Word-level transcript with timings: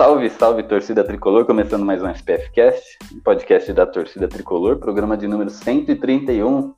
Salve, 0.00 0.30
salve 0.30 0.62
torcida 0.62 1.04
tricolor, 1.04 1.44
começando 1.44 1.84
mais 1.84 2.02
um 2.02 2.08
SPF 2.08 2.50
Cast, 2.52 2.98
podcast 3.22 3.70
da 3.74 3.84
torcida 3.84 4.26
tricolor, 4.26 4.78
programa 4.78 5.14
de 5.14 5.28
número 5.28 5.50
131. 5.50 6.74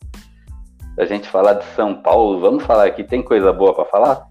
A 0.98 1.05
gente 1.05 1.29
falar 1.29 1.53
de 1.53 1.65
São 1.67 2.03
Paulo, 2.03 2.41
vamos 2.41 2.65
falar 2.65 2.87
aqui, 2.87 3.05
tem 3.05 3.23
coisa 3.23 3.53
boa 3.53 3.73
para 3.77 3.85
falar? 3.85 4.27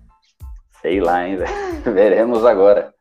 Sei 0.81 1.00
lá, 1.00 1.26
hein, 1.26 1.38
veremos 1.88 2.44
agora. 2.44 2.94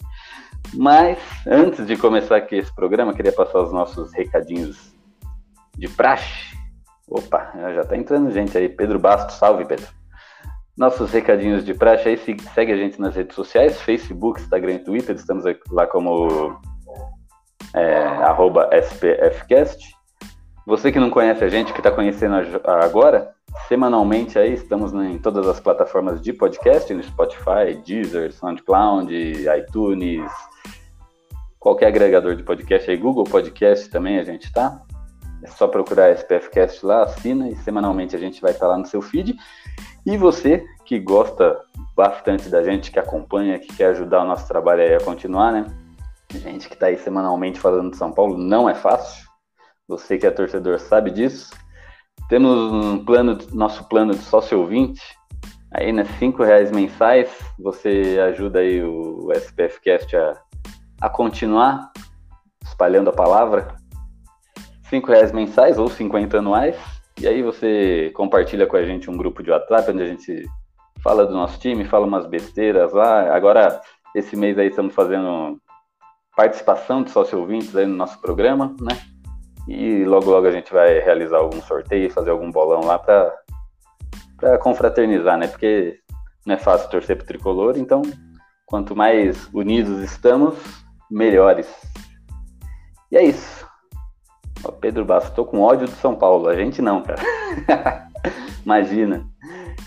Mas 0.74 1.18
antes 1.44 1.84
de 1.84 1.96
começar 1.96 2.36
aqui 2.36 2.58
esse 2.58 2.72
programa, 2.72 3.12
queria 3.12 3.32
passar 3.32 3.60
os 3.60 3.72
nossos 3.72 4.12
recadinhos 4.12 4.94
de 5.76 5.88
praxe. 5.88 6.56
Opa, 7.08 7.50
já 7.74 7.84
tá 7.84 7.96
entrando 7.96 8.30
gente 8.30 8.56
aí. 8.56 8.68
Pedro 8.68 9.00
Bastos, 9.00 9.34
salve 9.34 9.64
Pedro. 9.64 9.88
Nossos 10.76 11.10
recadinhos 11.10 11.64
de 11.64 11.74
praxe 11.74 12.08
aí, 12.08 12.16
segue 12.54 12.72
a 12.72 12.76
gente 12.76 13.00
nas 13.00 13.14
redes 13.14 13.34
sociais, 13.34 13.80
Facebook, 13.80 14.40
Instagram 14.40 14.74
e 14.74 14.78
Twitter, 14.78 15.14
estamos 15.14 15.44
lá 15.70 15.86
como 15.86 16.58
é, 17.74 18.80
SPFcast. 18.80 19.94
Você 20.66 20.92
que 20.92 21.00
não 21.00 21.10
conhece 21.10 21.44
a 21.44 21.48
gente, 21.48 21.72
que 21.72 21.80
está 21.80 21.90
conhecendo 21.90 22.34
agora, 22.64 23.34
semanalmente 23.68 24.38
aí 24.38 24.54
estamos 24.54 24.92
em 24.92 25.18
todas 25.18 25.46
as 25.48 25.58
plataformas 25.58 26.20
de 26.20 26.32
podcast, 26.32 26.92
no 26.94 27.02
Spotify, 27.02 27.74
Deezer, 27.84 28.32
SoundCloud, 28.32 29.12
iTunes, 29.58 30.30
qualquer 31.58 31.88
agregador 31.88 32.36
de 32.36 32.42
podcast 32.42 32.90
aí, 32.90 32.96
Google 32.96 33.24
Podcast 33.24 33.90
também 33.90 34.18
a 34.18 34.24
gente 34.24 34.44
está. 34.44 34.80
É 35.42 35.48
só 35.48 35.66
procurar 35.66 36.10
SPFcast 36.10 36.84
lá, 36.84 37.04
assina 37.04 37.48
e 37.48 37.56
semanalmente 37.56 38.14
a 38.14 38.18
gente 38.18 38.40
vai 38.40 38.52
estar 38.52 38.66
tá 38.66 38.72
lá 38.72 38.78
no 38.78 38.86
seu 38.86 39.00
feed. 39.00 39.36
E 40.04 40.16
você 40.16 40.64
que 40.84 40.98
gosta 40.98 41.60
bastante 41.96 42.48
da 42.48 42.62
gente, 42.62 42.90
que 42.90 42.98
acompanha, 42.98 43.58
que 43.58 43.74
quer 43.76 43.86
ajudar 43.86 44.22
o 44.22 44.26
nosso 44.26 44.46
trabalho 44.48 44.96
a 44.96 45.04
continuar, 45.04 45.52
né? 45.52 45.66
Gente 46.32 46.68
que 46.68 46.74
está 46.74 46.86
aí 46.86 46.96
semanalmente 46.96 47.58
falando 47.58 47.90
de 47.90 47.96
São 47.96 48.12
Paulo, 48.12 48.38
não 48.38 48.68
é 48.68 48.74
fácil. 48.74 49.28
Você 49.88 50.16
que 50.16 50.26
é 50.26 50.30
torcedor 50.30 50.78
sabe 50.78 51.10
disso. 51.10 51.50
Temos 52.28 52.72
um 52.72 53.04
plano, 53.04 53.36
nosso 53.52 53.88
plano 53.88 54.14
de 54.14 54.22
sócio 54.22 54.58
ouvinte, 54.58 55.02
aí, 55.72 55.92
né? 55.92 56.04
Cinco 56.18 56.44
reais 56.44 56.70
mensais. 56.70 57.28
Você 57.58 58.18
ajuda 58.28 58.60
aí 58.60 58.82
o 58.82 59.32
SPFcast 59.32 60.16
a, 60.16 60.40
a 61.00 61.08
continuar 61.08 61.92
espalhando 62.64 63.10
a 63.10 63.12
palavra. 63.12 63.79
Cinco 64.90 65.10
reais 65.12 65.32
mensais 65.32 65.78
ou 65.78 65.88
50 65.88 66.38
anuais. 66.38 66.76
E 67.20 67.26
aí 67.26 67.42
você 67.42 68.10
compartilha 68.14 68.66
com 68.66 68.76
a 68.76 68.84
gente 68.84 69.08
um 69.08 69.16
grupo 69.16 69.42
de 69.42 69.50
WhatsApp 69.50 69.92
onde 69.92 70.02
a 70.02 70.06
gente 70.06 70.44
fala 71.02 71.24
do 71.24 71.32
nosso 71.32 71.58
time, 71.58 71.84
fala 71.84 72.06
umas 72.06 72.26
besteiras 72.26 72.92
lá. 72.92 73.34
Agora, 73.34 73.80
esse 74.14 74.36
mês 74.36 74.58
aí 74.58 74.68
estamos 74.68 74.94
fazendo 74.94 75.58
participação 76.36 77.02
de 77.02 77.10
sócio 77.10 77.38
ouvintes 77.38 77.74
aí 77.76 77.86
no 77.86 77.96
nosso 77.96 78.20
programa, 78.20 78.74
né? 78.80 79.00
E 79.68 80.04
logo 80.04 80.30
logo 80.30 80.46
a 80.46 80.50
gente 80.50 80.72
vai 80.72 80.98
realizar 80.98 81.38
algum 81.38 81.60
sorteio, 81.62 82.10
fazer 82.10 82.30
algum 82.30 82.50
bolão 82.50 82.80
lá 82.84 82.98
para 82.98 83.32
para 84.36 84.58
confraternizar, 84.58 85.36
né? 85.36 85.46
Porque 85.46 85.98
não 86.46 86.54
é 86.54 86.58
fácil 86.58 86.90
torcer 86.90 87.16
pro 87.16 87.26
tricolor, 87.26 87.76
então 87.76 88.02
quanto 88.66 88.96
mais 88.96 89.48
unidos 89.52 90.02
estamos, 90.02 90.56
melhores. 91.10 91.68
E 93.12 93.16
é 93.16 93.24
isso. 93.24 93.69
Pedro 94.80 95.04
Bastos, 95.04 95.34
tô 95.34 95.44
com 95.44 95.60
ódio 95.60 95.86
do 95.86 95.94
São 95.96 96.14
Paulo. 96.14 96.48
A 96.48 96.54
gente 96.54 96.80
não, 96.82 97.02
cara. 97.02 97.20
Imagina. 98.64 99.26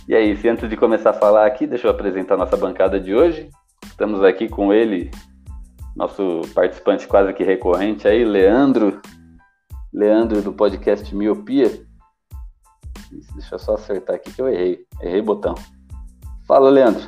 E 0.08 0.16
aí, 0.16 0.36
se 0.36 0.50
antes 0.50 0.70
de 0.70 0.76
começar 0.76 1.12
a 1.12 1.14
falar 1.14 1.46
aqui, 1.46 1.66
deixa 1.66 1.88
eu 1.88 1.92
apresentar 1.92 2.38
nossa 2.38 2.58
bancada 2.58 3.00
de 3.00 3.14
hoje. 3.14 3.50
Estamos 3.86 4.24
aqui 4.24 4.50
com 4.50 4.74
ele, 4.74 5.12
nosso 5.96 6.42
participante 6.54 7.08
quase 7.08 7.34
que 7.34 7.44
recorrente 7.44 8.08
aí, 8.08 8.26
Leandro. 8.26 9.02
Leandro 9.94 10.42
do 10.42 10.52
podcast 10.52 11.16
Miopia. 11.16 11.70
Deixa 13.36 13.56
eu 13.56 13.60
só 13.60 13.76
acertar 13.76 14.16
aqui 14.16 14.34
que 14.34 14.42
eu 14.42 14.50
errei. 14.50 14.86
Errei 15.02 15.22
botão. 15.22 15.54
Fala, 16.48 16.70
Leandro. 16.70 17.08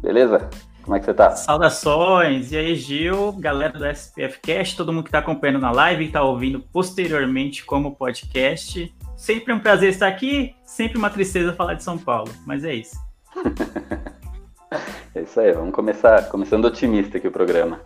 Beleza? 0.00 0.48
Como 0.88 0.96
é 0.96 1.00
que 1.00 1.04
você 1.04 1.12
tá? 1.12 1.32
Saudações! 1.32 2.50
E 2.50 2.56
aí, 2.56 2.74
Gil, 2.74 3.32
galera 3.32 3.78
do 3.78 3.84
SPF 3.84 4.40
Cast, 4.40 4.74
todo 4.74 4.90
mundo 4.90 5.02
que 5.02 5.10
está 5.10 5.18
acompanhando 5.18 5.58
na 5.58 5.70
live 5.70 6.02
e 6.02 6.06
está 6.06 6.22
ouvindo 6.22 6.60
posteriormente 6.60 7.62
como 7.62 7.94
podcast. 7.94 8.90
Sempre 9.14 9.52
um 9.52 9.58
prazer 9.58 9.90
estar 9.90 10.08
aqui, 10.08 10.54
sempre 10.64 10.96
uma 10.96 11.10
tristeza 11.10 11.52
falar 11.52 11.74
de 11.74 11.82
São 11.82 11.98
Paulo, 11.98 12.30
mas 12.46 12.64
é 12.64 12.72
isso. 12.72 12.96
é 15.14 15.20
isso 15.20 15.38
aí, 15.38 15.52
vamos 15.52 15.74
começar 15.74 16.26
começando 16.30 16.64
otimista 16.64 17.18
aqui 17.18 17.28
o 17.28 17.32
programa. 17.32 17.82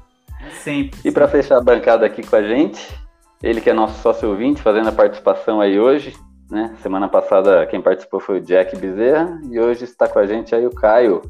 Sempre. 0.62 1.00
E 1.04 1.10
para 1.10 1.26
fechar 1.26 1.58
a 1.58 1.60
bancada 1.60 2.06
aqui 2.06 2.24
com 2.24 2.36
a 2.36 2.42
gente, 2.44 2.88
ele 3.42 3.60
que 3.60 3.68
é 3.68 3.72
nosso 3.72 4.00
sócio 4.00 4.28
ouvinte, 4.28 4.62
fazendo 4.62 4.88
a 4.88 4.92
participação 4.92 5.60
aí 5.60 5.76
hoje, 5.76 6.16
né? 6.48 6.76
Semana 6.80 7.08
passada 7.08 7.66
quem 7.66 7.82
participou 7.82 8.20
foi 8.20 8.38
o 8.38 8.42
Jack 8.42 8.76
Bezerra 8.76 9.40
e 9.50 9.58
hoje 9.58 9.82
está 9.82 10.06
com 10.06 10.20
a 10.20 10.26
gente 10.26 10.54
aí 10.54 10.64
o 10.64 10.70
Caio. 10.70 11.20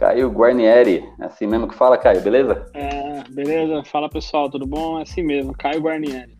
Caio 0.00 0.30
Guarnieri, 0.30 1.06
é 1.20 1.26
assim 1.26 1.46
mesmo 1.46 1.68
que 1.68 1.74
fala, 1.74 1.98
Caio, 1.98 2.22
beleza? 2.22 2.64
É, 2.72 3.22
beleza. 3.28 3.84
Fala 3.84 4.08
pessoal, 4.08 4.48
tudo 4.48 4.66
bom? 4.66 4.98
É 4.98 5.02
assim 5.02 5.22
mesmo, 5.22 5.52
Caio 5.52 5.82
Guarnieri. 5.82 6.38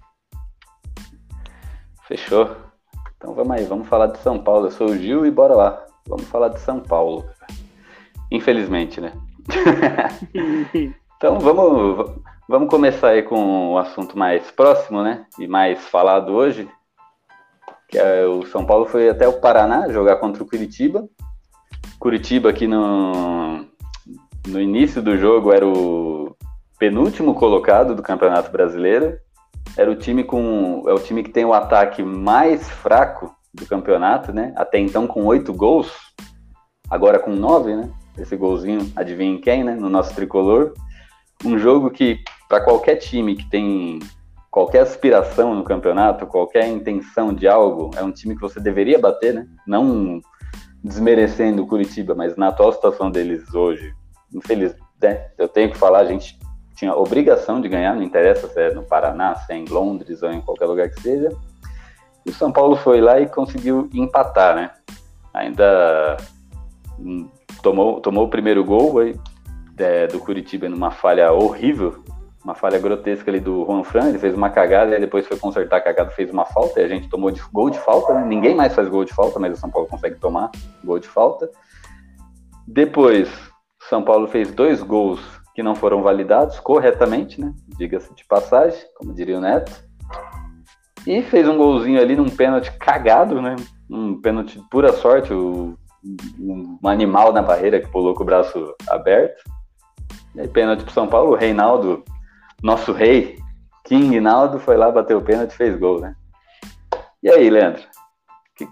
Fechou. 2.08 2.56
Então 3.18 3.34
vamos 3.34 3.54
aí, 3.54 3.66
vamos 3.66 3.86
falar 3.86 4.06
de 4.06 4.18
São 4.20 4.38
Paulo. 4.38 4.68
Eu 4.68 4.70
sou 4.70 4.88
o 4.88 4.96
Gil 4.96 5.26
e 5.26 5.30
bora 5.30 5.54
lá. 5.54 5.84
Vamos 6.08 6.26
falar 6.28 6.48
de 6.48 6.58
São 6.60 6.80
Paulo. 6.80 7.28
Infelizmente, 8.32 8.98
né? 8.98 9.12
então 11.18 11.38
vamos, 11.38 12.12
vamos 12.48 12.70
começar 12.70 13.08
aí 13.08 13.22
com 13.22 13.74
o 13.74 13.78
assunto 13.78 14.16
mais 14.16 14.50
próximo, 14.50 15.02
né? 15.02 15.26
E 15.38 15.46
mais 15.46 15.86
falado 15.86 16.32
hoje. 16.32 16.66
Que 17.90 17.98
é 17.98 18.24
o 18.24 18.42
São 18.46 18.64
Paulo 18.64 18.86
foi 18.86 19.10
até 19.10 19.28
o 19.28 19.38
Paraná 19.38 19.86
jogar 19.90 20.16
contra 20.16 20.42
o 20.42 20.48
Curitiba 20.48 21.06
Curitiba 22.00 22.48
aqui 22.48 22.66
no, 22.66 23.66
no 24.48 24.58
início 24.58 25.02
do 25.02 25.18
jogo 25.18 25.52
era 25.52 25.68
o 25.68 26.34
penúltimo 26.78 27.34
colocado 27.34 27.94
do 27.94 28.02
Campeonato 28.02 28.50
Brasileiro. 28.50 29.18
Era 29.76 29.90
o 29.90 29.94
time 29.94 30.24
com 30.24 30.82
é 30.88 30.94
o 30.94 30.98
time 30.98 31.22
que 31.22 31.28
tem 31.28 31.44
o 31.44 31.52
ataque 31.52 32.02
mais 32.02 32.66
fraco 32.70 33.30
do 33.52 33.66
campeonato, 33.66 34.32
né? 34.32 34.54
Até 34.56 34.78
então 34.78 35.06
com 35.06 35.26
oito 35.26 35.52
gols, 35.52 35.92
agora 36.88 37.18
com 37.18 37.32
nove, 37.32 37.76
né? 37.76 37.90
Esse 38.16 38.34
golzinho, 38.34 38.90
adivinha 38.96 39.38
quem, 39.38 39.62
né? 39.62 39.74
No 39.74 39.90
nosso 39.90 40.14
tricolor. 40.14 40.72
Um 41.44 41.58
jogo 41.58 41.90
que 41.90 42.20
para 42.48 42.64
qualquer 42.64 42.96
time 42.96 43.36
que 43.36 43.48
tem 43.50 43.98
qualquer 44.50 44.80
aspiração 44.80 45.54
no 45.54 45.64
campeonato, 45.64 46.26
qualquer 46.26 46.66
intenção 46.66 47.34
de 47.34 47.46
algo, 47.46 47.90
é 47.94 48.02
um 48.02 48.10
time 48.10 48.34
que 48.34 48.40
você 48.40 48.58
deveria 48.58 48.98
bater, 48.98 49.34
né? 49.34 49.46
Não 49.66 50.22
desmerecendo 50.82 51.62
o 51.62 51.66
Curitiba, 51.66 52.14
mas 52.14 52.36
na 52.36 52.48
atual 52.48 52.72
situação 52.72 53.10
deles 53.10 53.54
hoje, 53.54 53.94
infeliz, 54.32 54.74
né? 55.00 55.28
Eu 55.36 55.48
tenho 55.48 55.70
que 55.70 55.78
falar, 55.78 56.00
a 56.00 56.04
gente 56.04 56.38
tinha 56.74 56.94
obrigação 56.94 57.60
de 57.60 57.68
ganhar, 57.68 57.94
não 57.94 58.02
interessa 58.02 58.48
se 58.48 58.58
é 58.60 58.72
no 58.72 58.82
Paraná, 58.82 59.34
se 59.34 59.52
é 59.52 59.56
em 59.56 59.66
Londres 59.66 60.22
ou 60.22 60.32
em 60.32 60.40
qualquer 60.40 60.66
lugar 60.66 60.88
que 60.88 61.00
seja. 61.00 61.30
E 62.24 62.30
o 62.30 62.34
São 62.34 62.50
Paulo 62.50 62.76
foi 62.76 63.00
lá 63.00 63.20
e 63.20 63.26
conseguiu 63.26 63.88
empatar, 63.92 64.54
né? 64.54 64.70
Ainda 65.34 66.16
hum, 66.98 67.28
tomou, 67.62 68.00
tomou 68.00 68.24
o 68.24 68.30
primeiro 68.30 68.64
gol 68.64 68.98
aí, 68.98 69.18
é, 69.78 70.06
do 70.06 70.20
Curitiba 70.20 70.68
numa 70.68 70.90
falha 70.90 71.32
horrível 71.32 72.02
uma 72.42 72.54
falha 72.54 72.78
grotesca 72.78 73.30
ali 73.30 73.38
do 73.38 73.64
Juan 73.64 73.84
Fran, 73.84 74.08
ele 74.08 74.18
fez 74.18 74.34
uma 74.34 74.50
cagada 74.50 74.96
e 74.96 75.00
depois 75.00 75.26
foi 75.26 75.36
consertar 75.36 75.76
a 75.76 75.80
cagada, 75.80 76.10
fez 76.10 76.30
uma 76.30 76.46
falta 76.46 76.80
e 76.80 76.84
a 76.84 76.88
gente 76.88 77.08
tomou 77.08 77.30
de, 77.30 77.40
gol 77.52 77.68
de 77.68 77.78
falta, 77.78 78.14
né? 78.14 78.24
Ninguém 78.24 78.54
mais 78.54 78.74
faz 78.74 78.88
gol 78.88 79.04
de 79.04 79.12
falta, 79.12 79.38
mas 79.38 79.52
o 79.52 79.60
São 79.60 79.70
Paulo 79.70 79.88
consegue 79.88 80.16
tomar 80.16 80.50
gol 80.82 80.98
de 80.98 81.06
falta. 81.06 81.50
Depois, 82.66 83.28
São 83.88 84.02
Paulo 84.02 84.26
fez 84.26 84.50
dois 84.52 84.82
gols 84.82 85.20
que 85.54 85.62
não 85.62 85.74
foram 85.74 86.02
validados 86.02 86.58
corretamente, 86.60 87.40
né? 87.40 87.52
Diga-se 87.76 88.14
de 88.14 88.24
passagem, 88.24 88.80
como 88.96 89.12
diria 89.12 89.36
o 89.36 89.40
Neto. 89.40 89.84
E 91.06 91.22
fez 91.22 91.48
um 91.48 91.56
golzinho 91.56 92.00
ali 92.00 92.16
num 92.16 92.28
pênalti 92.28 92.72
cagado, 92.78 93.42
né? 93.42 93.56
Um 93.90 94.20
pênalti 94.20 94.58
de 94.58 94.68
pura 94.68 94.92
sorte, 94.92 95.32
o, 95.32 95.76
um 96.38 96.78
animal 96.84 97.32
na 97.32 97.42
barreira 97.42 97.80
que 97.80 97.88
pulou 97.88 98.14
com 98.14 98.22
o 98.22 98.26
braço 98.26 98.74
aberto. 98.88 99.42
E 100.34 100.40
aí, 100.40 100.48
pênalti 100.48 100.84
pro 100.84 100.92
São 100.92 101.08
Paulo, 101.08 101.32
o 101.32 101.36
Reinaldo, 101.36 102.04
nosso 102.62 102.92
rei, 102.92 103.38
King 103.84 104.20
Naldo, 104.20 104.58
foi 104.58 104.76
lá, 104.76 104.90
bateu 104.90 105.18
o 105.18 105.22
pênalti 105.22 105.52
e 105.52 105.56
fez 105.56 105.78
gol, 105.78 106.00
né? 106.00 106.14
E 107.22 107.30
aí, 107.30 107.50
Leandro? 107.50 107.82
Que... 108.56 108.68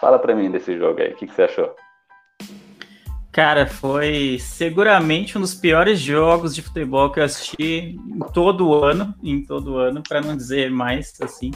Fala 0.00 0.18
pra 0.18 0.34
mim 0.34 0.50
desse 0.50 0.76
jogo 0.78 1.00
aí, 1.00 1.12
o 1.12 1.16
que, 1.16 1.26
que 1.26 1.34
você 1.34 1.42
achou? 1.42 1.74
Cara, 3.32 3.66
foi 3.66 4.38
seguramente 4.40 5.36
um 5.36 5.42
dos 5.42 5.54
piores 5.54 5.98
jogos 6.00 6.54
de 6.54 6.62
futebol 6.62 7.10
que 7.10 7.20
eu 7.20 7.24
assisti 7.24 7.98
em 8.08 8.18
todo 8.32 8.72
ano, 8.82 9.14
em 9.22 9.44
todo 9.44 9.76
ano, 9.76 10.02
para 10.02 10.22
não 10.22 10.34
dizer 10.34 10.70
mais 10.70 11.12
assim. 11.20 11.50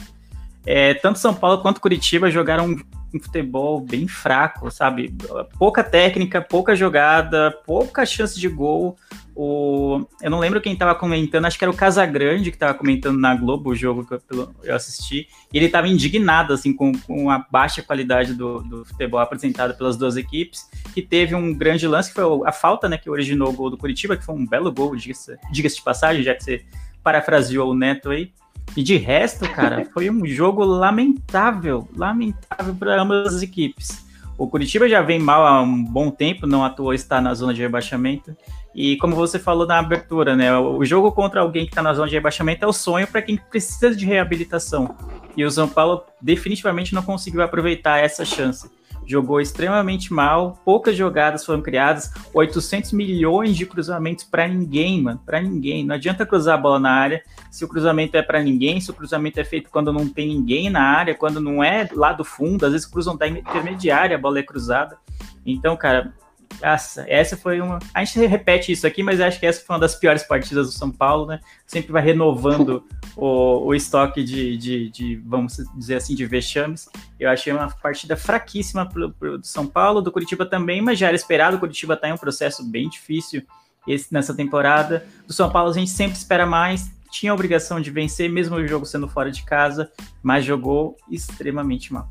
É, 0.63 0.93
tanto 0.93 1.17
São 1.17 1.33
Paulo 1.33 1.61
quanto 1.61 1.81
Curitiba 1.81 2.29
jogaram 2.29 2.75
um, 3.13 3.19
futebol 3.19 3.81
bem 3.81 4.07
fraco, 4.07 4.69
sabe? 4.71 5.15
Pouca 5.57 5.83
técnica, 5.83 6.41
pouca 6.41 6.75
jogada, 6.75 7.51
pouca 7.65 8.05
chance 8.05 8.39
de 8.39 8.47
gol. 8.47 8.97
O, 9.33 10.05
eu 10.21 10.29
não 10.29 10.39
lembro 10.39 10.59
quem 10.59 10.73
estava 10.73 10.93
comentando, 10.93 11.45
acho 11.45 11.57
que 11.57 11.63
era 11.63 11.71
o 11.71 11.75
Casagrande 11.75 12.51
que 12.51 12.55
estava 12.57 12.73
comentando 12.73 13.17
na 13.17 13.33
Globo 13.33 13.69
o 13.69 13.75
jogo 13.75 14.05
que 14.05 14.13
eu, 14.13 14.53
eu 14.63 14.75
assisti. 14.75 15.27
E 15.53 15.57
ele 15.57 15.67
estava 15.67 15.87
indignado 15.87 16.53
assim 16.53 16.73
com, 16.73 16.91
com, 16.91 17.29
a 17.29 17.45
baixa 17.49 17.81
qualidade 17.81 18.33
do, 18.33 18.61
do, 18.61 18.85
futebol 18.85 19.19
apresentado 19.19 19.75
pelas 19.77 19.95
duas 19.95 20.17
equipes. 20.17 20.69
Que 20.93 21.01
teve 21.01 21.33
um 21.33 21.53
grande 21.53 21.87
lance 21.87 22.09
que 22.09 22.15
foi 22.15 22.25
a 22.45 22.51
falta, 22.51 22.89
né, 22.89 22.97
que 22.97 23.09
originou 23.09 23.49
o 23.49 23.53
gol 23.53 23.69
do 23.69 23.77
Curitiba, 23.77 24.17
que 24.17 24.25
foi 24.25 24.35
um 24.35 24.45
belo 24.45 24.71
gol, 24.71 24.95
diga-se 24.95 25.37
diga 25.51 25.69
de 25.69 25.81
passagem, 25.81 26.23
já 26.23 26.35
que 26.35 26.43
você 26.43 26.65
parafraseou 27.03 27.71
o 27.71 27.75
Neto 27.75 28.09
aí. 28.09 28.31
E 28.75 28.83
de 28.83 28.97
resto, 28.97 29.47
cara, 29.49 29.85
foi 29.93 30.09
um 30.09 30.25
jogo 30.25 30.63
lamentável, 30.63 31.87
lamentável 31.95 32.73
para 32.75 33.01
ambas 33.01 33.35
as 33.35 33.41
equipes. 33.41 34.05
O 34.37 34.47
Curitiba 34.47 34.89
já 34.89 35.01
vem 35.01 35.19
mal 35.19 35.45
há 35.45 35.61
um 35.61 35.83
bom 35.83 36.09
tempo, 36.09 36.47
não 36.47 36.63
atuou 36.63 36.93
está 36.93 37.21
na 37.21 37.33
zona 37.33 37.53
de 37.53 37.61
rebaixamento. 37.61 38.35
E 38.73 38.95
como 38.97 39.15
você 39.15 39.37
falou 39.37 39.67
na 39.67 39.77
abertura, 39.77 40.35
né, 40.35 40.57
o 40.57 40.83
jogo 40.85 41.11
contra 41.11 41.41
alguém 41.41 41.65
que 41.65 41.71
está 41.71 41.83
na 41.83 41.93
zona 41.93 42.07
de 42.07 42.15
rebaixamento 42.15 42.63
é 42.63 42.67
o 42.67 42.73
sonho 42.73 43.05
para 43.05 43.21
quem 43.21 43.37
precisa 43.37 43.95
de 43.95 44.05
reabilitação. 44.05 44.95
E 45.35 45.43
o 45.43 45.51
São 45.51 45.67
Paulo 45.67 46.03
definitivamente 46.21 46.95
não 46.95 47.03
conseguiu 47.03 47.41
aproveitar 47.41 47.99
essa 47.99 48.25
chance 48.25 48.69
jogou 49.05 49.41
extremamente 49.41 50.13
mal, 50.13 50.59
poucas 50.63 50.95
jogadas 50.95 51.45
foram 51.45 51.61
criadas, 51.61 52.11
800 52.33 52.93
milhões 52.93 53.55
de 53.55 53.65
cruzamentos 53.65 54.23
para 54.23 54.47
ninguém, 54.47 55.01
mano, 55.01 55.21
para 55.25 55.41
ninguém. 55.41 55.85
Não 55.85 55.95
adianta 55.95 56.25
cruzar 56.25 56.55
a 56.55 56.61
bola 56.61 56.79
na 56.79 56.91
área 56.91 57.23
se 57.49 57.65
o 57.65 57.67
cruzamento 57.67 58.15
é 58.15 58.21
para 58.21 58.41
ninguém, 58.41 58.79
se 58.79 58.89
o 58.89 58.93
cruzamento 58.93 59.39
é 59.39 59.43
feito 59.43 59.69
quando 59.69 59.91
não 59.91 60.07
tem 60.07 60.27
ninguém 60.27 60.69
na 60.69 60.81
área, 60.81 61.15
quando 61.15 61.41
não 61.41 61.63
é 61.63 61.89
lá 61.93 62.13
do 62.13 62.23
fundo, 62.23 62.65
às 62.65 62.71
vezes 62.71 62.87
cruzam 62.87 63.17
da 63.17 63.27
intermediária, 63.27 64.15
a 64.15 64.19
bola 64.19 64.39
é 64.39 64.43
cruzada. 64.43 64.97
Então, 65.45 65.75
cara, 65.75 66.13
essa, 66.61 67.05
essa 67.07 67.37
foi 67.37 67.61
uma. 67.61 67.79
A 67.93 68.03
gente 68.03 68.25
repete 68.25 68.71
isso 68.71 68.85
aqui, 68.85 69.03
mas 69.03 69.19
acho 69.21 69.39
que 69.39 69.45
essa 69.45 69.63
foi 69.63 69.75
uma 69.75 69.79
das 69.79 69.95
piores 69.95 70.23
partidas 70.23 70.67
do 70.67 70.73
São 70.73 70.91
Paulo, 70.91 71.25
né? 71.25 71.39
Sempre 71.65 71.91
vai 71.91 72.01
renovando 72.01 72.83
o, 73.15 73.67
o 73.67 73.75
estoque 73.75 74.23
de, 74.23 74.57
de, 74.57 74.89
de, 74.89 75.15
vamos 75.25 75.57
dizer 75.75 75.95
assim, 75.95 76.15
de 76.15 76.25
vexames. 76.25 76.89
Eu 77.19 77.29
achei 77.29 77.53
uma 77.53 77.69
partida 77.69 78.17
fraquíssima 78.17 78.87
pro, 78.87 79.11
pro, 79.11 79.37
do 79.37 79.47
São 79.47 79.65
Paulo, 79.65 80.01
do 80.01 80.11
Curitiba 80.11 80.45
também, 80.45 80.81
mas 80.81 80.99
já 80.99 81.07
era 81.07 81.15
esperado. 81.15 81.57
O 81.57 81.59
Curitiba 81.59 81.93
está 81.93 82.09
em 82.09 82.13
um 82.13 82.17
processo 82.17 82.63
bem 82.63 82.89
difícil 82.89 83.43
esse, 83.87 84.13
nessa 84.13 84.33
temporada. 84.33 85.05
Do 85.25 85.33
São 85.33 85.51
Paulo 85.51 85.71
a 85.71 85.73
gente 85.73 85.91
sempre 85.91 86.17
espera 86.17 86.45
mais. 86.45 86.91
Tinha 87.11 87.31
a 87.31 87.35
obrigação 87.35 87.81
de 87.81 87.91
vencer, 87.91 88.29
mesmo 88.29 88.55
o 88.55 88.67
jogo 88.67 88.85
sendo 88.85 89.07
fora 89.07 89.29
de 89.29 89.43
casa, 89.43 89.91
mas 90.23 90.45
jogou 90.45 90.95
extremamente 91.09 91.91
mal. 91.91 92.09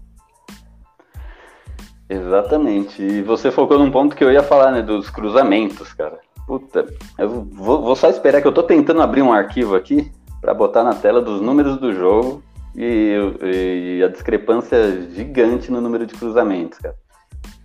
Exatamente. 2.11 3.01
E 3.01 3.23
você 3.23 3.53
focou 3.53 3.79
num 3.79 3.93
ponto 3.93 4.17
que 4.17 4.25
eu 4.25 4.33
ia 4.33 4.43
falar, 4.43 4.73
né? 4.73 4.83
Dos 4.83 5.09
cruzamentos, 5.09 5.93
cara. 5.93 6.19
Puta, 6.45 6.85
eu 7.17 7.45
vou, 7.45 7.81
vou 7.81 7.95
só 7.95 8.11
esperar 8.11 8.43
que 8.43 8.49
eu 8.49 8.53
tô 8.53 8.65
tentando 8.65 9.01
abrir 9.01 9.23
um 9.23 9.33
arquivo 9.33 9.77
aqui 9.77 10.11
para 10.41 10.53
botar 10.53 10.83
na 10.83 10.93
tela 10.93 11.23
dos 11.23 11.41
números 11.41 11.79
do 11.79 11.95
jogo 11.95 12.43
e, 12.75 13.15
e, 13.43 14.03
a 14.03 14.09
discrepância 14.09 15.09
gigante 15.13 15.71
no 15.71 15.81
número 15.81 16.05
de 16.05 16.15
cruzamentos, 16.15 16.79
cara. 16.81 16.97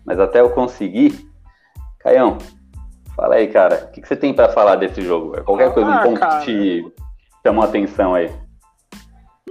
Mas 0.05 0.19
até 0.19 0.41
eu 0.41 0.51
conseguir. 0.51 1.27
Caião, 1.99 2.37
fala 3.15 3.35
aí, 3.35 3.47
cara. 3.47 3.87
O 3.89 3.91
que, 3.93 4.01
que 4.01 4.07
você 4.07 4.15
tem 4.15 4.31
para 4.31 4.49
falar 4.49 4.75
desse 4.75 5.01
jogo? 5.01 5.41
Qualquer 5.43 5.73
coisa, 5.73 5.89
um 5.89 5.93
ah, 5.93 6.03
ponto 6.03 6.19
cara. 6.19 6.39
que 6.41 6.45
te 6.45 6.93
chamou 7.43 7.63
a 7.63 7.67
atenção 7.67 8.13
aí. 8.13 8.31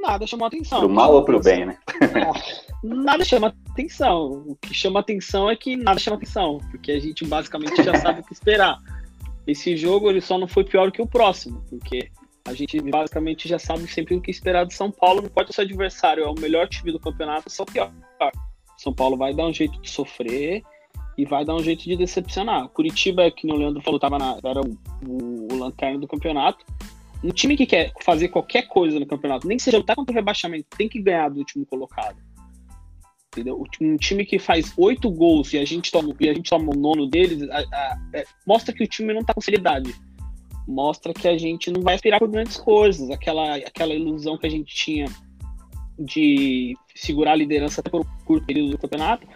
Nada 0.01 0.25
chamou 0.25 0.45
a 0.45 0.49
atenção. 0.49 0.79
Pro 0.79 0.89
mal 0.89 1.13
ou 1.13 1.25
pro 1.25 1.41
bem, 1.41 1.67
né? 1.67 1.77
nada 2.85 3.25
chama 3.25 3.53
atenção. 3.75 4.45
O 4.47 4.57
que 4.57 4.73
chama 4.73 5.01
atenção 5.01 5.51
é 5.51 5.57
que 5.57 5.77
nada 5.77 5.99
chama 5.99 6.17
atenção, 6.17 6.59
porque 6.71 6.93
a 6.93 6.99
gente 6.99 7.25
basicamente 7.27 7.83
já 7.83 7.95
sabe 7.99 8.21
o 8.21 8.25
que 8.25 8.33
esperar. 8.33 8.79
Esse 9.47 9.77
jogo 9.77 10.09
ele 10.09 10.21
só 10.21 10.39
não 10.39 10.49
foi 10.49 10.65
pior 10.65 10.91
que 10.91 11.03
o 11.03 11.07
próximo, 11.07 11.63
porque 11.69 12.11
a 12.47 12.55
gente 12.55 12.81
basicamente 12.81 13.49
já 13.49 13.59
sabe 13.59 13.87
sempre 13.87 14.15
o 14.15 14.21
que 14.21 14.31
esperar 14.31 14.65
de 14.65 14.75
São 14.75 14.91
Paulo. 14.91 15.21
Não 15.21 15.29
pode 15.29 15.53
ser 15.53 15.63
adversário, 15.63 16.25
é 16.25 16.29
o 16.29 16.35
melhor 16.35 16.69
time 16.69 16.93
do 16.93 17.01
campeonato, 17.01 17.51
só 17.51 17.65
pior. 17.65 17.93
São 18.79 18.93
Paulo 18.93 19.17
vai 19.17 19.35
dar 19.35 19.47
um 19.47 19.53
jeito 19.53 19.81
de 19.81 19.91
sofrer 19.91 20.63
e 21.17 21.25
vai 21.25 21.45
dar 21.45 21.55
um 21.55 21.63
jeito 21.63 21.85
de 21.85 21.97
decepcionar. 21.97 22.69
Curitiba, 22.69 23.31
que 23.31 23.47
o 23.47 23.55
Leandro 23.55 23.83
falou, 23.83 24.01
tava 24.01 24.19
na, 24.19 24.39
era 24.43 24.61
o, 24.61 24.79
o, 25.07 25.53
o 25.53 25.57
lanterna 25.57 25.99
do 25.99 26.09
campeonato. 26.09 26.65
Um 27.23 27.31
time 27.31 27.57
que 27.57 27.67
quer 27.67 27.93
fazer 28.03 28.29
qualquer 28.29 28.67
coisa 28.69 28.99
no 28.99 29.07
campeonato, 29.07 29.47
nem 29.47 29.57
que 29.57 29.63
seja 29.63 29.79
lutar 29.79 29.97
contra 29.97 30.13
o 30.13 30.15
rebaixamento, 30.15 30.67
tem 30.77 30.89
que 30.89 31.01
ganhar 31.01 31.31
do 31.31 31.39
último 31.39 31.65
colocado. 31.65 32.17
Entendeu? 33.35 33.67
Um 33.81 33.97
time 33.97 34.25
que 34.25 34.39
faz 34.39 34.73
oito 34.77 35.11
gols 35.11 35.53
e 35.53 35.59
a 35.59 35.65
gente 35.65 35.91
toma, 35.91 36.15
e 36.21 36.29
a 36.29 36.35
gente 36.35 36.49
toma 36.49 36.73
o 36.73 36.79
nono 36.79 37.09
deles, 37.09 37.43
a, 37.51 37.59
a, 37.59 37.99
é, 38.13 38.25
mostra 38.47 38.73
que 38.73 38.85
o 38.85 38.87
time 38.87 39.13
não 39.13 39.23
está 39.23 39.35
com 39.35 39.41
seriedade. 39.41 39.93
Mostra 40.69 41.13
que 41.13 41.27
a 41.27 41.37
gente 41.37 41.69
não 41.69 41.83
vai 41.83 41.97
aspirar 41.97 42.21
por 42.21 42.29
grandes 42.29 42.57
coisas. 42.57 43.11
Aquela, 43.11 43.57
aquela 43.57 43.93
ilusão 43.93 44.39
que 44.39 44.47
a 44.47 44.51
gente 44.51 44.73
tinha 44.73 45.07
de 45.99 46.77
segurar 46.95 47.33
a 47.33 47.37
liderança 47.37 47.81
até 47.81 47.91
por 47.91 48.03
um 48.03 48.25
curto 48.25 48.47
período 48.47 48.71
do 48.71 48.79
campeonato. 48.79 49.27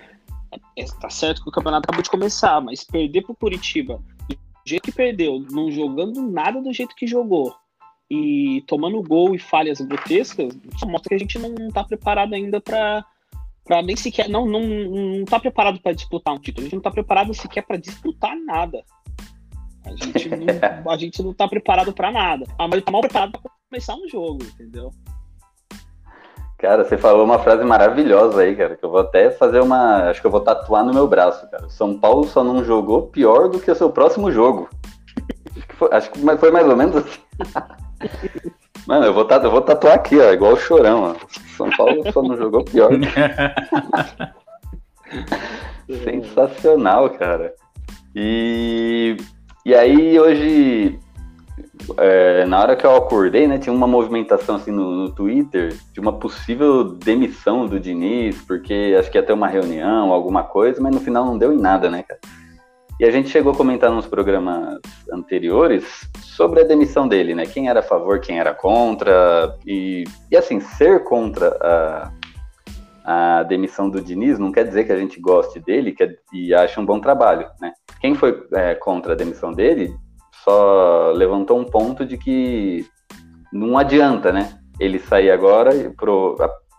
É, 0.78 1.10
certo 1.10 1.42
que 1.42 1.48
o 1.48 1.52
campeonato 1.52 1.86
acabou 1.86 2.02
de 2.02 2.10
começar, 2.10 2.60
mas 2.60 2.84
perder 2.84 3.22
para 3.22 3.32
o 3.32 3.36
Curitiba 3.36 4.00
do 4.28 4.68
jeito 4.68 4.84
que 4.84 4.92
perdeu, 4.92 5.44
não 5.50 5.70
jogando 5.70 6.22
nada 6.22 6.60
do 6.60 6.72
jeito 6.72 6.94
que 6.94 7.06
jogou, 7.06 7.54
e 8.10 8.62
tomando 8.66 9.02
gol 9.02 9.34
e 9.34 9.38
falhas 9.38 9.80
grotescas, 9.80 10.54
mostra 10.86 11.08
que 11.08 11.14
a 11.14 11.18
gente 11.18 11.38
não 11.38 11.54
está 11.68 11.82
preparado 11.84 12.34
ainda 12.34 12.60
para 12.60 13.04
para 13.68 13.82
nem 13.82 13.94
sequer 13.94 14.30
não 14.30 14.46
não 14.46 14.62
não 14.62 15.24
tá 15.26 15.38
preparado 15.38 15.78
para 15.80 15.92
disputar 15.92 16.34
um 16.34 16.38
título. 16.38 16.62
A 16.62 16.64
gente 16.64 16.74
não 16.76 16.82
tá 16.82 16.90
preparado 16.90 17.34
sequer 17.34 17.62
para 17.66 17.76
disputar 17.76 18.34
nada. 18.34 18.82
A 19.84 19.90
gente 19.90 20.28
não, 20.34 20.90
a 20.90 20.96
gente 20.96 21.22
não 21.22 21.34
tá 21.34 21.46
preparado 21.46 21.92
para 21.92 22.10
nada. 22.10 22.46
Ah, 22.58 22.66
mas 22.66 22.82
tá 22.82 22.90
mal 22.90 23.02
preparado 23.02 23.32
para 23.32 23.50
começar 23.70 23.94
um 23.94 24.08
jogo, 24.08 24.42
entendeu? 24.42 24.90
Cara, 26.56 26.82
você 26.82 26.96
falou 26.96 27.24
uma 27.24 27.38
frase 27.38 27.62
maravilhosa 27.62 28.40
aí, 28.40 28.56
cara, 28.56 28.74
que 28.74 28.84
eu 28.84 28.90
vou 28.90 29.00
até 29.00 29.30
fazer 29.30 29.60
uma. 29.60 30.08
Acho 30.08 30.20
que 30.20 30.26
eu 30.26 30.30
vou 30.30 30.40
tatuar 30.40 30.84
no 30.84 30.94
meu 30.94 31.06
braço, 31.06 31.48
cara. 31.50 31.68
São 31.68 31.96
Paulo 32.00 32.26
só 32.26 32.42
não 32.42 32.64
jogou 32.64 33.08
pior 33.08 33.48
do 33.48 33.60
que 33.60 33.70
o 33.70 33.76
seu 33.76 33.90
próximo 33.90 34.32
jogo. 34.32 34.68
acho, 35.54 35.66
que 35.68 35.76
foi, 35.76 35.88
acho 35.92 36.10
que 36.10 36.36
foi 36.38 36.50
mais 36.50 36.66
ou 36.66 36.76
menos 36.76 36.96
assim. 36.96 37.20
Mano, 38.88 39.04
eu 39.04 39.12
vou, 39.12 39.26
tatuar, 39.26 39.44
eu 39.44 39.50
vou 39.50 39.60
tatuar 39.60 39.94
aqui, 39.94 40.18
ó, 40.18 40.32
igual 40.32 40.54
o 40.54 40.56
Chorão, 40.56 41.14
ó. 41.14 41.47
São 41.58 41.68
Paulo 41.70 42.10
só 42.12 42.22
não 42.22 42.36
jogou 42.36 42.64
pior. 42.64 42.90
Sensacional, 46.04 47.10
cara. 47.10 47.52
E, 48.14 49.16
e 49.66 49.74
aí, 49.74 50.18
hoje, 50.20 50.98
é, 51.96 52.44
na 52.46 52.60
hora 52.60 52.76
que 52.76 52.86
eu 52.86 52.94
acordei, 52.94 53.48
né, 53.48 53.58
tinha 53.58 53.72
uma 53.72 53.88
movimentação 53.88 54.54
assim 54.56 54.70
no, 54.70 54.90
no, 54.90 55.10
Twitter 55.10 55.74
de 55.92 55.98
uma 55.98 56.12
possível 56.12 56.84
demissão 56.84 57.66
do 57.66 57.80
Diniz, 57.80 58.40
porque 58.42 58.94
acho 58.98 59.10
que 59.10 59.18
ia 59.18 59.22
ter 59.22 59.32
uma 59.32 59.48
reunião, 59.48 60.12
alguma 60.12 60.44
coisa, 60.44 60.80
mas 60.80 60.94
no 60.94 61.00
final 61.00 61.24
não 61.24 61.36
deu 61.36 61.52
em 61.52 61.60
nada, 61.60 61.90
né, 61.90 62.04
cara? 62.04 62.20
E 63.00 63.04
a 63.04 63.10
gente 63.12 63.28
chegou 63.28 63.52
a 63.52 63.56
comentar 63.56 63.90
nos 63.92 64.06
programas 64.06 64.80
anteriores 65.12 66.10
sobre 66.20 66.60
a 66.60 66.64
demissão 66.64 67.06
dele, 67.06 67.32
né? 67.32 67.46
Quem 67.46 67.68
era 67.68 67.78
a 67.78 67.82
favor, 67.82 68.18
quem 68.18 68.40
era 68.40 68.52
contra. 68.52 69.56
E, 69.64 70.02
e 70.30 70.36
assim, 70.36 70.58
ser 70.58 71.04
contra 71.04 71.56
a, 71.60 73.38
a 73.38 73.42
demissão 73.44 73.88
do 73.88 74.00
Diniz 74.00 74.36
não 74.36 74.50
quer 74.50 74.64
dizer 74.64 74.84
que 74.84 74.92
a 74.92 74.98
gente 74.98 75.20
goste 75.20 75.60
dele 75.60 75.92
que, 75.92 76.18
e 76.32 76.52
ache 76.52 76.80
um 76.80 76.84
bom 76.84 76.98
trabalho, 76.98 77.48
né? 77.60 77.72
Quem 78.00 78.16
foi 78.16 78.44
é, 78.52 78.74
contra 78.74 79.12
a 79.12 79.16
demissão 79.16 79.52
dele 79.52 79.94
só 80.42 81.12
levantou 81.14 81.58
um 81.58 81.64
ponto 81.64 82.04
de 82.04 82.18
que 82.18 82.84
não 83.52 83.78
adianta, 83.78 84.32
né? 84.32 84.58
Ele 84.80 84.98
sair 84.98 85.30
agora 85.30 85.70
pro, 85.96 86.36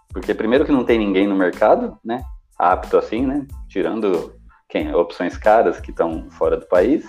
porque 0.10 0.34
primeiro 0.34 0.66
que 0.66 0.72
não 0.72 0.84
tem 0.84 1.00
ninguém 1.00 1.28
no 1.28 1.36
mercado, 1.36 1.98
né? 2.04 2.22
Apto 2.58 2.98
assim, 2.98 3.26
né? 3.26 3.48
Tirando 3.70 4.39
quem, 4.70 4.94
opções 4.94 5.38
caras 5.38 5.80
que 5.80 5.92
estão 5.92 6.30
fora 6.30 6.56
do 6.56 6.68
país. 6.68 7.06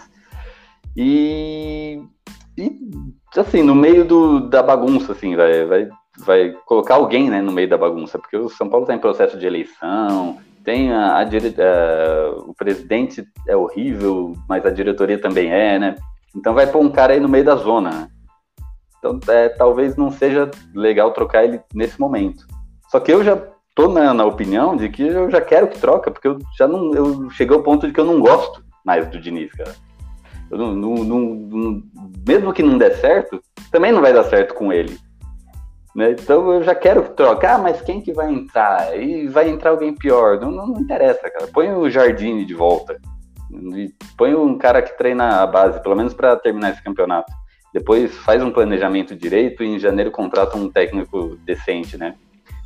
E, 0.97 2.03
e 2.57 2.79
assim, 3.37 3.63
no 3.63 3.75
meio 3.75 4.05
do, 4.05 4.49
da 4.49 4.63
bagunça, 4.63 5.13
assim, 5.13 5.37
vai, 5.37 5.65
vai, 5.65 5.89
vai 6.19 6.53
colocar 6.67 6.95
alguém 6.95 7.31
né, 7.31 7.41
no 7.41 7.53
meio 7.53 7.69
da 7.69 7.79
bagunça, 7.79 8.19
porque 8.19 8.37
o 8.37 8.49
São 8.49 8.69
Paulo 8.69 8.85
está 8.85 8.95
em 8.95 8.99
processo 8.99 9.39
de 9.39 9.47
eleição, 9.47 10.39
tem 10.65 10.93
a, 10.93 11.19
a, 11.19 11.23
a, 11.23 12.31
o 12.47 12.55
presidente 12.55 13.25
é 13.47 13.57
horrível, 13.57 14.35
mas 14.49 14.65
a 14.67 14.71
diretoria 14.71 15.21
também 15.21 15.51
é, 15.53 15.79
né? 15.79 15.97
Então 16.35 16.55
vai 16.55 16.67
pôr 16.67 16.81
um 16.81 16.91
cara 16.91 17.13
aí 17.13 17.21
no 17.21 17.29
meio 17.29 17.45
da 17.45 17.57
zona. 17.57 17.91
Né? 17.91 18.09
Então 18.99 19.19
é, 19.29 19.49
talvez 19.49 19.97
não 19.97 20.11
seja 20.11 20.51
legal 20.75 21.13
trocar 21.13 21.45
ele 21.45 21.61
nesse 21.75 21.99
momento. 21.99 22.47
Só 22.89 23.01
que 23.01 23.11
eu 23.11 23.25
já 23.25 23.43
tô 23.81 23.89
na, 23.89 24.13
na, 24.13 24.25
opinião 24.25 24.77
de 24.77 24.89
que 24.89 25.03
eu 25.03 25.31
já 25.31 25.41
quero 25.41 25.69
que 25.69 25.79
troca, 25.79 26.11
porque 26.11 26.29
eu 26.29 26.39
já 26.57 26.69
não. 26.69 26.93
Eu 26.93 27.31
cheguei 27.31 27.57
ao 27.57 27.63
ponto 27.63 27.87
de 27.87 27.93
que 27.93 28.01
eu 28.01 28.05
não 28.05 28.21
gosto 28.21 28.63
mais 28.85 29.09
do 29.09 29.19
Diniz, 29.19 29.51
cara. 29.53 29.75
Eu 30.51 30.59
não, 30.59 30.75
não, 30.75 30.95
não, 31.05 31.83
mesmo 32.27 32.53
que 32.53 32.63
não 32.63 32.77
der 32.77 32.97
certo, 32.97 33.41
também 33.71 33.93
não 33.93 34.01
vai 34.01 34.13
dar 34.13 34.25
certo 34.25 34.55
com 34.55 34.73
ele. 34.73 34.99
Né? 35.95 36.11
Então 36.13 36.53
eu 36.53 36.63
já 36.63 36.75
quero 36.75 37.09
trocar, 37.11 37.55
ah, 37.55 37.59
mas 37.59 37.81
quem 37.81 38.01
que 38.01 38.13
vai 38.13 38.31
entrar? 38.33 38.99
E 38.99 39.29
vai 39.29 39.49
entrar 39.49 39.71
alguém 39.71 39.95
pior. 39.95 40.41
Não, 40.41 40.51
não, 40.51 40.67
não 40.67 40.81
interessa, 40.81 41.31
cara. 41.31 41.47
Põe 41.53 41.73
o 41.73 41.89
Jardine 41.89 42.45
de 42.45 42.55
volta. 42.55 43.01
Põe 44.17 44.35
um 44.35 44.59
cara 44.59 44.83
que 44.83 44.97
treina 44.99 45.43
a 45.43 45.47
base, 45.47 45.83
pelo 45.83 45.97
menos 45.97 46.15
para 46.15 46.37
terminar 46.37 46.71
esse 46.71 46.83
campeonato. 46.83 47.33
Depois 47.73 48.17
faz 48.19 48.43
um 48.43 48.51
planejamento 48.51 49.15
direito 49.15 49.63
e 49.63 49.69
em 49.69 49.79
janeiro 49.79 50.11
contrata 50.11 50.57
um 50.57 50.69
técnico 50.69 51.37
decente, 51.45 51.97
né? 51.97 52.17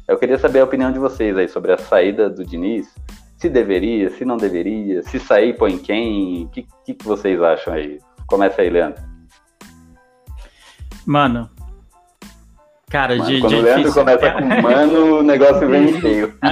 Eu 0.07 0.19
queria 0.19 0.39
saber 0.39 0.61
a 0.61 0.65
opinião 0.65 0.93
de 0.93 0.99
vocês 0.99 1.37
aí 1.37 1.49
sobre 1.49 1.73
a 1.73 1.79
saída 1.79 2.29
do 2.29 2.45
Diniz. 2.45 2.95
Se 3.39 3.49
deveria, 3.49 4.11
se 4.11 4.25
não 4.25 4.37
deveria, 4.37 5.03
se 5.03 5.19
sair, 5.19 5.57
põe 5.57 5.79
quem? 5.79 6.45
O 6.45 6.49
que, 6.49 6.67
que, 6.85 6.95
que 6.95 7.05
vocês 7.05 7.41
acham 7.43 7.75
aí? 7.75 7.99
Começa 8.27 8.63
aí, 8.63 8.71
Leandro. 8.71 9.03
Mano, 11.07 11.51
Cara, 12.95 13.17
mano, 13.17 13.29
de, 13.29 13.41
quando 13.41 13.51
de 13.51 13.57
o 13.57 13.63
Leandro 13.63 13.83
difícil. 13.83 14.05
começa 14.05 14.31
com 14.31 14.45
mano, 14.63 15.19
o 15.19 15.23
negócio 15.25 15.69
vem 15.69 16.01
feio. 16.01 16.33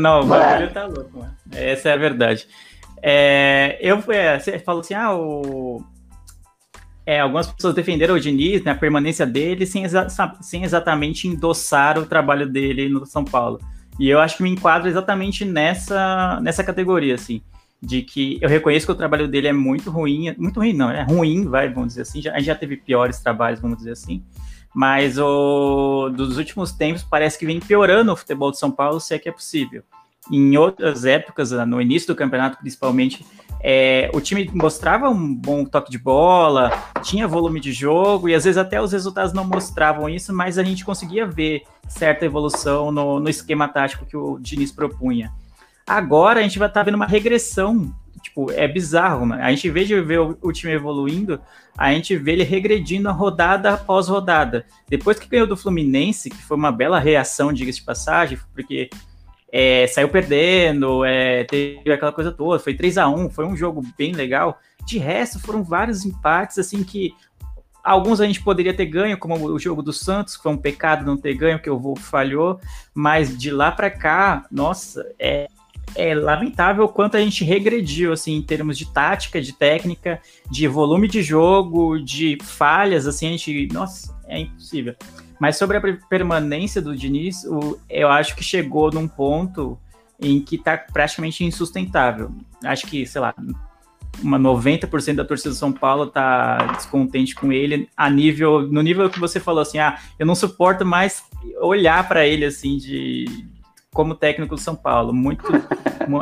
Não, 0.00 0.22
o 0.22 0.26
bagulho 0.26 0.72
tá 0.72 0.86
louco, 0.86 1.18
mano. 1.18 1.32
Essa 1.52 1.90
é 1.90 1.92
a 1.92 1.96
verdade. 1.96 2.48
É, 3.00 3.78
eu, 3.80 4.02
é, 4.08 4.40
você 4.40 4.58
falou 4.58 4.80
assim, 4.80 4.94
ah, 4.94 5.14
o, 5.14 5.84
é, 7.04 7.20
algumas 7.20 7.50
pessoas 7.50 7.74
defenderam 7.74 8.14
o 8.14 8.20
Diniz, 8.20 8.62
né, 8.62 8.70
a 8.70 8.76
permanência 8.76 9.26
dele, 9.26 9.66
sem, 9.66 9.84
exa 9.84 10.06
sem 10.40 10.64
exatamente 10.64 11.26
endossar 11.26 11.98
o 11.98 12.06
trabalho 12.06 12.48
dele 12.48 12.88
no 12.88 13.04
São 13.06 13.24
Paulo. 13.24 13.60
E 13.98 14.08
eu 14.08 14.20
acho 14.20 14.36
que 14.36 14.42
me 14.42 14.50
enquadro 14.50 14.88
exatamente 14.88 15.44
nessa, 15.44 16.40
nessa 16.40 16.64
categoria, 16.64 17.14
assim, 17.14 17.42
de 17.80 18.02
que 18.02 18.38
eu 18.40 18.48
reconheço 18.48 18.86
que 18.86 18.92
o 18.92 18.96
trabalho 18.96 19.28
dele 19.28 19.48
é 19.48 19.52
muito 19.52 19.90
ruim, 19.90 20.34
muito 20.38 20.60
ruim 20.60 20.72
não, 20.72 20.90
é 20.90 21.02
ruim, 21.02 21.44
vai, 21.44 21.68
vamos 21.68 21.90
dizer 21.90 22.02
assim, 22.02 22.22
já, 22.22 22.38
já 22.40 22.54
teve 22.54 22.76
piores 22.76 23.20
trabalhos, 23.20 23.60
vamos 23.60 23.78
dizer 23.78 23.92
assim, 23.92 24.22
mas 24.74 25.18
o, 25.18 26.08
dos 26.08 26.38
últimos 26.38 26.72
tempos 26.72 27.02
parece 27.02 27.38
que 27.38 27.44
vem 27.44 27.60
piorando 27.60 28.12
o 28.12 28.16
futebol 28.16 28.50
de 28.50 28.58
São 28.58 28.70
Paulo, 28.70 29.00
se 29.00 29.14
é 29.14 29.18
que 29.18 29.28
é 29.28 29.32
possível. 29.32 29.82
Em 30.30 30.56
outras 30.56 31.04
épocas, 31.04 31.50
no 31.50 31.80
início 31.82 32.06
do 32.06 32.16
campeonato 32.16 32.56
principalmente, 32.58 33.26
é, 33.62 34.10
o 34.12 34.20
time 34.20 34.50
mostrava 34.52 35.08
um 35.08 35.34
bom 35.34 35.64
toque 35.64 35.90
de 35.90 35.98
bola, 35.98 36.72
tinha 37.02 37.28
volume 37.28 37.60
de 37.60 37.72
jogo, 37.72 38.28
e 38.28 38.34
às 38.34 38.42
vezes 38.42 38.58
até 38.58 38.82
os 38.82 38.92
resultados 38.92 39.32
não 39.32 39.44
mostravam 39.44 40.08
isso, 40.08 40.34
mas 40.34 40.58
a 40.58 40.64
gente 40.64 40.84
conseguia 40.84 41.24
ver 41.24 41.62
certa 41.86 42.24
evolução 42.24 42.90
no, 42.90 43.20
no 43.20 43.28
esquema 43.28 43.68
tático 43.68 44.04
que 44.04 44.16
o 44.16 44.38
Diniz 44.40 44.72
propunha. 44.72 45.32
Agora 45.86 46.40
a 46.40 46.42
gente 46.42 46.58
vai 46.58 46.66
estar 46.66 46.80
tá 46.80 46.84
vendo 46.84 46.96
uma 46.96 47.06
regressão, 47.06 47.94
tipo, 48.20 48.50
é 48.50 48.66
bizarro, 48.66 49.26
mano. 49.26 49.42
A 49.42 49.50
gente, 49.50 49.70
vê 49.70 49.84
de 49.84 50.00
ver 50.00 50.20
o, 50.20 50.36
o, 50.42 50.52
time 50.52 50.72
evoluindo, 50.72 51.40
a 51.78 51.92
gente 51.92 52.16
vê 52.16 52.32
ele 52.32 52.44
regredindo 52.44 53.08
a 53.08 53.12
rodada 53.12 53.74
após 53.74 54.08
rodada. 54.08 54.66
Depois 54.88 55.20
que 55.20 55.28
ganhou 55.28 55.46
do 55.46 55.56
Fluminense, 55.56 56.30
que 56.30 56.42
foi 56.42 56.56
uma 56.56 56.72
bela 56.72 56.98
reação, 56.98 57.52
diga-se 57.52 57.78
de 57.78 57.84
passagem, 57.84 58.38
porque 58.54 58.90
é, 59.52 59.86
saiu 59.86 60.08
perdendo, 60.08 61.04
é, 61.04 61.44
teve 61.44 61.92
aquela 61.92 62.10
coisa 62.10 62.32
toda, 62.32 62.58
foi 62.58 62.72
3 62.72 62.96
a 62.96 63.08
1 63.08 63.28
foi 63.28 63.44
um 63.44 63.54
jogo 63.54 63.82
bem 63.98 64.12
legal. 64.12 64.58
De 64.86 64.98
resto, 64.98 65.38
foram 65.38 65.62
vários 65.62 66.06
empates, 66.06 66.58
assim, 66.58 66.82
que 66.82 67.14
alguns 67.84 68.18
a 68.18 68.26
gente 68.26 68.42
poderia 68.42 68.72
ter 68.72 68.86
ganho, 68.86 69.18
como 69.18 69.34
o 69.36 69.58
jogo 69.58 69.82
do 69.82 69.92
Santos, 69.92 70.38
que 70.38 70.42
foi 70.42 70.52
um 70.52 70.56
pecado 70.56 71.04
não 71.04 71.18
ter 71.18 71.34
ganho, 71.34 71.58
porque 71.58 71.68
o 71.68 71.78
Wolf 71.78 72.00
falhou, 72.00 72.58
mas 72.94 73.36
de 73.36 73.50
lá 73.50 73.70
para 73.70 73.90
cá, 73.90 74.46
nossa, 74.50 75.06
é, 75.18 75.46
é 75.94 76.14
lamentável 76.14 76.84
o 76.84 76.88
quanto 76.88 77.18
a 77.18 77.20
gente 77.20 77.44
regrediu, 77.44 78.10
assim, 78.10 78.36
em 78.36 78.42
termos 78.42 78.78
de 78.78 78.90
tática, 78.90 79.40
de 79.40 79.52
técnica, 79.52 80.18
de 80.50 80.66
volume 80.66 81.06
de 81.08 81.22
jogo, 81.22 81.98
de 81.98 82.38
falhas, 82.42 83.06
assim, 83.06 83.26
a 83.26 83.30
gente, 83.32 83.68
nossa, 83.70 84.18
é 84.26 84.40
impossível. 84.40 84.94
Mas 85.42 85.56
sobre 85.56 85.76
a 85.76 85.80
permanência 86.08 86.80
do 86.80 86.96
Diniz, 86.96 87.42
eu 87.90 88.08
acho 88.08 88.36
que 88.36 88.44
chegou 88.44 88.92
num 88.92 89.08
ponto 89.08 89.76
em 90.20 90.40
que 90.40 90.54
está 90.54 90.78
praticamente 90.78 91.44
insustentável. 91.44 92.30
Acho 92.62 92.86
que, 92.86 93.04
sei 93.04 93.20
lá, 93.20 93.34
uma 94.22 94.38
90% 94.38 95.16
da 95.16 95.24
torcida 95.24 95.50
do 95.50 95.56
São 95.56 95.72
Paulo 95.72 96.06
tá 96.06 96.58
descontente 96.76 97.34
com 97.34 97.52
ele 97.52 97.88
a 97.96 98.08
nível 98.08 98.68
no 98.70 98.80
nível 98.82 99.10
que 99.10 99.18
você 99.18 99.40
falou 99.40 99.62
assim, 99.62 99.80
ah, 99.80 99.98
eu 100.16 100.24
não 100.24 100.36
suporto 100.36 100.86
mais 100.86 101.24
olhar 101.60 102.06
para 102.06 102.24
ele 102.24 102.44
assim 102.44 102.76
de 102.76 103.24
como 103.94 104.14
técnico 104.14 104.54
do 104.54 104.60
São 104.60 104.74
Paulo. 104.74 105.12
Muito, 105.12 105.44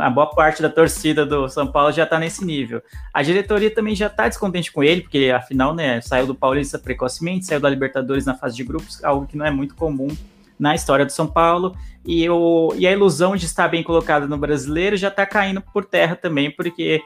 a 0.00 0.10
boa 0.10 0.28
parte 0.30 0.60
da 0.60 0.68
torcida 0.68 1.24
do 1.24 1.48
São 1.48 1.66
Paulo 1.66 1.92
já 1.92 2.04
está 2.04 2.18
nesse 2.18 2.44
nível. 2.44 2.82
A 3.14 3.22
diretoria 3.22 3.72
também 3.72 3.94
já 3.94 4.08
está 4.08 4.28
descontente 4.28 4.72
com 4.72 4.82
ele, 4.82 5.02
porque 5.02 5.32
afinal, 5.34 5.74
né, 5.74 6.00
saiu 6.00 6.26
do 6.26 6.34
Paulista 6.34 6.78
precocemente, 6.78 7.46
saiu 7.46 7.60
da 7.60 7.70
Libertadores 7.70 8.26
na 8.26 8.34
fase 8.34 8.56
de 8.56 8.64
grupos, 8.64 9.02
algo 9.04 9.26
que 9.26 9.36
não 9.36 9.46
é 9.46 9.50
muito 9.50 9.74
comum 9.74 10.08
na 10.58 10.74
história 10.74 11.06
do 11.06 11.12
São 11.12 11.26
Paulo. 11.26 11.74
E, 12.04 12.28
o, 12.28 12.74
e 12.76 12.86
a 12.86 12.92
ilusão 12.92 13.36
de 13.36 13.46
estar 13.46 13.68
bem 13.68 13.82
colocado 13.82 14.28
no 14.28 14.36
brasileiro 14.36 14.96
já 14.96 15.08
está 15.08 15.24
caindo 15.24 15.60
por 15.60 15.84
terra 15.84 16.16
também, 16.16 16.50
porque 16.50 17.00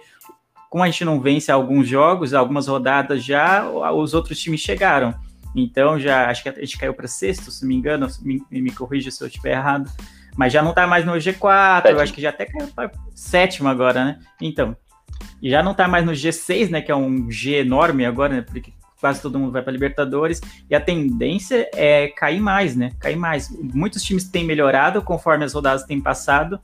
como 0.71 0.83
a 0.83 0.87
gente 0.87 1.05
não 1.05 1.21
vence 1.21 1.53
alguns 1.53 1.87
jogos, 1.87 2.35
algumas 2.35 2.67
rodadas 2.67 3.23
já, 3.23 3.69
os 3.69 4.15
outros 4.15 4.41
times 4.41 4.61
chegaram. 4.61 5.15
Então 5.55 6.01
já 6.01 6.29
acho 6.29 6.43
que 6.43 6.49
a 6.49 6.53
gente 6.53 6.79
caiu 6.79 6.95
para 6.95 7.07
sexto, 7.07 7.51
se 7.51 7.65
me 7.65 7.77
engano, 7.77 8.09
me, 8.23 8.43
me 8.51 8.73
corrija 8.73 9.11
se 9.11 9.23
eu 9.23 9.29
estiver 9.29 9.53
errado 9.53 9.89
mas 10.37 10.53
já 10.53 10.63
não 10.63 10.73
tá 10.73 10.87
mais 10.87 11.05
no 11.05 11.13
G4, 11.13 11.83
sétimo. 11.83 11.99
eu 11.99 12.01
acho 12.01 12.13
que 12.13 12.21
já 12.21 12.31
até 12.31 12.45
caiu 12.47 12.69
para 12.69 12.91
sétimo 13.15 13.69
agora, 13.69 14.05
né? 14.05 14.19
Então, 14.41 14.77
e 15.41 15.51
já 15.51 15.63
não 15.63 15.75
tá 15.75 15.87
mais 15.87 16.05
no 16.05 16.13
G6, 16.13 16.71
né, 16.71 16.81
que 16.81 16.91
é 16.91 16.97
um 16.97 17.31
G 17.31 17.57
enorme 17.57 18.05
agora, 18.05 18.35
né, 18.35 18.43
porque 18.43 18.73
quase 19.05 19.21
todo 19.21 19.39
mundo 19.39 19.53
vai 19.53 19.61
para 19.61 19.73
Libertadores, 19.73 20.41
e 20.69 20.75
a 20.75 20.81
tendência 20.81 21.69
é 21.75 22.09
cair 22.09 22.41
mais, 22.41 22.75
né? 22.75 22.93
Cair 22.99 23.17
mais. 23.17 23.51
Muitos 23.51 24.03
times 24.03 24.25
têm 24.25 24.47
melhorado 24.47 25.03
conforme 25.03 25.45
as 25.45 25.53
rodadas 25.53 25.85
têm 25.85 26.01
passado. 26.01 26.59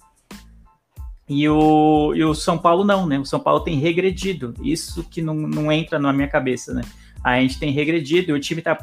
E 1.29 1.47
o, 1.47 2.15
e 2.15 2.25
o 2.25 2.35
São 2.35 2.57
Paulo 2.57 2.83
não, 2.83 3.07
né? 3.07 3.19
O 3.19 3.27
São 3.27 3.39
Paulo 3.39 3.61
tem 3.61 3.79
regredido. 3.79 4.55
Isso 4.62 5.05
que 5.05 5.21
não, 5.21 5.35
não 5.35 5.71
entra 5.71 5.99
na 5.99 6.15
minha 6.15 6.29
cabeça, 6.29 6.73
né? 6.73 6.81
A 7.23 7.39
gente 7.39 7.59
tem 7.59 7.73
regredido 7.73 8.31
e 8.31 8.33
o 8.33 8.41
time 8.41 8.62
tá 8.62 8.79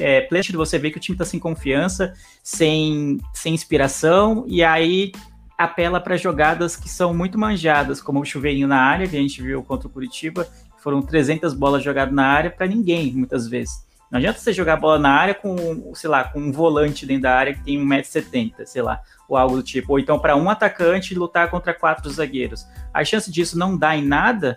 é, 0.00 0.26
de 0.28 0.56
você 0.56 0.78
ver 0.78 0.90
que 0.90 0.98
o 0.98 1.00
time 1.00 1.14
está 1.14 1.24
sem 1.24 1.38
confiança, 1.38 2.14
sem, 2.42 3.18
sem 3.32 3.54
inspiração, 3.54 4.44
e 4.46 4.62
aí 4.62 5.12
apela 5.56 6.00
para 6.00 6.16
jogadas 6.16 6.76
que 6.76 6.88
são 6.88 7.12
muito 7.12 7.38
manjadas, 7.38 8.00
como 8.00 8.20
o 8.20 8.24
chuveirinho 8.24 8.68
na 8.68 8.80
área, 8.80 9.08
que 9.08 9.16
a 9.16 9.20
gente 9.20 9.42
viu 9.42 9.62
contra 9.62 9.88
o 9.88 9.90
Curitiba, 9.90 10.46
foram 10.78 11.02
300 11.02 11.52
bolas 11.54 11.82
jogadas 11.82 12.14
na 12.14 12.26
área 12.26 12.50
para 12.50 12.66
ninguém, 12.66 13.12
muitas 13.12 13.48
vezes. 13.48 13.86
Não 14.10 14.18
adianta 14.18 14.38
você 14.38 14.52
jogar 14.52 14.74
a 14.74 14.76
bola 14.76 14.98
na 14.98 15.10
área 15.10 15.34
com, 15.34 15.92
sei 15.94 16.08
lá, 16.08 16.24
com 16.24 16.40
um 16.40 16.50
volante 16.50 17.04
dentro 17.04 17.24
da 17.24 17.34
área 17.34 17.52
que 17.52 17.62
tem 17.62 17.78
1,70m, 17.78 18.64
sei 18.64 18.80
lá, 18.80 19.02
ou 19.28 19.36
algo 19.36 19.56
do 19.56 19.62
tipo. 19.62 19.92
Ou 19.92 19.98
então 19.98 20.18
para 20.18 20.34
um 20.34 20.48
atacante 20.48 21.14
lutar 21.14 21.50
contra 21.50 21.74
quatro 21.74 22.08
zagueiros. 22.10 22.66
A 22.92 23.04
chance 23.04 23.30
disso 23.30 23.58
não 23.58 23.76
dar 23.76 23.96
em 23.98 24.02
nada 24.02 24.56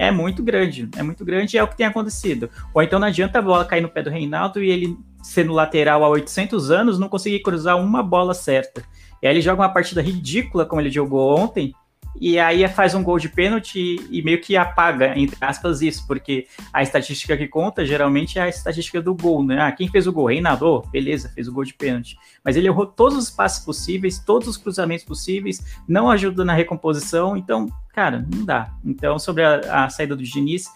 é 0.00 0.10
muito 0.10 0.42
grande, 0.42 0.88
é 0.96 1.02
muito 1.02 1.26
grande 1.26 1.56
e 1.56 1.58
é 1.58 1.62
o 1.62 1.68
que 1.68 1.76
tem 1.76 1.84
acontecido. 1.84 2.48
Ou 2.72 2.82
então 2.82 2.98
não 2.98 3.06
adianta 3.06 3.38
a 3.38 3.42
bola 3.42 3.66
cair 3.66 3.82
no 3.82 3.88
pé 3.90 4.02
do 4.02 4.08
Reinaldo 4.08 4.62
e 4.62 4.70
ele, 4.70 4.96
sendo 5.22 5.52
lateral 5.52 6.02
há 6.02 6.08
800 6.08 6.70
anos, 6.70 6.98
não 6.98 7.06
conseguir 7.06 7.40
cruzar 7.40 7.78
uma 7.78 8.02
bola 8.02 8.32
certa. 8.32 8.82
E 9.22 9.26
aí 9.26 9.34
ele 9.34 9.42
joga 9.42 9.60
uma 9.60 9.68
partida 9.68 10.00
ridícula 10.00 10.64
como 10.64 10.80
ele 10.80 10.90
jogou 10.90 11.38
ontem, 11.38 11.74
e 12.18 12.38
aí 12.38 12.66
faz 12.68 12.94
um 12.94 13.02
gol 13.02 13.18
de 13.18 13.28
pênalti 13.28 13.96
e 14.10 14.22
meio 14.22 14.40
que 14.40 14.56
apaga, 14.56 15.18
entre 15.18 15.36
aspas, 15.40 15.80
isso, 15.80 16.06
porque 16.06 16.46
a 16.72 16.82
estatística 16.82 17.36
que 17.36 17.46
conta 17.46 17.84
geralmente 17.84 18.38
é 18.38 18.42
a 18.42 18.48
estatística 18.48 19.00
do 19.00 19.14
gol, 19.14 19.44
né? 19.44 19.60
Ah, 19.60 19.72
quem 19.72 19.88
fez 19.88 20.06
o 20.06 20.12
gol? 20.12 20.26
Reinaldo, 20.26 20.66
oh, 20.66 20.80
beleza, 20.88 21.30
fez 21.34 21.48
o 21.48 21.52
gol 21.52 21.64
de 21.64 21.74
pênalti. 21.74 22.18
Mas 22.44 22.56
ele 22.56 22.66
errou 22.66 22.86
todos 22.86 23.16
os 23.16 23.30
passes 23.30 23.64
possíveis, 23.64 24.18
todos 24.18 24.48
os 24.48 24.56
cruzamentos 24.56 25.04
possíveis, 25.04 25.80
não 25.86 26.10
ajuda 26.10 26.44
na 26.44 26.52
recomposição, 26.52 27.36
então, 27.36 27.66
cara, 27.92 28.26
não 28.32 28.44
dá. 28.44 28.72
Então, 28.84 29.18
sobre 29.18 29.44
a, 29.44 29.84
a 29.84 29.88
saída 29.88 30.16
do 30.16 30.22
Diniz, 30.22 30.66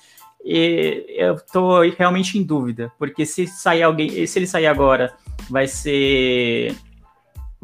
eu 0.45 1.37
tô 1.53 1.81
realmente 1.81 2.39
em 2.39 2.43
dúvida, 2.43 2.93
porque 2.99 3.25
se 3.25 3.47
sair 3.47 3.83
alguém, 3.83 4.27
se 4.27 4.39
ele 4.39 4.47
sair 4.47 4.67
agora, 4.67 5.15
vai 5.49 5.67
ser 5.67 6.75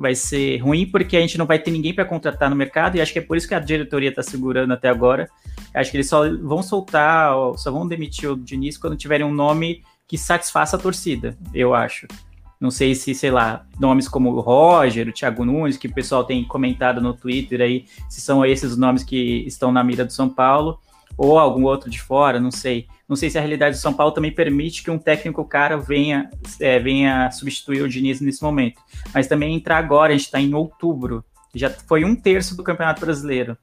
vai 0.00 0.14
ser 0.14 0.56
ruim 0.58 0.86
porque 0.86 1.14
a 1.14 1.20
gente 1.20 1.36
não 1.36 1.44
vai 1.44 1.58
ter 1.58 1.70
ninguém 1.70 1.92
para 1.92 2.06
contratar 2.06 2.48
no 2.48 2.56
mercado 2.56 2.96
e 2.96 3.02
acho 3.02 3.12
que 3.12 3.18
é 3.18 3.22
por 3.22 3.36
isso 3.36 3.46
que 3.46 3.54
a 3.54 3.60
diretoria 3.60 4.08
está 4.08 4.22
segurando 4.22 4.72
até 4.72 4.88
agora. 4.88 5.28
Acho 5.74 5.90
que 5.90 5.98
eles 5.98 6.08
só 6.08 6.22
vão 6.38 6.62
soltar, 6.62 7.32
só 7.58 7.70
vão 7.70 7.86
demitir 7.86 8.30
o 8.30 8.36
Diniz 8.36 8.78
quando 8.78 8.96
tiverem 8.96 9.26
um 9.26 9.32
nome 9.32 9.82
que 10.08 10.16
satisfaça 10.16 10.76
a 10.76 10.78
torcida, 10.80 11.36
eu 11.52 11.74
acho. 11.74 12.08
Não 12.58 12.70
sei 12.70 12.94
se, 12.94 13.14
sei 13.14 13.30
lá, 13.30 13.64
nomes 13.78 14.08
como 14.08 14.32
o 14.32 14.40
Roger, 14.40 15.08
o 15.08 15.12
Thiago 15.12 15.44
Nunes, 15.44 15.76
que 15.76 15.86
o 15.86 15.94
pessoal 15.94 16.24
tem 16.24 16.42
comentado 16.44 17.00
no 17.00 17.12
Twitter 17.14 17.60
aí, 17.60 17.84
se 18.08 18.20
são 18.20 18.44
esses 18.44 18.72
os 18.72 18.78
nomes 18.78 19.04
que 19.04 19.44
estão 19.46 19.70
na 19.70 19.84
mira 19.84 20.04
do 20.04 20.12
São 20.12 20.28
Paulo, 20.28 20.78
ou 21.16 21.38
algum 21.38 21.64
outro 21.64 21.90
de 21.90 22.00
fora, 22.00 22.40
não 22.40 22.50
sei. 22.50 22.86
Não 23.08 23.16
sei 23.16 23.28
se 23.28 23.36
a 23.36 23.40
realidade 23.40 23.76
do 23.76 23.80
São 23.80 23.92
Paulo 23.92 24.12
também 24.12 24.32
permite 24.32 24.82
que 24.82 24.90
um 24.90 24.98
técnico 24.98 25.44
cara 25.44 25.76
venha, 25.76 26.30
é, 26.60 26.78
venha 26.78 27.30
substituir 27.30 27.82
o 27.82 27.88
Diniz 27.88 28.20
nesse 28.20 28.42
momento. 28.42 28.80
Mas 29.12 29.26
também 29.26 29.54
entrar 29.54 29.78
agora, 29.78 30.12
a 30.12 30.16
gente 30.16 30.26
está 30.26 30.40
em 30.40 30.54
outubro, 30.54 31.24
já 31.54 31.68
foi 31.70 32.04
um 32.04 32.14
terço 32.14 32.56
do 32.56 32.62
Campeonato 32.62 33.00
Brasileiro. 33.00 33.56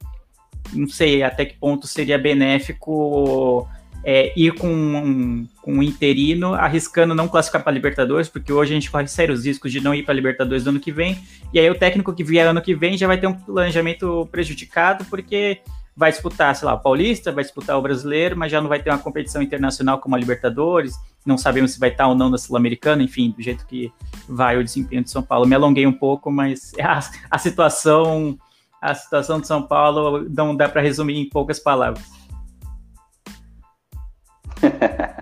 Não 0.72 0.86
sei 0.86 1.22
até 1.22 1.46
que 1.46 1.56
ponto 1.56 1.86
seria 1.86 2.18
benéfico 2.18 3.66
é, 4.04 4.32
ir 4.36 4.52
com 4.54 4.68
um, 4.68 5.46
com 5.62 5.72
um 5.74 5.82
interino, 5.82 6.54
arriscando 6.54 7.14
não 7.14 7.28
classificar 7.28 7.62
para 7.62 7.72
Libertadores, 7.72 8.28
porque 8.28 8.52
hoje 8.52 8.72
a 8.72 8.74
gente 8.74 8.90
corre 8.90 9.06
sérios 9.08 9.44
riscos 9.44 9.72
de 9.72 9.80
não 9.80 9.94
ir 9.94 10.04
para 10.04 10.14
Libertadores 10.14 10.64
no 10.64 10.70
ano 10.70 10.80
que 10.80 10.92
vem. 10.92 11.18
E 11.52 11.58
aí 11.58 11.68
o 11.70 11.74
técnico 11.74 12.12
que 12.12 12.22
vier 12.22 12.46
ano 12.46 12.62
que 12.62 12.74
vem 12.74 12.96
já 12.96 13.06
vai 13.06 13.18
ter 13.18 13.26
um 13.26 13.34
planejamento 13.34 14.28
prejudicado, 14.30 15.04
porque 15.06 15.60
vai 15.98 16.12
disputar, 16.12 16.54
sei 16.54 16.64
lá, 16.64 16.74
o 16.74 16.78
Paulista, 16.78 17.32
vai 17.32 17.42
disputar 17.42 17.76
o 17.76 17.82
Brasileiro, 17.82 18.36
mas 18.36 18.52
já 18.52 18.60
não 18.60 18.68
vai 18.68 18.80
ter 18.80 18.88
uma 18.88 19.00
competição 19.00 19.42
internacional 19.42 19.98
como 19.98 20.14
a 20.14 20.18
Libertadores. 20.18 20.94
Não 21.26 21.36
sabemos 21.36 21.72
se 21.72 21.80
vai 21.80 21.88
estar 21.88 22.06
ou 22.06 22.14
não 22.14 22.30
na 22.30 22.38
Sul-Americana, 22.38 23.02
enfim, 23.02 23.34
do 23.36 23.42
jeito 23.42 23.66
que 23.66 23.92
vai 24.28 24.56
o 24.56 24.62
desempenho 24.62 25.02
de 25.02 25.10
São 25.10 25.24
Paulo. 25.24 25.44
Me 25.44 25.56
alonguei 25.56 25.88
um 25.88 25.92
pouco, 25.92 26.30
mas 26.30 26.70
a, 26.78 27.00
a 27.28 27.38
situação 27.38 28.38
a 28.80 28.94
situação 28.94 29.40
de 29.40 29.48
São 29.48 29.60
Paulo 29.60 30.24
não 30.30 30.54
dá 30.54 30.68
para 30.68 30.80
resumir 30.80 31.18
em 31.18 31.28
poucas 31.28 31.58
palavras. 31.58 32.04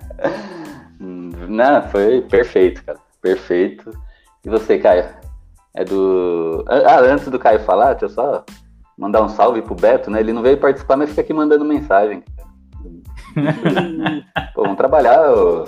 Não, 1.00 1.83
foi 1.88 2.21
perfeito, 2.21 2.85
cara. 2.85 2.99
Perfeito. 3.23 3.90
E 4.45 4.50
você, 4.50 4.78
Caio? 4.78 5.06
É 5.75 5.85
do. 5.85 6.66
Ah, 6.68 7.00
antes 7.00 7.28
do 7.28 7.38
Caio 7.38 7.61
falar, 7.61 7.95
deixa 7.95 8.06
eu 8.06 8.11
só 8.11 8.45
mandar 8.96 9.22
um 9.22 9.28
salve 9.28 9.62
pro 9.62 9.74
Beto, 9.74 10.10
né? 10.10 10.20
Ele 10.20 10.32
não 10.32 10.42
veio 10.42 10.58
participar, 10.58 10.96
mas 10.96 11.10
fica 11.10 11.20
aqui 11.20 11.32
mandando 11.32 11.64
mensagem. 11.64 12.22
Pô, 14.54 14.62
vamos 14.62 14.76
trabalhar, 14.76 15.22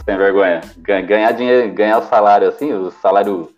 sem 0.04 0.16
vergonha. 0.16 0.61
Ganhar 0.78 1.32
dinheiro, 1.32 1.73
ganhar 1.75 1.99
o 1.99 2.08
salário 2.08 2.49
assim, 2.49 2.73
o 2.73 2.90
salário 2.90 3.50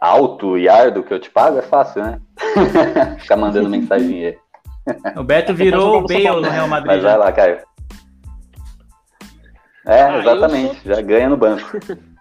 alto 0.00 0.58
e 0.58 0.68
árduo 0.68 1.04
que 1.04 1.14
eu 1.14 1.20
te 1.20 1.30
pago 1.30 1.58
é 1.58 1.62
fácil, 1.62 2.02
né? 2.02 2.20
Ficar 3.20 3.36
mandando 3.36 3.70
mensagem 3.70 4.26
aí. 4.26 4.38
O 5.16 5.22
Beto 5.22 5.54
virou 5.54 5.98
o 5.98 6.06
Bale 6.06 6.40
no 6.40 6.50
Real 6.50 6.66
Madrid. 6.66 6.94
Mas 6.94 7.02
vai 7.04 7.16
lá, 7.16 7.30
Caio. 7.30 7.58
É, 9.86 10.02
ah, 10.02 10.18
exatamente. 10.18 10.80
Sou... 10.82 10.94
Já 10.94 11.00
ganha 11.00 11.28
no 11.28 11.36
banco. 11.36 11.64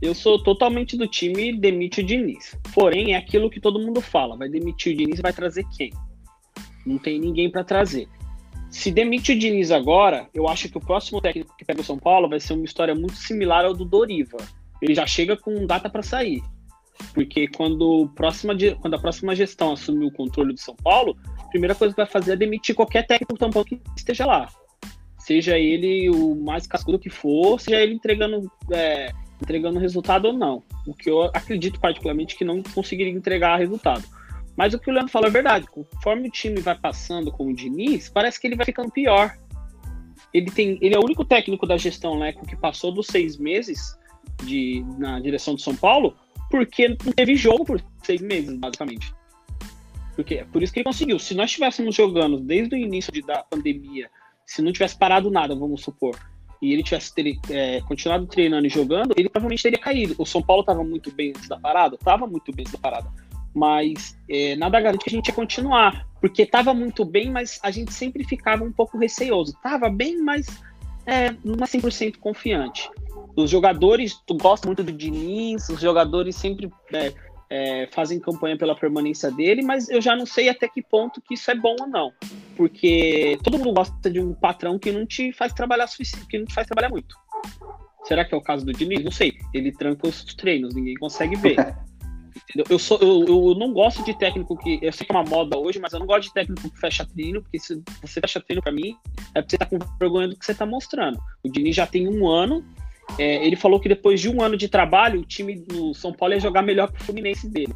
Eu 0.00 0.14
sou 0.14 0.42
totalmente 0.42 0.96
do 0.96 1.06
time 1.06 1.52
demite 1.52 2.00
o 2.00 2.04
Diniz. 2.04 2.56
Porém, 2.74 3.14
é 3.14 3.16
aquilo 3.16 3.50
que 3.50 3.60
todo 3.60 3.78
mundo 3.78 4.00
fala. 4.00 4.36
Vai 4.36 4.48
demitir 4.48 4.92
o 4.92 4.96
Diniz 4.96 5.20
vai 5.20 5.32
trazer 5.32 5.64
quem? 5.76 5.92
Não 6.84 6.98
tem 6.98 7.18
ninguém 7.18 7.50
para 7.50 7.64
trazer. 7.64 8.08
Se 8.70 8.90
demite 8.90 9.32
o 9.32 9.38
Diniz 9.38 9.70
agora, 9.70 10.28
eu 10.34 10.48
acho 10.48 10.68
que 10.68 10.76
o 10.76 10.80
próximo 10.80 11.20
técnico 11.20 11.56
que 11.56 11.64
pega 11.64 11.80
o 11.80 11.84
São 11.84 11.98
Paulo 11.98 12.28
vai 12.28 12.40
ser 12.40 12.54
uma 12.54 12.64
história 12.64 12.94
muito 12.94 13.14
similar 13.16 13.64
ao 13.64 13.72
do 13.72 13.84
Doriva. 13.84 14.38
Ele 14.82 14.94
já 14.94 15.06
chega 15.06 15.36
com 15.36 15.64
data 15.66 15.88
para 15.88 16.02
sair. 16.02 16.42
Porque 17.12 17.48
quando, 17.48 18.10
próxima, 18.14 18.54
quando 18.80 18.94
a 18.94 18.98
próxima 18.98 19.34
gestão 19.34 19.72
assumir 19.72 20.06
o 20.06 20.12
controle 20.12 20.52
do 20.52 20.60
São 20.60 20.74
Paulo, 20.76 21.16
a 21.38 21.44
primeira 21.44 21.74
coisa 21.74 21.94
que 21.94 22.00
vai 22.00 22.10
fazer 22.10 22.32
é 22.32 22.36
demitir 22.36 22.74
qualquer 22.74 23.06
técnico 23.06 23.38
tampão 23.38 23.64
que 23.64 23.80
esteja 23.96 24.26
lá 24.26 24.48
seja 25.24 25.58
ele 25.58 26.10
o 26.10 26.34
mais 26.34 26.66
cascudo 26.66 26.98
que 26.98 27.08
for, 27.08 27.58
seja 27.58 27.80
ele 27.80 27.94
entregando, 27.94 28.50
é, 28.70 29.10
entregando 29.44 29.78
resultado 29.78 30.26
ou 30.26 30.32
não. 30.32 30.62
O 30.86 30.94
que 30.94 31.08
eu 31.08 31.22
acredito 31.22 31.78
particularmente 31.78 32.36
que 32.36 32.44
não 32.44 32.62
conseguiria 32.62 33.12
entregar 33.12 33.58
resultado. 33.58 34.04
Mas 34.56 34.72
o 34.72 34.78
que 34.78 34.90
o 34.90 34.92
Leandro 34.92 35.12
falou 35.12 35.28
é 35.28 35.32
verdade. 35.32 35.66
Conforme 35.66 36.28
o 36.28 36.30
time 36.30 36.60
vai 36.60 36.76
passando 36.76 37.30
com 37.30 37.48
o 37.48 37.54
Diniz, 37.54 38.08
parece 38.08 38.40
que 38.40 38.46
ele 38.46 38.56
vai 38.56 38.66
ficando 38.66 38.90
pior. 38.90 39.36
Ele, 40.32 40.50
tem, 40.50 40.78
ele 40.80 40.94
é 40.94 40.98
o 40.98 41.04
único 41.04 41.24
técnico 41.24 41.66
da 41.66 41.76
gestão 41.76 42.18
Leco 42.18 42.46
que 42.46 42.56
passou 42.56 42.90
dos 42.90 43.06
seis 43.06 43.36
meses 43.36 43.96
de, 44.44 44.84
na 44.98 45.20
direção 45.20 45.54
do 45.54 45.60
São 45.60 45.76
Paulo, 45.76 46.16
porque 46.50 46.88
não 46.88 47.12
teve 47.12 47.36
jogo 47.36 47.64
por 47.64 47.82
seis 48.02 48.20
meses, 48.20 48.56
basicamente. 48.58 49.14
Porque 50.16 50.36
é 50.36 50.44
por 50.44 50.62
isso 50.62 50.72
que 50.72 50.80
ele 50.80 50.84
conseguiu. 50.84 51.18
Se 51.18 51.34
nós 51.34 51.50
estivéssemos 51.50 51.94
jogando 51.94 52.38
desde 52.38 52.74
o 52.74 52.78
início 52.78 53.12
de, 53.12 53.22
da 53.22 53.42
pandemia 53.42 54.08
se 54.46 54.62
não 54.62 54.72
tivesse 54.72 54.96
parado 54.96 55.30
nada, 55.30 55.54
vamos 55.54 55.82
supor, 55.82 56.18
e 56.64 56.72
ele 56.72 56.82
tivesse 56.82 57.14
ter, 57.14 57.38
é, 57.50 57.82
continuado 57.82 58.26
treinando 58.26 58.66
e 58.66 58.70
jogando, 58.70 59.12
ele 59.16 59.28
provavelmente 59.28 59.62
teria 59.62 59.78
caído. 59.78 60.14
O 60.16 60.24
São 60.24 60.40
Paulo 60.40 60.62
estava 60.62 60.82
muito 60.82 61.12
bem 61.12 61.30
antes 61.30 61.46
da 61.46 61.58
parada, 61.58 61.96
estava 61.96 62.26
muito 62.26 62.50
bem 62.52 62.62
antes 62.62 62.72
da 62.72 62.78
parada, 62.78 63.10
mas 63.54 64.18
é, 64.28 64.56
nada 64.56 64.80
garante 64.80 65.04
que 65.04 65.10
a 65.10 65.12
gente 65.12 65.28
ia 65.28 65.34
continuar, 65.34 66.06
porque 66.22 66.42
estava 66.42 66.72
muito 66.72 67.04
bem, 67.04 67.30
mas 67.30 67.60
a 67.62 67.70
gente 67.70 67.92
sempre 67.92 68.24
ficava 68.24 68.64
um 68.64 68.72
pouco 68.72 68.96
receoso. 68.96 69.52
Estava 69.52 69.90
bem, 69.90 70.22
mas 70.22 70.46
é, 71.04 71.34
não 71.44 71.62
é 71.62 71.66
100% 71.66 72.16
confiante. 72.16 72.90
Os 73.36 73.50
jogadores 73.50 74.18
gostam 74.40 74.68
muito 74.68 74.82
do 74.82 74.92
Diniz, 74.92 75.68
os 75.68 75.80
jogadores 75.80 76.34
sempre 76.34 76.70
é, 76.94 77.12
é, 77.54 77.86
fazem 77.92 78.18
campanha 78.18 78.58
pela 78.58 78.74
permanência 78.74 79.30
dele, 79.30 79.62
mas 79.62 79.88
eu 79.88 80.00
já 80.00 80.16
não 80.16 80.26
sei 80.26 80.48
até 80.48 80.66
que 80.66 80.82
ponto 80.82 81.20
que 81.20 81.34
isso 81.34 81.48
é 81.52 81.54
bom 81.54 81.76
ou 81.80 81.86
não. 81.86 82.12
Porque 82.56 83.38
todo 83.44 83.58
mundo 83.58 83.72
gosta 83.72 84.10
de 84.10 84.18
um 84.18 84.34
patrão 84.34 84.76
que 84.76 84.90
não 84.90 85.06
te 85.06 85.32
faz 85.32 85.52
trabalhar 85.52 85.86
suficiente, 85.86 86.26
que 86.26 86.36
não 86.36 86.46
te 86.46 86.54
faz 86.54 86.66
trabalhar 86.66 86.88
muito. 86.88 87.14
Será 88.06 88.24
que 88.24 88.34
é 88.34 88.36
o 88.36 88.42
caso 88.42 88.66
do 88.66 88.72
Diniz? 88.72 89.04
Não 89.04 89.12
sei. 89.12 89.34
Ele 89.54 89.70
tranca 89.70 90.08
os 90.08 90.24
treinos, 90.24 90.74
ninguém 90.74 90.94
consegue 90.96 91.36
ver. 91.36 91.56
Entendeu? 92.50 92.66
Eu, 92.68 92.78
sou, 92.78 92.98
eu, 93.00 93.24
eu 93.24 93.54
não 93.54 93.72
gosto 93.72 94.04
de 94.04 94.18
técnico 94.18 94.56
que. 94.56 94.80
Eu 94.82 94.92
sei 94.92 95.06
que 95.06 95.12
é 95.12 95.16
uma 95.16 95.24
moda 95.24 95.56
hoje, 95.56 95.78
mas 95.78 95.92
eu 95.92 96.00
não 96.00 96.06
gosto 96.06 96.28
de 96.28 96.34
técnico 96.34 96.68
que 96.68 96.80
fecha 96.80 97.06
treino, 97.06 97.40
porque 97.40 97.60
se 97.60 97.80
você 98.02 98.20
fecha 98.20 98.40
treino 98.40 98.60
para 98.60 98.72
mim, 98.72 98.96
é 99.32 99.40
porque 99.40 99.52
você 99.52 99.58
tá 99.58 99.66
com 99.66 99.78
vergonha 100.00 100.28
do 100.28 100.36
que 100.36 100.44
você 100.44 100.54
tá 100.54 100.66
mostrando. 100.66 101.18
O 101.44 101.48
Diniz 101.48 101.76
já 101.76 101.86
tem 101.86 102.08
um 102.08 102.26
ano 102.28 102.64
é, 103.18 103.46
ele 103.46 103.56
falou 103.56 103.78
que 103.78 103.88
depois 103.88 104.20
de 104.20 104.28
um 104.28 104.42
ano 104.42 104.56
de 104.56 104.68
trabalho, 104.68 105.20
o 105.20 105.24
time 105.24 105.56
do 105.56 105.94
São 105.94 106.12
Paulo 106.12 106.34
ia 106.34 106.40
jogar 106.40 106.62
melhor 106.62 106.90
que 106.90 107.00
o 107.00 107.04
Fluminense 107.04 107.48
dele. 107.48 107.74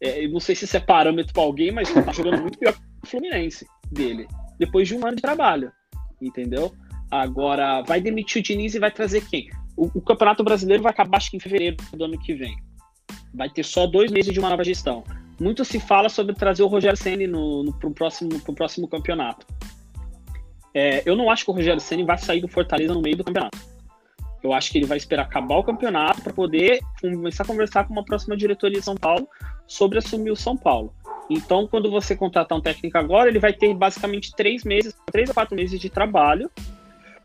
É, 0.00 0.24
eu 0.24 0.30
não 0.30 0.40
sei 0.40 0.54
se 0.54 0.64
isso 0.64 0.76
é 0.76 0.80
parâmetro 0.80 1.32
para 1.32 1.42
alguém, 1.42 1.72
mas 1.72 1.92
tá 1.92 2.12
jogando 2.12 2.40
muito 2.40 2.58
pior 2.58 2.72
que 2.72 2.80
o 3.02 3.06
Fluminense 3.06 3.66
dele. 3.90 4.26
Depois 4.58 4.88
de 4.88 4.94
um 4.94 5.04
ano 5.06 5.16
de 5.16 5.22
trabalho. 5.22 5.72
Entendeu? 6.20 6.72
Agora, 7.10 7.82
vai 7.82 8.00
demitir 8.00 8.40
o 8.40 8.42
Diniz 8.42 8.74
e 8.74 8.78
vai 8.78 8.90
trazer 8.90 9.26
quem? 9.28 9.48
O, 9.76 9.86
o 9.94 10.00
Campeonato 10.00 10.42
Brasileiro 10.44 10.82
vai 10.82 10.90
acabar, 10.90 11.16
acho 11.16 11.30
que 11.30 11.36
em 11.36 11.40
fevereiro 11.40 11.76
do 11.92 12.04
ano 12.04 12.18
que 12.18 12.34
vem. 12.34 12.56
Vai 13.34 13.48
ter 13.48 13.64
só 13.64 13.86
dois 13.86 14.10
meses 14.10 14.32
de 14.32 14.40
uma 14.40 14.50
nova 14.50 14.64
gestão. 14.64 15.04
Muito 15.40 15.64
se 15.64 15.78
fala 15.78 16.08
sobre 16.08 16.34
trazer 16.34 16.62
o 16.62 16.66
Rogério 16.66 16.96
Senni 16.96 17.26
no, 17.26 17.62
no, 17.62 17.72
pro, 17.72 17.90
próximo, 17.92 18.40
pro 18.40 18.54
próximo 18.54 18.88
campeonato. 18.88 19.46
É, 20.74 21.02
eu 21.06 21.16
não 21.16 21.30
acho 21.30 21.44
que 21.44 21.50
o 21.50 21.54
Rogério 21.54 21.80
Senni 21.80 22.04
vai 22.04 22.18
sair 22.18 22.40
do 22.40 22.48
Fortaleza 22.48 22.92
no 22.92 23.00
meio 23.00 23.16
do 23.16 23.24
campeonato. 23.24 23.58
Eu 24.42 24.52
acho 24.52 24.70
que 24.70 24.78
ele 24.78 24.86
vai 24.86 24.96
esperar 24.96 25.22
acabar 25.22 25.56
o 25.56 25.64
campeonato 25.64 26.22
para 26.22 26.32
poder 26.32 26.80
começar 27.00 27.42
a 27.42 27.46
conversar 27.46 27.84
com 27.84 27.92
uma 27.92 28.04
próxima 28.04 28.36
diretoria 28.36 28.78
de 28.78 28.84
São 28.84 28.96
Paulo 28.96 29.28
sobre 29.66 29.98
assumir 29.98 30.30
o 30.30 30.36
São 30.36 30.56
Paulo. 30.56 30.92
Então, 31.28 31.66
quando 31.66 31.90
você 31.90 32.16
contratar 32.16 32.56
um 32.56 32.60
técnico 32.60 32.96
agora, 32.96 33.28
ele 33.28 33.38
vai 33.38 33.52
ter 33.52 33.74
basicamente 33.74 34.32
três 34.34 34.64
meses, 34.64 34.94
três 35.12 35.28
a 35.28 35.34
quatro 35.34 35.54
meses 35.54 35.78
de 35.78 35.90
trabalho, 35.90 36.50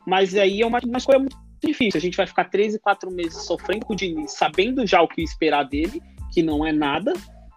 mas 0.06 0.36
aí 0.36 0.62
é 0.62 0.66
uma, 0.66 0.80
uma 0.80 0.98
escolha 0.98 1.20
muito 1.20 1.38
difícil. 1.64 1.98
A 1.98 2.02
gente 2.02 2.18
vai 2.18 2.28
ficar 2.28 2.46
três 2.46 2.76
e 2.76 2.80
quatro 2.80 3.10
meses 3.10 3.46
sofrendo 3.46 3.86
com 3.86 3.94
o 3.94 3.96
Diniz, 3.96 4.34
sabendo 4.34 4.86
já 4.86 5.02
o 5.02 5.08
que 5.08 5.22
esperar 5.22 5.64
dele, 5.64 6.02
que 6.34 6.44
não 6.44 6.66
é 6.66 6.74
nada, 6.74 7.14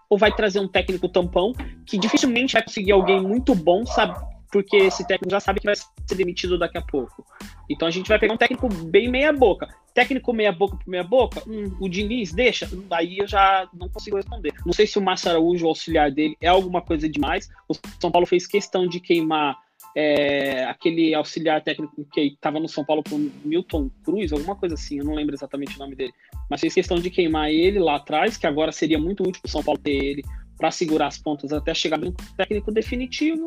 ou 0.08 0.16
vai 0.16 0.30
trazer 0.32 0.60
um 0.60 0.68
técnico 0.68 1.08
tampão 1.08 1.52
que 1.84 1.98
dificilmente 1.98 2.52
vai 2.52 2.62
conseguir 2.62 2.92
alguém 2.92 3.20
muito 3.20 3.54
bom, 3.54 3.84
sabe, 3.84 4.16
porque 4.50 4.76
esse 4.76 5.06
técnico 5.06 5.30
já 5.30 5.40
sabe 5.40 5.60
que 5.60 5.66
vai 5.66 5.76
ser 5.76 6.14
demitido 6.14 6.58
daqui 6.58 6.78
a 6.78 6.82
pouco. 6.82 7.24
Então 7.68 7.86
a 7.88 7.90
gente 7.90 8.08
vai 8.08 8.18
pegar 8.18 8.34
um 8.34 8.38
técnico 8.38 8.68
bem 8.68 9.08
meia 9.08 9.32
boca. 9.32 9.68
Técnico 9.94 10.32
meia 10.32 10.52
boca 10.52 10.76
por 10.76 10.88
meia 10.88 11.02
boca, 11.02 11.42
hum, 11.46 11.74
o 11.80 11.88
Diniz 11.88 12.32
deixa, 12.32 12.68
daí 12.88 13.18
eu 13.18 13.26
já 13.26 13.66
não 13.72 13.88
consigo 13.88 14.16
responder. 14.16 14.52
Não 14.64 14.72
sei 14.72 14.86
se 14.86 14.98
o 14.98 15.02
Márcio 15.02 15.30
Araújo, 15.30 15.64
o 15.64 15.68
auxiliar 15.68 16.10
dele, 16.10 16.36
é 16.40 16.48
alguma 16.48 16.82
coisa 16.82 17.08
demais. 17.08 17.48
O 17.68 17.74
São 17.98 18.10
Paulo 18.10 18.26
fez 18.26 18.46
questão 18.46 18.86
de 18.86 19.00
queimar 19.00 19.58
é, 19.96 20.64
aquele 20.64 21.14
auxiliar 21.14 21.62
técnico 21.62 22.06
que 22.12 22.20
estava 22.20 22.60
no 22.60 22.68
São 22.68 22.84
Paulo 22.84 23.02
com 23.08 23.30
Milton 23.42 23.90
Cruz, 24.04 24.30
alguma 24.30 24.54
coisa 24.54 24.74
assim, 24.74 24.98
eu 24.98 25.04
não 25.06 25.14
lembro 25.14 25.34
exatamente 25.34 25.74
o 25.76 25.78
nome 25.78 25.96
dele. 25.96 26.12
Mas 26.50 26.60
fez 26.60 26.74
questão 26.74 26.98
de 26.98 27.08
queimar 27.08 27.50
ele 27.50 27.78
lá 27.78 27.96
atrás, 27.96 28.36
que 28.36 28.46
agora 28.46 28.70
seria 28.72 28.98
muito 28.98 29.22
útil 29.22 29.40
para 29.40 29.48
o 29.48 29.50
São 29.50 29.64
Paulo 29.64 29.80
ter 29.80 29.92
ele 29.92 30.22
para 30.58 30.70
segurar 30.70 31.06
as 31.06 31.18
pontas 31.18 31.52
até 31.52 31.72
chegar 31.72 31.98
no 31.98 32.12
técnico 32.36 32.70
definitivo. 32.70 33.46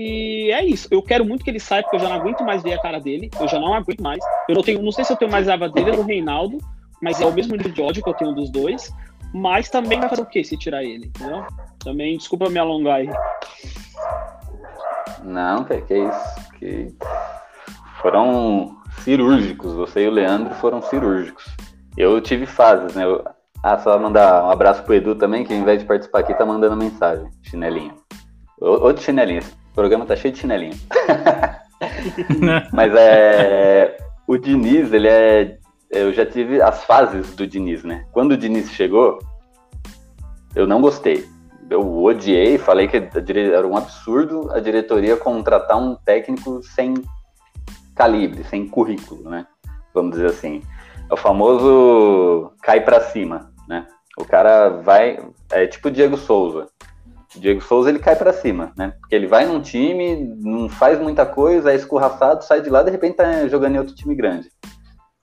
E 0.00 0.52
é 0.52 0.64
isso. 0.64 0.86
Eu 0.92 1.02
quero 1.02 1.24
muito 1.24 1.42
que 1.42 1.50
ele 1.50 1.58
saia, 1.58 1.82
porque 1.82 1.96
eu 1.96 2.00
já 2.00 2.08
não 2.08 2.14
aguento 2.14 2.44
mais 2.44 2.62
ver 2.62 2.74
a 2.74 2.80
cara 2.80 3.00
dele. 3.00 3.28
Eu 3.40 3.48
já 3.48 3.58
não 3.58 3.74
aguento 3.74 4.00
mais. 4.00 4.20
Eu 4.48 4.54
não 4.54 4.62
tenho, 4.62 4.80
não 4.80 4.92
sei 4.92 5.04
se 5.04 5.12
eu 5.12 5.16
tenho 5.16 5.30
mais 5.30 5.48
raiva 5.48 5.68
dele 5.68 5.90
ou 5.90 5.96
do 5.96 6.02
Reinaldo, 6.02 6.58
mas 7.02 7.20
é 7.20 7.26
o 7.26 7.32
mesmo 7.32 7.56
nível 7.56 7.72
de 7.72 7.82
ódio 7.82 8.02
que 8.02 8.08
eu 8.08 8.14
tenho 8.14 8.32
dos 8.32 8.48
dois. 8.48 8.92
Mas 9.34 9.68
também 9.68 9.98
vai 9.98 10.08
fazer 10.08 10.22
o 10.22 10.26
quê 10.26 10.44
se 10.44 10.56
tirar 10.56 10.84
ele, 10.84 11.06
entendeu? 11.06 11.44
Também, 11.80 12.16
desculpa 12.16 12.48
me 12.48 12.60
alongar 12.60 12.98
aí. 12.98 13.10
Não, 15.24 15.64
que, 15.64 15.80
que 15.82 15.98
isso. 15.98 16.50
Que 16.60 16.94
foram 18.00 18.76
cirúrgicos. 19.02 19.74
Você 19.74 20.04
e 20.04 20.08
o 20.08 20.12
Leandro 20.12 20.54
foram 20.54 20.80
cirúrgicos. 20.80 21.44
eu 21.96 22.20
tive 22.20 22.46
fases, 22.46 22.94
né? 22.94 23.04
Eu, 23.04 23.24
ah, 23.64 23.78
só 23.78 23.98
mandar 23.98 24.44
um 24.44 24.50
abraço 24.50 24.84
pro 24.84 24.94
Edu 24.94 25.16
também, 25.16 25.42
que 25.44 25.52
ao 25.52 25.58
invés 25.58 25.80
de 25.80 25.86
participar 25.86 26.20
aqui, 26.20 26.32
tá 26.34 26.46
mandando 26.46 26.76
mensagem. 26.76 27.28
Chinelinho. 27.42 27.94
Outro 28.60 29.02
chinelinho. 29.02 29.42
Programa 29.78 30.04
tá 30.04 30.16
cheio 30.16 30.34
de 30.34 30.40
chinelinho. 30.40 30.74
Mas 32.74 32.92
é. 32.96 33.96
O 34.26 34.36
Diniz, 34.36 34.92
ele 34.92 35.06
é. 35.06 35.56
Eu 35.88 36.12
já 36.12 36.26
tive 36.26 36.60
as 36.60 36.82
fases 36.82 37.36
do 37.36 37.46
Diniz, 37.46 37.84
né? 37.84 38.04
Quando 38.10 38.32
o 38.32 38.36
Diniz 38.36 38.72
chegou, 38.72 39.20
eu 40.56 40.66
não 40.66 40.80
gostei. 40.80 41.24
Eu 41.70 42.02
odiei, 42.02 42.58
falei 42.58 42.88
que 42.88 42.96
era 42.96 43.64
um 43.64 43.76
absurdo 43.76 44.50
a 44.50 44.58
diretoria 44.58 45.16
contratar 45.16 45.80
um 45.80 45.94
técnico 45.94 46.60
sem 46.60 46.94
calibre, 47.94 48.42
sem 48.42 48.66
currículo, 48.66 49.30
né? 49.30 49.46
Vamos 49.94 50.16
dizer 50.16 50.26
assim. 50.26 50.60
É 51.08 51.14
o 51.14 51.16
famoso 51.16 52.50
cai 52.62 52.80
para 52.80 53.00
cima, 53.00 53.52
né? 53.68 53.86
O 54.18 54.24
cara 54.24 54.70
vai, 54.70 55.20
é 55.52 55.68
tipo 55.68 55.86
o 55.86 55.92
Diego 55.92 56.16
Souza. 56.16 56.66
Diego 57.36 57.60
Souza 57.60 57.90
ele 57.90 57.98
cai 57.98 58.16
para 58.16 58.32
cima, 58.32 58.72
né? 58.76 58.94
Porque 59.00 59.14
ele 59.14 59.26
vai 59.26 59.46
num 59.46 59.60
time, 59.60 60.16
não 60.40 60.68
faz 60.68 60.98
muita 60.98 61.26
coisa, 61.26 61.72
é 61.72 61.76
escorraçado, 61.76 62.44
sai 62.44 62.62
de 62.62 62.70
lá, 62.70 62.82
de 62.82 62.90
repente 62.90 63.16
tá 63.16 63.46
jogando 63.48 63.74
em 63.74 63.78
outro 63.78 63.94
time 63.94 64.14
grande. 64.14 64.50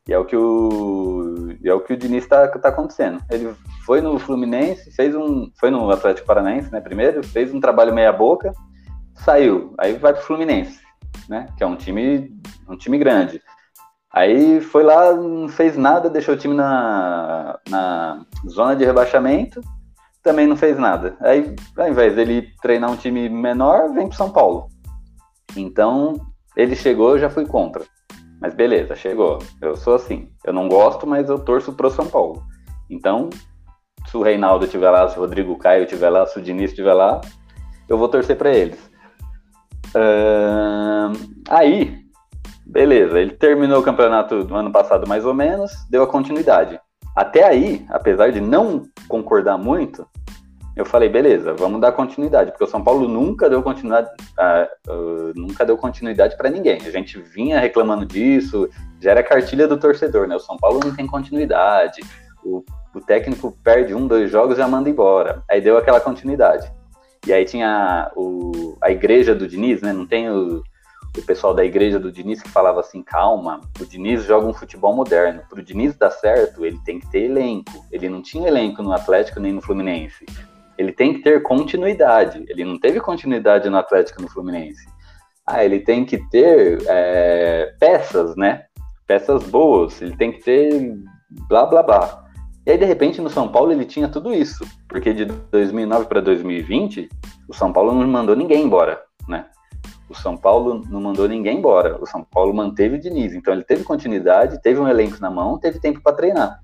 E 0.08 0.14
é 0.14 0.20
o 0.20 0.26
que 0.26 0.38
o, 0.38 1.56
é 1.64 1.74
o, 1.74 1.80
que 1.80 1.94
o 1.94 1.98
Diniz 1.98 2.24
está 2.24 2.48
tá 2.48 2.70
acontecendo. 2.70 3.20
Ele 3.32 3.56
foi 3.86 4.02
no 4.02 4.20
Fluminense, 4.20 4.92
fez 4.92 5.16
um. 5.16 5.50
Foi 5.60 5.72
no 5.72 5.90
Atlético 5.90 6.28
Paranaense, 6.28 6.72
né? 6.72 6.80
Primeiro, 6.80 7.24
fez 7.24 7.52
um 7.52 7.60
trabalho 7.60 7.94
meia-boca, 7.94 8.54
saiu. 9.16 9.74
Aí 9.80 9.94
vai 9.94 10.14
pro 10.14 10.22
Fluminense, 10.22 10.80
né? 11.28 11.48
Que 11.58 11.64
é 11.64 11.68
um 11.68 11.76
time, 11.76 12.32
um 12.70 12.78
time 12.78 13.00
grande. 13.00 13.42
Aí 14.14 14.62
foi 14.62 14.84
lá, 14.84 15.12
não 15.12 15.50
fez 15.50 15.76
nada, 15.76 16.08
deixou 16.08 16.36
o 16.36 16.38
time 16.38 16.54
na, 16.54 17.60
na 17.68 18.26
zona 18.48 18.76
de 18.76 18.86
rebaixamento, 18.86 19.60
também 20.26 20.48
não 20.48 20.58
fez 20.58 20.78
nada. 20.78 21.16
Aí, 21.22 21.56
ao 21.78 21.88
invés 21.88 22.16
dele 22.16 22.50
treinar 22.60 22.92
um 22.92 22.98
time 22.98 23.30
menor, 23.30 23.94
vem 23.94 24.08
pro 24.08 24.18
São 24.18 24.32
Paulo. 24.32 24.68
Então, 25.56 26.16
ele 26.58 26.76
chegou, 26.76 27.12
eu 27.12 27.20
já 27.20 27.30
fui 27.30 27.46
contra. 27.46 27.84
Mas 28.42 28.56
beleza, 28.56 28.96
chegou. 28.96 29.38
Eu 29.62 29.78
sou 29.78 29.94
assim. 29.94 30.32
Eu 30.44 30.52
não 30.52 30.68
gosto, 30.68 31.06
mas 31.06 31.30
eu 31.30 31.38
torço 31.38 31.72
pro 31.74 31.92
São 31.92 32.08
Paulo. 32.08 32.44
Então, 32.90 33.30
se 34.08 34.18
o 34.18 34.24
Reinaldo 34.24 34.66
estiver 34.66 34.90
lá, 34.90 35.08
se 35.08 35.16
o 35.16 35.22
Rodrigo 35.22 35.58
Caio 35.60 35.84
estiver 35.84 36.10
lá, 36.10 36.26
se 36.26 36.40
o 36.40 36.42
Diniz 36.42 36.72
estiver 36.72 36.94
lá, 36.94 37.22
eu 37.88 37.96
vou 37.96 38.10
torcer 38.10 38.36
para 38.36 38.50
eles. 38.50 38.80
Uh, 39.96 41.14
aí, 41.48 42.00
beleza, 42.66 43.20
ele 43.20 43.32
terminou 43.32 43.80
o 43.80 43.84
campeonato 43.84 44.44
do 44.44 44.56
ano 44.56 44.72
passado 44.72 45.08
mais 45.08 45.24
ou 45.24 45.36
menos, 45.36 45.72
deu 45.88 46.02
a 46.02 46.08
continuidade. 46.08 46.80
Até 47.16 47.44
aí, 47.48 47.86
apesar 47.90 48.32
de 48.32 48.42
não 48.42 48.84
concordar 49.08 49.58
muito, 49.58 50.06
eu 50.76 50.84
falei, 50.84 51.08
beleza, 51.08 51.54
vamos 51.54 51.80
dar 51.80 51.94
continuidade, 51.94 52.52
porque 52.52 52.66
o 52.66 52.68
São 52.68 52.84
Paulo 52.84 53.08
nunca 53.08 53.50
deu 53.50 53.64
continuidade, 53.64 54.10
uh, 54.38 54.92
uh, 54.92 55.34
nunca 55.34 55.66
deu 55.66 55.78
continuidade 55.78 56.36
para 56.36 56.50
ninguém. 56.50 56.80
A 56.86 56.92
gente 56.92 57.18
vinha 57.22 57.62
reclamando 57.62 58.06
disso, 58.06 58.70
já 59.00 59.12
era 59.12 59.24
cartilha 59.24 59.70
do 59.70 59.78
torcedor, 59.78 60.28
né? 60.28 60.36
O 60.36 60.40
São 60.40 60.58
Paulo 60.58 60.82
não 60.84 60.94
tem 60.94 61.08
continuidade, 61.08 62.02
o, 62.44 62.62
o 62.94 63.00
técnico 63.00 63.58
perde 63.64 63.96
um, 63.96 64.06
dois 64.06 64.30
jogos 64.30 64.56
e 64.56 64.58
já 64.58 64.68
manda 64.68 64.90
embora. 64.90 65.42
Aí 65.50 65.62
deu 65.62 65.78
aquela 65.78 66.02
continuidade. 66.02 66.70
E 67.26 67.32
aí 67.32 67.46
tinha 67.46 68.12
o, 68.14 68.78
a 68.82 68.92
igreja 68.92 69.34
do 69.34 69.48
Diniz, 69.48 69.82
né? 69.82 69.94
Não 69.94 70.06
tem 70.06 70.30
o, 70.30 70.62
o 71.20 71.26
pessoal 71.26 71.54
da 71.54 71.64
igreja 71.64 72.00
do 72.00 72.12
Diniz 72.12 72.42
que 72.42 72.50
falava 72.50 72.80
assim, 72.80 73.02
calma, 73.02 73.62
o 73.80 73.86
Diniz 73.86 74.24
joga 74.24 74.48
um 74.48 74.54
futebol 74.54 74.96
moderno. 74.96 75.42
Para 75.50 75.60
o 75.60 75.64
Diniz 75.64 75.96
dar 75.96 76.12
certo, 76.12 76.66
ele 76.66 76.80
tem 76.86 77.00
que 77.00 77.10
ter 77.10 77.24
elenco. 77.24 77.86
Ele 77.92 78.10
não 78.10 78.22
tinha 78.22 78.48
elenco 78.48 78.84
no 78.84 78.92
Atlético 78.92 79.40
nem 79.40 79.54
no 79.54 79.62
Fluminense 79.62 80.26
ele 80.78 80.92
tem 80.92 81.14
que 81.14 81.20
ter 81.22 81.42
continuidade. 81.42 82.44
Ele 82.48 82.66
não 82.66 82.80
teve 82.80 83.00
continuidade 83.00 83.70
no 83.70 83.78
Atlético 83.78 84.22
no 84.22 84.30
Fluminense. 84.30 84.86
Ah, 85.46 85.64
ele 85.64 85.80
tem 85.80 86.06
que 86.06 86.18
ter 86.30 86.84
é, 86.88 87.74
peças, 87.80 88.36
né? 88.36 88.64
Peças 89.08 89.44
boas. 89.44 90.02
Ele 90.02 90.16
tem 90.16 90.32
que 90.32 90.40
ter 90.44 90.94
blá 91.48 91.66
blá 91.66 91.84
blá. 91.84 92.26
E 92.66 92.72
aí, 92.72 92.78
de 92.78 92.86
repente, 92.86 93.22
no 93.22 93.30
São 93.30 93.48
Paulo 93.48 93.72
ele 93.72 93.86
tinha 93.86 94.08
tudo 94.08 94.34
isso. 94.34 94.66
Porque 94.88 95.14
de 95.14 95.26
2009 95.26 96.08
para 96.08 96.20
2020, 96.20 97.10
o 97.48 97.54
São 97.54 97.72
Paulo 97.72 97.94
não 97.94 98.08
mandou 98.08 98.36
ninguém 98.36 98.64
embora, 98.64 99.02
né? 99.28 99.46
O 100.10 100.16
São 100.16 100.38
Paulo 100.38 100.84
não 100.90 101.02
mandou 101.02 101.28
ninguém 101.28 101.58
embora. 101.58 102.02
O 102.02 102.06
São 102.06 102.24
Paulo 102.24 102.54
manteve 102.54 102.96
o 102.96 103.00
Diniz. 103.00 103.34
Então 103.34 103.54
ele 103.54 103.64
teve 103.64 103.84
continuidade, 103.84 104.62
teve 104.62 104.80
um 104.80 104.88
elenco 104.88 105.20
na 105.20 105.30
mão, 105.30 105.58
teve 105.58 105.80
tempo 105.80 106.02
para 106.02 106.16
treinar. 106.16 106.60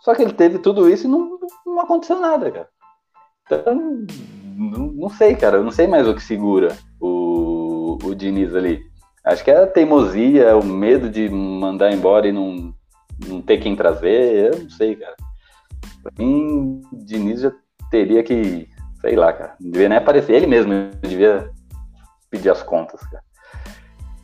Só 0.00 0.14
que 0.14 0.22
ele 0.22 0.32
teve 0.32 0.58
tudo 0.58 0.88
isso 0.88 1.06
e 1.06 1.10
não, 1.10 1.38
não 1.66 1.80
aconteceu 1.80 2.18
nada, 2.20 2.50
cara. 2.50 2.68
Então, 3.44 4.06
não, 4.56 4.86
não 4.92 5.08
sei, 5.08 5.34
cara. 5.34 5.58
Eu 5.58 5.64
não 5.64 5.70
sei 5.70 5.86
mais 5.86 6.08
o 6.08 6.14
que 6.14 6.22
segura 6.22 6.76
o, 7.00 7.98
o 8.02 8.14
Diniz 8.14 8.54
ali. 8.54 8.80
Acho 9.24 9.44
que 9.44 9.50
é 9.50 9.64
a 9.64 9.66
teimosia, 9.66 10.56
o 10.56 10.64
medo 10.64 11.10
de 11.10 11.28
mandar 11.28 11.92
embora 11.92 12.28
e 12.28 12.32
não, 12.32 12.72
não 13.26 13.42
ter 13.42 13.58
quem 13.58 13.74
trazer. 13.74 14.54
Eu 14.54 14.62
não 14.62 14.70
sei, 14.70 14.96
cara. 14.96 15.16
Pra 16.02 16.12
mim, 16.18 16.80
Diniz 16.92 17.40
já 17.40 17.52
teria 17.90 18.22
que, 18.22 18.68
sei 19.00 19.16
lá, 19.16 19.32
cara. 19.32 19.56
Devia 19.60 19.88
nem 19.88 19.98
aparecer. 19.98 20.34
Ele 20.34 20.46
mesmo 20.46 20.72
devia 21.02 21.50
pedir 22.36 22.50
as 22.50 22.62
contas, 22.62 23.00
cara. 23.08 23.22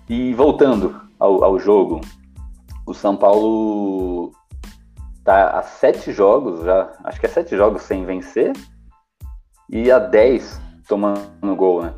E 0.09 0.35
voltando 0.35 1.01
ao, 1.19 1.43
ao 1.43 1.59
jogo, 1.59 2.01
o 2.87 2.93
São 2.93 3.17
Paulo 3.17 4.33
tá 5.25 5.51
a 5.51 5.63
sete 5.63 6.13
jogos 6.13 6.65
já, 6.65 6.93
acho 7.05 7.21
que 7.21 7.27
é 7.27 7.29
sete 7.29 7.57
jogos 7.57 7.83
sem 7.83 8.05
vencer, 8.05 8.53
e 9.71 9.91
a 9.91 9.99
10 9.99 10.61
tomando 10.87 11.57
gol, 11.57 11.83
né? 11.83 11.95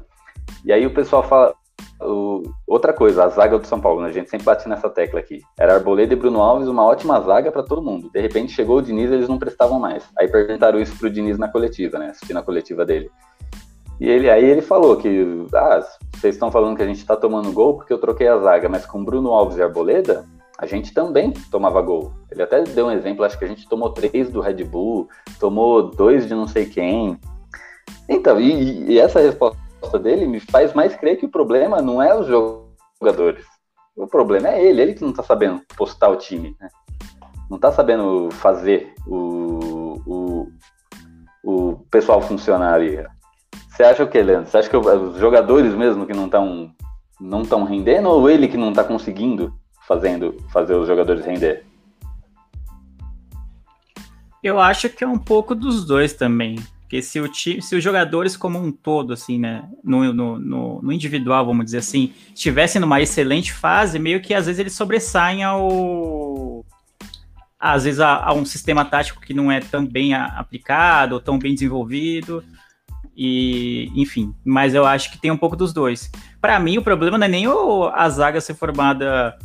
E 0.65 0.73
aí 0.73 0.87
o 0.87 0.95
pessoal 0.95 1.23
fala. 1.23 1.55
O, 2.01 2.43
outra 2.67 2.93
coisa, 2.93 3.25
a 3.25 3.29
zaga 3.29 3.59
do 3.59 3.67
São 3.67 3.81
Paulo, 3.81 4.03
né? 4.03 4.09
A 4.09 4.13
gente 4.13 4.29
sempre 4.29 4.45
bate 4.45 4.69
nessa 4.69 4.91
tecla 4.91 5.21
aqui. 5.21 5.41
Era 5.59 5.75
Arboleda 5.75 6.13
e 6.13 6.17
Bruno 6.17 6.41
Alves, 6.41 6.69
uma 6.69 6.85
ótima 6.85 7.21
zaga 7.21 7.51
para 7.51 7.63
todo 7.63 7.83
mundo. 7.83 8.11
De 8.13 8.21
repente 8.21 8.53
chegou 8.53 8.79
o 8.79 8.83
Diniz 8.83 9.11
eles 9.11 9.29
não 9.29 9.39
prestavam 9.39 9.79
mais. 9.79 10.05
Aí 10.19 10.29
perguntaram 10.29 10.79
isso 10.79 10.97
pro 10.99 11.11
Diniz 11.11 11.39
na 11.39 11.49
coletiva, 11.49 11.99
né? 11.99 12.11
Assistindo 12.11 12.37
a 12.39 12.43
coletiva 12.43 12.85
dele. 12.85 13.11
E 14.01 14.09
ele, 14.09 14.29
aí 14.29 14.45
ele 14.45 14.63
falou 14.63 14.97
que, 14.97 15.47
ah, 15.55 15.81
vocês 16.15 16.35
estão 16.35 16.51
falando 16.51 16.77
que 16.77 16.83
a 16.83 16.87
gente 16.87 16.99
está 16.99 17.17
tomando 17.17 17.53
gol 17.53 17.77
porque 17.77 17.93
eu 17.93 17.99
troquei 17.99 18.27
a 18.27 18.39
zaga, 18.39 18.69
mas 18.69 18.85
com 18.85 19.05
Bruno 19.05 19.33
Alves 19.33 19.57
e 19.57 19.63
Arboleda, 19.63 20.27
a 20.59 20.67
gente 20.67 20.93
também 20.93 21.33
tomava 21.51 21.81
gol. 21.81 22.13
Ele 22.31 22.43
até 22.43 22.63
deu 22.63 22.87
um 22.87 22.91
exemplo, 22.91 23.25
acho 23.25 23.39
que 23.39 23.45
a 23.45 23.49
gente 23.49 23.69
tomou 23.69 23.91
três 23.91 24.31
do 24.31 24.41
Red 24.41 24.65
Bull, 24.65 25.09
tomou 25.39 25.91
dois 25.91 26.27
de 26.27 26.35
não 26.35 26.47
sei 26.47 26.67
quem. 26.67 27.19
Então, 28.09 28.41
e, 28.41 28.93
e, 28.93 28.99
essa 28.99 29.21
resposta 29.21 29.99
dele 29.99 30.27
me 30.27 30.41
faz 30.41 30.73
mais 30.75 30.95
crer 30.97 31.17
que 31.17 31.27
o 31.27 31.31
problema 31.31 31.81
não 31.81 32.03
é 32.03 32.15
os 32.15 32.27
jogadores. 32.27 33.45
O 33.97 34.07
problema 34.07 34.49
é 34.49 34.65
ele, 34.65 34.83
ele 34.83 34.95
que 34.95 35.05
não 35.05 35.13
tá 35.13 35.23
sabendo 35.23 35.63
postar 35.77 36.09
o 36.09 36.17
time, 36.17 36.57
né? 36.61 36.69
Não 37.51 37.59
tá 37.59 37.71
sabendo 37.71 38.29
fazer 38.33 38.93
o, 39.07 40.01
o, 40.07 40.49
o 41.45 41.77
pessoal 41.91 42.21
funcionar 42.21 42.75
ali. 42.75 43.05
Você 43.75 43.83
acha 43.83 44.05
o 44.05 44.09
que, 44.09 44.23
Leandro? 44.23 44.49
Você 44.49 44.57
acha 44.57 44.71
que 44.71 44.77
os 44.77 45.19
jogadores 45.19 45.75
mesmo 45.75 46.07
que 46.07 46.15
não 46.15 46.27
estão 46.27 46.73
não 47.21 47.43
estão 47.43 47.65
rendendo 47.65 48.09
ou 48.09 48.31
ele 48.31 48.47
que 48.47 48.57
não 48.57 48.71
está 48.71 48.85
conseguindo 48.85 49.53
fazendo 49.89 50.37
fazer 50.53 50.75
os 50.75 50.87
jogadores 50.87 51.27
render? 51.27 51.65
Eu 54.41 54.61
acho 54.61 54.89
que 54.89 55.03
é 55.03 55.09
um 55.09 55.19
pouco 55.19 55.57
dos 55.57 55.85
dois 55.85 56.13
também. 56.13 56.57
Porque 56.83 57.03
se, 57.03 57.19
o 57.19 57.27
time, 57.27 57.61
se 57.61 57.75
os 57.75 57.83
jogadores 57.83 58.37
como 58.37 58.61
um 58.61 58.71
todo, 58.71 59.13
assim, 59.13 59.41
né, 59.41 59.69
no, 59.83 60.13
no, 60.13 60.39
no, 60.39 60.83
no 60.83 60.93
individual, 60.93 61.45
vamos 61.45 61.65
dizer 61.65 61.79
assim, 61.79 62.13
estivessem 62.33 62.81
numa 62.81 63.01
excelente 63.01 63.53
fase, 63.53 63.99
meio 63.99 64.21
que 64.21 64.35
às 64.35 64.47
vezes 64.47 64.61
eles 64.61 64.75
sobressaem 64.75 65.43
ao. 65.43 66.65
Às 67.59 67.85
vezes 67.85 67.99
a, 67.99 68.23
a 68.23 68.33
um 68.35 68.45
sistema 68.45 68.85
tático 68.85 69.21
que 69.21 69.35
não 69.35 69.51
é 69.51 69.59
tão 69.59 69.85
bem 69.85 70.15
aplicado 70.15 71.15
ou 71.17 71.21
tão 71.21 71.39
bem 71.39 71.55
desenvolvido. 71.55 72.45
E, 73.17 73.91
enfim, 73.95 74.35
mas 74.45 74.75
eu 74.75 74.85
acho 74.85 75.13
que 75.13 75.19
tem 75.19 75.31
um 75.31 75.37
pouco 75.37 75.57
dos 75.57 75.73
dois. 75.73 76.11
Para 76.41 76.59
mim, 76.59 76.79
o 76.79 76.83
problema 76.83 77.17
não 77.17 77.27
é 77.27 77.29
nem 77.29 77.47
o, 77.47 77.89
a 77.95 78.09
zaga 78.09 78.41
ser 78.41 78.55
formada 78.55 79.37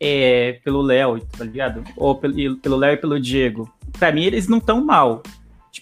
é, 0.00 0.60
pelo 0.64 0.82
Léo, 0.82 1.20
tá 1.20 1.44
ligado? 1.44 1.84
Ou 1.96 2.14
pelo 2.16 2.76
Léo 2.76 2.94
e 2.94 2.96
pelo 2.96 3.20
Diego. 3.20 3.72
Para 3.98 4.10
mim, 4.10 4.24
eles 4.24 4.48
não 4.48 4.58
estão 4.58 4.84
mal. 4.84 5.22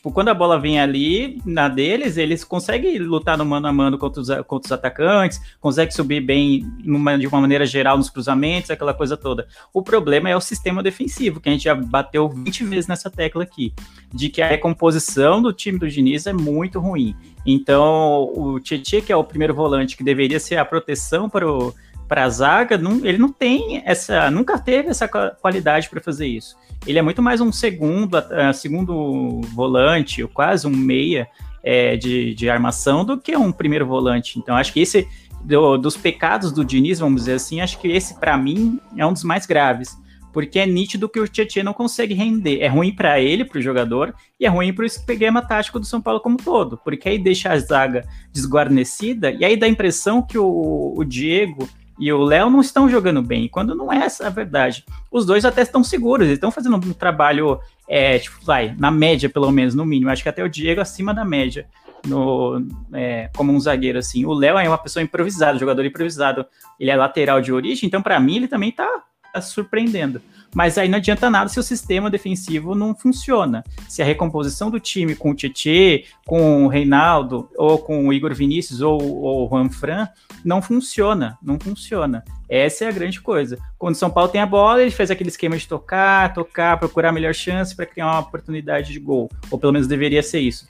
Tipo, 0.00 0.12
quando 0.12 0.28
a 0.28 0.34
bola 0.34 0.58
vem 0.58 0.80
ali, 0.80 1.42
na 1.44 1.68
deles, 1.68 2.16
eles 2.16 2.42
conseguem 2.42 2.96
lutar 2.96 3.36
no 3.36 3.44
mano 3.44 3.66
a 3.66 3.72
mano 3.72 3.98
contra 3.98 4.22
os, 4.22 4.28
contra 4.46 4.66
os 4.66 4.72
atacantes, 4.72 5.38
conseguem 5.60 5.94
subir 5.94 6.22
bem 6.22 6.66
uma, 6.86 7.18
de 7.18 7.26
uma 7.26 7.38
maneira 7.38 7.66
geral 7.66 7.98
nos 7.98 8.08
cruzamentos, 8.08 8.70
aquela 8.70 8.94
coisa 8.94 9.14
toda. 9.14 9.46
O 9.74 9.82
problema 9.82 10.30
é 10.30 10.34
o 10.34 10.40
sistema 10.40 10.82
defensivo, 10.82 11.38
que 11.38 11.50
a 11.50 11.52
gente 11.52 11.64
já 11.64 11.74
bateu 11.74 12.30
20 12.30 12.64
vezes 12.64 12.86
nessa 12.86 13.10
tecla 13.10 13.42
aqui, 13.42 13.74
de 14.10 14.30
que 14.30 14.40
a 14.40 14.48
recomposição 14.48 15.42
do 15.42 15.52
time 15.52 15.78
do 15.78 15.86
Diniz 15.86 16.26
é 16.26 16.32
muito 16.32 16.80
ruim. 16.80 17.14
Então, 17.44 18.32
o 18.34 18.58
Tietchan, 18.58 19.02
que 19.02 19.12
é 19.12 19.16
o 19.16 19.22
primeiro 19.22 19.52
volante, 19.52 19.98
que 19.98 20.02
deveria 20.02 20.40
ser 20.40 20.56
a 20.56 20.64
proteção 20.64 21.28
para 21.28 21.46
o 21.46 21.74
para 22.10 22.24
a 22.24 22.28
zaga, 22.28 22.76
não, 22.76 23.06
ele 23.06 23.18
não 23.18 23.28
tem 23.28 23.84
essa, 23.86 24.28
nunca 24.32 24.58
teve 24.58 24.88
essa 24.88 25.06
qualidade 25.06 25.88
para 25.88 26.00
fazer 26.00 26.26
isso. 26.26 26.56
Ele 26.84 26.98
é 26.98 27.02
muito 27.02 27.22
mais 27.22 27.40
um 27.40 27.52
segundo, 27.52 28.18
uh, 28.18 28.52
segundo 28.52 29.40
volante, 29.54 30.20
ou 30.20 30.28
quase 30.28 30.66
um 30.66 30.76
meia 30.76 31.28
é, 31.62 31.96
de, 31.96 32.34
de 32.34 32.50
armação 32.50 33.04
do 33.04 33.16
que 33.16 33.36
um 33.36 33.52
primeiro 33.52 33.86
volante. 33.86 34.40
Então, 34.40 34.56
acho 34.56 34.72
que 34.72 34.80
esse 34.80 35.06
do, 35.44 35.78
dos 35.78 35.96
pecados 35.96 36.50
do 36.50 36.64
Diniz, 36.64 36.98
vamos 36.98 37.20
dizer 37.20 37.34
assim, 37.34 37.60
acho 37.60 37.78
que 37.78 37.86
esse 37.86 38.18
para 38.18 38.36
mim 38.36 38.80
é 38.96 39.06
um 39.06 39.12
dos 39.12 39.22
mais 39.22 39.46
graves 39.46 39.96
porque 40.32 40.60
é 40.60 40.66
nítido 40.66 41.08
que 41.08 41.18
o 41.18 41.26
Tietchan 41.26 41.64
não 41.64 41.72
consegue 41.72 42.14
render. 42.14 42.60
É 42.60 42.68
ruim 42.68 42.94
para 42.94 43.20
ele, 43.20 43.44
para 43.44 43.58
o 43.58 43.62
jogador, 43.62 44.14
e 44.38 44.46
é 44.46 44.48
ruim 44.48 44.72
para 44.72 44.84
o 44.84 44.86
esquema 44.86 45.42
tático 45.42 45.80
do 45.80 45.86
São 45.86 46.00
Paulo 46.00 46.20
como 46.20 46.36
todo, 46.36 46.78
porque 46.84 47.08
aí 47.08 47.18
deixa 47.18 47.50
a 47.52 47.58
zaga 47.58 48.06
desguarnecida, 48.32 49.32
e 49.32 49.44
aí 49.44 49.56
dá 49.56 49.66
a 49.66 49.68
impressão 49.68 50.22
que 50.22 50.38
o, 50.38 50.94
o 50.96 51.04
Diego 51.04 51.68
e 52.00 52.10
o 52.12 52.22
Léo 52.22 52.48
não 52.48 52.62
estão 52.62 52.88
jogando 52.88 53.20
bem, 53.20 53.46
quando 53.46 53.74
não 53.74 53.92
é 53.92 53.98
essa 53.98 54.26
a 54.26 54.30
verdade. 54.30 54.84
Os 55.10 55.26
dois 55.26 55.44
até 55.44 55.60
estão 55.60 55.84
seguros, 55.84 56.26
eles 56.26 56.38
estão 56.38 56.50
fazendo 56.50 56.76
um 56.76 56.92
trabalho, 56.94 57.60
é, 57.86 58.18
tipo, 58.18 58.42
vai, 58.42 58.74
na 58.78 58.90
média, 58.90 59.28
pelo 59.28 59.50
menos, 59.52 59.74
no 59.74 59.84
mínimo. 59.84 60.10
Acho 60.10 60.22
que 60.22 60.28
até 60.30 60.42
o 60.42 60.48
Diego 60.48 60.80
acima 60.80 61.12
da 61.12 61.24
média. 61.24 61.66
No, 62.06 62.66
é, 62.94 63.28
como 63.36 63.52
um 63.52 63.60
zagueiro 63.60 63.98
assim. 63.98 64.24
O 64.24 64.32
Léo 64.32 64.56
é 64.56 64.66
uma 64.66 64.78
pessoa 64.78 65.02
improvisada, 65.02 65.58
jogador 65.58 65.84
improvisado. 65.84 66.46
Ele 66.78 66.90
é 66.90 66.96
lateral 66.96 67.42
de 67.42 67.52
origem, 67.52 67.86
então 67.86 68.00
para 68.00 68.18
mim 68.18 68.36
ele 68.36 68.48
também 68.48 68.72
tá 68.72 69.04
tá 69.32 69.40
surpreendendo. 69.40 70.20
Mas 70.54 70.76
aí 70.76 70.88
não 70.88 70.98
adianta 70.98 71.30
nada 71.30 71.48
se 71.48 71.58
o 71.58 71.62
sistema 71.62 72.10
defensivo 72.10 72.74
não 72.74 72.94
funciona. 72.94 73.64
Se 73.88 74.02
a 74.02 74.04
recomposição 74.04 74.70
do 74.70 74.80
time 74.80 75.14
com 75.14 75.30
o 75.30 75.34
Tietê, 75.34 76.04
com 76.26 76.64
o 76.64 76.68
Reinaldo, 76.68 77.48
ou 77.56 77.78
com 77.78 78.08
o 78.08 78.12
Igor 78.12 78.34
Vinícius, 78.34 78.80
ou, 78.80 79.00
ou 79.00 79.46
o 79.46 79.48
Juan 79.48 79.70
Fran, 79.70 80.08
não 80.44 80.60
funciona. 80.60 81.38
Não 81.42 81.58
funciona. 81.58 82.24
Essa 82.48 82.84
é 82.84 82.88
a 82.88 82.92
grande 82.92 83.20
coisa. 83.20 83.58
Quando 83.78 83.94
o 83.94 83.98
São 83.98 84.10
Paulo 84.10 84.30
tem 84.30 84.40
a 84.40 84.46
bola, 84.46 84.82
ele 84.82 84.90
faz 84.90 85.10
aquele 85.10 85.30
esquema 85.30 85.56
de 85.56 85.68
tocar, 85.68 86.34
tocar, 86.34 86.78
procurar 86.78 87.10
a 87.10 87.12
melhor 87.12 87.34
chance 87.34 87.74
para 87.74 87.86
criar 87.86 88.06
uma 88.06 88.20
oportunidade 88.20 88.92
de 88.92 88.98
gol. 88.98 89.30
Ou 89.50 89.58
pelo 89.58 89.72
menos 89.72 89.86
deveria 89.86 90.22
ser 90.22 90.40
isso 90.40 90.68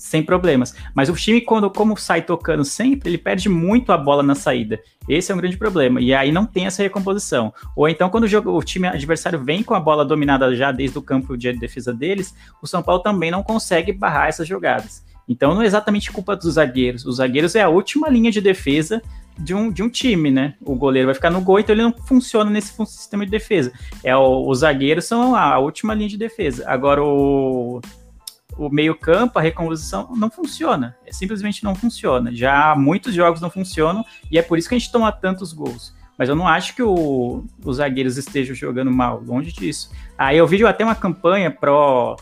sem 0.00 0.22
problemas. 0.22 0.74
Mas 0.94 1.08
o 1.08 1.14
time, 1.14 1.40
quando 1.40 1.70
como 1.70 1.96
sai 1.96 2.22
tocando 2.22 2.64
sempre, 2.64 3.10
ele 3.10 3.18
perde 3.18 3.48
muito 3.48 3.92
a 3.92 3.98
bola 3.98 4.22
na 4.22 4.34
saída. 4.34 4.80
Esse 5.08 5.30
é 5.30 5.34
um 5.34 5.38
grande 5.38 5.56
problema. 5.56 6.00
E 6.00 6.14
aí 6.14 6.32
não 6.32 6.46
tem 6.46 6.66
essa 6.66 6.82
recomposição. 6.82 7.52
Ou 7.76 7.88
então, 7.88 8.08
quando 8.08 8.24
o, 8.24 8.28
jogo, 8.28 8.50
o 8.50 8.62
time 8.62 8.88
adversário 8.88 9.42
vem 9.42 9.62
com 9.62 9.74
a 9.74 9.80
bola 9.80 10.04
dominada 10.04 10.54
já 10.56 10.72
desde 10.72 10.98
o 10.98 11.02
campo 11.02 11.36
de 11.36 11.52
defesa 11.52 11.92
deles, 11.92 12.34
o 12.62 12.66
São 12.66 12.82
Paulo 12.82 13.02
também 13.02 13.30
não 13.30 13.42
consegue 13.42 13.92
barrar 13.92 14.28
essas 14.28 14.48
jogadas. 14.48 15.04
Então 15.28 15.54
não 15.54 15.62
é 15.62 15.66
exatamente 15.66 16.10
culpa 16.10 16.34
dos 16.34 16.54
zagueiros. 16.54 17.04
Os 17.04 17.16
zagueiros 17.16 17.54
é 17.54 17.62
a 17.62 17.68
última 17.68 18.08
linha 18.08 18.32
de 18.32 18.40
defesa 18.40 19.00
de 19.38 19.54
um, 19.54 19.70
de 19.70 19.82
um 19.82 19.88
time, 19.88 20.30
né? 20.30 20.54
O 20.60 20.74
goleiro 20.74 21.06
vai 21.06 21.14
ficar 21.14 21.30
no 21.30 21.40
gol, 21.40 21.60
então 21.60 21.74
ele 21.74 21.82
não 21.82 21.92
funciona 21.92 22.50
nesse 22.50 22.72
sistema 22.86 23.24
de 23.24 23.30
defesa. 23.30 23.72
É 24.02 24.14
o, 24.16 24.48
os 24.48 24.58
zagueiros 24.58 25.04
são 25.04 25.36
a 25.36 25.58
última 25.58 25.94
linha 25.94 26.08
de 26.08 26.18
defesa. 26.18 26.64
Agora 26.66 27.02
o 27.02 27.80
o 28.66 28.70
meio-campo, 28.70 29.38
a 29.38 29.42
recomposição 29.42 30.14
não 30.16 30.30
funciona. 30.30 30.96
É, 31.06 31.12
simplesmente 31.12 31.64
não 31.64 31.74
funciona. 31.74 32.34
Já 32.34 32.74
muitos 32.76 33.14
jogos 33.14 33.40
não 33.40 33.50
funcionam 33.50 34.04
e 34.30 34.38
é 34.38 34.42
por 34.42 34.58
isso 34.58 34.68
que 34.68 34.74
a 34.74 34.78
gente 34.78 34.92
toma 34.92 35.10
tantos 35.10 35.52
gols. 35.52 35.94
Mas 36.18 36.28
eu 36.28 36.36
não 36.36 36.46
acho 36.46 36.76
que 36.76 36.82
o, 36.82 37.44
os 37.64 37.76
zagueiros 37.76 38.18
estejam 38.18 38.54
jogando 38.54 38.90
mal, 38.90 39.22
longe 39.24 39.52
disso. 39.52 39.90
Aí 40.18 40.36
eu 40.36 40.46
vi 40.46 40.62
até 40.66 40.84
uma 40.84 40.94
campanha 40.94 41.50
pro 41.50 42.16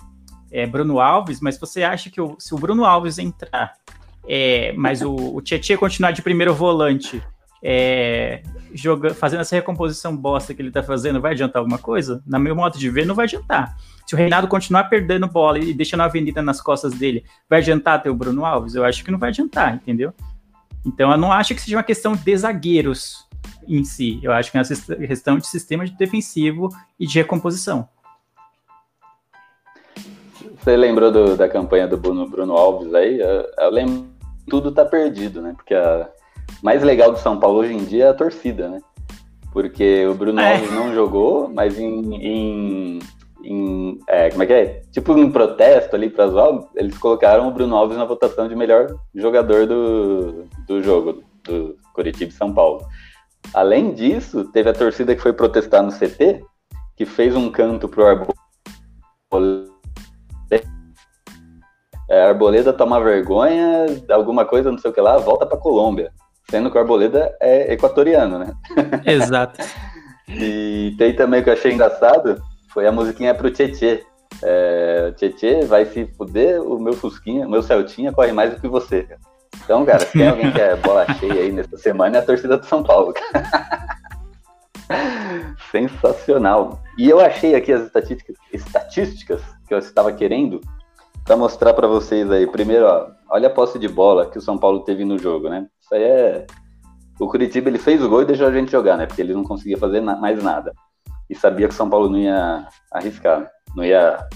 é, 0.53 0.67
Bruno 0.67 1.01
Alves, 1.01 1.41
mas 1.41 1.59
você 1.59 1.83
acha 1.83 2.09
que 2.09 2.21
o, 2.21 2.37
se 2.39 2.55
o 2.55 2.59
Bruno 2.59 2.85
Alves 2.85 3.19
entrar, 3.19 3.75
é, 4.29 4.73
mas 4.77 5.03
o, 5.03 5.15
o 5.15 5.43
Tietchan 5.43 5.77
continuar 5.77 6.13
de 6.13 6.23
primeiro 6.23 6.55
volante, 6.55 7.21
é, 7.61 8.43
joga, 8.73 9.13
fazendo 9.15 9.41
essa 9.41 9.57
recomposição 9.57 10.17
bosta 10.17 10.55
que 10.55 10.63
ele 10.63 10.71
tá 10.71 10.83
fazendo, 10.83 11.21
vai 11.21 11.33
adiantar 11.33 11.61
alguma 11.61 11.79
coisa? 11.79 12.23
Na 12.25 12.39
meu 12.39 12.55
modo 12.55 12.79
de 12.79 12.89
ver, 12.89 13.05
não 13.05 13.15
vai 13.15 13.25
adiantar. 13.25 13.77
Se 14.09 14.15
o 14.15 14.17
Reinaldo 14.17 14.49
continuar 14.49 14.85
perdendo 14.85 15.29
bola 15.29 15.59
e 15.59 15.75
deixando 15.75 16.01
a 16.01 16.07
avenida 16.07 16.41
nas 16.41 16.63
costas 16.63 16.95
dele, 16.95 17.27
vai 17.47 17.59
adiantar 17.59 18.03
ter 18.03 18.09
o 18.09 18.15
Bruno 18.15 18.43
Alves? 18.43 18.75
Eu 18.75 18.83
acho 18.83 19.05
que 19.05 19.11
não 19.11 19.19
vai 19.19 19.29
adiantar, 19.29 19.75
entendeu? 19.75 20.15
Então 20.87 21.13
eu 21.13 21.19
não 21.19 21.31
acho 21.31 21.55
que 21.55 21.61
seja 21.61 21.77
uma 21.77 21.83
questão 21.83 22.17
de 22.17 22.35
zagueiros 22.35 23.29
em 23.69 23.85
si. 23.85 24.19
Eu 24.23 24.33
acho 24.33 24.51
que 24.51 24.57
é 24.57 24.63
uma 24.63 25.07
questão 25.07 25.37
de 25.37 25.47
sistema 25.47 25.85
de 25.85 25.95
defensivo 25.95 26.71
e 26.99 27.07
de 27.07 27.19
recomposição. 27.19 27.87
Você 30.59 30.75
lembrou 30.75 31.13
do, 31.13 31.37
da 31.37 31.47
campanha 31.47 31.87
do 31.87 31.99
Bruno, 31.99 32.27
Bruno 32.27 32.55
Alves 32.55 32.95
aí? 32.95 33.21
Eu, 33.21 33.47
eu 33.59 33.71
lembro 33.71 34.07
tudo 34.49 34.73
tá 34.73 34.87
perdido, 34.87 35.43
né? 35.43 35.53
Porque 35.55 35.75
a, 35.75 36.09
mais 36.63 36.83
legal 36.83 37.13
do 37.13 37.19
São 37.19 37.39
Paulo 37.39 37.59
hoje 37.59 37.75
em 37.75 37.85
dia 37.85 38.07
é 38.07 38.09
a 38.09 38.15
torcida, 38.15 38.71
né? 38.71 38.81
Porque 39.53 40.07
o 40.07 40.15
Bruno 40.15 40.41
é. 40.41 40.55
Alves 40.55 40.73
não 40.73 40.95
jogou, 40.95 41.51
mas 41.51 41.79
em, 41.79 42.15
em, 42.15 42.99
em 43.45 43.99
é, 44.09 44.31
como 44.31 44.43
é 44.43 44.47
que 44.47 44.53
é? 44.53 44.83
Tipo 44.93 45.13
um 45.13 45.31
protesto 45.31 45.95
ali 45.95 46.11
para 46.11 46.29
zoar, 46.29 46.61
eles 46.75 46.97
colocaram 46.99 47.49
o 47.49 47.51
Bruno 47.51 47.77
Alves 47.77 47.97
na 47.97 48.05
votação 48.05 48.49
de 48.49 48.57
melhor 48.57 48.95
jogador 49.15 49.67
do, 49.67 50.45
do 50.67 50.83
jogo, 50.83 51.23
do 51.45 51.77
Curitiba 51.95 52.31
e 52.31 52.35
São 52.35 52.53
Paulo. 52.53 52.87
Além 53.55 53.95
disso, 53.95 54.45
teve 54.53 54.69
a 54.69 54.75
torcida 54.75 55.15
que 55.15 55.23
foi 55.23 55.33
protestar 55.33 55.83
no 55.83 55.93
CT, 55.93 56.45
que 56.97 57.07
fez 57.07 57.35
um 57.35 57.51
canto 57.51 57.89
pro 57.89 58.07
Arboleda. 59.31 59.69
É, 62.11 62.25
Arboleda 62.25 62.73
toma 62.73 63.01
vergonha, 63.01 63.87
alguma 64.11 64.45
coisa, 64.45 64.71
não 64.71 64.79
sei 64.79 64.91
o 64.91 64.95
que 64.95 65.01
lá, 65.01 65.19
volta 65.19 65.47
pra 65.47 65.59
Colômbia. 65.59 66.11
Sendo 66.51 66.71
que 66.71 66.79
o 66.79 66.81
Arboleda 66.81 67.37
é 67.41 67.73
equatoriano, 67.73 68.39
né? 68.39 68.53
Exato. 69.05 69.61
e 70.29 70.95
tem 70.97 71.15
também 71.15 71.41
o 71.41 71.45
que 71.45 71.51
eu 71.51 71.55
achei 71.55 71.73
engraçado, 71.73 72.41
foi 72.69 72.87
a 72.87 72.93
musiquinha 72.93 73.35
pro 73.35 73.51
Tietê. 73.51 74.05
É, 74.43 75.13
Tietê 75.17 75.65
vai 75.65 75.87
se 75.87 76.07
fuder, 76.17 76.63
o 76.63 76.79
meu 76.79 76.93
Fusquinha, 76.93 77.47
o 77.47 77.51
meu 77.51 77.63
Celtinha 77.63 78.13
corre 78.13 78.33
mais 78.33 78.55
do 78.55 78.61
que 78.61 78.69
você. 78.69 79.09
Então, 79.65 79.85
cara, 79.85 80.01
se 80.01 80.13
tem 80.13 80.29
alguém 80.29 80.53
que 80.53 80.61
é 80.61 80.77
bola 80.77 81.07
cheia 81.19 81.43
aí 81.43 81.53
nessa 81.53 81.77
semana, 81.77 82.19
é 82.19 82.21
a 82.21 82.25
torcida 82.25 82.57
do 82.57 82.67
São 82.67 82.83
Paulo. 82.83 83.13
Sensacional. 85.71 86.81
E 86.97 87.09
eu 87.09 87.21
achei 87.21 87.55
aqui 87.55 87.73
as 87.73 87.83
estatísticas, 87.83 88.37
estatísticas 88.53 89.43
que 89.67 89.75
eu 89.75 89.79
estava 89.79 90.13
querendo 90.13 90.61
para 91.25 91.37
mostrar 91.37 91.75
para 91.75 91.87
vocês 91.87 92.31
aí. 92.31 92.47
Primeiro, 92.47 92.87
ó, 92.87 93.11
olha 93.31 93.49
a 93.49 93.53
posse 93.53 93.79
de 93.79 93.89
bola 93.89 94.31
que 94.31 94.39
o 94.39 94.43
São 94.43 94.57
Paulo 94.57 94.81
teve 94.81 95.05
no 95.05 95.19
jogo, 95.19 95.49
né? 95.49 95.67
Isso 95.81 95.95
aí 95.95 96.03
é. 96.03 96.47
O 97.21 97.29
Curitiba 97.29 97.69
ele 97.69 97.79
fez 97.79 98.03
o 98.03 98.09
gol 98.09 98.23
e 98.23 98.27
deixou 98.27 98.47
a 98.47 98.53
gente 98.53 98.71
jogar, 98.71 98.97
né? 98.97 99.07
Porque 99.07 99.21
ele 99.21 99.35
não 99.35 99.43
conseguia 99.43 99.77
fazer 99.77 100.01
na 100.01 100.17
mais 100.17 100.43
nada. 100.43 100.73
E 101.29 101.35
sabia 101.35 101.69
que 101.69 101.75
o 101.75 101.77
São 101.77 101.91
Paulo 101.91 102.09
não 102.09 102.19
ia 102.19 102.67
arriscar, 102.93 103.51
não 103.75 103.85
ia 103.85 104.27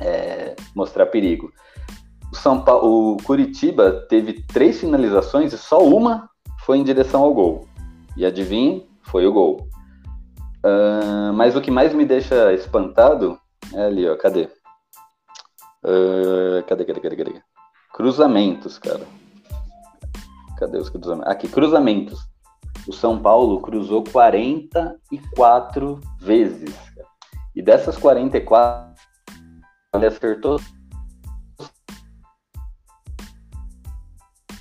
é, 0.00 0.56
mostrar 0.74 1.06
perigo. 1.06 1.52
O, 2.32 2.36
São 2.36 2.60
Paulo, 2.62 3.12
o 3.12 3.16
Curitiba 3.22 4.06
teve 4.08 4.44
três 4.46 4.80
finalizações 4.80 5.52
e 5.52 5.58
só 5.58 5.82
uma 5.84 6.28
foi 6.64 6.78
em 6.78 6.84
direção 6.84 7.22
ao 7.22 7.34
gol. 7.34 7.68
E 8.16 8.24
adivinhe, 8.24 8.88
foi 9.02 9.26
o 9.26 9.32
gol. 9.32 9.68
Uh, 10.64 11.32
mas 11.34 11.54
o 11.54 11.60
que 11.60 11.70
mais 11.70 11.92
me 11.92 12.06
deixa 12.06 12.52
espantado 12.54 13.38
é 13.74 13.84
ali, 13.84 14.08
ó, 14.08 14.16
cadê? 14.16 14.48
Uh, 15.84 16.62
cadê, 16.66 16.84
cadê, 16.86 17.00
cadê, 17.00 17.16
cadê? 17.16 17.42
Cruzamentos, 17.92 18.78
cara. 18.78 19.06
Cadê 20.58 20.78
os 20.78 20.88
cruzamentos? 20.88 21.30
Aqui, 21.30 21.48
cruzamentos. 21.48 22.18
O 22.86 22.92
São 22.92 23.18
Paulo 23.18 23.60
cruzou 23.60 24.04
44 24.04 26.00
vezes. 26.20 26.74
E 27.54 27.62
dessas 27.62 27.96
44, 27.96 28.94
ele 29.94 30.06
acertou. 30.06 30.60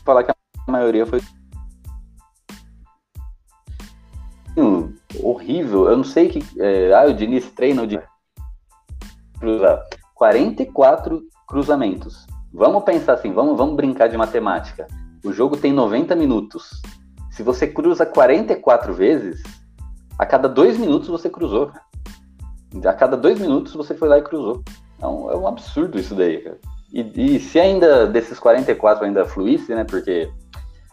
Falar 0.05 0.23
que 0.23 0.31
a 0.31 0.71
maioria 0.71 1.05
foi 1.05 1.21
horrível. 5.21 5.89
Eu 5.89 5.97
não 5.97 6.03
sei 6.03 6.29
que. 6.29 6.43
É, 6.59 6.93
ah, 6.93 7.05
o 7.05 7.13
Diniz 7.13 7.49
treina 7.51 7.83
o 7.83 7.87
Diniz. 7.87 8.05
Cruzar 9.39 9.83
44 10.15 11.21
cruzamentos. 11.47 12.25
Vamos 12.53 12.83
pensar 12.83 13.13
assim, 13.13 13.33
vamos, 13.33 13.57
vamos 13.57 13.75
brincar 13.75 14.07
de 14.07 14.17
matemática. 14.17 14.87
O 15.23 15.31
jogo 15.31 15.57
tem 15.57 15.73
90 15.73 16.15
minutos. 16.15 16.81
Se 17.33 17.41
você 17.41 17.67
cruza 17.67 18.05
44 18.05 18.93
vezes, 18.93 19.41
a 20.19 20.25
cada 20.25 20.47
dois 20.47 20.77
minutos 20.77 21.09
você 21.09 21.29
cruzou. 21.29 21.71
A 22.85 22.93
cada 22.93 23.17
dois 23.17 23.39
minutos 23.39 23.73
você 23.73 23.95
foi 23.95 24.07
lá 24.07 24.19
e 24.19 24.21
cruzou. 24.21 24.63
É 25.01 25.07
um 25.07 25.47
absurdo 25.47 25.99
isso 25.99 26.15
daí, 26.15 26.37
cara. 26.37 26.57
E, 26.91 27.35
e 27.35 27.39
se 27.39 27.59
ainda 27.59 28.05
desses 28.05 28.39
44 28.39 29.05
ainda 29.05 29.25
fluísse, 29.25 29.73
né? 29.73 29.83
Porque 29.83 30.31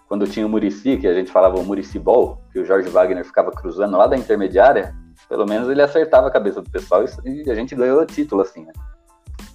quando 0.09 0.27
tinha 0.27 0.47
o 0.47 0.49
Murici, 0.49 0.97
que 0.97 1.07
a 1.07 1.15
gente 1.15 1.31
falava 1.31 1.59
o 1.59 1.65
Murici 1.65 1.99
Ball, 1.99 2.43
que 2.53 2.59
o 2.59 2.65
Jorge 2.65 2.89
Wagner 2.89 3.25
ficava 3.25 3.51
cruzando 3.51 3.99
lá 3.99 4.07
da 4.07 4.17
intermediária, 4.17 4.95
pelo 5.29 5.47
menos 5.47 5.69
ele 5.69 5.83
acertava 5.83 6.29
a 6.29 6.31
cabeça 6.31 6.63
do 6.63 6.71
pessoal 6.71 7.05
e 7.25 7.51
a 7.51 7.55
gente 7.55 7.75
ganhou 7.75 8.01
o 8.01 8.07
título, 8.07 8.41
assim, 8.41 8.65
né? 8.65 8.73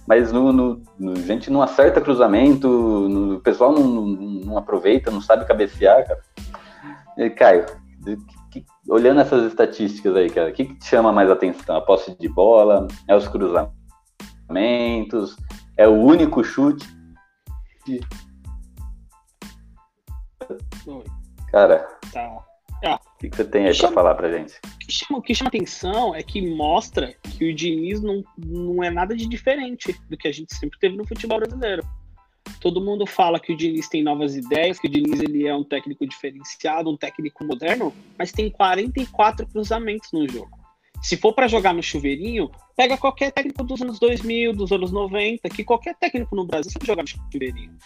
mas 0.06 0.30
no, 0.30 0.52
no, 0.52 0.82
no, 0.98 1.12
a 1.12 1.16
gente 1.16 1.50
não 1.50 1.60
acerta 1.60 2.00
cruzamento, 2.00 2.68
no, 2.68 3.36
o 3.36 3.40
pessoal 3.40 3.72
não, 3.72 3.82
não, 3.82 4.06
não, 4.06 4.58
aproveita, 4.58 5.10
não 5.10 5.20
sabe 5.20 5.44
cabecear, 5.44 6.06
cara. 6.06 6.20
E, 7.16 7.30
Caio, 7.30 7.64
que, 8.50 8.64
olhando 8.88 9.20
essas 9.20 9.44
estatísticas 9.50 10.14
aí, 10.16 10.28
cara, 10.30 10.50
o 10.50 10.52
que, 10.52 10.64
que 10.66 10.74
te 10.74 10.86
chama 10.86 11.12
mais 11.12 11.30
atenção? 11.30 11.76
A 11.76 11.80
posse 11.80 12.16
de 12.18 12.28
bola? 12.28 12.86
É 13.08 13.16
os 13.16 13.26
cruzamentos? 13.28 15.36
É 15.76 15.88
o 15.88 15.92
único 15.94 16.44
chute? 16.44 16.86
Oi. 20.86 21.04
Cara, 21.50 21.86
Tá. 22.12 22.34
o 22.34 23.18
que, 23.18 23.30
que 23.30 23.36
você 23.36 23.44
tem 23.44 23.62
aí 23.62 23.68
pra 23.70 23.74
Chama- 23.88 23.94
falar 23.94 24.14
pra 24.14 24.30
gente? 24.30 24.54
O 24.74 24.78
que 24.78 24.92
chama, 24.92 25.18
o 25.18 25.22
que 25.22 25.34
chama 25.34 25.48
atenção 25.48 26.14
é 26.14 26.22
que 26.22 26.54
mostra 26.54 27.14
que 27.22 27.50
o 27.50 27.54
Diniz 27.54 28.00
não, 28.02 28.22
não 28.38 28.84
é 28.84 28.90
nada 28.90 29.16
de 29.16 29.26
diferente 29.26 29.98
do 30.08 30.16
que 30.16 30.28
a 30.28 30.32
gente 30.32 30.54
sempre 30.54 30.78
teve 30.78 30.96
no 30.96 31.06
futebol 31.06 31.38
brasileiro. 31.38 31.82
Todo 32.60 32.80
mundo 32.80 33.06
fala 33.06 33.38
que 33.38 33.52
o 33.52 33.56
Diniz 33.56 33.88
tem 33.88 34.02
novas 34.02 34.36
ideias, 34.36 34.78
que 34.78 34.86
o 34.86 34.90
Diniz 34.90 35.20
ele 35.20 35.46
é 35.46 35.54
um 35.54 35.64
técnico 35.64 36.06
diferenciado, 36.06 36.90
um 36.90 36.96
técnico 36.96 37.44
moderno, 37.44 37.92
mas 38.18 38.32
tem 38.32 38.50
44 38.50 39.46
cruzamentos 39.46 40.10
no 40.12 40.28
jogo. 40.28 40.66
Se 41.02 41.16
for 41.16 41.32
para 41.32 41.46
jogar 41.46 41.74
no 41.74 41.82
chuveirinho, 41.82 42.50
pega 42.76 42.96
qualquer 42.96 43.30
técnico 43.30 43.62
dos 43.62 43.80
anos 43.82 43.98
2000, 43.98 44.52
dos 44.52 44.72
anos 44.72 44.90
90, 44.90 45.48
que 45.50 45.64
qualquer 45.64 45.94
técnico 45.94 46.34
no 46.34 46.44
Brasil 46.44 46.70
sabe 46.70 46.86
jogar 46.86 47.02
no 47.02 47.08
chuveirinho. 47.08 47.76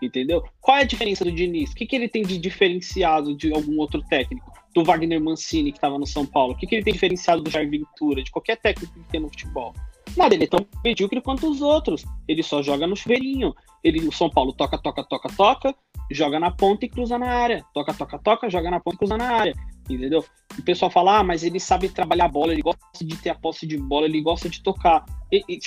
Entendeu? 0.00 0.44
Qual 0.60 0.76
é 0.76 0.80
a 0.82 0.84
diferença 0.84 1.24
do 1.24 1.32
Diniz? 1.32 1.72
O 1.72 1.74
que, 1.74 1.86
que 1.86 1.96
ele 1.96 2.08
tem 2.08 2.22
de 2.22 2.38
diferenciado 2.38 3.36
de 3.36 3.52
algum 3.52 3.78
outro 3.78 4.02
técnico? 4.02 4.52
Do 4.74 4.84
Wagner 4.84 5.20
Mancini, 5.20 5.72
que 5.72 5.78
estava 5.78 5.98
no 5.98 6.06
São 6.06 6.24
Paulo? 6.24 6.52
O 6.52 6.56
que, 6.56 6.66
que 6.66 6.76
ele 6.76 6.84
tem 6.84 6.92
diferenciado 6.92 7.42
do 7.42 7.50
Jair 7.50 7.68
Ventura, 7.68 8.22
de 8.22 8.30
qualquer 8.30 8.56
técnico 8.56 8.92
que 8.92 9.10
tem 9.10 9.20
no 9.20 9.28
futebol? 9.28 9.74
Nada, 10.16 10.34
ele 10.34 10.44
é 10.44 10.46
tão 10.46 10.66
medíocre 10.84 11.20
quanto 11.20 11.50
os 11.50 11.60
outros. 11.60 12.04
Ele 12.26 12.42
só 12.42 12.62
joga 12.62 12.86
no 12.86 12.96
chuveirinho. 12.96 13.54
Ele, 13.82 14.06
o 14.06 14.12
São 14.12 14.28
Paulo 14.28 14.52
toca, 14.52 14.78
toca, 14.78 15.04
toca, 15.04 15.28
toca, 15.36 15.74
joga 16.10 16.40
na 16.40 16.50
ponta 16.50 16.84
e 16.84 16.88
cruza 16.88 17.18
na 17.18 17.28
área. 17.30 17.64
Toca, 17.72 17.94
toca, 17.94 18.18
toca, 18.18 18.50
joga 18.50 18.70
na 18.70 18.80
ponta 18.80 18.96
e 18.96 18.98
cruza 18.98 19.16
na 19.16 19.30
área. 19.30 19.54
Entendeu? 19.88 20.24
O 20.58 20.62
pessoal 20.62 20.90
fala, 20.90 21.18
ah, 21.18 21.24
mas 21.24 21.42
ele 21.42 21.60
sabe 21.60 21.88
trabalhar 21.88 22.26
a 22.26 22.28
bola, 22.28 22.52
ele 22.52 22.62
gosta 22.62 22.80
de 23.00 23.16
ter 23.16 23.30
a 23.30 23.34
posse 23.34 23.66
de 23.66 23.76
bola, 23.78 24.06
ele 24.06 24.20
gosta 24.20 24.48
de 24.48 24.62
tocar. 24.62 25.04
E- 25.32 25.44
e- 25.48 25.58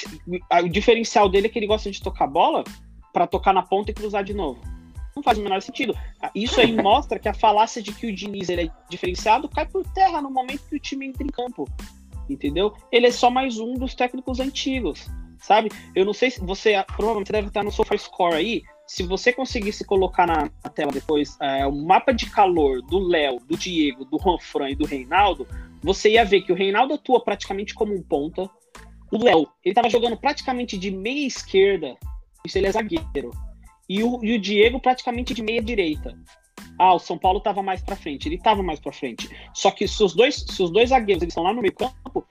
o 0.63 0.69
diferencial 0.69 1.29
dele 1.29 1.47
é 1.47 1.49
que 1.49 1.57
ele 1.57 1.67
gosta 1.67 1.89
de 1.89 2.01
tocar 2.01 2.27
bola 2.27 2.63
para 3.13 3.25
tocar 3.25 3.53
na 3.53 3.63
ponta 3.63 3.91
e 3.91 3.93
cruzar 3.93 4.23
de 4.23 4.33
novo. 4.33 4.61
Não 5.15 5.23
faz 5.23 5.37
o 5.37 5.43
menor 5.43 5.61
sentido. 5.61 5.93
Isso 6.33 6.59
aí 6.59 6.71
mostra 6.71 7.19
que 7.19 7.27
a 7.27 7.33
falácia 7.33 7.81
de 7.81 7.93
que 7.93 8.07
o 8.07 8.15
Diniz 8.15 8.47
ele 8.49 8.67
é 8.67 8.71
diferenciado 8.89 9.49
cai 9.49 9.65
por 9.65 9.83
terra 9.93 10.21
no 10.21 10.31
momento 10.31 10.61
que 10.69 10.75
o 10.75 10.79
time 10.79 11.07
entra 11.07 11.23
em 11.23 11.27
campo. 11.27 11.67
Entendeu? 12.31 12.73
Ele 12.91 13.07
é 13.07 13.11
só 13.11 13.29
mais 13.29 13.59
um 13.59 13.73
dos 13.73 13.93
técnicos 13.93 14.39
antigos, 14.39 15.07
sabe? 15.37 15.69
Eu 15.93 16.05
não 16.05 16.13
sei 16.13 16.31
se 16.31 16.39
você 16.39 16.81
provavelmente 16.95 17.31
deve 17.31 17.47
estar 17.47 17.63
no 17.63 17.71
SofaScore 17.71 18.35
aí. 18.35 18.63
Se 18.87 19.03
você 19.03 19.33
conseguisse 19.33 19.85
colocar 19.85 20.25
na, 20.25 20.49
tela 20.69 20.91
depois 20.91 21.37
é, 21.41 21.65
o 21.67 21.71
mapa 21.73 22.13
de 22.13 22.29
calor 22.29 22.81
do 22.81 22.99
Léo, 22.99 23.39
do 23.47 23.57
Diego, 23.57 24.05
do 24.05 24.17
Juanfran 24.17 24.69
e 24.69 24.75
do 24.75 24.85
Reinaldo, 24.85 25.45
você 25.83 26.11
ia 26.11 26.23
ver 26.23 26.41
que 26.41 26.53
o 26.53 26.55
Reinaldo 26.55 26.93
atua 26.93 27.21
praticamente 27.21 27.73
como 27.73 27.93
um 27.93 28.01
ponta. 28.01 28.49
O 29.11 29.21
Léo, 29.21 29.47
ele 29.63 29.71
estava 29.71 29.89
jogando 29.89 30.15
praticamente 30.15 30.77
de 30.77 30.89
meia 30.89 31.27
esquerda, 31.27 31.97
isso 32.45 32.57
ele 32.57 32.67
é 32.67 32.71
zagueiro. 32.71 33.31
E 33.89 34.03
o, 34.03 34.23
e 34.23 34.35
o 34.35 34.39
Diego 34.39 34.79
praticamente 34.79 35.33
de 35.33 35.43
meia 35.43 35.61
direita. 35.61 36.17
Ah, 36.83 36.95
o 36.95 36.99
São 36.99 37.15
Paulo 37.15 37.37
estava 37.37 37.61
mais 37.61 37.79
para 37.79 37.95
frente, 37.95 38.27
ele 38.27 38.37
estava 38.37 38.63
mais 38.63 38.79
para 38.79 38.91
frente. 38.91 39.29
Só 39.53 39.69
que 39.69 39.87
se 39.87 40.03
os 40.03 40.15
dois, 40.15 40.43
se 40.49 40.63
os 40.63 40.71
dois 40.71 40.89
zagueiros 40.89 41.21
estão 41.21 41.43
lá 41.43 41.53
no 41.53 41.61
meio 41.61 41.75
campo, 41.75 42.25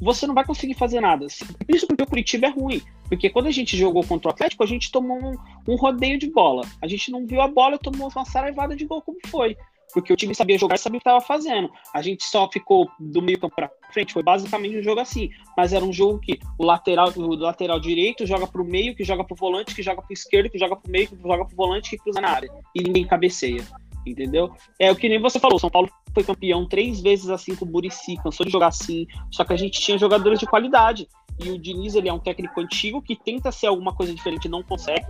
você 0.00 0.24
não 0.24 0.34
vai 0.34 0.44
conseguir 0.44 0.74
fazer 0.74 1.00
nada. 1.00 1.26
Isso 1.68 1.88
porque 1.88 2.04
o 2.04 2.06
Curitiba 2.06 2.46
é 2.46 2.50
ruim. 2.50 2.80
Porque 3.08 3.28
quando 3.28 3.48
a 3.48 3.50
gente 3.50 3.76
jogou 3.76 4.04
contra 4.04 4.28
o 4.28 4.30
Atlético, 4.30 4.62
a 4.62 4.66
gente 4.68 4.92
tomou 4.92 5.18
um, 5.18 5.34
um 5.66 5.74
rodeio 5.74 6.16
de 6.16 6.30
bola. 6.30 6.62
A 6.80 6.86
gente 6.86 7.10
não 7.10 7.26
viu 7.26 7.40
a 7.42 7.48
bola 7.48 7.74
e 7.74 7.78
tomou 7.80 8.08
uma 8.14 8.24
saraivada 8.24 8.76
de 8.76 8.84
gol 8.84 9.02
como 9.02 9.18
foi. 9.26 9.56
Porque 9.92 10.12
o 10.12 10.16
time 10.16 10.34
sabia 10.34 10.58
jogar 10.58 10.76
e 10.76 10.78
sabia 10.78 10.98
o 10.98 11.00
que 11.00 11.08
estava 11.08 11.20
fazendo. 11.20 11.70
A 11.92 12.00
gente 12.00 12.24
só 12.24 12.48
ficou 12.50 12.90
do 12.98 13.20
meio 13.20 13.38
campo 13.38 13.54
para 13.54 13.70
frente. 13.92 14.12
Foi 14.12 14.22
basicamente 14.22 14.78
um 14.78 14.82
jogo 14.82 15.00
assim. 15.00 15.30
Mas 15.56 15.72
era 15.72 15.84
um 15.84 15.92
jogo 15.92 16.18
que 16.18 16.38
o 16.58 16.64
lateral, 16.64 17.12
o 17.16 17.34
lateral 17.34 17.78
direito 17.78 18.26
joga 18.26 18.46
para 18.46 18.62
o 18.62 18.64
meio, 18.64 18.94
que 18.94 19.04
joga 19.04 19.22
para 19.22 19.34
o 19.34 19.36
volante, 19.36 19.74
que 19.74 19.82
joga 19.82 20.00
para 20.00 20.10
o 20.10 20.12
esquerdo, 20.12 20.50
que 20.50 20.58
joga 20.58 20.76
para 20.76 20.88
o 20.88 20.90
meio, 20.90 21.08
que 21.08 21.16
joga 21.16 21.44
para 21.44 21.52
o 21.52 21.56
volante, 21.56 21.90
que 21.90 21.98
cruza 21.98 22.20
na 22.20 22.30
área. 22.30 22.50
E 22.74 22.82
ninguém 22.82 23.06
cabeceia. 23.06 23.62
Entendeu? 24.06 24.50
É 24.78 24.90
o 24.90 24.96
que 24.96 25.08
nem 25.08 25.20
você 25.20 25.38
falou. 25.38 25.58
São 25.58 25.70
Paulo 25.70 25.90
foi 26.14 26.24
campeão 26.24 26.66
três 26.66 27.00
vezes 27.00 27.28
assim 27.28 27.54
com 27.54 27.64
o 27.64 27.68
Murici, 27.68 28.16
cansou 28.22 28.44
de 28.46 28.52
jogar 28.52 28.68
assim. 28.68 29.06
Só 29.30 29.44
que 29.44 29.52
a 29.52 29.56
gente 29.56 29.80
tinha 29.80 29.98
jogadores 29.98 30.40
de 30.40 30.46
qualidade. 30.46 31.06
E 31.38 31.50
o 31.50 31.58
Diniz, 31.58 31.94
ele 31.94 32.08
é 32.08 32.12
um 32.12 32.18
técnico 32.18 32.60
antigo 32.60 33.00
que 33.00 33.16
tenta 33.16 33.52
ser 33.52 33.66
alguma 33.66 33.94
coisa 33.94 34.14
diferente 34.14 34.48
não 34.48 34.62
consegue 34.62 35.06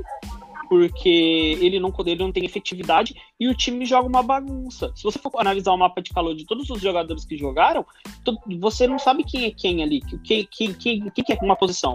porque 0.72 1.58
ele 1.60 1.78
não, 1.78 1.92
ele 2.06 2.24
não 2.24 2.32
tem 2.32 2.46
efetividade 2.46 3.14
e 3.38 3.46
o 3.46 3.54
time 3.54 3.84
joga 3.84 4.08
uma 4.08 4.22
bagunça. 4.22 4.90
Se 4.96 5.02
você 5.02 5.18
for 5.18 5.30
analisar 5.38 5.70
o 5.70 5.76
mapa 5.76 6.00
de 6.00 6.08
calor 6.08 6.34
de 6.34 6.46
todos 6.46 6.70
os 6.70 6.80
jogadores 6.80 7.26
que 7.26 7.36
jogaram, 7.36 7.84
você 8.58 8.86
não 8.86 8.98
sabe 8.98 9.22
quem 9.22 9.44
é 9.44 9.50
quem 9.50 9.82
ali, 9.82 10.00
quem, 10.24 10.46
quem 10.46 11.12
é 11.28 11.44
uma 11.44 11.56
posição. 11.56 11.94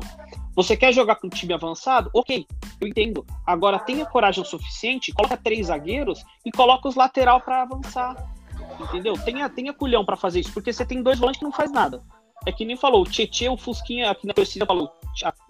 Você 0.56 0.78
quer 0.78 0.94
jogar 0.94 1.16
com 1.16 1.26
um 1.26 1.30
time 1.32 1.56
avançado? 1.56 2.12
Ok, 2.13 2.46
eu 2.80 2.88
entendo. 2.88 3.26
Agora 3.48 3.80
tenha 3.80 4.06
coragem 4.06 4.44
o 4.44 4.46
suficiente, 4.46 5.12
coloca 5.12 5.36
três 5.36 5.66
zagueiros 5.66 6.24
e 6.46 6.52
coloca 6.52 6.88
os 6.88 6.94
lateral 6.94 7.42
para 7.42 7.63
avançar. 7.63 8.32
Entendeu? 8.80 9.16
Tenha, 9.26 9.50
tenha 9.50 9.74
culhão 9.74 10.06
para 10.06 10.16
fazer 10.16 10.42
isso, 10.42 10.54
porque 10.54 10.72
você 10.72 10.86
tem 10.86 11.02
dois 11.02 11.18
volantes 11.18 11.40
que 11.40 11.46
não 11.46 11.52
faz 11.52 11.72
nada. 11.72 12.04
É 12.46 12.52
que 12.52 12.63
nem 12.63 12.78
falou, 12.78 13.02
o 13.02 13.10
Tietê, 13.10 13.50
o 13.50 13.58
Fusquinha, 13.58 14.12
aqui 14.12 14.28
na 14.28 14.36
torcida 14.36 14.68
falou, 14.68 14.92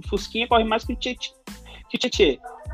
o 0.02 0.08
Fusquinha 0.08 0.48
corre 0.48 0.64
mais 0.64 0.86
que 0.86 0.94
o 0.94 0.96
Tietê. 0.96 1.34
Que 1.90 1.98
o 1.98 2.00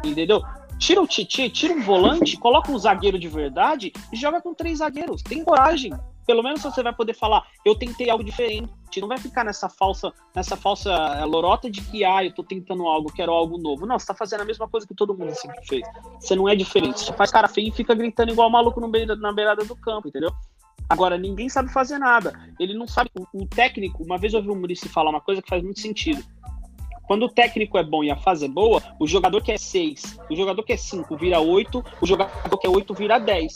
entendeu? 0.03 0.41
Tira 0.77 1.01
o 1.01 1.07
Titi, 1.07 1.49
tira 1.49 1.73
um 1.73 1.81
volante, 1.81 2.37
coloca 2.37 2.71
um 2.71 2.77
zagueiro 2.77 3.17
de 3.17 3.27
verdade 3.27 3.93
e 4.11 4.17
joga 4.17 4.41
com 4.41 4.53
três 4.53 4.79
zagueiros. 4.79 5.21
Tem 5.21 5.43
coragem. 5.43 5.93
Pelo 6.25 6.41
menos 6.41 6.61
você 6.61 6.81
vai 6.81 6.93
poder 6.93 7.13
falar, 7.13 7.45
eu 7.65 7.75
tentei 7.75 8.09
algo 8.09 8.23
diferente. 8.23 8.69
Não 8.97 9.07
vai 9.07 9.17
ficar 9.17 9.43
nessa 9.43 9.67
falsa, 9.67 10.13
nessa 10.35 10.55
falsa 10.55 10.91
eh, 10.91 11.25
lorota 11.25 11.69
de 11.69 11.81
que 11.81 12.05
ah, 12.05 12.23
eu 12.23 12.33
tô 12.33 12.43
tentando 12.43 12.87
algo, 12.87 13.11
quero 13.11 13.31
algo 13.31 13.57
novo. 13.57 13.85
Não, 13.85 13.99
você 13.99 14.05
tá 14.05 14.13
fazendo 14.13 14.41
a 14.41 14.45
mesma 14.45 14.67
coisa 14.67 14.87
que 14.87 14.95
todo 14.95 15.17
mundo 15.17 15.33
sempre 15.35 15.65
fez. 15.67 15.83
Você 16.19 16.35
não 16.35 16.47
é 16.47 16.55
diferente. 16.55 17.01
Você 17.01 17.13
faz 17.13 17.31
cara 17.31 17.47
feio 17.47 17.69
e 17.69 17.71
fica 17.71 17.93
gritando 17.93 18.31
igual 18.31 18.49
maluco 18.49 18.85
beira, 18.87 19.15
na 19.15 19.33
beirada 19.33 19.65
do 19.65 19.75
campo, 19.75 20.07
entendeu? 20.07 20.31
Agora, 20.89 21.17
ninguém 21.17 21.49
sabe 21.49 21.71
fazer 21.71 21.97
nada. 21.97 22.33
Ele 22.59 22.73
não 22.73 22.87
sabe. 22.87 23.09
O, 23.17 23.43
o 23.43 23.47
técnico, 23.47 24.03
uma 24.03 24.17
vez 24.17 24.33
eu 24.33 24.39
ouvi 24.39 24.51
o 24.51 24.55
Murici 24.55 24.87
falar 24.87 25.09
uma 25.09 25.21
coisa 25.21 25.41
que 25.41 25.49
faz 25.49 25.63
muito 25.63 25.79
sentido. 25.79 26.23
Quando 27.13 27.27
o 27.27 27.29
técnico 27.29 27.77
é 27.77 27.83
bom 27.83 28.03
e 28.03 28.09
a 28.09 28.15
fase 28.15 28.45
é 28.45 28.47
boa, 28.47 28.81
o 28.99 29.05
jogador 29.05 29.39
que 29.39 29.51
é 29.51 29.57
6, 29.57 30.17
o 30.31 30.35
jogador 30.35 30.63
que 30.63 30.73
é 30.73 30.77
5 30.77 31.15
vira 31.15 31.39
8, 31.39 31.85
o 32.01 32.07
jogador 32.07 32.57
que 32.57 32.65
é 32.65 32.69
8 32.71 32.91
vira 32.95 33.19
10. 33.19 33.53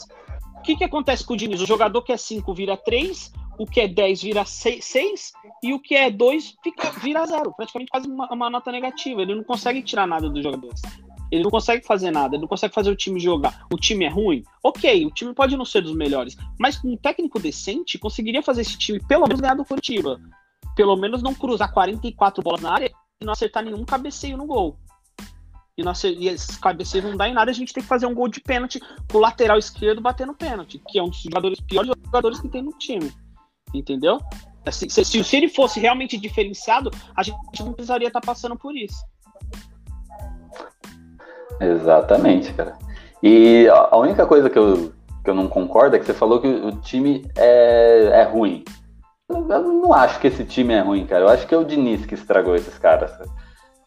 O 0.58 0.62
que, 0.62 0.76
que 0.76 0.84
acontece 0.84 1.24
com 1.24 1.34
o 1.34 1.36
Diniz? 1.36 1.60
O 1.60 1.66
jogador 1.66 2.00
que 2.02 2.12
é 2.12 2.16
5 2.16 2.54
vira 2.54 2.76
3, 2.76 3.32
o 3.58 3.66
que 3.66 3.80
é 3.80 3.88
10 3.88 4.22
vira 4.22 4.44
6 4.44 5.32
e 5.60 5.74
o 5.74 5.80
que 5.80 5.96
é 5.96 6.08
2 6.08 6.54
fica, 6.62 6.92
vira 7.00 7.26
0. 7.26 7.52
Praticamente 7.56 7.90
quase 7.90 8.06
uma, 8.06 8.32
uma 8.32 8.48
nota 8.48 8.70
negativa. 8.70 9.22
Ele 9.22 9.34
não 9.34 9.42
consegue 9.42 9.82
tirar 9.82 10.06
nada 10.06 10.30
dos 10.30 10.40
jogadores. 10.40 10.80
Ele 11.28 11.42
não 11.42 11.50
consegue 11.50 11.84
fazer 11.84 12.12
nada, 12.12 12.36
ele 12.36 12.42
não 12.42 12.48
consegue 12.48 12.72
fazer 12.72 12.92
o 12.92 12.96
time 12.96 13.18
jogar. 13.18 13.66
O 13.72 13.76
time 13.76 14.04
é 14.04 14.08
ruim? 14.08 14.44
Ok, 14.62 15.04
o 15.04 15.10
time 15.10 15.34
pode 15.34 15.56
não 15.56 15.64
ser 15.64 15.82
dos 15.82 15.96
melhores, 15.96 16.36
mas 16.60 16.80
um 16.84 16.96
técnico 16.96 17.40
decente, 17.40 17.98
conseguiria 17.98 18.40
fazer 18.40 18.60
esse 18.60 18.78
time 18.78 19.00
pelo 19.04 19.26
menos 19.26 19.40
ganhar 19.40 19.56
do 19.56 19.64
Curitiba. 19.64 20.20
Pelo 20.76 20.94
menos 20.94 21.24
não 21.24 21.34
cruzar 21.34 21.72
44 21.72 22.40
bolas 22.40 22.60
na 22.60 22.72
área 22.72 22.92
e 23.20 23.24
não 23.24 23.32
acertar 23.32 23.64
nenhum 23.64 23.84
cabeceio 23.84 24.36
no 24.36 24.46
gol. 24.46 24.76
E, 25.76 25.82
não 25.82 25.92
acer... 25.92 26.12
e 26.12 26.28
esses 26.28 26.56
cabeceios 26.56 27.04
não 27.04 27.16
dá 27.16 27.28
em 27.28 27.34
nada, 27.34 27.50
a 27.50 27.54
gente 27.54 27.72
tem 27.72 27.82
que 27.82 27.88
fazer 27.88 28.06
um 28.06 28.14
gol 28.14 28.28
de 28.28 28.40
pênalti 28.40 28.80
com 29.10 29.18
o 29.18 29.20
lateral 29.20 29.58
esquerdo 29.58 30.00
batendo 30.00 30.34
pênalti, 30.34 30.80
que 30.88 30.98
é 30.98 31.02
um 31.02 31.08
dos 31.08 31.20
jogadores 31.20 31.60
piores 31.60 31.92
jogadores 32.04 32.40
que 32.40 32.48
tem 32.48 32.62
no 32.62 32.72
time. 32.72 33.12
Entendeu? 33.72 34.18
Se, 34.70 34.88
se, 34.90 35.24
se 35.24 35.36
ele 35.36 35.48
fosse 35.48 35.78
realmente 35.80 36.18
diferenciado, 36.18 36.90
a 37.14 37.22
gente 37.22 37.38
não 37.60 37.72
precisaria 37.72 38.08
estar 38.08 38.20
passando 38.20 38.56
por 38.56 38.76
isso. 38.76 38.96
Exatamente, 41.60 42.52
cara. 42.52 42.76
E 43.22 43.66
a 43.68 43.96
única 43.96 44.26
coisa 44.26 44.48
que 44.50 44.58
eu, 44.58 44.92
que 45.24 45.30
eu 45.30 45.34
não 45.34 45.48
concordo 45.48 45.96
é 45.96 45.98
que 45.98 46.06
você 46.06 46.14
falou 46.14 46.40
que 46.40 46.46
o 46.46 46.72
time 46.80 47.24
é, 47.36 48.20
é 48.20 48.22
ruim. 48.24 48.64
Eu 49.28 49.62
não 49.62 49.92
acho 49.92 50.18
que 50.20 50.26
esse 50.26 50.44
time 50.44 50.72
é 50.72 50.80
ruim, 50.80 51.06
cara. 51.06 51.24
Eu 51.24 51.28
acho 51.28 51.46
que 51.46 51.54
é 51.54 51.58
o 51.58 51.64
Diniz 51.64 52.06
que 52.06 52.14
estragou 52.14 52.56
esses 52.56 52.78
caras. 52.78 53.12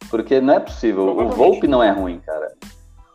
Porque 0.10 0.40
não 0.40 0.54
é 0.54 0.60
possível. 0.60 1.18
O 1.18 1.30
Volpe 1.30 1.68
não 1.68 1.82
é 1.82 1.90
ruim, 1.90 2.20
cara. 2.20 2.54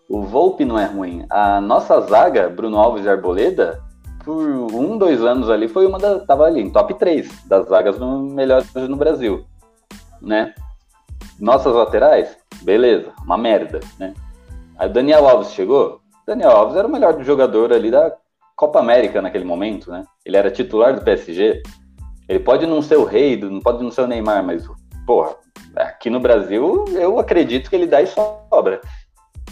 O 0.09 0.23
Volpe 0.23 0.65
não 0.65 0.79
é 0.79 0.87
ruim. 0.87 1.25
A 1.31 1.61
nossa 1.61 2.01
zaga, 2.01 2.49
Bruno 2.49 2.79
Alves 2.79 3.05
e 3.05 3.09
Arboleda, 3.09 3.81
por 4.25 4.45
um, 4.45 4.99
dois 4.99 5.23
anos 5.23 5.49
ali, 5.49 5.69
foi 5.69 5.87
uma 5.87 5.99
da. 5.99 6.19
Tava 6.19 6.45
ali, 6.45 6.61
em 6.61 6.71
top 6.71 6.95
3 6.95 7.45
das 7.47 7.69
zagas 7.69 7.99
no, 7.99 8.19
melhores 8.19 8.73
no 8.75 8.97
Brasil. 8.97 9.47
Né? 10.21 10.53
Nossas 11.39 11.75
laterais, 11.75 12.37
beleza, 12.63 13.13
uma 13.23 13.39
merda, 13.39 13.81
né? 13.99 14.15
Aí 14.79 14.89
o 14.89 14.93
Daniel 14.93 15.29
Alves 15.29 15.53
chegou. 15.53 16.01
Daniel 16.27 16.51
Alves 16.51 16.77
era 16.77 16.89
o 16.89 16.91
melhor 16.91 17.23
jogador 17.23 17.73
ali 17.73 17.91
da 17.91 18.13
Copa 18.57 18.81
América 18.81 19.23
naquele 19.23 19.45
momento, 19.45 19.93
né? 19.93 20.03
Ele 20.25 20.37
era 20.37 20.51
titular 20.51 20.95
do 20.95 21.05
PSG. 21.05 21.63
Ele 22.29 22.41
pode 22.41 22.67
não 22.67 22.83
ser 22.83 22.97
o 22.97 23.05
rei, 23.05 23.37
não 23.37 23.61
pode 23.61 23.83
não 23.83 23.91
ser 23.91 24.03
o 24.03 24.07
Neymar, 24.07 24.45
mas, 24.45 24.69
porra, 25.07 25.37
aqui 25.77 26.11
no 26.11 26.21
Brasil 26.21 26.85
eu 26.95 27.19
acredito 27.19 27.71
que 27.71 27.77
ele 27.77 27.87
dá 27.87 28.03
e 28.03 28.07
sobra. 28.07 28.81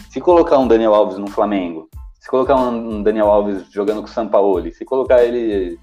Se 0.09 0.19
colocar 0.19 0.57
um 0.57 0.67
Daniel 0.67 0.93
Alves 0.93 1.17
no 1.17 1.27
Flamengo, 1.27 1.89
Se 2.19 2.29
colocar 2.29 2.55
um 2.55 3.03
Daniel 3.03 3.29
Alves 3.29 3.69
jogando 3.71 4.01
com 4.01 4.07
o 4.07 4.11
São 4.11 4.27
Paulo, 4.27 4.71
se 4.71 4.83
colocar 4.83 5.23
ele. 5.23 5.79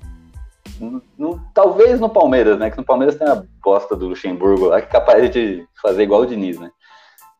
No, 0.80 1.01
no, 1.16 1.40
talvez 1.55 2.01
no 2.01 2.09
Palmeiras, 2.09 2.59
né? 2.59 2.68
Que 2.68 2.78
no 2.78 2.84
Palmeiras 2.84 3.14
tem 3.16 3.28
a 3.28 3.45
bosta 3.62 3.95
do 3.95 4.09
Luxemburgo 4.09 4.66
lá, 4.66 4.80
que 4.80 4.88
é 4.88 4.90
capaz 4.90 5.30
de 5.30 5.64
fazer 5.80 6.03
igual 6.03 6.22
o 6.22 6.26
Diniz, 6.26 6.59
né? 6.59 6.70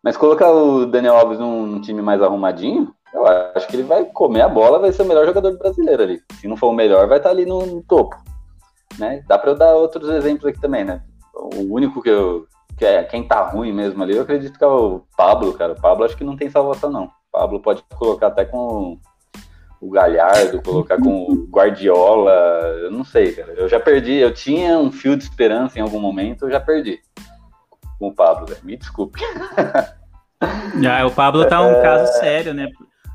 Mas 0.05 0.17
colocar 0.17 0.53
o 0.53 0.87
Daniel 0.87 1.17
Alves 1.17 1.41
num, 1.41 1.67
num 1.67 1.81
time 1.81 2.01
mais 2.01 2.23
arrumadinho, 2.23 2.95
eu 3.13 3.27
acho 3.27 3.67
que 3.67 3.75
ele 3.75 3.83
vai 3.83 4.05
comer 4.05 4.43
a 4.43 4.49
bola, 4.49 4.79
vai 4.79 4.93
ser 4.93 5.03
o 5.03 5.07
melhor 5.07 5.27
jogador 5.27 5.59
brasileiro 5.59 6.03
ali. 6.03 6.21
Se 6.41 6.47
não 6.47 6.57
for 6.57 6.69
o 6.69 6.73
melhor, 6.73 7.09
vai 7.09 7.19
estar 7.19 7.31
ali 7.31 7.45
no, 7.45 7.67
no 7.67 7.83
topo. 7.83 8.17
Né? 8.99 9.25
Dá 9.27 9.39
para 9.39 9.51
eu 9.51 9.55
dar 9.55 9.75
outros 9.75 10.09
exemplos 10.09 10.47
aqui 10.47 10.61
também, 10.61 10.85
né? 10.85 11.03
O 11.35 11.75
único 11.75 12.03
que 12.03 12.11
eu. 12.11 12.47
Que 12.77 12.85
é 12.85 13.05
quem 13.05 13.27
tá 13.27 13.43
ruim 13.49 13.73
mesmo 13.73 14.03
ali, 14.03 14.17
eu 14.17 14.23
acredito 14.23 14.59
que 14.59 14.65
é 14.65 14.67
o 14.67 15.03
Pablo, 15.17 15.53
cara. 15.53 15.73
O 15.73 15.81
Pablo 15.81 16.05
acho 16.05 16.17
que 16.17 16.25
não 16.25 16.37
tem 16.37 16.51
salvação, 16.51 16.91
não. 16.91 17.05
O 17.05 17.11
Pablo 17.31 17.61
pode 17.61 17.83
colocar 17.97 18.29
até 18.29 18.45
com 18.45 18.99
o 19.81 19.91
Galhardo, 19.91 20.63
colocar 20.63 20.97
com 20.97 21.25
o 21.25 21.47
Guardiola, 21.51 22.33
eu 22.83 22.91
não 22.91 23.05
sei, 23.05 23.33
cara. 23.33 23.53
Eu 23.53 23.69
já 23.69 23.81
perdi, 23.81 24.15
eu 24.15 24.33
tinha 24.33 24.79
um 24.79 24.93
fio 24.93 25.17
de 25.17 25.25
esperança 25.25 25.79
em 25.79 25.83
algum 25.83 26.01
momento, 26.01 26.45
eu 26.45 26.51
já 26.51 26.61
perdi 26.61 27.01
com 27.99 28.09
o 28.09 28.15
Pablo, 28.15 28.47
velho. 28.47 28.61
Me 28.63 28.77
desculpe. 28.77 29.21
Já, 30.81 31.05
o 31.07 31.11
Pablo 31.11 31.45
tá 31.47 31.61
um 31.61 31.73
é... 31.73 31.83
caso 31.83 32.13
sério, 32.21 32.55
né? 32.55 32.69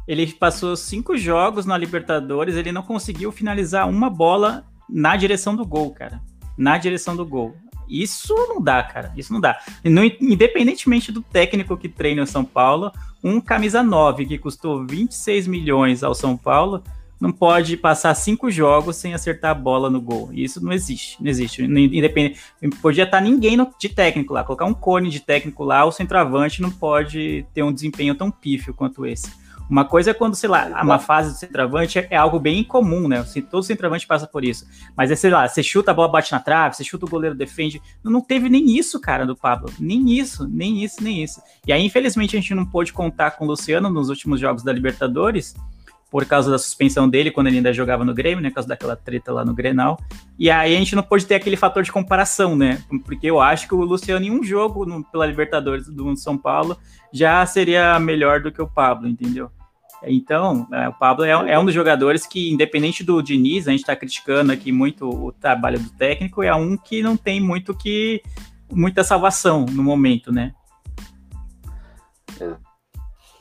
Ele 0.07 0.31
passou 0.33 0.75
cinco 0.75 1.17
jogos 1.17 1.65
na 1.65 1.77
Libertadores, 1.77 2.55
ele 2.55 2.71
não 2.71 2.83
conseguiu 2.83 3.31
finalizar 3.31 3.89
uma 3.89 4.09
bola 4.09 4.65
na 4.89 5.15
direção 5.15 5.55
do 5.55 5.65
gol, 5.65 5.91
cara. 5.91 6.21
Na 6.57 6.77
direção 6.77 7.15
do 7.15 7.25
gol. 7.25 7.55
Isso 7.89 8.33
não 8.35 8.61
dá, 8.61 8.83
cara. 8.83 9.13
Isso 9.15 9.31
não 9.31 9.39
dá. 9.39 9.59
independentemente 9.83 11.11
do 11.11 11.21
técnico 11.21 11.77
que 11.77 11.87
treina 11.87 12.23
o 12.23 12.27
São 12.27 12.43
Paulo, 12.43 12.91
um 13.23 13.39
camisa 13.39 13.81
9 13.81 14.25
que 14.25 14.37
custou 14.37 14.85
26 14.85 15.47
milhões 15.47 16.03
ao 16.03 16.13
São 16.13 16.35
Paulo 16.35 16.83
não 17.19 17.31
pode 17.31 17.75
passar 17.75 18.13
cinco 18.13 18.49
jogos 18.51 18.95
sem 18.95 19.13
acertar 19.13 19.51
a 19.51 19.55
bola 19.55 19.89
no 19.89 19.99
gol. 19.99 20.29
Isso 20.31 20.63
não 20.63 20.71
existe, 20.71 21.21
não 21.21 21.29
existe. 21.29 21.63
Independente, 21.63 22.39
podia 22.81 23.05
estar 23.05 23.21
ninguém 23.21 23.57
no, 23.57 23.73
de 23.79 23.89
técnico 23.89 24.33
lá, 24.33 24.43
colocar 24.43 24.65
um 24.65 24.73
cone 24.73 25.09
de 25.09 25.19
técnico 25.19 25.63
lá, 25.63 25.83
o 25.83 25.91
centroavante 25.91 26.61
não 26.61 26.69
pode 26.69 27.45
ter 27.53 27.63
um 27.63 27.73
desempenho 27.73 28.13
tão 28.15 28.29
pífio 28.29 28.73
quanto 28.73 29.05
esse. 29.05 29.31
Uma 29.69 29.83
coisa 29.83 30.11
é 30.11 30.13
quando, 30.13 30.35
sei 30.35 30.49
lá, 30.49 30.81
uma 30.81 30.97
fase 30.97 31.31
do 31.31 31.37
centroavante 31.37 31.99
é, 31.99 32.07
é 32.11 32.15
algo 32.15 32.39
bem 32.39 32.59
incomum, 32.59 33.07
né? 33.07 33.19
Assim, 33.19 33.41
todo 33.41 33.63
centroavante 33.63 34.07
passa 34.07 34.25
por 34.25 34.45
isso. 34.45 34.65
Mas 34.95 35.11
é, 35.11 35.15
sei 35.15 35.29
lá, 35.29 35.47
você 35.47 35.61
chuta 35.61 35.91
a 35.91 35.93
bola, 35.93 36.07
bate 36.07 36.31
na 36.31 36.39
trave, 36.39 36.75
você 36.75 36.83
chuta 36.83 37.05
o 37.05 37.09
goleiro, 37.09 37.35
defende. 37.35 37.81
Não 38.03 38.21
teve 38.21 38.49
nem 38.49 38.77
isso, 38.77 38.99
cara, 38.99 39.25
do 39.25 39.35
Pablo. 39.35 39.71
Nem 39.79 40.11
isso, 40.17 40.47
nem 40.47 40.83
isso, 40.83 41.03
nem 41.03 41.23
isso. 41.23 41.41
E 41.65 41.73
aí, 41.73 41.85
infelizmente, 41.85 42.35
a 42.37 42.39
gente 42.39 42.55
não 42.55 42.65
pôde 42.65 42.93
contar 42.93 43.31
com 43.31 43.45
o 43.45 43.47
Luciano 43.47 43.89
nos 43.89 44.09
últimos 44.09 44.39
jogos 44.39 44.63
da 44.63 44.71
Libertadores, 44.71 45.53
por 46.09 46.25
causa 46.25 46.49
da 46.49 46.57
suspensão 46.57 47.09
dele 47.09 47.31
quando 47.31 47.47
ele 47.47 47.57
ainda 47.57 47.73
jogava 47.73 48.05
no 48.05 48.13
Grêmio, 48.13 48.41
né, 48.41 48.49
por 48.49 48.55
causa 48.55 48.69
daquela 48.69 48.95
treta 48.95 49.33
lá 49.33 49.43
no 49.43 49.53
Grenal. 49.53 49.99
E 50.39 50.49
aí 50.49 50.75
a 50.75 50.79
gente 50.79 50.95
não 50.95 51.03
pôde 51.03 51.25
ter 51.25 51.35
aquele 51.35 51.57
fator 51.57 51.83
de 51.83 51.91
comparação, 51.91 52.55
né? 52.55 52.81
Porque 53.05 53.27
eu 53.27 53.41
acho 53.41 53.67
que 53.67 53.75
o 53.75 53.81
Luciano 53.81 54.25
em 54.25 54.31
um 54.31 54.43
jogo 54.43 54.85
no, 54.85 55.03
pela 55.03 55.25
Libertadores 55.25 55.87
do 55.87 56.15
São 56.15 56.37
Paulo 56.37 56.77
já 57.11 57.45
seria 57.45 57.99
melhor 57.99 58.41
do 58.41 58.51
que 58.51 58.61
o 58.61 58.67
Pablo, 58.67 59.07
entendeu? 59.07 59.51
Então, 60.03 60.67
é, 60.71 60.87
o 60.89 60.93
Pablo 60.93 61.25
é, 61.25 61.31
é, 61.31 61.59
um 61.59 61.65
dos 61.65 61.73
jogadores 61.73 62.25
que, 62.25 62.51
independente 62.51 63.03
do 63.03 63.21
Diniz, 63.21 63.67
a 63.67 63.71
gente 63.71 63.81
está 63.81 63.95
criticando 63.95 64.51
aqui 64.51 64.71
muito 64.71 65.09
o 65.09 65.31
trabalho 65.31 65.79
do 65.79 65.89
técnico, 65.89 66.43
é 66.43 66.53
um 66.53 66.77
que 66.77 67.01
não 67.01 67.17
tem 67.17 67.41
muito 67.41 67.73
que 67.73 68.21
muita 68.71 69.03
salvação 69.03 69.65
no 69.65 69.83
momento, 69.83 70.31
né? 70.31 70.53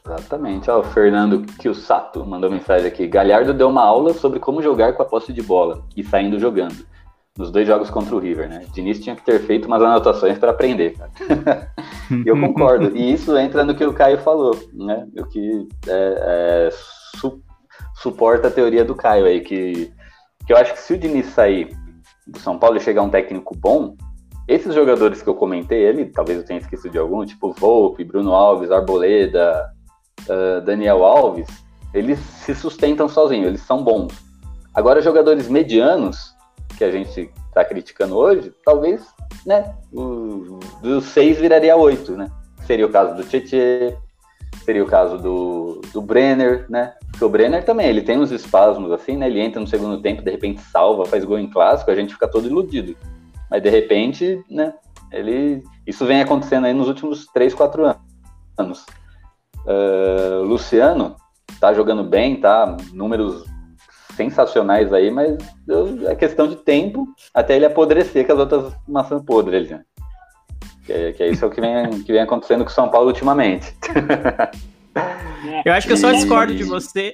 Exatamente. 0.07 0.71
Ó, 0.71 0.81
o 0.81 0.85
Fernando 0.85 1.45
Kiyusato 1.59 2.25
mandou 2.25 2.51
mensagem 2.51 2.87
aqui. 2.87 3.07
Galhardo 3.07 3.53
deu 3.53 3.69
uma 3.69 3.83
aula 3.83 4.15
sobre 4.15 4.39
como 4.39 4.63
jogar 4.63 4.93
com 4.93 5.03
a 5.03 5.07
posse 5.07 5.33
de 5.33 5.43
bola 5.43 5.85
e 5.97 6.05
saindo 6.05 6.39
jogando. 6.39 6.87
Nos 7.37 7.51
dois 7.51 7.67
jogos 7.67 7.91
contra 7.91 8.15
o 8.15 8.19
River, 8.19 8.49
né? 8.49 8.65
Diniz 8.73 8.99
tinha 8.99 9.15
que 9.15 9.25
ter 9.25 9.41
feito 9.41 9.67
umas 9.67 9.83
anotações 9.83 10.39
para 10.39 10.53
aprender, 10.53 10.97
cara. 10.97 11.71
eu 12.25 12.39
concordo. 12.41 12.97
E 12.97 13.13
isso 13.13 13.37
entra 13.37 13.63
no 13.63 13.75
que 13.75 13.85
o 13.85 13.93
Caio 13.93 14.19
falou, 14.19 14.59
né? 14.73 15.07
O 15.19 15.25
que 15.27 15.69
é, 15.87 16.69
é, 16.69 16.71
su 16.73 17.43
suporta 17.97 18.49
a 18.49 18.51
teoria 18.51 18.85
do 18.85 18.95
Caio 18.95 19.27
aí, 19.27 19.41
que, 19.41 19.93
que 20.47 20.53
eu 20.53 20.57
acho 20.57 20.73
que 20.75 20.81
se 20.81 20.95
o 20.95 20.99
Diniz 20.99 21.27
sair 21.27 21.71
do 22.27 22.39
São 22.39 22.59
Paulo 22.59 22.77
e 22.77 22.81
chegar 22.81 23.03
um 23.03 23.11
técnico 23.11 23.55
bom, 23.57 23.97
esses 24.49 24.75
jogadores 24.75 25.23
que 25.23 25.29
eu 25.29 25.35
comentei 25.35 25.89
ali, 25.89 26.07
talvez 26.07 26.39
eu 26.39 26.45
tenha 26.45 26.61
esquecido 26.61 26.93
de 26.93 26.99
algum, 26.99 27.25
tipo 27.25 27.53
Volpe, 27.53 28.05
Bruno 28.05 28.33
Alves, 28.33 28.71
Arboleda, 28.71 29.73
uh, 30.29 30.65
Daniel 30.65 31.05
Alves, 31.05 31.49
eles 31.93 32.19
se 32.19 32.55
sustentam 32.55 33.09
sozinhos, 33.09 33.49
eles 33.49 33.63
são 33.63 33.83
bons. 33.83 34.13
Agora, 34.73 35.01
jogadores 35.01 35.49
medianos, 35.49 36.36
que 36.77 36.85
a 36.85 36.91
gente 36.91 37.31
está 37.49 37.65
criticando 37.65 38.17
hoje, 38.17 38.53
talvez, 38.65 39.03
né, 39.45 39.75
o, 39.93 40.59
dos 40.83 41.05
seis 41.07 41.39
viraria 41.39 41.77
oito, 41.77 42.13
né? 42.13 42.31
Seria 42.67 42.87
o 42.87 42.91
caso 42.91 43.15
do 43.15 43.25
Tietê, 43.25 43.97
seria 44.65 44.83
o 44.83 44.87
caso 44.87 45.19
do, 45.19 45.81
do 45.93 46.03
Brenner, 46.03 46.67
né? 46.69 46.95
Porque 47.11 47.25
o 47.25 47.29
Brenner 47.29 47.65
também, 47.65 47.87
ele 47.87 48.03
tem 48.03 48.19
uns 48.19 48.31
espasmos 48.31 48.91
assim, 48.91 49.17
né? 49.17 49.27
Ele 49.27 49.41
entra 49.41 49.61
no 49.61 49.67
segundo 49.67 50.03
tempo, 50.03 50.23
de 50.23 50.31
repente 50.31 50.61
salva, 50.61 51.07
faz 51.07 51.25
gol 51.25 51.39
em 51.39 51.49
clássico, 51.49 51.91
a 51.91 51.95
gente 51.95 52.13
fica 52.13 52.29
todo 52.29 52.47
iludido. 52.47 52.97
Mas 53.51 53.63
de 53.63 53.71
repente, 53.71 54.45
né? 54.51 54.75
Ele, 55.13 55.63
isso 55.87 56.05
vem 56.05 56.21
acontecendo 56.21 56.67
aí 56.67 56.75
nos 56.75 56.89
últimos 56.89 57.27
três, 57.27 57.55
quatro 57.55 57.85
anos. 58.59 58.85
Uh, 59.65 60.43
Luciano 60.43 61.17
tá 61.61 61.73
jogando 61.73 62.05
bem, 62.05 62.41
tá? 62.41 62.77
Números 62.93 63.45
sensacionais 64.17 64.93
aí, 64.93 65.11
mas 65.11 65.37
é 66.09 66.15
questão 66.15 66.49
de 66.49 66.57
tempo 66.57 67.07
até 67.33 67.57
ele 67.57 67.67
apodrecer 67.67 68.27
com 68.27 68.33
as 68.33 68.39
outras 68.39 68.73
maçãs 68.89 69.23
podres, 69.23 69.71
né? 69.71 69.83
Que 70.85 70.93
é, 70.93 71.13
que 71.13 71.23
é 71.23 71.29
isso 71.29 71.49
que 71.51 71.61
vem, 71.61 72.03
que 72.03 72.13
vem 72.13 72.23
acontecendo 72.23 72.65
com 72.65 72.71
o 72.71 72.75
São 72.75 72.89
Paulo 72.89 73.09
ultimamente. 73.09 73.75
Eu 75.65 75.73
acho 75.75 75.87
que 75.87 75.93
eu 75.93 75.97
só 75.97 76.11
discordo 76.11 76.55
de 76.55 76.65
você. 76.65 77.13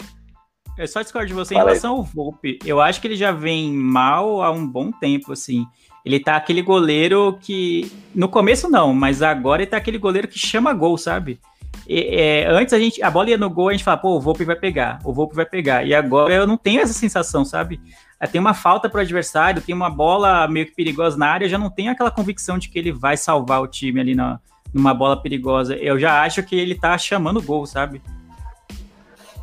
Eu 0.78 0.86
só 0.86 1.02
discordo 1.02 1.28
de 1.28 1.34
você 1.34 1.54
Fala 1.54 1.66
em 1.66 1.68
relação 1.68 1.94
aí. 1.94 1.98
ao 1.98 2.04
Volpe. 2.04 2.58
Eu 2.64 2.80
acho 2.80 3.00
que 3.00 3.06
ele 3.06 3.16
já 3.16 3.32
vem 3.32 3.72
mal 3.72 4.42
há 4.42 4.50
um 4.50 4.66
bom 4.66 4.90
tempo, 4.90 5.32
assim. 5.32 5.66
Ele 6.04 6.18
tá 6.18 6.36
aquele 6.36 6.62
goleiro 6.62 7.38
que. 7.40 7.90
No 8.14 8.28
começo 8.28 8.70
não, 8.70 8.94
mas 8.94 9.22
agora 9.22 9.62
ele 9.62 9.70
tá 9.70 9.76
aquele 9.76 9.98
goleiro 9.98 10.28
que 10.28 10.38
chama 10.38 10.72
gol, 10.72 10.96
sabe? 10.96 11.40
É, 11.88 12.46
antes 12.48 12.72
a 12.72 12.78
gente, 12.78 13.02
a 13.02 13.10
bola 13.10 13.30
ia 13.30 13.38
no 13.38 13.50
gol, 13.50 13.68
a 13.68 13.72
gente 13.72 13.84
fala, 13.84 13.96
pô, 13.96 14.16
o 14.16 14.20
Volpe 14.20 14.44
vai 14.44 14.56
pegar, 14.56 14.98
o 15.04 15.12
Volpe 15.12 15.34
vai 15.34 15.44
pegar. 15.44 15.84
E 15.86 15.94
agora 15.94 16.32
eu 16.32 16.46
não 16.46 16.56
tenho 16.56 16.80
essa 16.80 16.92
sensação, 16.92 17.44
sabe? 17.44 17.80
É, 18.20 18.26
tem 18.26 18.40
uma 18.40 18.54
falta 18.54 18.88
para 18.88 18.98
o 18.98 19.00
adversário, 19.00 19.62
tem 19.62 19.74
uma 19.74 19.90
bola 19.90 20.46
meio 20.48 20.66
que 20.66 20.74
perigosa 20.74 21.16
na 21.16 21.28
área, 21.28 21.44
eu 21.44 21.50
já 21.50 21.58
não 21.58 21.70
tenho 21.70 21.90
aquela 21.90 22.10
convicção 22.10 22.58
de 22.58 22.68
que 22.68 22.78
ele 22.78 22.92
vai 22.92 23.16
salvar 23.16 23.60
o 23.60 23.66
time 23.66 24.00
ali 24.00 24.14
na, 24.14 24.40
numa 24.72 24.94
bola 24.94 25.20
perigosa. 25.20 25.74
Eu 25.76 25.98
já 25.98 26.22
acho 26.22 26.42
que 26.42 26.56
ele 26.56 26.74
tá 26.74 26.96
chamando 26.96 27.42
gol, 27.42 27.66
sabe? 27.66 28.00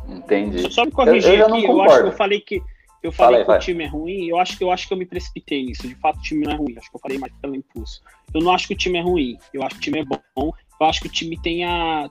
Entendi. 0.08 0.72
Só 0.72 0.84
me 0.84 0.90
corrigir 0.90 1.38
eu, 1.38 1.48
eu 1.48 1.54
aqui, 1.54 1.64
eu 1.64 1.82
acho 1.82 2.00
que 2.00 2.08
eu 2.08 2.12
falei 2.12 2.40
que 2.40 2.62
eu 3.02 3.12
falei 3.12 3.44
que 3.44 3.50
o 3.50 3.58
time 3.58 3.84
é 3.84 3.86
ruim, 3.86 4.28
eu 4.28 4.38
acho 4.38 4.58
que 4.58 4.64
eu 4.64 4.70
acho 4.70 4.86
que 4.86 4.92
eu 4.92 4.98
me 4.98 5.06
precipitei 5.06 5.64
nisso. 5.64 5.88
De 5.88 5.94
fato, 5.94 6.18
o 6.18 6.22
time 6.22 6.44
não 6.44 6.52
é 6.52 6.56
ruim. 6.56 6.74
Acho 6.76 6.90
que 6.90 6.96
eu 6.96 7.00
falei 7.00 7.18
mais 7.18 7.32
pelo 7.40 7.54
impulso. 7.54 8.02
Eu 8.34 8.42
não 8.42 8.52
acho 8.52 8.68
que 8.68 8.74
o 8.74 8.76
time 8.76 8.98
é 8.98 9.02
ruim. 9.02 9.38
Eu 9.54 9.62
acho 9.62 9.76
que 9.76 9.78
o 9.78 9.80
time 9.80 10.00
é 10.00 10.04
bom 10.04 10.52
eu 10.80 10.86
acho 10.86 11.00
que 11.02 11.06
o 11.06 11.10
time 11.10 11.36
tem, 11.36 11.60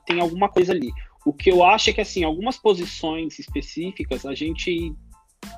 tem 0.05 0.21
alguma 0.21 0.47
coisa 0.47 0.71
ali. 0.71 0.91
O 1.25 1.33
que 1.33 1.51
eu 1.51 1.63
acho 1.63 1.89
é 1.89 1.93
que, 1.93 2.01
assim, 2.01 2.23
algumas 2.23 2.57
posições 2.57 3.39
específicas 3.39 4.25
a 4.25 4.35
gente 4.35 4.93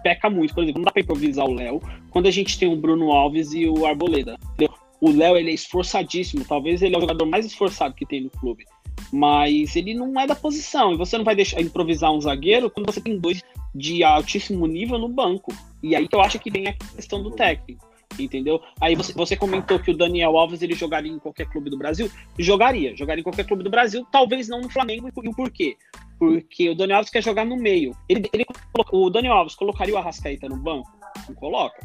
peca 0.02 0.30
muito. 0.30 0.54
Por 0.54 0.64
exemplo, 0.64 0.80
não 0.80 0.86
dá 0.86 0.92
para 0.92 1.02
improvisar 1.02 1.46
o 1.46 1.54
Léo 1.54 1.82
quando 2.10 2.28
a 2.28 2.32
gente 2.32 2.58
tem 2.58 2.72
o 2.72 2.76
Bruno 2.76 3.12
Alves 3.12 3.54
e 3.54 3.68
o 3.68 3.86
Arboleda. 3.86 4.38
Entendeu? 4.54 4.74
O 5.02 5.12
Léo, 5.12 5.36
ele 5.36 5.52
é 5.52 5.54
esforçadíssimo. 5.54 6.46
Talvez 6.46 6.82
ele 6.82 6.96
é 6.96 6.98
o 6.98 7.02
jogador 7.02 7.26
mais 7.26 7.46
esforçado 7.46 7.94
que 7.94 8.06
tem 8.06 8.22
no 8.22 8.30
clube. 8.30 8.66
Mas 9.12 9.76
ele 9.76 9.94
não 9.94 10.18
é 10.20 10.26
da 10.26 10.36
posição. 10.36 10.94
E 10.94 10.98
você 10.98 11.18
não 11.18 11.26
vai 11.26 11.36
deixar 11.36 11.62
improvisar 11.62 12.12
um 12.12 12.22
zagueiro 12.22 12.70
quando 12.70 12.92
você 12.92 13.02
tem 13.02 13.20
dois 13.20 13.44
de 13.76 14.04
altíssimo 14.04 14.66
nível 14.68 14.98
no 14.98 15.10
banco. 15.10 15.54
E 15.84 15.96
aí 15.96 16.08
que 16.08 16.16
eu 16.16 16.22
acho 16.22 16.40
que 16.40 16.50
vem 16.50 16.68
a 16.68 16.74
questão 16.74 17.22
do 17.22 17.32
técnico 17.32 17.91
entendeu? 18.20 18.62
Aí 18.80 18.96
você, 18.96 19.14
você 19.14 19.36
comentou 19.36 19.80
que 19.80 19.92
o 19.92 19.98
Daniel 19.98 20.38
Alves 20.38 20.62
ele 20.62 20.74
jogaria 20.74 21.12
em 21.12 21.20
qualquer 21.20 21.48
clube 21.48 21.70
do 21.70 21.78
Brasil. 21.78 22.10
Jogaria, 22.38 22.96
jogaria 22.96 23.22
em 23.22 23.24
qualquer 23.24 23.46
clube 23.46 23.64
do 23.64 23.70
Brasil, 23.70 24.06
talvez 24.12 24.48
não 24.48 24.62
no 24.62 24.70
Flamengo. 24.70 25.10
E 25.24 25.30
o 25.30 25.36
porquê? 25.36 25.78
Porque 26.18 26.70
o 26.70 26.76
Daniel 26.76 26.98
Alves 26.98 27.12
quer 27.12 27.24
jogar 27.24 27.46
no 27.46 27.58
meio. 27.58 27.96
Ele, 28.08 28.30
ele, 28.34 28.46
o 28.92 29.10
Daniel 29.10 29.34
Alves 29.34 29.56
colocaria 29.56 29.94
o 29.94 29.98
Arrascaeta 29.98 30.48
no 30.48 30.58
banco? 30.58 30.90
Não 31.28 31.36
coloca. 31.36 31.80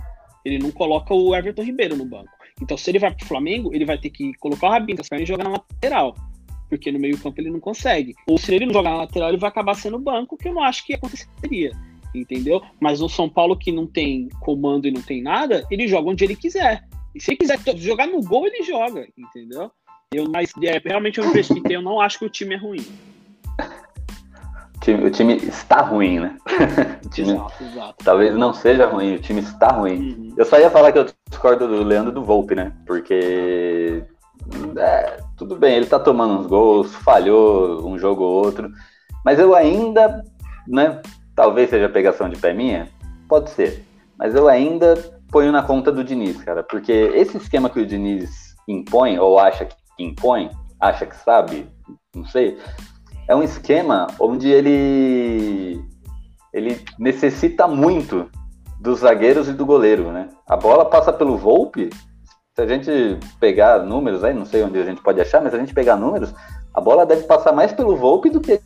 Ele 0.44 0.58
não 0.58 0.70
coloca 0.70 1.12
o 1.12 1.34
Everton 1.34 1.62
Ribeiro 1.62 1.96
no 1.96 2.04
banco. 2.04 2.30
Então, 2.60 2.76
se 2.76 2.90
ele 2.90 2.98
vai 2.98 3.14
pro 3.14 3.26
Flamengo, 3.26 3.74
ele 3.74 3.84
vai 3.84 3.98
ter 3.98 4.10
que 4.10 4.32
colocar 4.34 4.68
o 4.68 4.70
Rabinho 4.70 4.98
e 5.12 5.26
jogar 5.26 5.44
na 5.44 5.50
lateral. 5.50 6.14
Porque 6.68 6.90
no 6.90 6.98
meio-campo 6.98 7.40
ele 7.40 7.50
não 7.50 7.60
consegue. 7.60 8.14
Ou 8.26 8.38
se 8.38 8.54
ele 8.54 8.66
não 8.66 8.72
jogar 8.72 8.90
na 8.90 8.96
lateral, 8.98 9.28
ele 9.28 9.38
vai 9.38 9.48
acabar 9.48 9.74
sendo 9.74 9.98
banco, 9.98 10.36
que 10.36 10.48
eu 10.48 10.54
não 10.54 10.62
acho 10.62 10.84
que 10.84 10.94
aconteceria 10.94 11.72
entendeu? 12.16 12.62
Mas 12.80 13.00
o 13.00 13.08
São 13.08 13.28
Paulo 13.28 13.56
que 13.56 13.70
não 13.70 13.86
tem 13.86 14.28
comando 14.40 14.86
e 14.86 14.90
não 14.90 15.02
tem 15.02 15.22
nada, 15.22 15.66
ele 15.70 15.88
joga 15.88 16.10
onde 16.10 16.24
ele 16.24 16.36
quiser. 16.36 16.84
E 17.14 17.20
se 17.20 17.30
ele 17.30 17.38
quiser 17.38 17.58
jogar 17.76 18.06
no 18.06 18.20
gol, 18.20 18.46
ele 18.46 18.62
joga, 18.62 19.06
entendeu? 19.16 19.70
Eu, 20.12 20.28
mas 20.30 20.52
é, 20.62 20.78
realmente 20.84 21.18
eu 21.18 21.24
não 21.24 21.32
precipitei, 21.32 21.76
eu 21.76 21.82
não 21.82 22.00
acho 22.00 22.18
que 22.18 22.24
o 22.24 22.30
time 22.30 22.54
é 22.54 22.58
ruim. 22.58 22.84
time, 24.80 25.04
o 25.04 25.10
time 25.10 25.36
está 25.36 25.82
ruim, 25.82 26.20
né? 26.20 26.36
time 27.12 27.32
Exato, 27.32 27.64
exato. 27.64 28.04
talvez 28.04 28.34
não 28.36 28.52
seja 28.52 28.86
ruim, 28.86 29.14
o 29.14 29.18
time 29.18 29.40
está 29.40 29.68
ruim. 29.68 30.12
Uhum. 30.12 30.34
Eu 30.36 30.44
só 30.44 30.58
ia 30.58 30.70
falar 30.70 30.92
que 30.92 30.98
eu 30.98 31.06
discordo 31.28 31.66
do 31.66 31.82
Leandro 31.82 32.12
do 32.12 32.22
Volpe, 32.22 32.54
né? 32.54 32.72
Porque 32.86 34.04
é, 34.78 35.20
tudo 35.36 35.56
bem, 35.56 35.76
ele 35.76 35.86
tá 35.86 35.98
tomando 35.98 36.38
uns 36.38 36.46
gols, 36.46 36.94
falhou 36.96 37.86
um 37.86 37.98
jogo 37.98 38.22
ou 38.22 38.44
outro, 38.44 38.70
mas 39.24 39.38
eu 39.38 39.54
ainda, 39.54 40.22
né? 40.68 41.00
Talvez 41.36 41.70
seja 41.70 41.88
pegação 41.88 42.28
de 42.28 42.36
pé 42.36 42.52
minha, 42.52 42.88
pode 43.28 43.50
ser, 43.50 43.84
mas 44.18 44.34
eu 44.34 44.48
ainda 44.48 44.96
ponho 45.30 45.52
na 45.52 45.62
conta 45.62 45.92
do 45.92 46.02
Diniz, 46.02 46.42
cara, 46.42 46.62
porque 46.62 46.92
esse 46.92 47.36
esquema 47.36 47.68
que 47.68 47.78
o 47.78 47.86
Diniz 47.86 48.56
impõe, 48.66 49.18
ou 49.18 49.38
acha 49.38 49.66
que 49.66 49.76
impõe, 49.98 50.50
acha 50.80 51.04
que 51.04 51.16
sabe, 51.16 51.68
não 52.14 52.24
sei, 52.24 52.58
é 53.28 53.36
um 53.36 53.42
esquema 53.42 54.06
onde 54.18 54.48
ele 54.48 55.84
ele 56.52 56.80
necessita 56.98 57.68
muito 57.68 58.30
dos 58.80 59.00
zagueiros 59.00 59.48
e 59.48 59.52
do 59.52 59.66
goleiro, 59.66 60.10
né? 60.10 60.30
A 60.48 60.56
bola 60.56 60.86
passa 60.86 61.12
pelo 61.12 61.36
Volpe. 61.36 61.90
Se 62.54 62.62
a 62.62 62.66
gente 62.66 62.90
pegar 63.38 63.80
números 63.80 64.24
aí, 64.24 64.32
não 64.32 64.46
sei 64.46 64.62
onde 64.62 64.78
a 64.78 64.84
gente 64.84 65.02
pode 65.02 65.20
achar, 65.20 65.42
mas 65.42 65.50
se 65.50 65.56
a 65.56 65.60
gente 65.60 65.74
pegar 65.74 65.96
números, 65.96 66.32
a 66.72 66.80
bola 66.80 67.04
deve 67.04 67.24
passar 67.24 67.52
mais 67.52 67.72
pelo 67.74 67.94
Volpe 67.94 68.30
do 68.30 68.40
que 68.40 68.58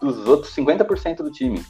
dos 0.00 0.28
outros 0.28 0.54
50% 0.54 1.16
do 1.16 1.30
time. 1.30 1.64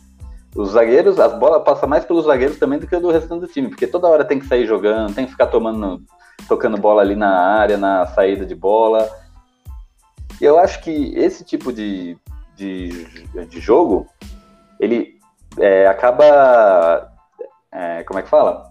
Os 0.54 0.70
zagueiros, 0.70 1.20
as 1.20 1.38
bolas 1.38 1.62
passam 1.62 1.88
mais 1.88 2.04
pelos 2.04 2.24
zagueiros 2.24 2.58
também 2.58 2.78
do 2.78 2.86
que 2.86 2.98
do 2.98 3.10
restante 3.10 3.40
do 3.40 3.48
time, 3.48 3.68
porque 3.68 3.86
toda 3.86 4.08
hora 4.08 4.24
tem 4.24 4.38
que 4.38 4.46
sair 4.46 4.66
jogando, 4.66 5.14
tem 5.14 5.26
que 5.26 5.32
ficar 5.32 5.46
tomando, 5.46 6.02
tocando 6.48 6.78
bola 6.78 7.02
ali 7.02 7.14
na 7.14 7.38
área, 7.38 7.76
na 7.76 8.06
saída 8.06 8.46
de 8.46 8.54
bola. 8.54 9.08
E 10.40 10.44
eu 10.44 10.58
acho 10.58 10.80
que 10.82 11.14
esse 11.14 11.44
tipo 11.44 11.72
de, 11.72 12.16
de, 12.56 13.04
de 13.46 13.60
jogo, 13.60 14.06
ele 14.80 15.18
é, 15.58 15.86
acaba. 15.86 17.12
É, 17.70 18.02
como 18.04 18.18
é 18.18 18.22
que 18.22 18.28
fala? 18.28 18.68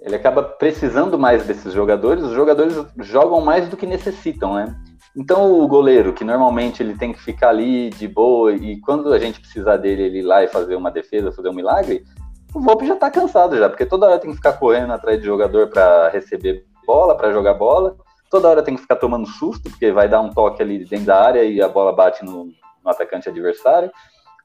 Ele 0.00 0.16
acaba 0.16 0.42
precisando 0.42 1.18
mais 1.18 1.46
desses 1.46 1.72
jogadores, 1.72 2.24
os 2.24 2.32
jogadores 2.32 2.74
jogam 2.98 3.40
mais 3.40 3.68
do 3.68 3.76
que 3.76 3.86
necessitam, 3.86 4.54
né? 4.54 4.76
Então 5.16 5.60
o 5.60 5.68
goleiro, 5.68 6.12
que 6.12 6.24
normalmente 6.24 6.82
ele 6.82 6.96
tem 6.96 7.12
que 7.12 7.22
ficar 7.22 7.50
ali 7.50 7.90
de 7.90 8.08
boa, 8.08 8.52
e 8.52 8.80
quando 8.80 9.12
a 9.12 9.18
gente 9.18 9.40
precisar 9.40 9.76
dele, 9.76 10.02
ele 10.02 10.18
ir 10.18 10.22
lá 10.22 10.42
e 10.42 10.48
fazer 10.48 10.74
uma 10.74 10.90
defesa, 10.90 11.30
fazer 11.30 11.48
um 11.48 11.54
milagre, 11.54 12.04
o 12.52 12.60
Volpe 12.60 12.86
já 12.86 12.96
tá 12.96 13.10
cansado 13.10 13.56
já, 13.56 13.68
porque 13.68 13.86
toda 13.86 14.06
hora 14.06 14.18
tem 14.18 14.30
que 14.30 14.36
ficar 14.36 14.54
correndo 14.54 14.92
atrás 14.92 15.18
de 15.18 15.26
jogador 15.26 15.68
para 15.68 16.08
receber 16.08 16.64
bola, 16.86 17.16
para 17.16 17.32
jogar 17.32 17.54
bola, 17.54 17.96
toda 18.30 18.48
hora 18.48 18.62
tem 18.62 18.74
que 18.74 18.82
ficar 18.82 18.96
tomando 18.96 19.26
susto, 19.26 19.70
porque 19.70 19.92
vai 19.92 20.08
dar 20.08 20.20
um 20.20 20.30
toque 20.30 20.62
ali 20.62 20.84
dentro 20.84 21.06
da 21.06 21.20
área 21.20 21.44
e 21.44 21.62
a 21.62 21.68
bola 21.68 21.92
bate 21.92 22.24
no, 22.24 22.46
no 22.46 22.90
atacante 22.90 23.28
adversário. 23.28 23.90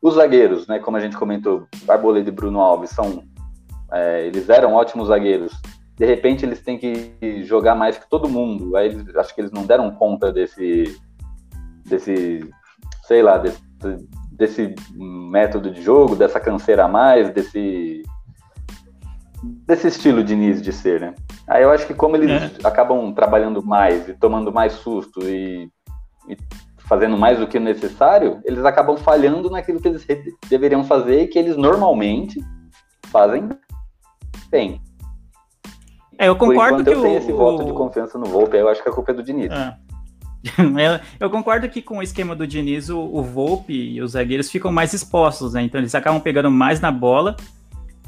Os 0.02 0.16
zagueiros, 0.16 0.68
né, 0.68 0.80
como 0.80 0.98
a 0.98 1.00
gente 1.00 1.18
comentou, 1.18 1.68
Arboleda 1.88 2.30
e 2.30 2.32
Bruno 2.32 2.62
Alves 2.62 2.92
são, 2.92 3.24
é, 3.92 4.26
eles 4.28 4.48
eram 4.50 4.74
ótimos 4.74 5.08
zagueiros. 5.08 5.52
De 6.00 6.06
repente 6.06 6.46
eles 6.46 6.62
têm 6.62 6.78
que 6.78 7.44
jogar 7.44 7.76
mais 7.76 7.98
que 7.98 8.10
todo 8.10 8.30
mundo. 8.30 8.78
Aí 8.78 8.88
eles, 8.88 9.14
acho 9.18 9.36
que 9.36 9.42
eles 9.42 9.52
não 9.52 9.66
deram 9.66 9.92
conta 9.92 10.32
desse, 10.32 10.98
desse, 11.86 12.50
sei 13.04 13.22
lá, 13.22 13.38
desse, 13.38 13.62
desse 14.32 14.74
método 14.96 15.70
de 15.70 15.82
jogo, 15.82 16.16
dessa 16.16 16.40
canseira 16.40 16.86
a 16.86 16.88
mais, 16.88 17.30
desse 17.34 18.02
desse 19.44 19.88
estilo 19.88 20.24
de 20.24 20.36
Nis 20.36 20.62
de 20.62 20.72
ser, 20.72 21.00
né? 21.00 21.16
Aí 21.48 21.64
eu 21.64 21.72
acho 21.72 21.86
que 21.86 21.94
como 21.94 22.16
eles 22.16 22.30
é. 22.30 22.68
acabam 22.68 23.14
trabalhando 23.14 23.64
mais 23.64 24.08
e 24.08 24.14
tomando 24.14 24.52
mais 24.52 24.74
susto 24.74 25.22
e, 25.24 25.70
e 26.28 26.38
fazendo 26.80 27.18
mais 27.18 27.40
do 27.40 27.48
que 27.48 27.60
necessário, 27.60 28.42
eles 28.44 28.66
acabam 28.66 28.98
falhando 28.98 29.50
naquilo 29.50 29.80
que 29.80 29.88
eles 29.88 30.06
deveriam 30.50 30.84
fazer 30.84 31.24
e 31.24 31.28
que 31.28 31.38
eles 31.38 31.56
normalmente 31.56 32.40
fazem 33.08 33.50
bem. 34.50 34.82
É, 36.20 36.28
eu 36.28 36.36
concordo 36.36 36.84
que 36.84 36.90
eu 36.90 37.02
tenho 37.02 37.18
esse 37.18 37.32
o... 37.32 37.38
voto 37.38 37.64
de 37.64 37.72
confiança 37.72 38.18
no 38.18 38.26
Volpe, 38.26 38.58
eu 38.58 38.68
acho 38.68 38.84
que 38.84 38.90
a 38.90 38.92
culpa 38.92 39.12
é 39.12 39.14
do 39.16 39.24
Diniz. 39.24 39.50
É. 39.50 39.78
eu 41.18 41.30
concordo 41.30 41.68
que 41.70 41.82
com 41.82 42.00
o 42.00 42.04
esquema 42.04 42.36
do 42.36 42.46
Diniz, 42.46 42.90
o, 42.90 43.00
o 43.00 43.24
Volpe 43.24 43.74
e 43.74 44.02
os 44.02 44.12
zagueiros 44.12 44.52
ficam 44.52 44.70
mais 44.70 44.94
expostos, 44.94 45.54
né? 45.54 45.64
Então 45.64 45.80
eles 45.80 45.96
acabam 45.96 46.22
pegando 46.22 46.52
mais 46.52 46.82
na 46.82 46.92
bola 46.92 47.38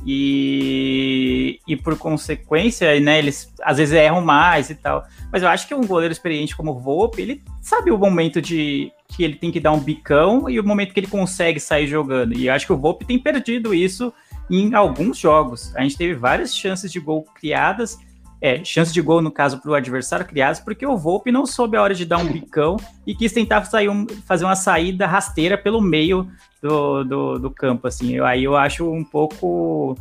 e, 0.05 1.59
e 1.65 1.77
por 1.77 1.97
consequência, 1.97 2.99
né, 2.99 3.19
eles 3.19 3.53
às 3.63 3.77
vezes 3.77 3.93
erram 3.93 4.21
mais 4.21 4.69
e 4.69 4.75
tal. 4.75 5.05
Mas 5.31 5.41
eu 5.41 5.47
acho 5.47 5.65
que 5.65 5.73
um 5.73 5.87
goleiro 5.87 6.11
experiente 6.11 6.55
como 6.55 6.71
o 6.71 6.79
Volpe, 6.79 7.21
ele 7.21 7.41
sabe 7.61 7.91
o 7.91 7.97
momento 7.97 8.41
de 8.41 8.91
que 9.07 9.23
ele 9.23 9.35
tem 9.35 9.51
que 9.51 9.59
dar 9.59 9.71
um 9.71 9.79
bicão 9.79 10.49
e 10.49 10.59
o 10.59 10.63
momento 10.65 10.93
que 10.93 10.99
ele 10.99 11.07
consegue 11.07 11.61
sair 11.61 11.87
jogando. 11.87 12.33
E 12.33 12.47
eu 12.47 12.53
acho 12.53 12.65
que 12.65 12.73
o 12.73 12.77
Volpe 12.77 13.05
tem 13.05 13.17
perdido 13.17 13.73
isso 13.73 14.13
em 14.51 14.75
alguns 14.75 15.17
jogos. 15.17 15.73
A 15.75 15.81
gente 15.81 15.97
teve 15.97 16.13
várias 16.13 16.53
chances 16.53 16.91
de 16.91 16.99
gol 16.99 17.25
criadas, 17.33 17.97
é, 18.41 18.63
chances 18.65 18.93
de 18.93 19.01
gol, 19.01 19.21
no 19.21 19.31
caso, 19.31 19.61
para 19.61 19.71
o 19.71 19.75
adversário 19.75 20.25
criadas, 20.25 20.59
porque 20.59 20.85
o 20.85 20.97
Volpe 20.97 21.31
não 21.31 21.45
soube 21.45 21.77
a 21.77 21.81
hora 21.81 21.95
de 21.95 22.05
dar 22.05 22.17
um 22.17 22.25
bicão 22.25 22.75
e 23.05 23.15
quis 23.15 23.31
tentar 23.31 23.63
sair 23.65 23.87
um, 23.87 24.05
fazer 24.25 24.43
uma 24.43 24.55
saída 24.55 25.07
rasteira 25.07 25.57
pelo 25.57 25.79
meio 25.79 26.29
do, 26.61 27.03
do, 27.03 27.39
do 27.39 27.51
campo, 27.51 27.87
assim. 27.87 28.15
Eu, 28.15 28.25
aí 28.25 28.43
eu 28.43 28.57
acho 28.57 28.91
um 28.91 29.03
pouco 29.03 29.95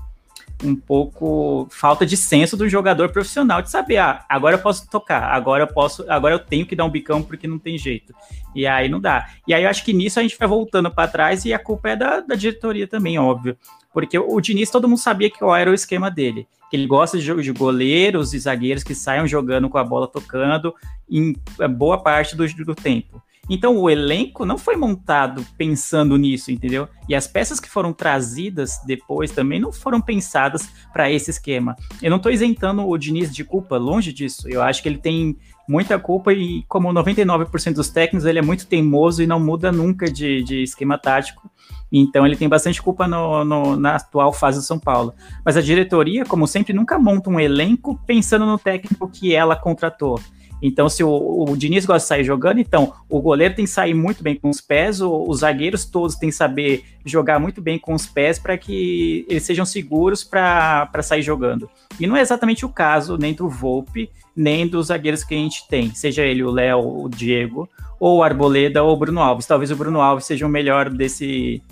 um 0.62 0.76
pouco 0.76 1.66
falta 1.70 2.04
de 2.04 2.18
senso 2.18 2.54
do 2.54 2.68
jogador 2.68 3.10
profissional 3.10 3.62
de 3.62 3.70
saber, 3.70 3.96
ah, 3.96 4.24
agora 4.28 4.56
eu 4.56 4.58
posso 4.58 4.86
tocar, 4.90 5.22
agora 5.32 5.62
eu 5.62 5.66
posso, 5.66 6.04
agora 6.06 6.34
eu 6.34 6.38
tenho 6.38 6.66
que 6.66 6.76
dar 6.76 6.84
um 6.84 6.90
bicão 6.90 7.22
porque 7.22 7.46
não 7.46 7.58
tem 7.58 7.78
jeito. 7.78 8.14
E 8.54 8.66
aí 8.66 8.88
não 8.88 9.00
dá. 9.00 9.28
E 9.46 9.54
aí 9.54 9.62
eu 9.62 9.70
acho 9.70 9.82
que 9.84 9.92
nisso 9.92 10.18
a 10.18 10.22
gente 10.22 10.38
vai 10.38 10.46
voltando 10.46 10.90
para 10.90 11.08
trás 11.08 11.44
e 11.44 11.54
a 11.54 11.58
culpa 11.58 11.90
é 11.90 11.96
da, 11.96 12.20
da 12.20 12.34
diretoria 12.34 12.86
também, 12.86 13.18
óbvio. 13.18 13.56
Porque 13.92 14.18
o 14.18 14.40
Diniz, 14.40 14.70
todo 14.70 14.88
mundo 14.88 14.98
sabia 14.98 15.30
qual 15.30 15.56
era 15.56 15.70
o 15.70 15.74
esquema 15.74 16.10
dele. 16.10 16.46
Que 16.70 16.76
ele 16.76 16.86
gosta 16.86 17.18
de, 17.18 17.42
de 17.42 17.52
goleiros 17.52 18.32
e 18.32 18.38
zagueiros 18.38 18.84
que 18.84 18.94
saiam 18.94 19.26
jogando 19.26 19.68
com 19.68 19.78
a 19.78 19.84
bola 19.84 20.06
tocando 20.06 20.74
em 21.10 21.34
boa 21.76 22.02
parte 22.02 22.36
do, 22.36 22.46
do 22.64 22.74
tempo. 22.74 23.20
Então 23.50 23.76
o 23.76 23.90
elenco 23.90 24.46
não 24.46 24.56
foi 24.56 24.76
montado 24.76 25.44
pensando 25.58 26.16
nisso, 26.16 26.52
entendeu? 26.52 26.88
E 27.08 27.16
as 27.16 27.26
peças 27.26 27.58
que 27.58 27.68
foram 27.68 27.92
trazidas 27.92 28.78
depois 28.86 29.32
também 29.32 29.58
não 29.58 29.72
foram 29.72 30.00
pensadas 30.00 30.70
para 30.92 31.10
esse 31.10 31.32
esquema. 31.32 31.74
Eu 32.00 32.10
não 32.10 32.18
estou 32.18 32.30
isentando 32.30 32.86
o 32.86 32.96
Diniz 32.96 33.34
de 33.34 33.42
culpa, 33.42 33.76
longe 33.76 34.12
disso. 34.12 34.48
Eu 34.48 34.62
acho 34.62 34.80
que 34.80 34.88
ele 34.88 34.98
tem 34.98 35.36
muita 35.68 35.98
culpa 35.98 36.32
e, 36.32 36.62
como 36.68 36.92
99% 36.92 37.74
dos 37.74 37.90
técnicos, 37.90 38.24
ele 38.24 38.38
é 38.38 38.42
muito 38.42 38.68
teimoso 38.68 39.20
e 39.20 39.26
não 39.26 39.40
muda 39.40 39.72
nunca 39.72 40.10
de, 40.10 40.44
de 40.44 40.62
esquema 40.62 40.96
tático. 40.96 41.50
Então 41.92 42.24
ele 42.24 42.36
tem 42.36 42.48
bastante 42.48 42.80
culpa 42.80 43.08
no, 43.08 43.44
no, 43.44 43.76
na 43.76 43.96
atual 43.96 44.32
fase 44.32 44.58
do 44.58 44.64
São 44.64 44.78
Paulo. 44.78 45.12
Mas 45.44 45.56
a 45.56 45.60
diretoria, 45.60 46.24
como 46.24 46.46
sempre, 46.46 46.72
nunca 46.72 47.00
monta 47.00 47.28
um 47.28 47.40
elenco 47.40 48.00
pensando 48.06 48.46
no 48.46 48.58
técnico 48.58 49.08
que 49.08 49.34
ela 49.34 49.56
contratou. 49.56 50.20
Então, 50.62 50.88
se 50.88 51.02
o, 51.02 51.44
o 51.48 51.56
Diniz 51.56 51.86
gosta 51.86 52.04
de 52.04 52.08
sair 52.08 52.24
jogando, 52.24 52.60
então 52.60 52.92
o 53.08 53.20
goleiro 53.20 53.54
tem 53.54 53.64
que 53.64 53.70
sair 53.70 53.94
muito 53.94 54.22
bem 54.22 54.36
com 54.36 54.50
os 54.50 54.60
pés, 54.60 55.00
o, 55.00 55.24
os 55.28 55.40
zagueiros 55.40 55.84
todos 55.84 56.16
têm 56.16 56.28
que 56.28 56.34
saber 56.34 56.84
jogar 57.04 57.38
muito 57.38 57.62
bem 57.62 57.78
com 57.78 57.94
os 57.94 58.06
pés 58.06 58.38
para 58.38 58.58
que 58.58 59.24
eles 59.28 59.42
sejam 59.42 59.64
seguros 59.64 60.22
para 60.22 60.88
sair 61.02 61.22
jogando. 61.22 61.68
E 61.98 62.06
não 62.06 62.16
é 62.16 62.20
exatamente 62.20 62.64
o 62.64 62.68
caso 62.68 63.16
nem 63.16 63.32
do 63.32 63.48
Volpe, 63.48 64.10
nem 64.36 64.66
dos 64.66 64.88
zagueiros 64.88 65.24
que 65.24 65.34
a 65.34 65.38
gente 65.38 65.66
tem, 65.68 65.94
seja 65.94 66.22
ele 66.22 66.42
o 66.42 66.50
Léo, 66.50 67.04
o 67.04 67.08
Diego, 67.08 67.68
ou 67.98 68.18
o 68.18 68.22
Arboleda 68.22 68.82
ou 68.82 68.94
o 68.94 68.96
Bruno 68.96 69.20
Alves. 69.20 69.46
Talvez 69.46 69.70
o 69.70 69.76
Bruno 69.76 70.00
Alves 70.00 70.26
seja 70.26 70.46
o 70.46 70.48
melhor 70.48 70.90
desse, 70.90 71.62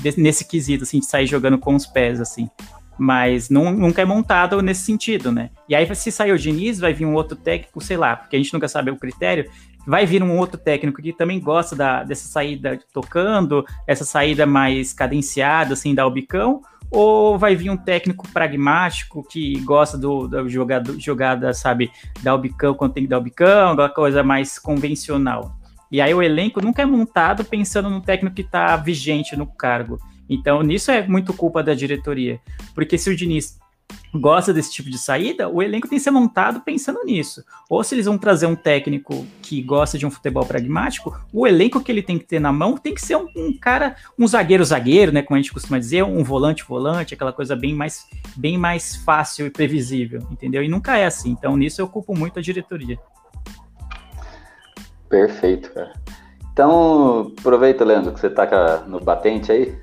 desse 0.00 0.20
nesse 0.20 0.44
quesito, 0.46 0.84
assim, 0.84 1.00
de 1.00 1.06
sair 1.06 1.26
jogando 1.26 1.58
com 1.58 1.74
os 1.74 1.86
pés, 1.86 2.20
assim 2.20 2.48
mas 2.98 3.50
não, 3.50 3.72
nunca 3.72 4.02
é 4.02 4.04
montado 4.04 4.60
nesse 4.62 4.82
sentido, 4.82 5.32
né? 5.32 5.50
E 5.68 5.74
aí, 5.74 5.94
se 5.94 6.10
sair 6.10 6.32
o 6.32 6.38
Diniz, 6.38 6.78
vai 6.78 6.92
vir 6.92 7.06
um 7.06 7.14
outro 7.14 7.36
técnico, 7.36 7.80
sei 7.80 7.96
lá, 7.96 8.16
porque 8.16 8.36
a 8.36 8.38
gente 8.38 8.52
nunca 8.52 8.68
sabe 8.68 8.90
o 8.90 8.96
critério, 8.96 9.50
vai 9.86 10.06
vir 10.06 10.22
um 10.22 10.36
outro 10.38 10.58
técnico 10.58 11.02
que 11.02 11.12
também 11.12 11.40
gosta 11.40 11.76
da, 11.76 12.02
dessa 12.02 12.26
saída 12.26 12.78
tocando, 12.92 13.64
essa 13.86 14.04
saída 14.04 14.46
mais 14.46 14.92
cadenciada, 14.92 15.74
assim, 15.74 15.94
da 15.94 16.08
bicão, 16.08 16.62
ou 16.90 17.38
vai 17.38 17.56
vir 17.56 17.70
um 17.70 17.76
técnico 17.76 18.28
pragmático 18.28 19.22
que 19.22 19.58
gosta 19.60 19.98
do, 19.98 20.28
do 20.28 20.48
jogado, 20.48 20.98
jogada, 21.00 21.52
sabe, 21.52 21.90
dar 22.22 22.34
o 22.34 22.38
bicão 22.38 22.74
quando 22.74 22.92
tem 22.92 23.02
que 23.02 23.08
dar 23.08 23.18
o 23.18 23.22
bicão, 23.22 23.72
aquela 23.72 23.88
coisa 23.88 24.22
mais 24.22 24.58
convencional. 24.58 25.56
E 25.90 26.00
aí 26.00 26.12
o 26.14 26.22
elenco 26.22 26.60
nunca 26.62 26.82
é 26.82 26.86
montado 26.86 27.44
pensando 27.44 27.90
no 27.90 28.00
técnico 28.00 28.34
que 28.36 28.42
está 28.42 28.76
vigente 28.76 29.36
no 29.36 29.46
cargo. 29.46 29.98
Então, 30.28 30.62
nisso 30.62 30.90
é 30.90 31.06
muito 31.06 31.32
culpa 31.34 31.62
da 31.62 31.74
diretoria. 31.74 32.40
Porque 32.74 32.96
se 32.96 33.10
o 33.10 33.16
Diniz 33.16 33.58
gosta 34.14 34.52
desse 34.52 34.72
tipo 34.72 34.88
de 34.88 34.98
saída, 34.98 35.48
o 35.48 35.62
elenco 35.62 35.88
tem 35.88 35.98
que 35.98 36.04
ser 36.04 36.10
montado 36.10 36.60
pensando 36.60 37.04
nisso. 37.04 37.44
Ou 37.68 37.82
se 37.82 37.94
eles 37.94 38.06
vão 38.06 38.16
trazer 38.16 38.46
um 38.46 38.54
técnico 38.54 39.26
que 39.42 39.60
gosta 39.60 39.98
de 39.98 40.06
um 40.06 40.10
futebol 40.10 40.46
pragmático, 40.46 41.18
o 41.32 41.46
elenco 41.46 41.82
que 41.82 41.90
ele 41.90 42.02
tem 42.02 42.18
que 42.18 42.24
ter 42.24 42.40
na 42.40 42.52
mão 42.52 42.76
tem 42.76 42.94
que 42.94 43.04
ser 43.04 43.16
um, 43.16 43.26
um 43.36 43.58
cara, 43.58 43.96
um 44.18 44.26
zagueiro-zagueiro, 44.26 45.12
né? 45.12 45.22
Como 45.22 45.36
a 45.36 45.40
gente 45.40 45.52
costuma 45.52 45.78
dizer, 45.78 46.04
um 46.04 46.22
volante-volante, 46.22 47.14
aquela 47.14 47.32
coisa 47.32 47.56
bem 47.56 47.74
mais, 47.74 48.06
bem 48.36 48.56
mais 48.56 48.96
fácil 48.96 49.46
e 49.46 49.50
previsível, 49.50 50.26
entendeu? 50.30 50.62
E 50.62 50.68
nunca 50.68 50.96
é 50.96 51.06
assim. 51.06 51.30
Então, 51.30 51.56
nisso 51.56 51.80
eu 51.80 51.88
culpo 51.88 52.16
muito 52.16 52.38
a 52.38 52.42
diretoria. 52.42 52.98
Perfeito, 55.08 55.72
cara. 55.72 55.92
Então, 56.52 57.32
aproveita, 57.36 57.84
Leandro, 57.84 58.12
que 58.12 58.20
você 58.20 58.30
tá 58.30 58.84
no 58.86 59.00
batente 59.00 59.50
aí. 59.50 59.76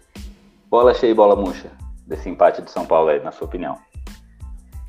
Bola 0.71 0.93
cheia 0.93 1.11
e 1.11 1.13
bola 1.13 1.35
murcha 1.35 1.69
desse 2.07 2.29
empate 2.29 2.61
de 2.61 2.71
São 2.71 2.85
Paulo 2.85 3.09
aí, 3.09 3.21
na 3.21 3.33
sua 3.33 3.45
opinião. 3.45 3.77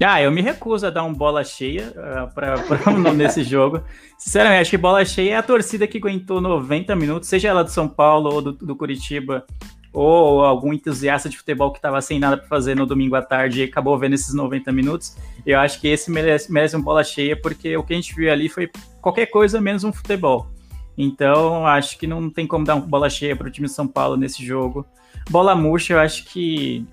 Ah, 0.00 0.22
eu 0.22 0.30
me 0.30 0.40
recuso 0.40 0.86
a 0.86 0.90
dar 0.90 1.02
um 1.02 1.12
bola 1.12 1.42
cheia 1.42 1.92
uh, 1.96 2.32
para 2.32 2.54
nesse 3.14 3.42
jogo. 3.42 3.82
Sinceramente, 4.16 4.62
acho 4.62 4.70
que 4.70 4.76
bola 4.76 5.04
cheia 5.04 5.34
é 5.34 5.36
a 5.36 5.42
torcida 5.42 5.86
que 5.88 5.98
aguentou 5.98 6.40
90 6.40 6.94
minutos, 6.94 7.28
seja 7.28 7.48
ela 7.48 7.64
do 7.64 7.70
São 7.70 7.88
Paulo 7.88 8.32
ou 8.32 8.40
do, 8.40 8.52
do 8.52 8.76
Curitiba, 8.76 9.44
ou 9.92 10.44
algum 10.44 10.72
entusiasta 10.72 11.28
de 11.28 11.36
futebol 11.36 11.72
que 11.72 11.78
estava 11.78 12.00
sem 12.00 12.20
nada 12.20 12.36
para 12.36 12.46
fazer 12.46 12.76
no 12.76 12.86
domingo 12.86 13.16
à 13.16 13.22
tarde 13.22 13.62
e 13.62 13.64
acabou 13.64 13.98
vendo 13.98 14.14
esses 14.14 14.32
90 14.32 14.70
minutos. 14.70 15.16
Eu 15.44 15.58
acho 15.58 15.80
que 15.80 15.88
esse 15.88 16.12
merece, 16.12 16.52
merece 16.52 16.76
um 16.76 16.82
bola 16.82 17.02
cheia, 17.02 17.36
porque 17.36 17.76
o 17.76 17.82
que 17.82 17.92
a 17.92 17.96
gente 17.96 18.14
viu 18.14 18.30
ali 18.30 18.48
foi 18.48 18.70
qualquer 19.00 19.26
coisa 19.26 19.60
menos 19.60 19.82
um 19.82 19.92
futebol. 19.92 20.46
Então, 20.96 21.66
acho 21.66 21.98
que 21.98 22.06
não 22.06 22.30
tem 22.30 22.46
como 22.46 22.64
dar 22.64 22.76
uma 22.76 22.86
bola 22.86 23.10
cheia 23.10 23.34
para 23.34 23.48
o 23.48 23.50
time 23.50 23.66
de 23.66 23.72
São 23.72 23.88
Paulo 23.88 24.16
nesse 24.16 24.44
jogo. 24.44 24.86
Bola 25.30 25.54
murcha, 25.54 25.94
eu 25.94 25.98
acho 25.98 26.24
que 26.24 26.86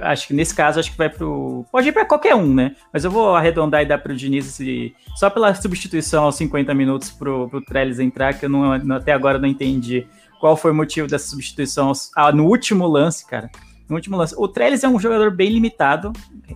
acho 0.00 0.28
que 0.28 0.34
nesse 0.34 0.54
caso 0.54 0.78
acho 0.78 0.92
que 0.92 0.96
vai 0.96 1.10
pro 1.10 1.66
pode 1.72 1.88
ir 1.88 1.92
para 1.92 2.04
qualquer 2.04 2.34
um, 2.34 2.54
né? 2.54 2.76
Mas 2.92 3.04
eu 3.04 3.10
vou 3.10 3.34
arredondar 3.34 3.82
e 3.82 3.86
dar 3.86 3.98
para 3.98 4.12
o 4.12 4.16
Diniz 4.16 4.46
esse... 4.46 4.94
só 5.16 5.28
pela 5.28 5.52
substituição 5.54 6.24
aos 6.24 6.36
50 6.36 6.72
minutos 6.74 7.10
pro 7.10 7.48
pro 7.48 7.60
Trellis 7.60 7.98
entrar, 7.98 8.34
que 8.34 8.46
eu 8.46 8.48
não, 8.50 8.72
até 8.92 9.12
agora 9.12 9.38
não 9.38 9.48
entendi 9.48 10.06
qual 10.40 10.56
foi 10.56 10.70
o 10.70 10.74
motivo 10.74 11.08
dessa 11.08 11.28
substituição 11.28 11.92
ah, 12.14 12.30
no 12.30 12.46
último 12.46 12.86
lance, 12.86 13.26
cara. 13.26 13.50
No 13.88 13.96
último 13.96 14.16
lance. 14.16 14.34
O 14.36 14.48
Trellis 14.48 14.82
é 14.82 14.88
um 14.88 14.98
jogador 14.98 15.30
bem 15.30 15.50
limitado, 15.50 16.12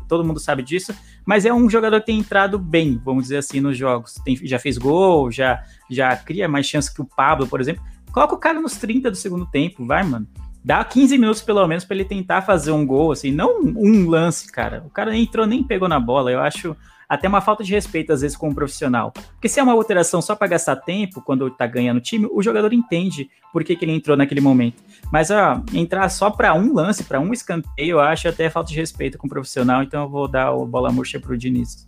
todo 0.08 0.24
mundo 0.24 0.40
sabe 0.40 0.62
disso, 0.62 0.94
mas 1.26 1.44
é 1.44 1.52
um 1.52 1.68
jogador 1.68 2.00
que 2.00 2.06
tem 2.06 2.18
entrado 2.18 2.58
bem, 2.58 3.00
vamos 3.04 3.24
dizer 3.24 3.38
assim, 3.38 3.60
nos 3.60 3.76
jogos. 3.76 4.14
Tem, 4.24 4.36
já 4.36 4.58
fez 4.58 4.78
gol, 4.78 5.30
já, 5.30 5.62
já 5.90 6.16
cria 6.16 6.48
mais 6.48 6.66
chance 6.66 6.92
que 6.92 7.02
o 7.02 7.04
Pablo, 7.04 7.46
por 7.46 7.60
exemplo. 7.60 7.82
Coloca 8.12 8.34
o 8.34 8.38
cara 8.38 8.60
nos 8.60 8.76
30 8.76 9.10
do 9.10 9.16
segundo 9.16 9.46
tempo, 9.46 9.84
vai, 9.84 10.02
mano. 10.02 10.26
Dá 10.68 10.84
15 10.84 11.16
minutos 11.16 11.40
pelo 11.40 11.66
menos 11.66 11.86
para 11.86 11.96
ele 11.96 12.04
tentar 12.04 12.42
fazer 12.42 12.72
um 12.72 12.86
gol, 12.86 13.10
assim, 13.10 13.32
não 13.32 13.58
um 13.58 14.06
lance, 14.06 14.52
cara. 14.52 14.84
O 14.86 14.90
cara 14.90 15.10
nem 15.10 15.22
entrou, 15.22 15.46
nem 15.46 15.62
pegou 15.62 15.88
na 15.88 15.98
bola. 15.98 16.30
Eu 16.30 16.40
acho 16.40 16.76
até 17.08 17.26
uma 17.26 17.40
falta 17.40 17.64
de 17.64 17.72
respeito, 17.72 18.12
às 18.12 18.20
vezes, 18.20 18.36
com 18.36 18.50
o 18.50 18.54
profissional. 18.54 19.10
Porque 19.10 19.48
se 19.48 19.58
é 19.58 19.62
uma 19.62 19.72
alteração 19.72 20.20
só 20.20 20.36
para 20.36 20.48
gastar 20.48 20.76
tempo, 20.76 21.22
quando 21.22 21.48
tá 21.48 21.66
ganhando 21.66 21.96
o 21.96 22.02
time, 22.02 22.28
o 22.30 22.42
jogador 22.42 22.70
entende 22.74 23.30
por 23.50 23.64
que, 23.64 23.74
que 23.74 23.82
ele 23.82 23.92
entrou 23.92 24.14
naquele 24.14 24.42
momento. 24.42 24.82
Mas, 25.10 25.30
ó, 25.30 25.62
entrar 25.72 26.06
só 26.10 26.28
para 26.30 26.52
um 26.52 26.74
lance, 26.74 27.02
para 27.02 27.18
um 27.18 27.32
escanteio, 27.32 27.92
eu 27.92 28.00
acho 28.00 28.28
até 28.28 28.50
falta 28.50 28.68
de 28.68 28.76
respeito 28.76 29.16
com 29.16 29.26
o 29.26 29.30
profissional, 29.30 29.82
então 29.82 30.02
eu 30.02 30.10
vou 30.10 30.28
dar 30.28 30.52
o 30.52 30.66
bola 30.66 30.92
murcha 30.92 31.18
pro 31.18 31.38
Diniz. 31.38 31.86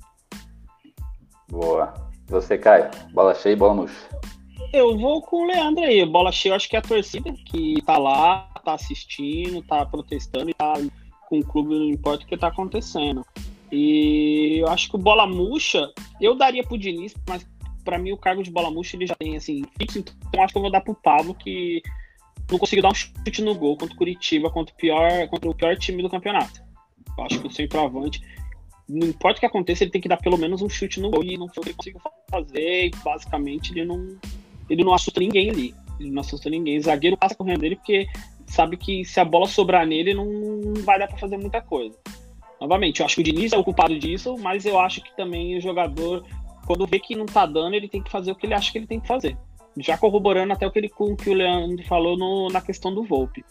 Boa. 1.50 1.92
Você, 2.28 2.56
Caio, 2.56 2.88
bola 3.12 3.34
cheia 3.34 3.52
e 3.52 3.56
bola 3.56 3.74
murcha. 3.74 4.08
Eu 4.72 4.96
vou 4.96 5.20
com 5.20 5.44
o 5.44 5.46
Leandro 5.46 5.84
aí. 5.84 6.02
Bola 6.06 6.32
cheia, 6.32 6.52
eu 6.52 6.56
acho 6.56 6.66
que 6.66 6.76
é 6.76 6.78
a 6.78 6.82
torcida 6.82 7.30
que 7.44 7.82
tá 7.84 7.98
lá, 7.98 8.49
tá 8.60 8.74
assistindo, 8.74 9.62
tá 9.62 9.84
protestando 9.86 10.50
e 10.50 10.54
tá 10.54 10.74
com 11.28 11.38
o 11.38 11.44
clube, 11.44 11.78
não 11.78 11.90
importa 11.90 12.24
o 12.24 12.26
que 12.26 12.36
tá 12.36 12.48
acontecendo. 12.48 13.24
E 13.72 14.58
eu 14.60 14.68
acho 14.68 14.88
que 14.88 14.96
o 14.96 14.98
bola 14.98 15.26
murcha, 15.26 15.92
eu 16.20 16.36
daria 16.36 16.64
pro 16.64 16.78
Diniz, 16.78 17.14
mas 17.28 17.46
para 17.84 17.98
mim 17.98 18.12
o 18.12 18.16
cargo 18.16 18.42
de 18.42 18.50
bola 18.50 18.70
murcha 18.70 18.96
ele 18.96 19.06
já 19.06 19.14
tem 19.14 19.36
assim 19.36 19.62
fixo, 19.78 19.98
então 19.98 20.42
acho 20.42 20.52
que 20.52 20.58
eu 20.58 20.62
vou 20.62 20.70
dar 20.70 20.80
pro 20.80 20.94
Pablo 20.94 21.34
que 21.34 21.80
não 22.50 22.58
conseguiu 22.58 22.82
dar 22.82 22.90
um 22.90 22.94
chute 22.94 23.42
no 23.42 23.54
gol 23.54 23.76
contra 23.76 23.94
o 23.94 23.98
Curitiba, 23.98 24.50
contra 24.50 24.74
o 24.74 24.76
pior, 24.76 25.28
contra 25.28 25.48
o 25.48 25.54
pior 25.54 25.76
time 25.76 26.02
do 26.02 26.10
campeonato. 26.10 26.62
Eu 27.16 27.24
acho 27.24 27.40
que 27.40 27.46
o 27.46 27.50
centroavante, 27.50 28.20
não 28.88 29.06
importa 29.06 29.38
o 29.38 29.40
que 29.40 29.46
aconteça, 29.46 29.84
ele 29.84 29.92
tem 29.92 30.00
que 30.00 30.08
dar 30.08 30.16
pelo 30.16 30.36
menos 30.36 30.60
um 30.60 30.68
chute 30.68 31.00
no 31.00 31.10
gol 31.10 31.22
e 31.22 31.38
não 31.38 31.48
foi 31.48 31.60
o 31.60 31.62
que 31.62 31.68
ele 31.68 31.76
conseguiu 31.76 32.00
fazer, 32.28 32.86
e 32.86 32.90
basicamente 33.04 33.72
ele 33.72 33.84
não 33.84 34.18
ele 34.68 34.84
não 34.84 34.94
assusta 34.94 35.20
ninguém 35.20 35.50
ali. 35.50 35.74
Ele 35.98 36.10
não 36.10 36.20
assusta 36.20 36.48
ninguém. 36.48 36.80
Zagueiro 36.80 37.16
passa 37.16 37.34
correndo 37.34 37.60
dele 37.60 37.76
porque 37.76 38.06
sabe 38.50 38.76
que 38.76 39.04
se 39.04 39.20
a 39.20 39.24
bola 39.24 39.46
sobrar 39.46 39.86
nele 39.86 40.12
não 40.12 40.26
vai 40.84 40.98
dar 40.98 41.06
para 41.06 41.18
fazer 41.18 41.36
muita 41.36 41.62
coisa. 41.62 41.96
Novamente, 42.60 43.00
eu 43.00 43.06
acho 43.06 43.14
que 43.14 43.20
o 43.22 43.24
Diniz 43.24 43.52
é 43.52 43.58
o 43.58 43.64
culpado 43.64 43.98
disso, 43.98 44.36
mas 44.38 44.66
eu 44.66 44.78
acho 44.78 45.00
que 45.00 45.16
também 45.16 45.56
o 45.56 45.60
jogador, 45.60 46.24
quando 46.66 46.86
vê 46.86 46.98
que 46.98 47.16
não 47.16 47.24
tá 47.24 47.46
dando, 47.46 47.74
ele 47.74 47.88
tem 47.88 48.02
que 48.02 48.10
fazer 48.10 48.32
o 48.32 48.34
que 48.34 48.46
ele 48.46 48.54
acha 48.54 48.70
que 48.70 48.78
ele 48.78 48.86
tem 48.86 49.00
que 49.00 49.08
fazer. 49.08 49.36
Já 49.78 49.96
corroborando 49.96 50.52
até 50.52 50.66
o 50.66 50.70
que, 50.70 50.78
ele, 50.78 50.90
que 50.90 51.30
o 51.30 51.32
Leandro 51.32 51.86
falou 51.86 52.18
no, 52.18 52.48
na 52.48 52.60
questão 52.60 52.92
do 52.92 53.04
Volpe. 53.04 53.44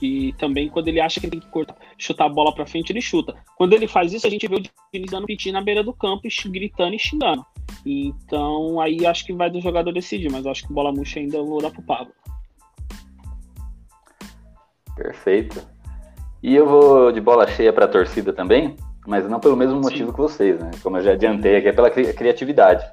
Que 0.00 0.34
também, 0.36 0.68
quando 0.68 0.88
ele 0.88 1.00
acha 1.00 1.20
que 1.20 1.28
tem 1.28 1.38
que 1.38 1.48
cortar, 1.48 1.76
chutar 1.96 2.24
a 2.24 2.28
bola 2.28 2.52
pra 2.52 2.66
frente, 2.66 2.90
ele 2.90 3.00
chuta. 3.00 3.36
Quando 3.56 3.72
ele 3.72 3.86
faz 3.86 4.12
isso, 4.12 4.26
a 4.26 4.30
gente 4.30 4.48
vê 4.48 4.56
o 4.56 4.62
Diniz 4.92 5.10
dando 5.10 5.26
piti 5.26 5.52
na 5.52 5.60
beira 5.60 5.84
do 5.84 5.92
campo, 5.92 6.22
gritando 6.46 6.94
e 6.94 6.98
xingando. 6.98 7.44
Então, 7.84 8.80
aí 8.80 9.06
acho 9.06 9.24
que 9.24 9.32
vai 9.32 9.48
do 9.48 9.60
jogador 9.60 9.92
decidir, 9.92 10.30
mas 10.30 10.44
acho 10.44 10.66
que 10.66 10.72
bola 10.72 10.92
murcha 10.92 11.20
ainda 11.20 11.36
eu 11.36 11.46
vou 11.46 11.62
dar 11.62 11.70
pro 11.70 11.82
Pablo. 11.82 12.12
Perfeito. 14.96 15.62
E 16.42 16.54
eu 16.54 16.66
vou 16.66 17.12
de 17.12 17.20
bola 17.20 17.46
cheia 17.46 17.72
para 17.72 17.84
a 17.84 17.88
torcida 17.88 18.32
também, 18.32 18.76
mas 19.06 19.28
não 19.28 19.38
pelo 19.38 19.56
mesmo 19.56 19.80
motivo 19.80 20.10
Sim. 20.10 20.12
que 20.12 20.20
vocês, 20.20 20.60
né? 20.60 20.70
Como 20.82 20.96
eu 20.96 21.02
já 21.02 21.12
adiantei 21.12 21.56
aqui, 21.56 21.68
é 21.68 21.72
pela 21.72 21.90
cri 21.90 22.12
criatividade. 22.12 22.84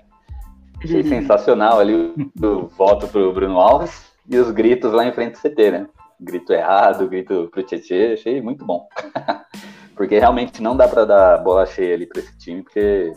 Achei 0.83 1.01
uhum. 1.01 1.07
sensacional 1.07 1.79
ali 1.79 1.93
o, 1.93 2.45
o 2.45 2.67
voto 2.67 3.07
pro 3.07 3.33
Bruno 3.33 3.57
Alves 3.59 4.11
e 4.29 4.37
os 4.37 4.51
gritos 4.51 4.91
lá 4.91 5.05
em 5.05 5.13
frente 5.13 5.33
do 5.33 5.39
CT, 5.39 5.71
né? 5.71 5.87
Grito 6.19 6.51
errado, 6.51 7.07
grito 7.07 7.49
pro 7.51 7.63
Tietchan, 7.63 8.13
achei 8.13 8.41
muito 8.41 8.65
bom. 8.65 8.87
porque 9.95 10.19
realmente 10.19 10.61
não 10.61 10.75
dá 10.75 10.87
para 10.87 11.05
dar 11.05 11.37
bola 11.37 11.65
cheia 11.65 11.95
ali 11.95 12.05
para 12.05 12.19
esse 12.19 12.37
time, 12.37 12.63
porque 12.63 13.13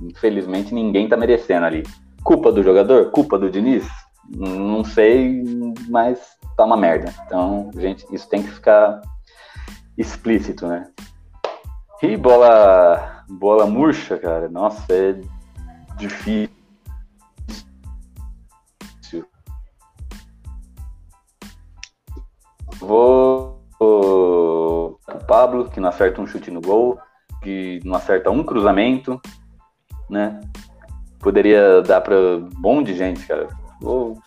infelizmente 0.00 0.72
ninguém 0.72 1.08
tá 1.08 1.16
merecendo 1.16 1.66
ali. 1.66 1.82
Culpa 2.22 2.52
do 2.52 2.62
jogador? 2.62 3.10
Culpa 3.10 3.38
do 3.38 3.50
Diniz? 3.50 3.88
Não 4.28 4.84
sei, 4.84 5.42
mas 5.88 6.38
tá 6.56 6.64
uma 6.64 6.76
merda. 6.76 7.12
Então, 7.26 7.70
gente, 7.76 8.06
isso 8.12 8.28
tem 8.28 8.42
que 8.42 8.50
ficar 8.50 9.00
explícito, 9.96 10.66
né? 10.66 10.90
E 12.02 12.16
bola, 12.16 13.24
bola 13.28 13.66
murcha, 13.66 14.18
cara, 14.18 14.48
nossa, 14.48 14.84
é 14.92 15.20
difícil. 15.96 16.50
Vou 22.80 23.62
o 23.78 24.98
Pablo, 25.26 25.70
que 25.70 25.80
não 25.80 25.88
acerta 25.88 26.20
um 26.20 26.26
chute 26.26 26.50
no 26.50 26.60
gol, 26.60 26.98
que 27.42 27.80
não 27.84 27.96
acerta 27.96 28.30
um 28.30 28.42
cruzamento, 28.42 29.20
né? 30.08 30.40
Poderia 31.18 31.82
dar 31.82 32.00
para 32.00 32.16
um 32.16 32.48
monte 32.56 32.88
de 32.88 32.96
gente, 32.96 33.26
cara. 33.26 33.48
Vou, 33.80 34.18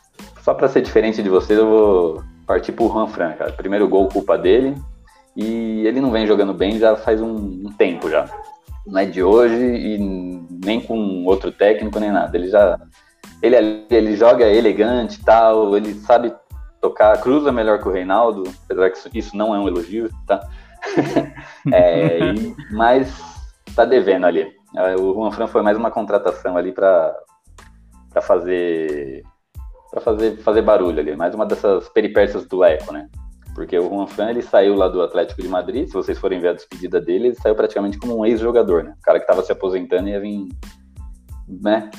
só 0.46 0.54
para 0.54 0.70
ser 0.70 0.82
diferente 0.82 1.24
de 1.24 1.28
vocês, 1.28 1.58
eu 1.58 1.68
vou 1.68 2.24
partir 2.46 2.72
pro 2.72 2.88
Juan 2.88 3.08
Fran, 3.08 3.34
cara. 3.34 3.52
Primeiro 3.52 3.90
gol, 3.90 4.08
culpa 4.08 4.38
dele. 4.38 4.78
E 5.36 5.86
ele 5.88 6.00
não 6.00 6.12
vem 6.12 6.28
jogando 6.28 6.54
bem 6.54 6.78
já 6.78 6.96
faz 6.96 7.20
um, 7.20 7.34
um 7.34 7.74
tempo 7.76 8.08
já. 8.08 8.30
Não 8.86 9.00
é 9.00 9.06
de 9.06 9.24
hoje 9.24 9.56
e 9.56 9.98
nem 10.64 10.80
com 10.80 11.26
outro 11.26 11.52
técnico 11.52 12.00
nem 12.00 12.12
nada. 12.12 12.38
Ele 12.38 12.48
já 12.48 12.80
ele, 13.42 13.86
ele 13.90 14.16
joga 14.16 14.46
elegante 14.46 15.20
tal, 15.26 15.76
ele 15.76 15.96
sabe 15.96 16.32
tocar, 16.80 17.20
cruza 17.20 17.52
melhor 17.52 17.82
que 17.82 17.88
o 17.88 17.92
Reinaldo, 17.92 18.44
apesar 18.66 18.92
que 18.92 19.18
isso, 19.18 19.36
não 19.36 19.56
é 19.56 19.58
um 19.58 19.68
elogio, 19.68 20.12
tá? 20.28 20.48
é, 21.74 22.20
e, 22.20 22.56
mas 22.72 23.20
tá 23.76 23.84
devendo 23.84 24.28
ali. 24.28 24.54
É, 24.76 24.96
o 24.96 25.12
Juan 25.12 25.32
Fran 25.32 25.48
foi 25.48 25.64
mais 25.64 25.76
uma 25.76 25.90
contratação 25.90 26.56
ali 26.56 26.72
para 26.72 27.16
fazer 28.22 29.24
para 29.96 30.02
fazer, 30.02 30.38
fazer 30.40 30.62
barulho 30.62 31.00
ali, 31.00 31.16
mais 31.16 31.34
uma 31.34 31.46
dessas 31.46 31.88
peripécias 31.88 32.46
do 32.46 32.66
Eco, 32.66 32.92
né? 32.92 33.08
Porque 33.54 33.80
o 33.80 33.88
Juan 33.88 34.08
Fran, 34.08 34.32
ele 34.32 34.42
saiu 34.42 34.76
lá 34.76 34.90
do 34.90 35.02
Atlético 35.02 35.42
de 35.42 35.48
Madrid, 35.48 35.88
se 35.88 35.94
vocês 35.94 36.20
forem 36.20 36.42
ver 36.42 36.50
a 36.50 36.54
despedida 36.54 37.00
dele, 37.00 37.28
ele 37.28 37.36
saiu 37.36 37.56
praticamente 37.56 37.98
como 37.98 38.20
um 38.20 38.26
ex-jogador, 38.26 38.84
né? 38.84 38.94
O 39.00 39.02
cara 39.02 39.20
que 39.20 39.24
estava 39.24 39.42
se 39.42 39.54
aposentando 39.54 40.10
e 40.10 40.12
ia 40.12 40.20
vir, 40.20 40.50
né, 41.48 41.90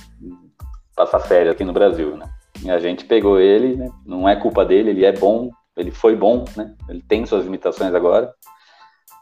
passar 0.94 1.20
férias 1.20 1.54
aqui 1.54 1.64
no 1.64 1.72
Brasil, 1.72 2.18
né? 2.18 2.28
E 2.62 2.70
a 2.70 2.78
gente 2.78 3.06
pegou 3.06 3.40
ele, 3.40 3.76
né? 3.76 3.90
Não 4.04 4.28
é 4.28 4.36
culpa 4.36 4.62
dele, 4.62 4.90
ele 4.90 5.06
é 5.06 5.12
bom, 5.12 5.48
ele 5.74 5.90
foi 5.90 6.14
bom, 6.14 6.44
né? 6.54 6.74
Ele 6.90 7.02
tem 7.08 7.24
suas 7.24 7.44
limitações 7.44 7.94
agora, 7.94 8.30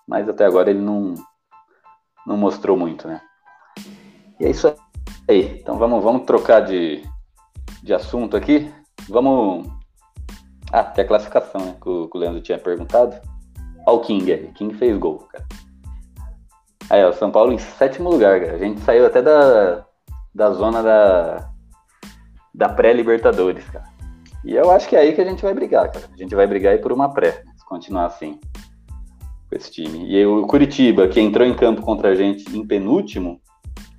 mas 0.08 0.28
até 0.28 0.44
agora 0.44 0.68
ele 0.68 0.80
não, 0.80 1.14
não 2.26 2.36
mostrou 2.36 2.76
muito, 2.76 3.06
né? 3.06 3.20
E 4.40 4.46
é 4.46 4.50
isso 4.50 4.74
aí. 5.28 5.60
Então 5.60 5.78
vamos, 5.78 6.02
vamos 6.02 6.26
trocar 6.26 6.58
de, 6.58 7.04
de 7.84 7.92
assunto 7.92 8.36
aqui. 8.36 8.72
Vamos 9.08 9.68
ah, 10.72 10.82
tem 10.82 11.04
a 11.04 11.06
classificação, 11.06 11.60
né? 11.60 11.76
Que 11.80 11.88
o, 11.88 12.08
que 12.08 12.16
o 12.16 12.20
Leandro 12.20 12.40
tinha 12.40 12.58
perguntado. 12.58 13.14
Olha 13.86 13.96
o 13.96 14.00
King 14.00 14.32
aí. 14.32 14.50
King 14.54 14.74
fez 14.74 14.96
gol, 14.98 15.18
cara. 15.30 15.44
Aí, 16.90 17.04
ó, 17.04 17.12
São 17.12 17.30
Paulo 17.30 17.52
em 17.52 17.58
sétimo 17.58 18.10
lugar, 18.10 18.40
cara. 18.40 18.54
A 18.54 18.58
gente 18.58 18.80
saiu 18.80 19.06
até 19.06 19.22
da, 19.22 19.84
da 20.34 20.50
zona 20.50 20.82
da, 20.82 21.50
da 22.52 22.68
pré-Libertadores, 22.70 23.64
cara. 23.68 23.84
E 24.44 24.54
eu 24.54 24.70
acho 24.70 24.88
que 24.88 24.96
é 24.96 25.00
aí 25.00 25.12
que 25.12 25.20
a 25.20 25.24
gente 25.24 25.42
vai 25.42 25.54
brigar, 25.54 25.92
cara. 25.92 26.06
A 26.12 26.16
gente 26.16 26.34
vai 26.34 26.46
brigar 26.46 26.72
aí 26.72 26.78
por 26.78 26.92
uma 26.92 27.12
pré, 27.12 27.44
se 27.56 27.64
continuar 27.66 28.06
assim. 28.06 28.40
Com 29.48 29.56
esse 29.56 29.70
time. 29.70 30.10
E 30.10 30.26
o 30.26 30.46
Curitiba, 30.46 31.06
que 31.06 31.20
entrou 31.20 31.46
em 31.46 31.54
campo 31.54 31.82
contra 31.82 32.08
a 32.08 32.14
gente 32.14 32.44
em 32.56 32.66
penúltimo, 32.66 33.40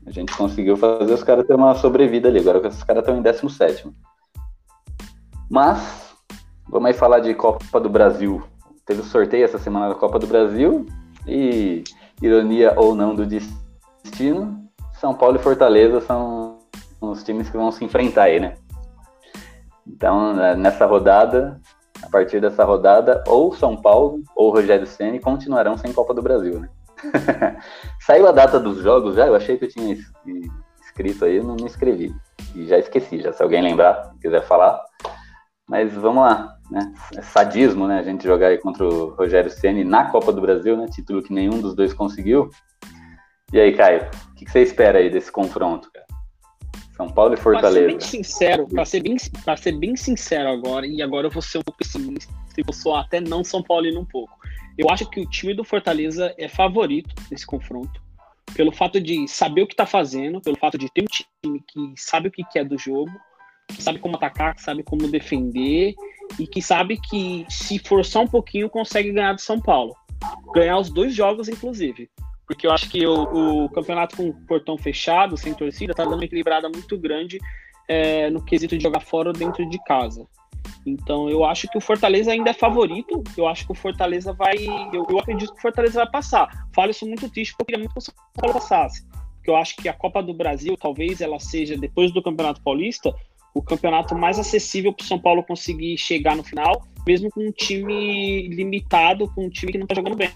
a 0.05 0.11
gente 0.11 0.35
conseguiu 0.35 0.77
fazer 0.77 1.13
os 1.13 1.23
caras 1.23 1.47
ter 1.47 1.55
uma 1.55 1.73
sobrevida 1.75 2.27
ali. 2.29 2.39
Agora 2.39 2.67
os 2.67 2.83
caras 2.83 3.01
estão 3.01 3.17
em 3.17 3.21
17. 3.21 3.91
Mas, 5.49 6.13
vamos 6.69 6.87
aí 6.87 6.93
falar 6.93 7.19
de 7.19 7.33
Copa 7.33 7.79
do 7.79 7.89
Brasil. 7.89 8.43
Teve 8.85 9.01
o 9.01 9.05
sorteio 9.05 9.45
essa 9.45 9.57
semana 9.57 9.89
da 9.89 9.95
Copa 9.95 10.19
do 10.19 10.27
Brasil 10.27 10.85
e, 11.27 11.83
ironia 12.21 12.73
ou 12.77 12.93
não 12.93 13.15
do 13.15 13.25
destino, 13.25 14.63
São 14.99 15.13
Paulo 15.13 15.37
e 15.37 15.39
Fortaleza 15.39 16.01
são 16.01 16.59
os 17.01 17.23
times 17.23 17.49
que 17.49 17.57
vão 17.57 17.71
se 17.71 17.83
enfrentar 17.83 18.23
aí, 18.23 18.39
né? 18.39 18.55
Então, 19.87 20.33
né, 20.33 20.55
nessa 20.55 20.85
rodada, 20.85 21.59
a 22.01 22.09
partir 22.09 22.39
dessa 22.39 22.63
rodada, 22.63 23.23
ou 23.27 23.53
São 23.55 23.75
Paulo 23.75 24.21
ou 24.35 24.51
Rogério 24.51 24.85
Ceni 24.85 25.19
continuarão 25.19 25.77
sem 25.77 25.93
Copa 25.93 26.13
do 26.13 26.21
Brasil, 26.21 26.59
né? 26.59 26.69
Saiu 28.01 28.27
a 28.27 28.31
data 28.31 28.59
dos 28.59 28.81
jogos 28.81 29.15
já? 29.15 29.27
Eu 29.27 29.35
achei 29.35 29.57
que 29.57 29.65
eu 29.65 29.69
tinha 29.69 29.97
escrito 30.81 31.25
aí, 31.25 31.41
não 31.41 31.55
me 31.55 31.65
escrevi. 31.65 32.13
E 32.55 32.65
já 32.65 32.77
esqueci, 32.77 33.21
já 33.21 33.33
se 33.33 33.43
alguém 33.43 33.61
lembrar, 33.61 34.13
quiser 34.21 34.41
falar. 34.43 34.81
Mas 35.67 35.93
vamos 35.93 36.23
lá, 36.23 36.57
né? 36.69 36.93
É 37.15 37.21
sadismo, 37.21 37.87
né? 37.87 37.99
A 37.99 38.03
gente 38.03 38.23
jogar 38.23 38.47
aí 38.47 38.57
contra 38.57 38.85
o 38.85 39.15
Rogério 39.15 39.49
Ceni 39.49 39.83
na 39.83 40.11
Copa 40.11 40.31
do 40.31 40.41
Brasil, 40.41 40.77
né? 40.77 40.87
Título 40.87 41.23
que 41.23 41.33
nenhum 41.33 41.59
dos 41.59 41.75
dois 41.75 41.93
conseguiu. 41.93 42.49
E 43.51 43.59
aí, 43.59 43.75
Caio, 43.75 44.09
o 44.31 44.35
que, 44.35 44.45
que 44.45 44.51
você 44.51 44.61
espera 44.61 44.99
aí 44.99 45.09
desse 45.09 45.31
confronto, 45.31 45.91
cara? 45.91 46.05
São 46.95 47.09
Paulo 47.09 47.33
e 47.33 47.37
Fortaleza. 47.37 47.89
Para 47.89 47.99
ser 47.99 48.13
bem 48.13 48.23
sincero, 48.23 48.67
para 48.67 48.85
ser 48.85 49.01
bem, 49.01 49.17
para 49.43 49.57
ser 49.57 49.71
bem 49.73 49.95
sincero 49.95 50.49
agora, 50.49 50.87
e 50.87 51.01
agora 51.01 51.27
eu 51.27 51.31
vou 51.31 51.41
ser 51.41 51.57
um 51.57 51.73
pessimista, 51.77 52.33
eu 52.57 52.73
sou 52.73 52.95
até 52.95 53.19
não 53.19 53.43
São 53.43 53.61
Paulo 53.61 53.87
um 53.99 54.05
pouco. 54.05 54.33
Eu 54.77 54.89
acho 54.89 55.09
que 55.09 55.19
o 55.19 55.29
time 55.29 55.53
do 55.53 55.63
Fortaleza 55.63 56.33
é 56.37 56.47
favorito 56.47 57.13
nesse 57.31 57.45
confronto, 57.45 58.01
pelo 58.55 58.71
fato 58.71 58.99
de 58.99 59.27
saber 59.27 59.63
o 59.63 59.67
que 59.67 59.73
está 59.73 59.85
fazendo, 59.85 60.41
pelo 60.41 60.57
fato 60.57 60.77
de 60.77 60.91
ter 60.91 61.01
um 61.01 61.05
time 61.05 61.63
que 61.67 61.93
sabe 61.95 62.29
o 62.29 62.31
que 62.31 62.43
é 62.59 62.63
do 62.63 62.77
jogo, 62.77 63.11
que 63.67 63.81
sabe 63.81 63.99
como 63.99 64.15
atacar, 64.15 64.55
que 64.55 64.61
sabe 64.61 64.83
como 64.83 65.07
defender 65.07 65.93
e 66.39 66.45
que 66.45 66.61
sabe 66.61 66.99
que 66.99 67.45
se 67.49 67.79
forçar 67.79 68.23
um 68.23 68.27
pouquinho 68.27 68.69
consegue 68.69 69.11
ganhar 69.11 69.33
do 69.33 69.41
São 69.41 69.59
Paulo. 69.59 69.95
Ganhar 70.53 70.77
os 70.77 70.89
dois 70.89 71.13
jogos, 71.13 71.47
inclusive 71.47 72.09
porque 72.47 72.67
eu 72.67 72.71
acho 72.71 72.89
que 72.89 73.05
o, 73.05 73.65
o 73.65 73.69
campeonato 73.69 74.15
com 74.15 74.31
portão 74.45 74.77
fechado, 74.77 75.37
sem 75.37 75.53
torcida, 75.53 75.93
tá 75.93 76.03
dando 76.03 76.15
uma 76.15 76.25
equilibrada 76.25 76.69
muito 76.69 76.97
grande 76.97 77.39
é, 77.87 78.29
no 78.29 78.43
quesito 78.43 78.77
de 78.77 78.83
jogar 78.83 78.99
fora 78.99 79.29
ou 79.29 79.33
dentro 79.33 79.67
de 79.67 79.83
casa. 79.83 80.27
Então 80.85 81.29
eu 81.29 81.43
acho 81.43 81.67
que 81.67 81.77
o 81.77 81.81
Fortaleza 81.81 82.31
ainda 82.31 82.51
é 82.51 82.53
favorito. 82.53 83.23
Eu 83.37 83.47
acho 83.47 83.65
que 83.65 83.71
o 83.71 83.75
Fortaleza 83.75 84.33
vai. 84.33 84.55
Eu, 84.93 85.05
eu 85.09 85.19
acredito 85.19 85.51
que 85.53 85.59
o 85.59 85.61
Fortaleza 85.61 85.99
vai 85.99 86.09
passar. 86.09 86.67
Falo 86.73 86.91
isso 86.91 87.05
muito 87.05 87.29
triste 87.29 87.51
porque 87.51 87.63
eu 87.63 87.65
queria 87.65 87.79
muito 87.79 87.93
que 87.93 87.99
o 87.99 88.01
São 88.01 88.13
Paulo 88.33 88.53
passasse. 88.53 89.05
Porque 89.35 89.49
eu 89.49 89.55
acho 89.55 89.75
que 89.77 89.87
a 89.87 89.93
Copa 89.93 90.23
do 90.23 90.33
Brasil, 90.33 90.75
talvez 90.75 91.21
ela 91.21 91.39
seja, 91.39 91.77
depois 91.77 92.11
do 92.11 92.21
Campeonato 92.21 92.61
Paulista, 92.61 93.13
o 93.53 93.61
campeonato 93.61 94.15
mais 94.15 94.37
acessível 94.37 94.91
para 94.91 95.03
o 95.03 95.07
São 95.07 95.19
Paulo 95.19 95.43
conseguir 95.43 95.97
chegar 95.97 96.35
no 96.35 96.43
final, 96.43 96.85
mesmo 97.07 97.29
com 97.29 97.41
um 97.41 97.51
time 97.51 98.49
limitado, 98.49 99.31
com 99.33 99.45
um 99.45 99.49
time 99.49 99.71
que 99.71 99.77
não 99.77 99.85
está 99.85 99.95
jogando 99.95 100.17
bem 100.17 100.29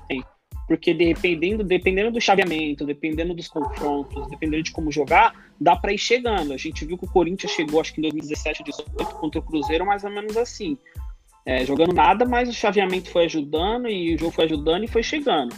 porque 0.70 0.94
dependendo, 0.94 1.64
dependendo 1.64 2.12
do 2.12 2.22
chaveamento, 2.22 2.86
dependendo 2.86 3.34
dos 3.34 3.48
confrontos, 3.48 4.28
dependendo 4.28 4.62
de 4.62 4.72
como 4.72 4.92
jogar, 4.92 5.34
dá 5.60 5.76
para 5.76 5.92
ir 5.92 5.98
chegando. 5.98 6.54
A 6.54 6.58
gente 6.58 6.86
viu 6.86 6.96
que 6.96 7.06
o 7.06 7.10
Corinthians 7.10 7.54
chegou, 7.54 7.82
acho 7.82 7.92
que 7.92 8.00
em 8.00 8.04
2017, 8.04 8.64
2018 8.64 9.16
contra 9.16 9.40
o 9.40 9.44
Cruzeiro, 9.44 9.84
mais 9.84 10.04
ou 10.04 10.12
menos 10.12 10.38
assim. 10.38 10.78
É, 11.44 11.66
jogando 11.66 11.92
nada, 11.92 12.24
mas 12.24 12.48
o 12.48 12.54
chaveamento 12.54 13.10
foi 13.10 13.26
ajudando 13.26 13.90
e 13.90 14.14
o 14.14 14.20
jogo 14.20 14.32
foi 14.32 14.46
ajudando 14.46 14.84
e 14.84 14.88
foi 14.88 15.02
chegando. 15.02 15.56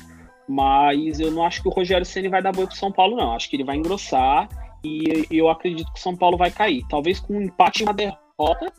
Mas 0.47 1.19
eu 1.19 1.29
não 1.29 1.45
acho 1.45 1.61
que 1.61 1.67
o 1.67 1.71
Rogério 1.71 2.05
Ceni 2.05 2.29
vai 2.29 2.41
dar 2.41 2.53
boi 2.53 2.65
pro 2.65 2.75
São 2.77 2.89
Paulo, 2.89 3.17
não. 3.17 3.33
Acho 3.33 3.49
que 3.49 3.57
ele 3.57 3.65
vai 3.65 3.75
engrossar 3.75 4.47
e 4.81 5.27
eu 5.29 5.49
acredito 5.49 5.91
que 5.91 5.99
o 5.99 6.01
São 6.01 6.15
Paulo 6.15 6.37
vai 6.37 6.51
cair. 6.51 6.85
Talvez 6.89 7.19
com 7.19 7.33
um 7.33 7.41
empate 7.41 7.81
e 7.81 7.83
uma 7.83 7.93
derrota, 7.93 8.71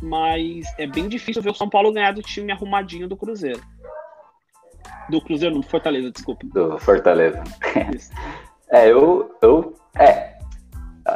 mas 0.00 0.64
é 0.78 0.86
bem 0.86 1.10
difícil 1.10 1.42
ver 1.42 1.50
o 1.50 1.54
São 1.54 1.68
Paulo 1.68 1.92
ganhar 1.92 2.12
do 2.12 2.22
time 2.22 2.52
arrumadinho 2.52 3.06
do 3.06 3.18
Cruzeiro. 3.18 3.60
Do 5.08 5.20
Cruzeiro, 5.20 5.54
do 5.54 5.62
Fortaleza, 5.62 6.10
desculpa. 6.10 6.46
Do 6.52 6.78
Fortaleza. 6.78 7.42
é, 8.70 8.90
eu, 8.90 9.34
eu. 9.40 9.74
É. 9.96 10.36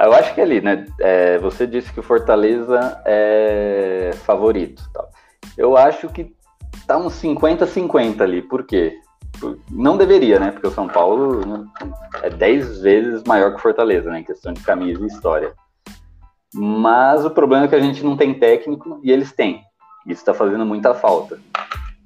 Eu 0.00 0.14
acho 0.14 0.34
que 0.34 0.40
ali, 0.40 0.60
né? 0.60 0.86
É, 1.00 1.38
você 1.38 1.66
disse 1.66 1.92
que 1.92 2.00
o 2.00 2.02
Fortaleza 2.02 3.02
é 3.04 4.10
favorito. 4.24 4.82
Tal. 4.92 5.10
Eu 5.56 5.76
acho 5.76 6.08
que 6.08 6.34
tá 6.86 6.96
uns 6.96 7.20
50-50 7.20 8.22
ali. 8.22 8.40
Por 8.40 8.64
quê? 8.64 8.98
Não 9.70 9.96
deveria, 9.96 10.38
né? 10.38 10.50
Porque 10.50 10.66
o 10.66 10.72
São 10.72 10.88
Paulo 10.88 11.44
né, 11.44 11.66
é 12.22 12.30
10 12.30 12.80
vezes 12.80 13.24
maior 13.24 13.50
que 13.50 13.56
o 13.56 13.62
Fortaleza, 13.62 14.10
né? 14.10 14.20
Em 14.20 14.24
questão 14.24 14.52
de 14.52 14.62
camisa 14.62 15.02
e 15.02 15.06
história. 15.06 15.52
Mas 16.54 17.24
o 17.24 17.30
problema 17.30 17.64
é 17.64 17.68
que 17.68 17.74
a 17.74 17.80
gente 17.80 18.02
não 18.04 18.16
tem 18.16 18.34
técnico 18.34 19.00
e 19.02 19.10
eles 19.10 19.32
têm. 19.32 19.62
Isso 20.06 20.20
está 20.20 20.34
fazendo 20.34 20.64
muita 20.66 20.94
falta. 20.94 21.38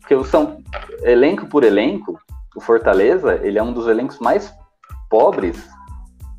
Porque 0.06 0.24
são 0.28 0.62
elenco 1.02 1.46
por 1.46 1.64
elenco, 1.64 2.16
o 2.54 2.60
Fortaleza, 2.60 3.40
ele 3.42 3.58
é 3.58 3.62
um 3.62 3.72
dos 3.72 3.88
elencos 3.88 4.20
mais 4.20 4.54
pobres. 5.10 5.68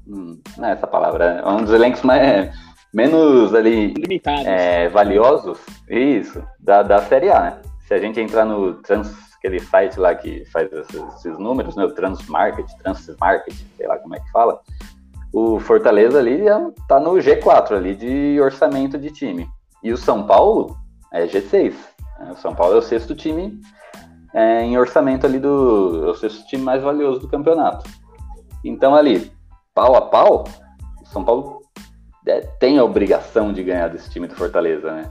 Hum, 0.08 0.40
não 0.58 0.70
é 0.70 0.72
essa 0.72 0.88
palavra, 0.88 1.42
é 1.44 1.48
um 1.48 1.64
dos 1.64 1.74
elencos 1.74 2.02
mais 2.02 2.50
menos 2.94 3.54
ali 3.54 3.94
é, 4.46 4.88
valiosos, 4.88 5.60
isso, 5.90 6.42
da, 6.58 6.82
da 6.82 7.00
Série 7.00 7.30
A, 7.30 7.42
né? 7.42 7.62
Se 7.86 7.94
a 7.94 8.00
gente 8.00 8.22
entrar 8.22 8.46
no 8.46 8.76
trans, 8.76 9.14
aquele 9.38 9.60
site 9.60 10.00
lá 10.00 10.16
que 10.16 10.46
faz 10.46 10.72
esses, 10.72 11.04
esses 11.16 11.38
números, 11.38 11.76
né? 11.76 11.84
O 11.84 11.92
Transmarket, 11.92 12.68
Transmarket, 12.78 13.54
sei 13.76 13.86
lá 13.86 13.98
como 13.98 14.16
é 14.16 14.20
que 14.22 14.32
fala, 14.32 14.62
o 15.34 15.60
Fortaleza 15.60 16.20
ali 16.20 16.48
é, 16.48 16.58
tá 16.88 17.02
no 17.02 17.16
G4 17.16 17.74
ali 17.74 17.96
de 17.96 18.40
orçamento 18.40 18.98
de 18.98 19.12
time. 19.12 19.46
E 19.84 19.92
o 19.92 19.98
São 19.98 20.26
Paulo 20.26 20.78
é 21.12 21.28
G6. 21.28 21.97
É, 22.20 22.32
o 22.32 22.36
São 22.38 22.56
Paulo 22.56 22.76
é 22.76 22.78
o 22.78 22.82
sexto 22.82 23.16
time 23.16 23.60
é, 24.34 24.62
em 24.64 24.78
orçamento 24.78 25.26
ali 25.26 25.40
do. 25.40 26.06
É 26.06 26.10
o 26.10 26.16
sexto 26.16 26.46
time 26.48 26.64
mais 26.64 26.82
valioso 26.84 27.20
do 27.20 27.28
campeonato. 27.28 27.90
Então, 28.64 28.96
ali, 28.96 29.32
pau 29.74 29.96
a 29.96 30.02
pau, 30.02 30.44
o 31.02 31.06
São 31.06 31.24
Paulo 31.24 31.62
é, 32.28 32.42
tem 32.60 32.78
a 32.78 32.84
obrigação 32.84 33.54
de 33.54 33.64
ganhar 33.64 33.90
desse 33.90 34.10
time 34.10 34.28
do 34.28 34.36
Fortaleza, 34.36 34.92
né? 34.92 35.10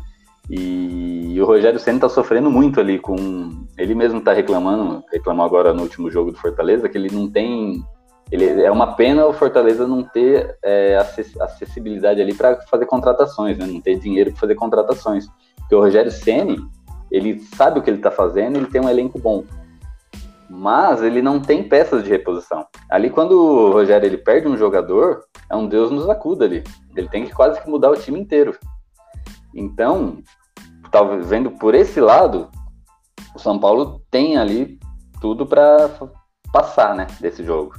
E, 0.49 1.35
e 1.35 1.43
o 1.43 1.47
Rogério 1.47 1.81
Senna 1.81 2.01
tá 2.01 2.09
sofrendo 2.09 2.51
muito 2.51 2.81
ali 2.81 2.99
com. 2.99 3.67
Ele 3.77 3.95
mesmo 3.95 4.21
tá 4.21 4.33
reclamando, 4.33 5.03
reclamou 5.13 5.45
agora 5.45 5.73
no 5.73 5.83
último 5.83 6.11
jogo 6.11 6.31
do 6.31 6.39
Fortaleza, 6.39 6.89
que 6.89 6.97
ele 6.97 7.13
não 7.13 7.29
tem. 7.29 7.83
Ele, 8.31 8.63
é 8.63 8.71
uma 8.71 8.95
pena 8.95 9.27
o 9.27 9.33
Fortaleza 9.33 9.87
não 9.87 10.03
ter 10.03 10.57
é, 10.63 10.97
acessibilidade 11.41 12.21
ali 12.21 12.35
para 12.35 12.61
fazer 12.63 12.87
contratações, 12.87 13.57
né? 13.59 13.67
Não 13.67 13.81
ter 13.81 13.99
dinheiro 13.99 14.31
para 14.33 14.41
fazer 14.41 14.55
contratações. 14.55 15.27
Porque 15.57 15.75
o 15.75 15.81
Rogério 15.81 16.11
Ceni 16.11 16.59
ele 17.17 17.41
sabe 17.57 17.79
o 17.79 17.83
que 17.83 17.89
ele 17.89 17.99
está 17.99 18.11
fazendo, 18.11 18.57
ele 18.57 18.67
tem 18.67 18.81
um 18.81 18.89
elenco 18.89 19.19
bom. 19.19 19.45
Mas 20.49 21.03
ele 21.03 21.23
não 21.23 21.41
tem 21.41 21.69
peças 21.69 22.05
de 22.05 22.11
reposição. 22.11 22.67
Ali, 22.89 23.11
quando 23.11 23.33
o 23.33 23.73
Rogério 23.73 24.07
ele 24.07 24.19
perde 24.19 24.47
um 24.47 24.57
jogador, 24.57 25.25
é 25.51 25.57
um 25.57 25.67
Deus 25.67 25.91
nos 25.91 26.09
acuda 26.09 26.45
ali. 26.45 26.63
Ele 26.95 27.09
tem 27.09 27.25
que 27.25 27.33
quase 27.33 27.61
que 27.61 27.69
mudar 27.69 27.91
o 27.91 27.97
time 27.97 28.21
inteiro. 28.21 28.57
Então, 29.55 30.19
talvez 30.91 31.29
vendo 31.29 31.51
por 31.51 31.75
esse 31.75 32.01
lado, 32.01 32.49
o 33.35 33.39
São 33.39 33.59
Paulo 33.59 34.03
tem 34.11 34.37
ali 34.37 34.79
tudo 35.21 35.47
para 35.47 35.91
passar, 36.53 36.95
né, 36.95 37.07
desse 37.21 37.43
jogo. 37.43 37.75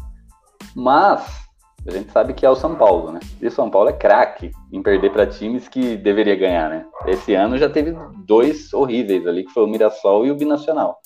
Mas 0.75 1.46
a 1.85 1.91
gente 1.91 2.11
sabe 2.11 2.33
que 2.33 2.45
é 2.45 2.49
o 2.49 2.55
São 2.55 2.75
Paulo, 2.75 3.11
né? 3.11 3.19
E 3.41 3.47
o 3.47 3.51
São 3.51 3.69
Paulo 3.69 3.89
é 3.89 3.93
craque 3.93 4.51
em 4.71 4.81
perder 4.81 5.11
para 5.11 5.25
times 5.25 5.67
que 5.67 5.95
deveria 5.95 6.35
ganhar, 6.35 6.69
né? 6.69 6.85
Esse 7.05 7.33
ano 7.33 7.57
já 7.57 7.69
teve 7.69 7.95
dois 8.25 8.73
horríveis 8.73 9.25
ali, 9.25 9.45
que 9.45 9.53
foi 9.53 9.63
o 9.63 9.67
Mirassol 9.67 10.25
e 10.25 10.31
o 10.31 10.35
Binacional. 10.35 10.99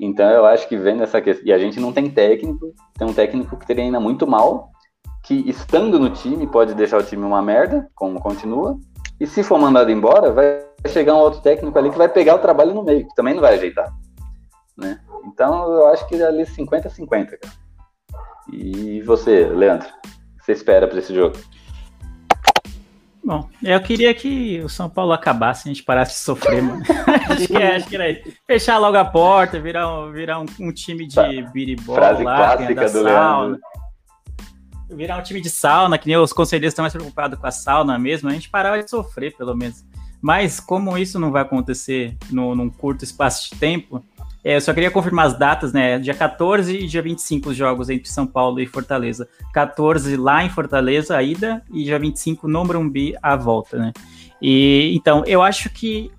Então 0.00 0.30
eu 0.30 0.46
acho 0.46 0.66
que 0.66 0.76
vendo 0.76 1.02
essa 1.02 1.20
questão. 1.20 1.46
E 1.46 1.52
a 1.52 1.58
gente 1.58 1.78
não 1.78 1.92
tem 1.92 2.10
técnico, 2.10 2.72
tem 2.98 3.06
um 3.06 3.12
técnico 3.12 3.56
que 3.58 3.66
treina 3.66 4.00
muito 4.00 4.26
mal, 4.26 4.70
que 5.22 5.34
estando 5.48 5.98
no 5.98 6.10
time 6.10 6.46
pode 6.46 6.74
deixar 6.74 6.98
o 6.98 7.02
time 7.02 7.22
uma 7.22 7.42
merda, 7.42 7.86
como 7.94 8.18
continua, 8.20 8.78
e 9.20 9.26
se 9.26 9.42
for 9.42 9.58
mandado 9.58 9.90
embora, 9.90 10.32
vai 10.32 10.64
chegar 10.88 11.14
um 11.14 11.18
outro 11.18 11.42
técnico 11.42 11.78
ali 11.78 11.90
que 11.90 11.98
vai 11.98 12.08
pegar 12.08 12.36
o 12.36 12.38
trabalho 12.38 12.72
no 12.72 12.82
meio, 12.82 13.06
que 13.06 13.14
também 13.14 13.34
não 13.34 13.42
vai 13.42 13.54
ajeitar. 13.54 13.92
Né? 14.78 14.98
Então 15.26 15.70
eu 15.70 15.88
acho 15.88 16.06
que 16.08 16.22
ali 16.22 16.44
50-50, 16.44 17.08
cara. 17.08 17.69
E 18.52 19.02
você, 19.02 19.46
Leandro, 19.46 19.88
o 19.88 20.38
que 20.38 20.44
você 20.44 20.52
espera 20.52 20.86
para 20.88 20.98
esse 20.98 21.14
jogo? 21.14 21.36
Bom, 23.22 23.48
eu 23.62 23.80
queria 23.80 24.12
que 24.14 24.60
o 24.60 24.68
São 24.68 24.88
Paulo 24.88 25.12
acabasse, 25.12 25.68
a 25.68 25.72
gente 25.72 25.84
parasse 25.84 26.14
de 26.14 26.18
sofrer, 26.18 26.62
mano. 26.62 26.82
acho, 27.30 27.46
que 27.46 27.56
é, 27.56 27.76
acho 27.76 27.88
que 27.88 27.94
era 27.94 28.10
isso. 28.10 28.32
Fechar 28.46 28.78
logo 28.78 28.96
a 28.96 29.04
porta, 29.04 29.60
virar 29.60 29.88
um, 29.88 30.10
virar 30.10 30.40
um, 30.40 30.46
um 30.58 30.72
time 30.72 31.06
de 31.06 31.42
biribola 31.52 31.98
Frase 31.98 32.24
lá, 32.24 32.36
clássica 32.36 32.84
do 32.86 32.88
sauna. 32.88 33.40
Leandro. 33.44 33.60
Virar 34.90 35.18
um 35.18 35.22
time 35.22 35.40
de 35.40 35.50
sauna, 35.50 35.98
que 35.98 36.08
nem 36.08 36.16
os 36.16 36.32
conselheiros 36.32 36.72
estão 36.72 36.82
mais 36.82 36.92
preocupados 36.92 37.38
com 37.38 37.46
a 37.46 37.52
sauna 37.52 37.98
mesmo, 37.98 38.28
a 38.28 38.32
gente 38.32 38.50
parava 38.50 38.82
de 38.82 38.90
sofrer, 38.90 39.36
pelo 39.36 39.54
menos. 39.54 39.84
Mas 40.20 40.58
como 40.58 40.98
isso 40.98 41.18
não 41.18 41.30
vai 41.30 41.42
acontecer 41.42 42.16
no, 42.30 42.54
num 42.54 42.68
curto 42.68 43.04
espaço 43.04 43.50
de 43.50 43.60
tempo, 43.60 44.02
É, 44.42 44.56
eu 44.56 44.60
só 44.60 44.72
queria 44.72 44.90
confirmar 44.90 45.26
as 45.26 45.38
datas, 45.38 45.72
né? 45.72 45.98
Dia 45.98 46.14
14 46.14 46.76
e 46.76 46.86
dia 46.86 47.02
25 47.02 47.50
os 47.50 47.56
jogos 47.56 47.90
entre 47.90 48.08
São 48.08 48.26
Paulo 48.26 48.60
e 48.60 48.66
Fortaleza. 48.66 49.28
14 49.52 50.16
lá 50.16 50.44
em 50.44 50.48
Fortaleza, 50.48 51.16
a 51.16 51.22
ida, 51.22 51.62
e 51.70 51.84
dia 51.84 51.98
25 51.98 52.48
no 52.48 52.64
Morumbi, 52.64 53.14
a 53.22 53.36
volta, 53.36 53.76
né? 53.76 53.92
E 54.40 54.92
então, 54.94 55.22
eu 55.26 55.42
acho 55.42 55.68
que 55.70 56.10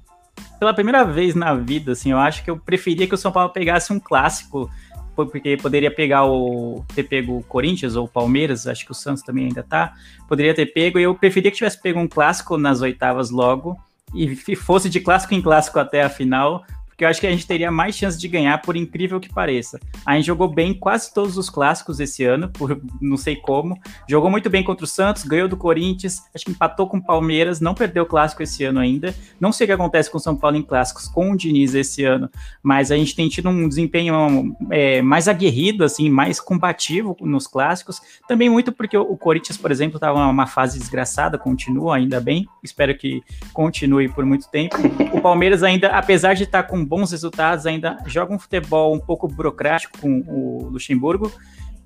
pela 0.59 0.73
primeira 0.73 1.03
vez 1.03 1.33
na 1.33 1.55
vida, 1.55 1.93
assim, 1.93 2.11
eu 2.11 2.19
acho 2.19 2.43
que 2.43 2.51
eu 2.51 2.57
preferia 2.57 3.07
que 3.07 3.15
o 3.15 3.17
São 3.17 3.31
Paulo 3.31 3.49
pegasse 3.49 3.91
um 3.91 3.99
clássico, 3.99 4.69
porque 5.15 5.57
poderia 5.57 5.89
pegar 5.89 6.25
o 6.25 6.85
ter 6.93 7.03
pego 7.03 7.37
o 7.37 7.43
Corinthians 7.43 7.95
ou 7.95 8.05
o 8.05 8.07
Palmeiras, 8.07 8.67
acho 8.67 8.85
que 8.85 8.91
o 8.91 8.95
Santos 8.95 9.23
também 9.23 9.45
ainda 9.45 9.63
tá, 9.63 9.93
poderia 10.27 10.53
ter 10.53 10.67
pego, 10.67 10.99
e 10.99 11.03
eu 11.03 11.15
preferia 11.15 11.49
que 11.49 11.57
tivesse 11.57 11.81
pego 11.81 11.99
um 11.99 12.07
clássico 12.07 12.57
nas 12.57 12.81
oitavas 12.81 13.31
logo 13.31 13.75
e 14.13 14.55
fosse 14.55 14.89
de 14.89 14.99
clássico 14.99 15.33
em 15.33 15.41
clássico 15.41 15.79
até 15.79 16.03
a 16.03 16.09
final, 16.09 16.63
que 17.01 17.05
eu 17.05 17.09
acho 17.09 17.19
que 17.19 17.25
a 17.25 17.31
gente 17.31 17.47
teria 17.47 17.71
mais 17.71 17.95
chance 17.95 18.15
de 18.15 18.27
ganhar, 18.27 18.61
por 18.61 18.75
incrível 18.77 19.19
que 19.19 19.27
pareça. 19.27 19.79
A 20.05 20.15
gente 20.15 20.27
jogou 20.27 20.47
bem 20.47 20.71
quase 20.71 21.11
todos 21.11 21.35
os 21.35 21.49
clássicos 21.49 21.99
esse 21.99 22.23
ano, 22.23 22.47
por 22.47 22.79
não 23.01 23.17
sei 23.17 23.35
como. 23.35 23.75
Jogou 24.07 24.29
muito 24.29 24.51
bem 24.51 24.63
contra 24.63 24.85
o 24.85 24.87
Santos, 24.87 25.23
ganhou 25.23 25.47
do 25.47 25.57
Corinthians, 25.57 26.21
acho 26.35 26.45
que 26.45 26.51
empatou 26.51 26.87
com 26.87 26.97
o 26.97 27.03
Palmeiras, 27.03 27.59
não 27.59 27.73
perdeu 27.73 28.03
o 28.03 28.05
clássico 28.05 28.43
esse 28.43 28.63
ano 28.63 28.79
ainda. 28.79 29.15
Não 29.39 29.51
sei 29.51 29.65
o 29.65 29.67
que 29.69 29.73
acontece 29.73 30.11
com 30.11 30.19
o 30.19 30.21
São 30.21 30.35
Paulo 30.35 30.57
em 30.57 30.61
clássicos 30.61 31.07
com 31.07 31.31
o 31.31 31.35
Diniz 31.35 31.73
esse 31.73 32.03
ano, 32.03 32.29
mas 32.61 32.91
a 32.91 32.95
gente 32.95 33.15
tem 33.15 33.27
tido 33.27 33.49
um 33.49 33.67
desempenho 33.67 34.55
é, 34.69 35.01
mais 35.01 35.27
aguerrido, 35.27 35.83
assim, 35.83 36.07
mais 36.07 36.39
combativo 36.39 37.17
nos 37.21 37.47
clássicos. 37.47 37.99
Também 38.27 38.47
muito 38.47 38.71
porque 38.71 38.95
o 38.95 39.17
Corinthians, 39.17 39.57
por 39.57 39.71
exemplo, 39.71 39.97
estava 39.97 40.23
numa 40.27 40.45
fase 40.45 40.77
desgraçada, 40.77 41.35
continua 41.35 41.95
ainda 41.95 42.21
bem, 42.21 42.47
espero 42.63 42.95
que 42.95 43.23
continue 43.53 44.07
por 44.07 44.23
muito 44.23 44.47
tempo. 44.51 44.75
O 45.11 45.19
Palmeiras 45.19 45.63
ainda, 45.63 45.87
apesar 45.87 46.35
de 46.35 46.43
estar 46.43 46.61
com 46.61 46.90
bons 46.91 47.09
resultados, 47.09 47.65
ainda 47.65 47.97
joga 48.05 48.33
um 48.33 48.37
futebol 48.37 48.93
um 48.93 48.99
pouco 48.99 49.25
burocrático 49.25 49.97
com 49.97 50.19
o 50.27 50.67
Luxemburgo. 50.69 51.31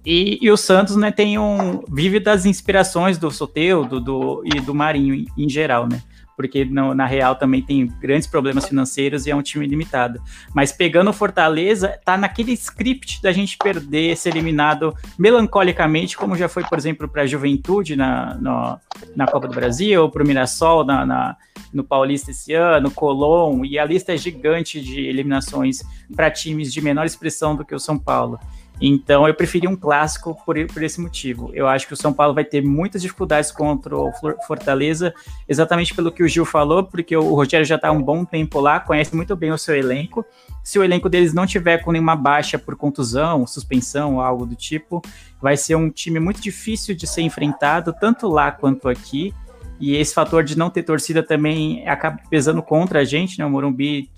E, 0.04 0.40
e 0.42 0.50
o 0.50 0.58
Santos, 0.58 0.96
né, 0.96 1.12
tem 1.12 1.38
um, 1.38 1.84
vive 1.88 2.20
das 2.20 2.44
inspirações 2.44 3.20
do 3.20 3.30
Soteudo 3.30 4.00
do, 4.00 4.42
e 4.44 4.60
do 4.60 4.74
Marinho 4.74 5.14
em, 5.14 5.28
em 5.38 5.48
geral, 5.48 5.88
né? 5.88 6.02
Porque 6.36 6.66
no, 6.66 6.94
na 6.94 7.06
Real 7.06 7.36
também 7.36 7.62
tem 7.62 7.88
grandes 8.00 8.28
problemas 8.28 8.68
financeiros 8.68 9.26
e 9.26 9.32
é 9.32 9.36
um 9.36 9.42
time 9.42 9.66
limitado. 9.66 10.22
Mas 10.54 10.72
pegando 10.72 11.10
o 11.10 11.14
Fortaleza, 11.14 12.00
tá 12.04 12.18
naquele 12.18 12.52
script 12.54 13.22
da 13.22 13.32
gente 13.32 13.58
perder, 13.58 14.16
ser 14.18 14.30
eliminado 14.30 14.94
melancolicamente, 15.18 16.18
como 16.18 16.36
já 16.36 16.50
foi, 16.50 16.64
por 16.64 16.78
exemplo, 16.78 17.08
para 17.08 17.24
a 17.24 17.28
Juventude 17.28 17.96
na, 17.96 18.80
na 19.16 19.28
Copa 19.28 19.48
do 19.48 19.54
Brasil, 19.54 20.04
ou 20.04 20.10
para 20.10 20.24
o 20.24 20.28
Mirassol 20.28 20.84
na, 20.86 21.06
na 21.06 21.38
no 21.74 21.84
Paulista 21.84 22.32
esse 22.32 22.54
ano, 22.54 22.90
Colom, 22.90 23.66
e 23.66 23.78
a 23.78 23.84
lista 23.84 24.14
é 24.14 24.18
gigante 24.18 24.80
de 24.80 25.02
eliminações 25.02 25.84
para 26.16 26.32
times 26.32 26.72
de 26.72 26.82
menor 26.82 27.06
expressão 27.06 27.54
do 27.54 27.66
que 27.66 27.76
o 27.76 27.80
São 27.80 28.00
Paulo. 28.00 28.40
Então 28.80 29.28
eu 29.28 29.34
preferi 29.34 29.68
um 29.68 29.76
clássico 29.76 30.38
por, 30.46 30.56
por 30.68 30.84
esse 30.84 31.00
motivo. 31.00 31.50
Eu 31.54 31.68
acho 31.68 31.88
que 31.88 31.94
o 31.94 31.98
São 31.98 32.12
Paulo 32.12 32.34
vai 32.34 32.44
ter 32.44 32.62
muitas 32.62 33.02
dificuldades 33.02 33.52
contra 33.52 33.96
o 33.96 34.12
Fortaleza, 34.46 35.14
exatamente 35.48 35.94
pelo 35.94 36.12
que 36.12 36.24
o 36.24 36.28
Gil 36.28 36.46
falou, 36.46 36.84
porque 36.84 37.16
o 37.16 37.34
Rogério 37.34 37.66
já 37.66 37.76
está 37.76 37.88
há 37.88 37.92
um 37.92 38.02
bom 38.02 38.26
tempo 38.26 38.60
lá, 38.60 38.80
conhece 38.80 39.16
muito 39.16 39.36
bem 39.36 39.52
o 39.52 39.58
seu 39.58 39.76
elenco. 39.76 40.26
Se 40.64 40.78
o 40.78 40.84
elenco 40.84 41.08
deles 41.08 41.34
não 41.34 41.46
tiver 41.46 41.78
com 41.80 41.92
nenhuma 41.92 42.16
baixa 42.16 42.58
por 42.58 42.76
contusão, 42.76 43.46
suspensão, 43.48 44.20
algo 44.20 44.46
do 44.46 44.56
tipo, 44.56 45.02
vai 45.42 45.56
ser 45.56 45.76
um 45.76 45.90
time 45.90 46.20
muito 46.20 46.42
difícil 46.42 46.96
de 46.96 47.08
ser 47.08 47.22
enfrentado, 47.22 47.94
tanto 47.94 48.28
lá 48.28 48.52
quanto 48.52 48.90
aqui. 48.90 49.34
E 49.80 49.96
esse 49.96 50.14
fator 50.14 50.44
de 50.44 50.58
não 50.58 50.70
ter 50.70 50.84
torcida 50.84 51.22
também 51.22 51.88
acaba 51.88 52.20
pesando 52.30 52.64
contra 52.64 53.00
a 53.00 53.04
gente, 53.04 53.38
né? 53.38 53.46
O 53.46 53.50
Morumbi, 53.50 54.10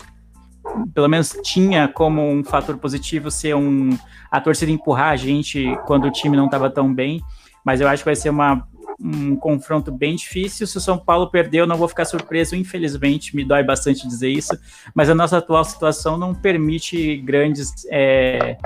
pelo 0.94 1.08
menos, 1.08 1.36
tinha 1.42 1.88
como 1.88 2.22
um 2.22 2.44
fator 2.44 2.76
positivo 2.78 3.30
ser 3.30 3.54
um 3.54 3.96
a 4.30 4.40
torcida 4.40 4.70
empurrar 4.70 5.10
a 5.10 5.16
gente 5.16 5.76
quando 5.86 6.06
o 6.06 6.10
time 6.10 6.36
não 6.36 6.46
estava 6.46 6.68
tão 6.70 6.92
bem. 6.92 7.22
Mas 7.64 7.80
eu 7.80 7.88
acho 7.88 8.02
que 8.02 8.08
vai 8.08 8.16
ser 8.16 8.30
uma, 8.30 8.66
um 9.00 9.36
confronto 9.36 9.92
bem 9.92 10.16
difícil. 10.16 10.66
Se 10.66 10.76
o 10.76 10.80
São 10.80 10.98
Paulo 10.98 11.30
perder, 11.30 11.60
eu 11.60 11.66
não 11.66 11.76
vou 11.76 11.88
ficar 11.88 12.04
surpreso, 12.04 12.56
infelizmente, 12.56 13.34
me 13.34 13.44
dói 13.44 13.62
bastante 13.62 14.06
dizer 14.06 14.30
isso. 14.30 14.58
Mas 14.94 15.08
a 15.08 15.14
nossa 15.14 15.38
atual 15.38 15.64
situação 15.64 16.18
não 16.18 16.34
permite 16.34 17.16
grandes, 17.18 17.72
é, 17.90 18.56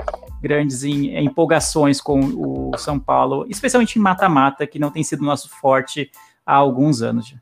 grandes 0.41 0.83
empolgações 0.83 2.01
com 2.01 2.19
o 2.19 2.77
São 2.77 2.99
Paulo, 2.99 3.45
especialmente 3.49 3.97
em 3.97 4.01
mata-mata, 4.01 4.65
que 4.65 4.79
não 4.79 4.89
tem 4.89 5.03
sido 5.03 5.23
nosso 5.23 5.49
forte 5.49 6.09
há 6.45 6.55
alguns 6.55 7.01
anos 7.01 7.27
já. 7.27 7.37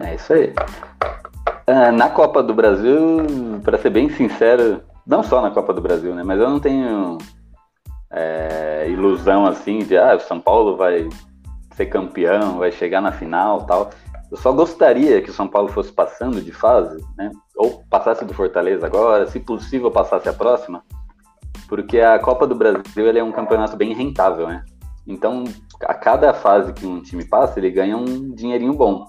É 0.00 0.14
isso 0.14 0.32
aí. 0.32 0.52
Uh, 1.68 1.90
na 1.92 2.08
Copa 2.08 2.42
do 2.42 2.54
Brasil, 2.54 3.26
para 3.64 3.76
ser 3.76 3.90
bem 3.90 4.08
sincero, 4.08 4.82
não 5.06 5.22
só 5.22 5.40
na 5.40 5.50
Copa 5.50 5.72
do 5.72 5.80
Brasil, 5.80 6.14
né? 6.14 6.22
Mas 6.22 6.38
eu 6.38 6.48
não 6.48 6.60
tenho 6.60 7.18
é, 8.10 8.86
ilusão 8.88 9.46
assim 9.46 9.80
de 9.80 9.96
ah, 9.96 10.14
o 10.14 10.20
São 10.20 10.40
Paulo 10.40 10.76
vai 10.76 11.08
ser 11.74 11.86
campeão, 11.86 12.58
vai 12.58 12.72
chegar 12.72 13.00
na 13.00 13.12
final 13.12 13.64
tal. 13.66 13.90
Eu 14.30 14.36
só 14.36 14.52
gostaria 14.52 15.20
que 15.20 15.30
o 15.30 15.32
São 15.32 15.46
Paulo 15.46 15.68
fosse 15.68 15.92
passando 15.92 16.40
de 16.40 16.52
fase, 16.52 17.04
né? 17.16 17.30
Ou 17.56 17.84
passasse 17.90 18.24
do 18.24 18.34
Fortaleza 18.34 18.86
agora, 18.86 19.26
se 19.26 19.38
possível 19.38 19.90
passasse 19.90 20.28
a 20.28 20.32
próxima, 20.32 20.82
porque 21.68 22.00
a 22.00 22.18
Copa 22.18 22.46
do 22.46 22.54
Brasil 22.54 23.08
é 23.08 23.22
um 23.22 23.32
campeonato 23.32 23.76
bem 23.76 23.92
rentável, 23.94 24.48
né? 24.48 24.64
Então, 25.06 25.44
a 25.82 25.94
cada 25.94 26.32
fase 26.32 26.72
que 26.72 26.86
um 26.86 27.00
time 27.00 27.24
passa, 27.24 27.60
ele 27.60 27.70
ganha 27.70 27.96
um 27.96 28.34
dinheirinho 28.34 28.72
bom. 28.72 29.06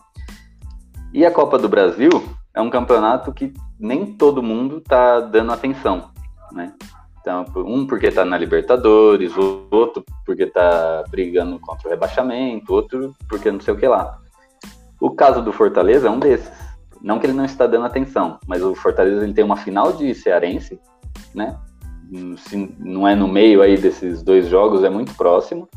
E 1.14 1.26
a 1.26 1.32
Copa 1.32 1.58
do 1.58 1.68
Brasil 1.68 2.10
é 2.58 2.62
um 2.62 2.72
campeonato 2.72 3.32
que 3.32 3.54
nem 3.80 4.14
todo 4.14 4.42
mundo 4.42 4.80
está 4.80 5.20
dando 5.20 5.52
atenção, 5.52 6.10
né? 6.52 6.74
Então, 7.22 7.46
um 7.58 7.86
porque 7.86 8.08
está 8.08 8.26
na 8.26 8.36
Libertadores, 8.36 9.34
outro 9.70 10.04
porque 10.26 10.44
está 10.44 11.04
brigando 11.08 11.60
contra 11.60 11.88
o 11.88 11.92
rebaixamento, 11.92 12.74
outro 12.74 13.14
porque 13.30 13.52
não 13.52 13.60
sei 13.60 13.76
o 13.76 13.78
que 13.78 13.88
lá. 13.88 14.18
O 15.00 15.12
caso 15.12 15.44
do 15.44 15.54
Fortaleza 15.54 16.08
é 16.08 16.10
um 16.10 16.18
desses. 16.18 16.52
Não 17.00 17.20
que 17.20 17.28
ele 17.28 17.34
não 17.34 17.46
está 17.46 17.68
dando 17.68 17.86
atenção, 17.86 18.40
mas 18.48 18.64
o 18.64 18.74
Fortaleza 18.74 19.24
ele 19.24 19.34
tem 19.34 19.44
uma 19.44 19.58
final 19.58 19.94
de 19.94 20.16
cearense, 20.16 20.80
né? 21.36 21.56
Se 22.38 22.76
não 22.80 23.08
é 23.08 23.14
no 23.14 23.28
meio 23.28 23.62
aí 23.62 23.78
desses 23.78 24.24
dois 24.24 24.48
jogos, 24.48 24.84
é 24.84 24.90
muito 24.90 25.14
próximo. 25.14 25.70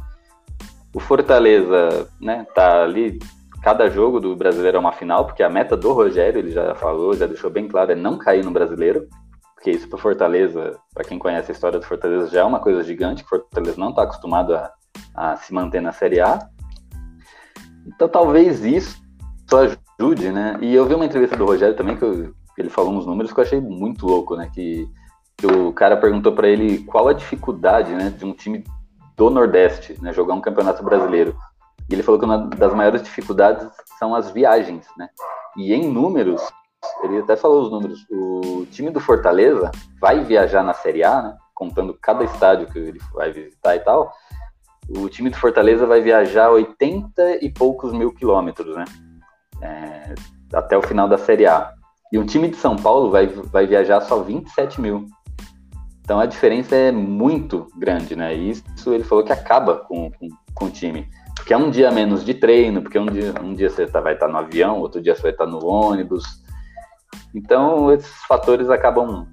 O 0.95 1.01
Fortaleza, 1.01 2.09
né, 2.19 2.47
tá 2.55 2.85
ali. 2.85 3.19
Cada 3.63 3.91
jogo 3.91 4.21
do 4.21 4.35
brasileiro 4.35 4.79
é 4.79 4.81
uma 4.81 4.93
final, 4.93 5.27
porque 5.27 5.43
a 5.43 5.51
meta 5.51 5.77
do 5.77 5.93
Rogério, 5.93 6.39
ele 6.39 6.51
já 6.51 6.75
falou, 6.75 7.15
já 7.15 7.27
deixou 7.27 7.51
bem 7.51 7.69
claro, 7.69 7.93
é 7.93 7.95
não 7.95 8.17
cair 8.17 8.45
no 8.45 8.51
brasileiro. 8.51 9.07
Porque 9.55 9.71
isso 9.71 9.89
para 9.89 9.99
Fortaleza, 9.99 10.79
para 10.95 11.05
quem 11.05 11.19
conhece 11.19 11.51
a 11.51 11.55
história 11.55 11.79
do 11.79 11.85
Fortaleza, 11.85 12.29
já 12.29 12.41
é 12.41 12.45
uma 12.45 12.61
coisa 12.61 12.83
gigante, 12.83 13.23
que 13.23 13.29
Fortaleza 13.29 13.79
não 13.79 13.91
está 13.91 14.05
acostumado 14.05 14.55
a, 14.55 14.73
a 15.15 15.37
se 15.37 15.53
manter 15.53 15.83
na 15.83 15.93
Série 15.93 16.21
A. 16.21 16.39
Então 17.87 18.09
talvez 18.09 18.65
isso 18.65 18.99
ajude, 20.01 20.31
né? 20.33 20.57
E 20.63 20.75
eu 20.75 20.87
vi 20.87 20.95
uma 20.95 21.05
entrevista 21.05 21.37
do 21.37 21.45
Rogério 21.45 21.77
também 21.77 21.97
que, 21.97 22.05
eu, 22.05 22.33
ele 22.57 22.71
falou 22.71 22.93
uns 22.93 23.07
números 23.07 23.33
que 23.33 23.41
eu 23.41 23.45
achei 23.45 23.61
muito 23.61 24.07
louco, 24.07 24.37
né? 24.37 24.51
Que, 24.55 24.89
que 25.37 25.47
o 25.47 25.73
cara 25.73 25.97
perguntou 25.97 26.33
para 26.33 26.49
ele 26.49 26.79
qual 26.85 27.09
a 27.09 27.13
dificuldade, 27.13 27.93
né, 27.93 28.11
de 28.11 28.25
um 28.25 28.33
time 28.33 28.65
do 29.17 29.31
Nordeste, 29.31 29.99
né, 30.01 30.13
jogar 30.13 30.35
um 30.35 30.41
campeonato 30.41 30.83
brasileiro. 30.83 31.35
E 31.91 31.95
ele 31.95 32.03
falou 32.05 32.21
que 32.21 32.25
uma 32.25 32.47
das 32.47 32.73
maiores 32.73 33.03
dificuldades 33.03 33.69
são 33.99 34.15
as 34.15 34.31
viagens, 34.31 34.87
né? 34.97 35.09
E 35.57 35.75
em 35.75 35.93
números, 35.93 36.41
ele 37.03 37.19
até 37.19 37.37
falou 37.37 37.63
os 37.63 37.71
números, 37.71 38.07
o 38.09 38.65
time 38.71 38.91
do 38.91 39.01
Fortaleza 39.01 39.73
vai 40.01 40.23
viajar 40.23 40.63
na 40.63 40.73
Série 40.73 41.03
A, 41.03 41.21
né, 41.21 41.37
contando 41.53 41.99
cada 42.01 42.23
estádio 42.23 42.69
que 42.69 42.79
ele 42.79 43.01
vai 43.13 43.33
visitar 43.33 43.75
e 43.75 43.81
tal. 43.81 44.13
O 44.89 45.09
time 45.09 45.31
do 45.31 45.37
Fortaleza 45.37 45.85
vai 45.85 46.01
viajar 46.01 46.51
80 46.51 47.45
e 47.45 47.51
poucos 47.51 47.93
mil 47.93 48.13
quilômetros, 48.15 48.77
né? 48.77 48.85
É, 49.61 50.15
até 50.55 50.79
o 50.79 50.83
final 50.83 51.09
da 51.09 51.19
Série 51.19 51.47
A. 51.47 51.73
E 52.13 52.19
o 52.19 52.25
time 52.25 52.49
de 52.49 52.57
São 52.57 52.77
Paulo 52.77 53.11
vai, 53.11 53.27
vai 53.27 53.67
viajar 53.67 54.01
só 54.01 54.21
27 54.21 54.81
mil. 54.81 55.07
Então 56.03 56.19
a 56.19 56.27
diferença 56.27 56.75
é 56.75 56.91
muito 56.91 57.69
grande, 57.77 58.17
né? 58.17 58.35
E 58.35 58.51
isso 58.51 58.93
ele 58.93 59.05
falou 59.05 59.23
que 59.23 59.33
acaba 59.33 59.77
com, 59.77 60.11
com, 60.13 60.29
com 60.55 60.65
o 60.65 60.71
time. 60.71 61.09
Porque 61.41 61.55
é 61.55 61.57
um 61.57 61.71
dia 61.71 61.91
menos 61.91 62.23
de 62.23 62.35
treino, 62.35 62.83
porque 62.83 62.99
um 62.99 63.07
dia, 63.07 63.33
um 63.43 63.55
dia 63.55 63.71
você 63.71 63.87
tá, 63.87 63.99
vai 63.99 64.13
estar 64.13 64.27
tá 64.27 64.33
no 64.33 64.39
avião, 64.39 64.79
outro 64.79 65.01
dia 65.01 65.15
você 65.15 65.23
vai 65.23 65.31
estar 65.33 65.47
tá 65.47 65.51
no 65.51 65.65
ônibus. 65.65 66.23
Então 67.35 67.91
esses 67.91 68.15
fatores 68.25 68.69
acabam 68.69 69.27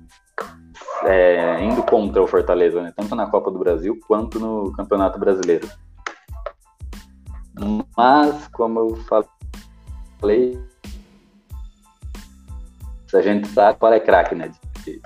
é, 1.04 1.62
indo 1.62 1.84
contra 1.84 2.24
o 2.24 2.28
Fortaleza, 2.28 2.82
né? 2.82 2.94
tanto 2.96 3.14
na 3.14 3.28
Copa 3.28 3.52
do 3.52 3.60
Brasil 3.60 4.00
quanto 4.08 4.40
no 4.40 4.72
Campeonato 4.72 5.20
Brasileiro. 5.20 5.68
Mas, 7.96 8.48
como 8.50 8.80
eu 8.80 8.98
falei, 10.22 10.58
a 13.14 13.22
gente 13.22 13.48
sabe 13.50 13.80
qual 13.80 13.92
é 13.92 14.00
craque, 14.00 14.34
né? 14.34 14.52
De 14.86 15.02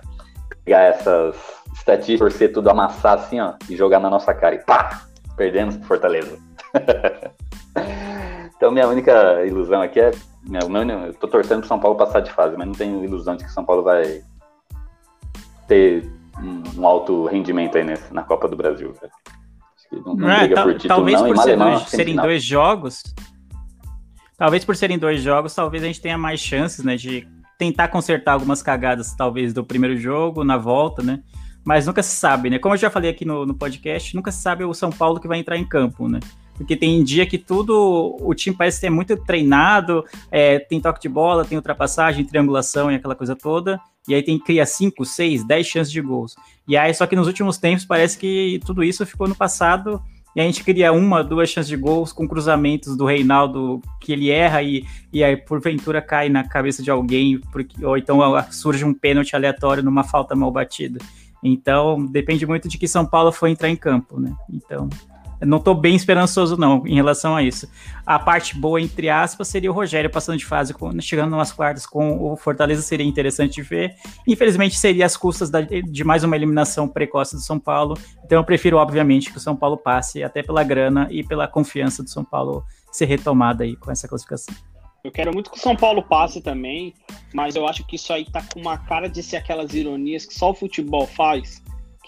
pegar 0.63 0.81
essas 0.81 1.35
estatística, 1.73 2.19
torcer 2.19 2.53
tudo, 2.53 2.69
amassar 2.69 3.17
assim, 3.17 3.39
ó, 3.39 3.53
e 3.67 3.75
jogar 3.75 3.99
na 3.99 4.09
nossa 4.09 4.33
cara. 4.33 4.55
E 4.55 4.59
pá! 4.59 5.01
Perdemos 5.35 5.77
pro 5.77 5.87
Fortaleza. 5.87 6.50
então, 8.55 8.71
minha 8.71 8.87
única 8.87 9.45
ilusão 9.45 9.81
aqui 9.81 9.99
é. 9.99 10.11
Minha, 10.43 10.61
eu 11.07 11.13
tô 11.13 11.27
torcendo 11.27 11.59
pro 11.59 11.67
São 11.67 11.79
Paulo 11.79 11.97
passar 11.97 12.19
de 12.21 12.31
fase, 12.31 12.57
mas 12.57 12.67
não 12.67 12.73
tenho 12.73 13.03
ilusão 13.03 13.35
de 13.35 13.43
que 13.43 13.51
São 13.51 13.63
Paulo 13.63 13.83
vai, 13.83 14.23
ter 15.71 16.03
um, 16.37 16.81
um 16.81 16.85
alto 16.85 17.25
rendimento 17.27 17.77
aí 17.77 17.83
nesse, 17.85 18.13
na 18.13 18.23
Copa 18.23 18.45
do 18.49 18.57
Brasil. 18.57 18.93
Cara. 18.93 19.11
Que 19.89 19.95
não, 20.01 20.15
não 20.15 20.29
É, 20.29 20.49
tal- 20.49 20.65
por 20.65 20.73
título, 20.73 20.87
talvez 20.89 21.21
não, 21.21 21.27
por 21.27 21.37
ser 21.37 21.57
Malemão, 21.57 21.77
dois- 21.77 21.89
serem 21.89 22.15
dois 22.15 22.43
jogos, 22.43 23.03
talvez 24.37 24.65
por 24.65 24.75
serem 24.75 24.99
dois 24.99 25.21
jogos, 25.21 25.55
talvez 25.55 25.81
a 25.81 25.87
gente 25.87 26.01
tenha 26.01 26.17
mais 26.17 26.41
chances, 26.41 26.83
né, 26.83 26.97
de 26.97 27.25
tentar 27.57 27.87
consertar 27.87 28.33
algumas 28.33 28.61
cagadas, 28.61 29.15
talvez 29.15 29.53
do 29.53 29.63
primeiro 29.63 29.95
jogo 29.95 30.43
na 30.43 30.57
volta, 30.57 31.01
né? 31.01 31.21
Mas 31.63 31.85
nunca 31.85 32.01
se 32.03 32.15
sabe, 32.15 32.49
né? 32.49 32.57
Como 32.59 32.73
eu 32.73 32.77
já 32.77 32.89
falei 32.89 33.11
aqui 33.11 33.23
no, 33.23 33.45
no 33.45 33.53
podcast, 33.53 34.15
nunca 34.15 34.31
se 34.31 34.41
sabe 34.41 34.65
o 34.65 34.73
São 34.73 34.89
Paulo 34.89 35.19
que 35.19 35.27
vai 35.27 35.37
entrar 35.37 35.57
em 35.57 35.65
campo, 35.65 36.07
né? 36.09 36.19
Porque 36.61 36.75
tem 36.75 37.03
dia 37.03 37.25
que 37.25 37.37
tudo, 37.37 38.17
o 38.19 38.33
time 38.33 38.55
parece 38.55 38.79
ser 38.79 38.89
muito 38.89 39.17
treinado, 39.17 40.05
é, 40.31 40.59
tem 40.59 40.79
toque 40.79 41.01
de 41.01 41.09
bola, 41.09 41.45
tem 41.45 41.57
ultrapassagem, 41.57 42.25
triangulação 42.25 42.91
e 42.91 42.95
aquela 42.95 43.15
coisa 43.15 43.35
toda, 43.35 43.79
e 44.07 44.13
aí 44.13 44.23
tem 44.23 44.39
cria 44.39 44.65
5, 44.65 45.03
6, 45.05 45.43
10 45.43 45.67
chances 45.67 45.91
de 45.91 46.01
gols. 46.01 46.35
E 46.67 46.77
aí, 46.77 46.93
só 46.93 47.05
que 47.05 47.15
nos 47.15 47.27
últimos 47.27 47.57
tempos 47.57 47.85
parece 47.85 48.17
que 48.17 48.59
tudo 48.65 48.83
isso 48.83 49.05
ficou 49.05 49.27
no 49.27 49.35
passado 49.35 50.01
e 50.35 50.39
a 50.39 50.43
gente 50.43 50.63
cria 50.63 50.93
uma, 50.93 51.23
duas 51.23 51.49
chances 51.49 51.67
de 51.67 51.75
gols 51.75 52.13
com 52.13 52.27
cruzamentos 52.27 52.95
do 52.95 53.05
Reinaldo 53.05 53.81
que 53.99 54.13
ele 54.13 54.29
erra 54.29 54.63
e, 54.63 54.85
e 55.11 55.23
aí 55.23 55.35
porventura 55.35 56.01
cai 56.01 56.29
na 56.29 56.43
cabeça 56.43 56.81
de 56.81 56.89
alguém, 56.89 57.39
porque, 57.51 57.85
ou 57.85 57.97
então 57.97 58.19
surge 58.49 58.85
um 58.85 58.93
pênalti 58.93 59.35
aleatório 59.35 59.83
numa 59.83 60.03
falta 60.03 60.35
mal 60.35 60.51
batida. 60.51 60.99
Então, 61.43 62.05
depende 62.05 62.45
muito 62.45 62.69
de 62.69 62.77
que 62.77 62.87
São 62.87 63.05
Paulo 63.05 63.31
for 63.31 63.47
entrar 63.47 63.69
em 63.69 63.75
campo, 63.75 64.19
né? 64.19 64.31
Então, 64.49 64.87
não 65.45 65.59
tô 65.59 65.73
bem 65.73 65.95
esperançoso, 65.95 66.55
não, 66.57 66.85
em 66.85 66.95
relação 66.95 67.35
a 67.35 67.43
isso. 67.43 67.67
A 68.05 68.17
parte 68.19 68.55
boa, 68.57 68.79
entre 68.81 69.09
aspas, 69.09 69.47
seria 69.47 69.71
o 69.71 69.73
Rogério 69.73 70.09
passando 70.09 70.37
de 70.37 70.45
fase, 70.45 70.73
com- 70.73 70.99
chegando 71.01 71.35
nas 71.35 71.51
quartas 71.51 71.85
com 71.85 72.31
o 72.31 72.35
Fortaleza, 72.35 72.81
seria 72.81 73.05
interessante 73.05 73.61
ver. 73.61 73.95
Infelizmente, 74.27 74.77
seria 74.77 75.05
às 75.05 75.17
custas 75.17 75.49
da- 75.49 75.61
de 75.61 76.03
mais 76.03 76.23
uma 76.23 76.35
eliminação 76.35 76.87
precoce 76.87 77.35
do 77.35 77.41
São 77.41 77.59
Paulo. 77.59 77.97
Então, 78.23 78.37
eu 78.37 78.43
prefiro, 78.43 78.77
obviamente, 78.77 79.31
que 79.31 79.37
o 79.37 79.41
São 79.41 79.55
Paulo 79.55 79.77
passe, 79.77 80.23
até 80.23 80.41
pela 80.43 80.63
grana 80.63 81.07
e 81.11 81.23
pela 81.23 81.47
confiança 81.47 82.03
do 82.03 82.09
São 82.09 82.23
Paulo 82.23 82.63
ser 82.91 83.05
retomada 83.05 83.63
aí 83.63 83.75
com 83.75 83.91
essa 83.91 84.07
classificação. 84.07 84.53
Eu 85.03 85.11
quero 85.11 85.33
muito 85.33 85.49
que 85.49 85.57
o 85.57 85.59
São 85.59 85.75
Paulo 85.75 86.03
passe 86.03 86.41
também, 86.41 86.93
mas 87.33 87.55
eu 87.55 87.67
acho 87.67 87.83
que 87.87 87.95
isso 87.95 88.13
aí 88.13 88.23
tá 88.23 88.43
com 88.53 88.59
uma 88.59 88.77
cara 88.77 89.07
de 89.09 89.23
ser 89.23 89.37
aquelas 89.37 89.73
ironias 89.73 90.25
que 90.25 90.33
só 90.33 90.51
o 90.51 90.53
futebol 90.53 91.07
faz, 91.07 91.60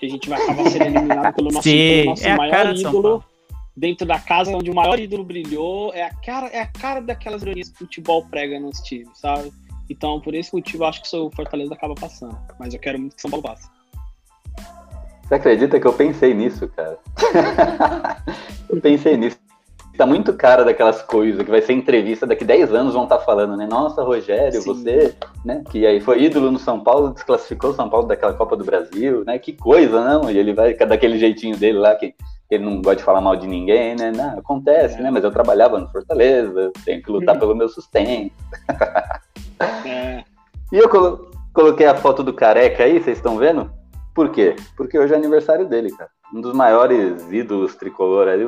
que 0.03 0.05
a 0.05 0.09
gente 0.09 0.29
vai 0.29 0.41
acabar 0.41 0.69
sendo 0.69 0.85
eliminado 0.85 1.33
pelo 1.33 1.51
nosso, 1.51 1.63
Sim, 1.63 1.77
pelo 1.77 2.09
nosso 2.09 2.27
é 2.27 2.31
a 2.31 2.37
maior 2.37 2.75
ídolo 2.75 3.23
dentro 3.75 4.05
da 4.05 4.19
casa 4.19 4.55
onde 4.55 4.69
o 4.69 4.75
maior 4.75 4.99
ídolo 4.99 5.23
brilhou. 5.23 5.93
É 5.93 6.03
a 6.03 6.13
cara, 6.13 6.47
é 6.47 6.59
a 6.59 6.67
cara 6.67 7.01
daquelas 7.01 7.41
ironias 7.41 7.69
que 7.69 7.75
o 7.75 7.77
futebol 7.79 8.25
prega 8.25 8.59
nos 8.59 8.79
times, 8.81 9.17
sabe? 9.17 9.51
Então, 9.89 10.19
por 10.19 10.33
esse 10.33 10.53
motivo, 10.53 10.83
eu 10.83 10.87
acho 10.87 11.01
que 11.01 11.15
o 11.15 11.31
Fortaleza 11.31 11.73
acaba 11.73 11.93
passando. 11.95 12.37
Mas 12.59 12.73
eu 12.73 12.79
quero 12.79 12.99
muito 12.99 13.15
que 13.15 13.21
São 13.21 13.31
Paulo 13.31 13.43
passe. 13.43 13.69
Você 15.23 15.35
acredita 15.35 15.79
que 15.79 15.87
eu 15.87 15.93
pensei 15.93 16.33
nisso, 16.33 16.67
cara? 16.69 16.99
eu 18.69 18.81
pensei 18.81 19.17
nisso. 19.17 19.37
Tá 19.97 20.05
muito 20.07 20.33
cara 20.33 20.65
daquelas 20.65 21.01
coisas 21.03 21.43
que 21.43 21.51
vai 21.51 21.61
ser 21.61 21.73
entrevista, 21.73 22.25
daqui 22.25 22.43
10 22.43 22.73
anos 22.73 22.93
vão 22.95 23.03
estar 23.03 23.19
falando, 23.19 23.55
né? 23.55 23.67
Nossa, 23.69 24.01
Rogério, 24.03 24.59
Sim. 24.61 24.67
você, 24.73 25.15
né? 25.45 25.63
Que 25.69 25.85
aí 25.85 26.01
foi 26.01 26.23
ídolo 26.23 26.49
no 26.51 26.57
São 26.57 26.79
Paulo, 26.79 27.11
desclassificou 27.13 27.69
o 27.69 27.73
São 27.75 27.87
Paulo 27.89 28.07
daquela 28.07 28.33
Copa 28.33 28.55
do 28.57 28.63
Brasil, 28.65 29.23
né? 29.23 29.37
Que 29.37 29.53
coisa, 29.53 30.03
não? 30.03 30.31
E 30.31 30.37
ele 30.37 30.51
vai 30.53 30.73
daquele 30.73 31.19
jeitinho 31.19 31.55
dele 31.55 31.77
lá, 31.77 31.93
que 31.95 32.15
ele 32.49 32.65
não 32.65 32.77
gosta 32.81 32.95
de 32.97 33.03
falar 33.03 33.21
mal 33.21 33.35
de 33.35 33.45
ninguém, 33.47 33.95
né? 33.95 34.11
Não, 34.15 34.39
acontece, 34.39 34.97
É. 34.97 35.01
né? 35.03 35.11
Mas 35.11 35.23
eu 35.23 35.31
trabalhava 35.31 35.77
no 35.79 35.87
Fortaleza, 35.89 36.71
tenho 36.83 37.01
que 37.03 37.11
lutar 37.11 37.35
Hum. 37.35 37.39
pelo 37.39 37.55
meu 37.55 37.69
sustento. 37.69 38.33
É, 39.85 40.23
E 40.71 40.77
eu 40.77 40.89
colo- 40.89 41.29
coloquei 41.53 41.85
a 41.85 41.95
foto 41.95 42.23
do 42.23 42.33
careca 42.33 42.83
aí, 42.83 42.99
vocês 42.99 43.17
estão 43.17 43.37
vendo? 43.37 43.71
Por 44.15 44.29
quê? 44.29 44.55
Porque 44.75 44.97
hoje 44.97 45.13
é 45.13 45.17
aniversário 45.17 45.67
dele, 45.67 45.91
cara. 45.91 46.09
Um 46.33 46.41
dos 46.41 46.53
maiores 46.53 47.31
ídolos 47.31 47.75
tricolor 47.75 48.27
ali, 48.27 48.45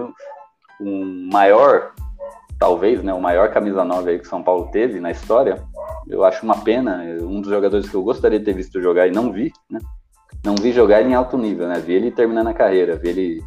um- 0.80 1.30
maior, 1.32 1.92
talvez, 2.60 3.04
né? 3.04 3.14
O 3.14 3.22
maior 3.22 3.52
camisa 3.52 3.84
9 3.84 4.12
aí 4.12 4.20
que 4.20 4.28
São 4.28 4.44
Paulo 4.44 4.70
teve 4.72 5.00
na 5.00 5.12
história. 5.12 5.64
Eu 6.08 6.24
acho 6.24 6.44
uma 6.44 6.58
pena, 6.58 7.04
um 7.22 7.42
dos 7.42 7.50
jogadores 7.50 7.90
que 7.90 7.96
eu 7.96 8.04
gostaria 8.04 8.40
de 8.40 8.46
ter 8.46 8.54
visto 8.54 8.82
jogar 8.82 9.08
e 9.08 9.12
não 9.12 9.32
vi, 9.32 9.52
né? 9.70 9.80
Não 10.44 10.56
vi 10.56 10.72
jogar 10.72 11.02
em 11.02 11.16
alto 11.16 11.38
nível, 11.38 11.68
né? 11.68 11.80
Vi 11.80 11.94
ele 11.94 12.12
terminando 12.12 12.48
a 12.48 12.54
carreira, 12.54 12.96
vi 12.96 13.10
ele 13.10 13.44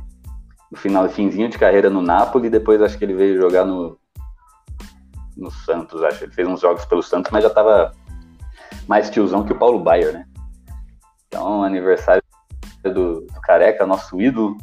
no 0.70 0.76
final, 0.76 1.08
finzinho 1.08 1.48
de 1.48 1.58
carreira 1.58 1.88
no 1.88 2.02
Napoli, 2.02 2.50
depois 2.50 2.82
acho 2.82 2.98
que 2.98 3.04
ele 3.04 3.14
veio 3.14 3.40
jogar 3.40 3.64
no 3.64 3.98
no 5.38 5.50
Santos, 5.50 6.02
acho. 6.02 6.24
Ele 6.24 6.32
fez 6.32 6.48
uns 6.48 6.60
jogos 6.60 6.84
pelo 6.84 7.02
Santos, 7.02 7.30
mas 7.30 7.44
já 7.44 7.50
tava 7.50 7.92
mais 8.88 9.08
tiozão 9.08 9.44
que 9.44 9.52
o 9.52 9.58
Paulo 9.58 9.78
Baier, 9.78 10.12
né? 10.12 10.26
Então, 11.28 11.62
aniversário 11.62 12.22
do, 12.82 13.20
do 13.20 13.40
Careca, 13.42 13.86
nosso 13.86 14.20
ídolo. 14.20 14.56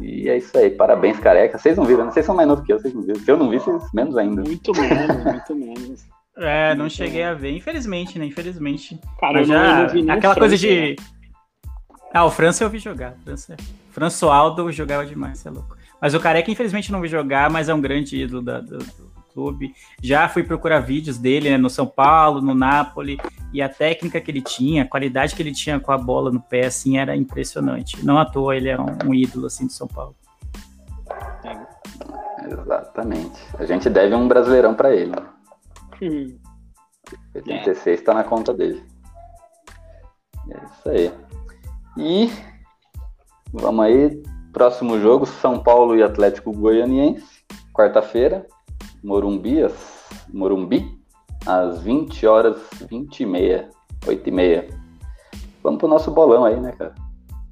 E 0.00 0.28
é 0.28 0.36
isso 0.38 0.56
aí, 0.56 0.70
parabéns, 0.70 1.18
Careca. 1.18 1.58
Vocês 1.58 1.76
não 1.76 1.84
viram, 1.84 2.04
né? 2.04 2.10
Vocês 2.12 2.24
são 2.24 2.34
mais 2.34 2.46
novos 2.48 2.64
que 2.64 2.72
eu, 2.72 2.78
vocês 2.78 2.94
não 2.94 3.02
viram. 3.02 3.18
Se 3.20 3.30
eu 3.30 3.36
não 3.36 3.50
vi, 3.50 3.58
vocês 3.58 3.82
menos 3.92 4.16
ainda. 4.16 4.42
muito 4.42 4.72
menos, 4.72 5.24
muito 5.24 5.54
menos. 5.56 6.06
É, 6.36 6.72
não 6.74 6.82
Muito 6.84 6.92
cheguei 6.94 7.24
a 7.24 7.34
ver, 7.34 7.50
infelizmente, 7.56 8.16
né? 8.16 8.26
Infelizmente. 8.26 8.96
Cara, 9.20 9.40
Mas 9.40 9.48
eu 9.48 9.54
não, 9.56 9.64
eu 9.64 9.70
já, 9.70 9.82
não 9.82 9.88
vi 9.88 10.02
nem 10.02 10.10
aquela 10.16 10.36
coisa 10.36 10.56
de. 10.56 10.94
Ah, 12.14 12.24
o 12.24 12.30
França 12.30 12.62
eu 12.62 12.70
vi 12.70 12.78
jogar. 12.78 13.14
França, 13.24 13.56
Françoaldo 13.90 14.70
jogava 14.70 15.04
demais, 15.04 15.38
você 15.38 15.48
é 15.48 15.50
louco. 15.50 15.76
Mas 16.00 16.14
o 16.14 16.20
Careca, 16.20 16.48
infelizmente, 16.50 16.92
não 16.92 17.00
vi 17.00 17.08
jogar, 17.08 17.50
mas 17.50 17.68
é 17.68 17.74
um 17.74 17.80
grande 17.80 18.16
ídolo 18.22 18.40
da- 18.40 18.60
do, 18.60 18.78
do 18.78 19.07
clube. 19.38 19.72
Já 20.02 20.28
fui 20.28 20.42
procurar 20.42 20.80
vídeos 20.80 21.16
dele 21.16 21.50
né, 21.50 21.56
no 21.56 21.70
São 21.70 21.86
Paulo, 21.86 22.42
no 22.42 22.54
Napoli, 22.54 23.18
e 23.52 23.62
a 23.62 23.68
técnica 23.68 24.20
que 24.20 24.30
ele 24.30 24.42
tinha, 24.42 24.82
a 24.82 24.88
qualidade 24.88 25.36
que 25.36 25.40
ele 25.40 25.52
tinha 25.52 25.78
com 25.78 25.92
a 25.92 25.96
bola 25.96 26.32
no 26.32 26.40
pé, 26.40 26.66
assim, 26.66 26.98
era 26.98 27.14
impressionante. 27.14 28.04
Não 28.04 28.18
à 28.18 28.24
toa 28.24 28.56
ele 28.56 28.68
é 28.68 28.78
um, 28.80 28.86
um 29.06 29.14
ídolo, 29.14 29.46
assim, 29.46 29.66
do 29.66 29.72
São 29.72 29.86
Paulo. 29.86 30.16
Exatamente. 32.44 33.40
A 33.58 33.64
gente 33.64 33.88
deve 33.88 34.14
um 34.14 34.26
brasileirão 34.26 34.74
pra 34.74 34.92
ele. 34.92 35.12
né? 35.12 35.22
Hum, 36.02 36.38
86 37.34 38.02
tá 38.02 38.14
na 38.14 38.24
conta 38.24 38.52
dele. 38.52 38.82
É 40.50 40.64
isso 40.64 40.88
aí. 40.88 41.12
E 41.96 42.30
vamos 43.52 43.84
aí, 43.84 44.22
próximo 44.52 44.98
jogo, 45.00 45.26
São 45.26 45.62
Paulo 45.62 45.96
e 45.96 46.02
Atlético 46.02 46.52
Goianiense, 46.52 47.44
quarta-feira, 47.72 48.46
Morumbi, 49.02 49.62
às- 49.62 50.08
Morumbi, 50.32 50.98
às 51.46 51.80
20 51.82 52.26
horas 52.26 52.58
20 52.88 53.20
e 53.20 53.26
meia, 53.26 53.68
8 54.06 54.28
e 54.28 54.32
meia. 54.32 54.68
Vamos 55.62 55.78
pro 55.78 55.88
nosso 55.88 56.10
bolão 56.10 56.44
aí, 56.44 56.58
né, 56.60 56.72
cara? 56.72 56.94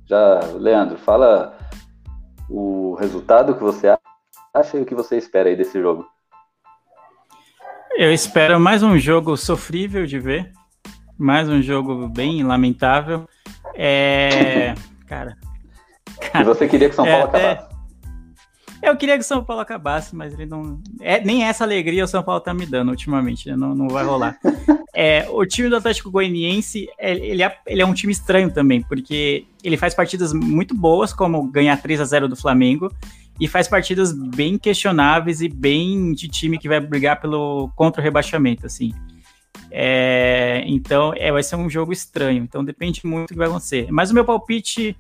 Já, 0.07 0.41
Leandro, 0.55 0.97
fala 0.99 1.57
o 2.49 2.95
resultado 3.01 3.55
que 3.55 3.63
você 3.63 3.97
acha 4.55 4.77
e 4.79 4.83
o 4.83 4.87
que 4.87 4.95
você 4.95 5.17
espera 5.17 5.49
aí 5.49 5.57
desse 5.57 5.81
jogo. 5.81 6.07
Eu 7.97 8.13
espero 8.13 8.61
mais 8.61 8.83
um 8.83 8.99
jogo 8.99 9.37
sofrível 9.37 10.07
de 10.07 10.19
ver. 10.19 10.53
Mais 11.19 11.49
um 11.49 11.63
jogo 11.63 12.09
bem 12.09 12.43
lamentável. 12.45 13.27
É. 13.75 14.75
Cara. 15.07 15.37
E 16.39 16.45
você 16.45 16.69
queria 16.69 16.89
que 16.91 16.95
São 16.95 17.07
É, 17.07 17.11
Paulo 17.13 17.25
até- 17.29 17.51
acabasse? 17.53 17.66
Eu 18.83 18.97
queria 18.97 19.15
que 19.15 19.25
o 19.25 19.27
São 19.27 19.43
Paulo 19.43 19.63
acabasse, 19.63 20.15
mas 20.15 20.33
ele 20.35 20.47
não. 20.47 20.81
É, 21.01 21.23
nem 21.25 21.45
essa 21.45 21.65
alegria 21.65 22.05
o 22.05 22.09
São 22.09 22.23
Paulo 22.23 22.41
tá 22.41 22.53
me 22.53 22.67
dando 22.67 22.91
ultimamente, 22.91 23.49
né? 23.49 23.57
não, 23.57 23.75
não 23.75 23.89
vai 23.89 24.05
rolar. 24.05 24.39
É, 24.99 25.29
o 25.29 25.45
time 25.45 25.69
do 25.69 25.77
Atlético 25.77 26.11
Goianiense, 26.11 26.89
é- 26.99 27.13
ele 27.15 27.43
é, 27.43 27.55
ele 27.67 27.83
é 27.83 27.85
um 27.85 27.93
time 27.93 28.11
estranho 28.11 28.51
também, 28.51 28.81
porque 28.81 29.45
ele 29.63 29.77
faz 29.77 29.95
partidas 29.95 30.33
muito 30.33 30.75
boas, 30.75 31.13
como 31.13 31.51
ganhar 31.51 31.77
3 31.77 32.01
a 32.01 32.05
0 32.07 32.27
do 32.27 32.35
Flamengo, 32.35 32.91
e 33.39 33.47
faz 33.47 33.69
partidas 33.69 34.11
bem 34.15 34.57
questionáveis 34.57 35.43
e 35.43 35.51
bem 35.51 36.15
de 36.15 36.29
time 36.29 36.57
que 36.57 36.67
vai 36.67 36.81
brigar 36.81 37.21
pelo 37.21 37.71
contra 37.77 38.01
o 38.01 38.03
rebaixamento, 38.03 38.65
assim. 38.65 38.95
É, 39.71 40.65
então, 40.67 41.13
é, 41.15 41.31
vai 41.31 41.43
ser 41.43 41.57
um 41.57 41.69
jogo 41.69 41.93
estranho. 41.93 42.43
Então, 42.43 42.65
depende 42.65 43.05
muito 43.05 43.29
do 43.29 43.33
que 43.35 43.39
vai 43.39 43.49
acontecer. 43.49 43.89
Mas 43.91 44.11
o 44.11 44.15
meu 44.15 44.25
palpite 44.25 44.97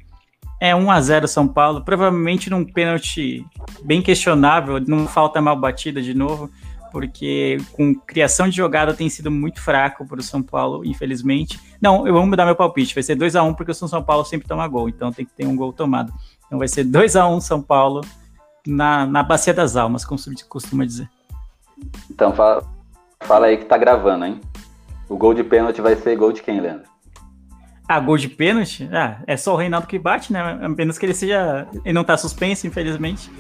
é 0.60 0.74
1 0.74 0.90
a 0.90 1.00
0 1.00 1.28
São 1.28 1.46
Paulo, 1.46 1.82
provavelmente 1.82 2.50
num 2.50 2.64
pênalti 2.64 3.44
bem 3.82 4.00
questionável, 4.02 4.80
não 4.80 5.06
falta 5.06 5.40
mal 5.40 5.56
batida 5.56 6.00
de 6.00 6.14
novo, 6.14 6.50
porque 6.90 7.58
com 7.72 7.94
criação 7.94 8.48
de 8.48 8.56
jogada 8.56 8.94
tem 8.94 9.08
sido 9.08 9.30
muito 9.30 9.60
fraco 9.60 10.06
para 10.06 10.20
o 10.20 10.22
São 10.22 10.42
Paulo, 10.42 10.84
infelizmente. 10.84 11.60
Não, 11.80 12.06
eu 12.06 12.14
vou 12.14 12.26
mudar 12.26 12.46
meu 12.46 12.56
palpite, 12.56 12.94
vai 12.94 13.02
ser 13.02 13.14
2 13.14 13.36
a 13.36 13.42
1 13.42 13.54
porque 13.54 13.72
o 13.72 13.74
São 13.74 14.02
Paulo 14.02 14.24
sempre 14.24 14.48
toma 14.48 14.66
gol, 14.66 14.88
então 14.88 15.12
tem 15.12 15.26
que 15.26 15.32
ter 15.32 15.46
um 15.46 15.56
gol 15.56 15.72
tomado. 15.72 16.12
Então 16.46 16.58
vai 16.58 16.68
ser 16.68 16.84
2 16.84 17.16
a 17.16 17.28
1 17.28 17.40
São 17.40 17.60
Paulo 17.60 18.00
na, 18.66 19.06
na 19.06 19.22
bacia 19.22 19.52
das 19.52 19.76
almas, 19.76 20.04
como 20.04 20.18
se 20.18 20.32
costuma 20.48 20.84
dizer. 20.84 21.08
Então 22.10 22.32
fala, 22.32 22.64
fala 23.20 23.46
aí 23.46 23.58
que 23.58 23.66
tá 23.66 23.76
gravando, 23.76 24.24
hein? 24.24 24.40
O 25.08 25.16
gol 25.16 25.34
de 25.34 25.44
pênalti 25.44 25.80
vai 25.80 25.94
ser 25.96 26.16
gol 26.16 26.32
de 26.32 26.42
quem, 26.42 26.60
Leandro? 26.60 26.95
Ah, 27.88 28.00
gol 28.00 28.16
de 28.16 28.28
pênalti? 28.28 28.88
Ah, 28.92 29.18
é 29.26 29.36
só 29.36 29.54
o 29.54 29.56
Reinaldo 29.56 29.86
que 29.86 29.98
bate, 29.98 30.32
né? 30.32 30.58
Apenas 30.62 30.98
que 30.98 31.06
ele 31.06 31.14
seja. 31.14 31.68
Ele 31.84 31.92
não 31.92 32.02
tá 32.04 32.16
suspenso, 32.16 32.66
infelizmente. 32.66 33.30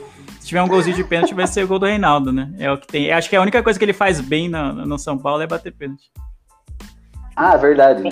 Se 0.40 0.46
tiver 0.46 0.62
um 0.62 0.68
golzinho 0.68 0.94
de 0.94 1.02
pênalti, 1.02 1.34
vai 1.34 1.46
ser 1.46 1.64
o 1.64 1.68
gol 1.68 1.80
do 1.80 1.86
Reinaldo, 1.86 2.32
né? 2.32 2.52
É 2.58 2.70
o 2.70 2.78
que 2.78 2.86
tem. 2.86 3.10
Acho 3.10 3.28
que 3.28 3.34
a 3.34 3.40
única 3.40 3.62
coisa 3.62 3.78
que 3.78 3.84
ele 3.84 3.92
faz 3.92 4.20
bem 4.20 4.48
no, 4.48 4.86
no 4.86 4.98
São 4.98 5.18
Paulo 5.18 5.42
é 5.42 5.46
bater 5.46 5.72
pênalti. 5.72 6.10
Ah, 7.34 7.56
verdade. 7.56 8.08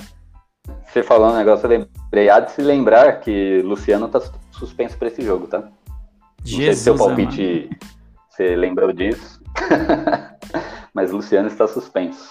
você 0.87 1.03
falou 1.03 1.31
um 1.31 1.37
negócio, 1.37 1.67
eu 1.67 1.71
lembrei. 1.71 2.29
Há 2.29 2.41
de 2.41 2.51
se 2.51 2.61
lembrar 2.61 3.21
que 3.21 3.63
Luciano 3.63 4.09
tá 4.09 4.21
suspenso 4.51 4.99
para 4.99 5.09
esse 5.09 5.23
jogo, 5.23 5.47
tá? 5.47 5.61
Não 5.61 5.71
Jesus, 6.45 6.65
sei 6.65 6.75
se 6.75 6.83
seu 6.83 6.97
palpite 6.97 7.71
você 8.29 8.57
lembrou 8.57 8.93
disso. 8.93 9.41
Mas 10.93 11.13
Luciano 11.13 11.47
está 11.47 11.69
suspenso. 11.69 12.29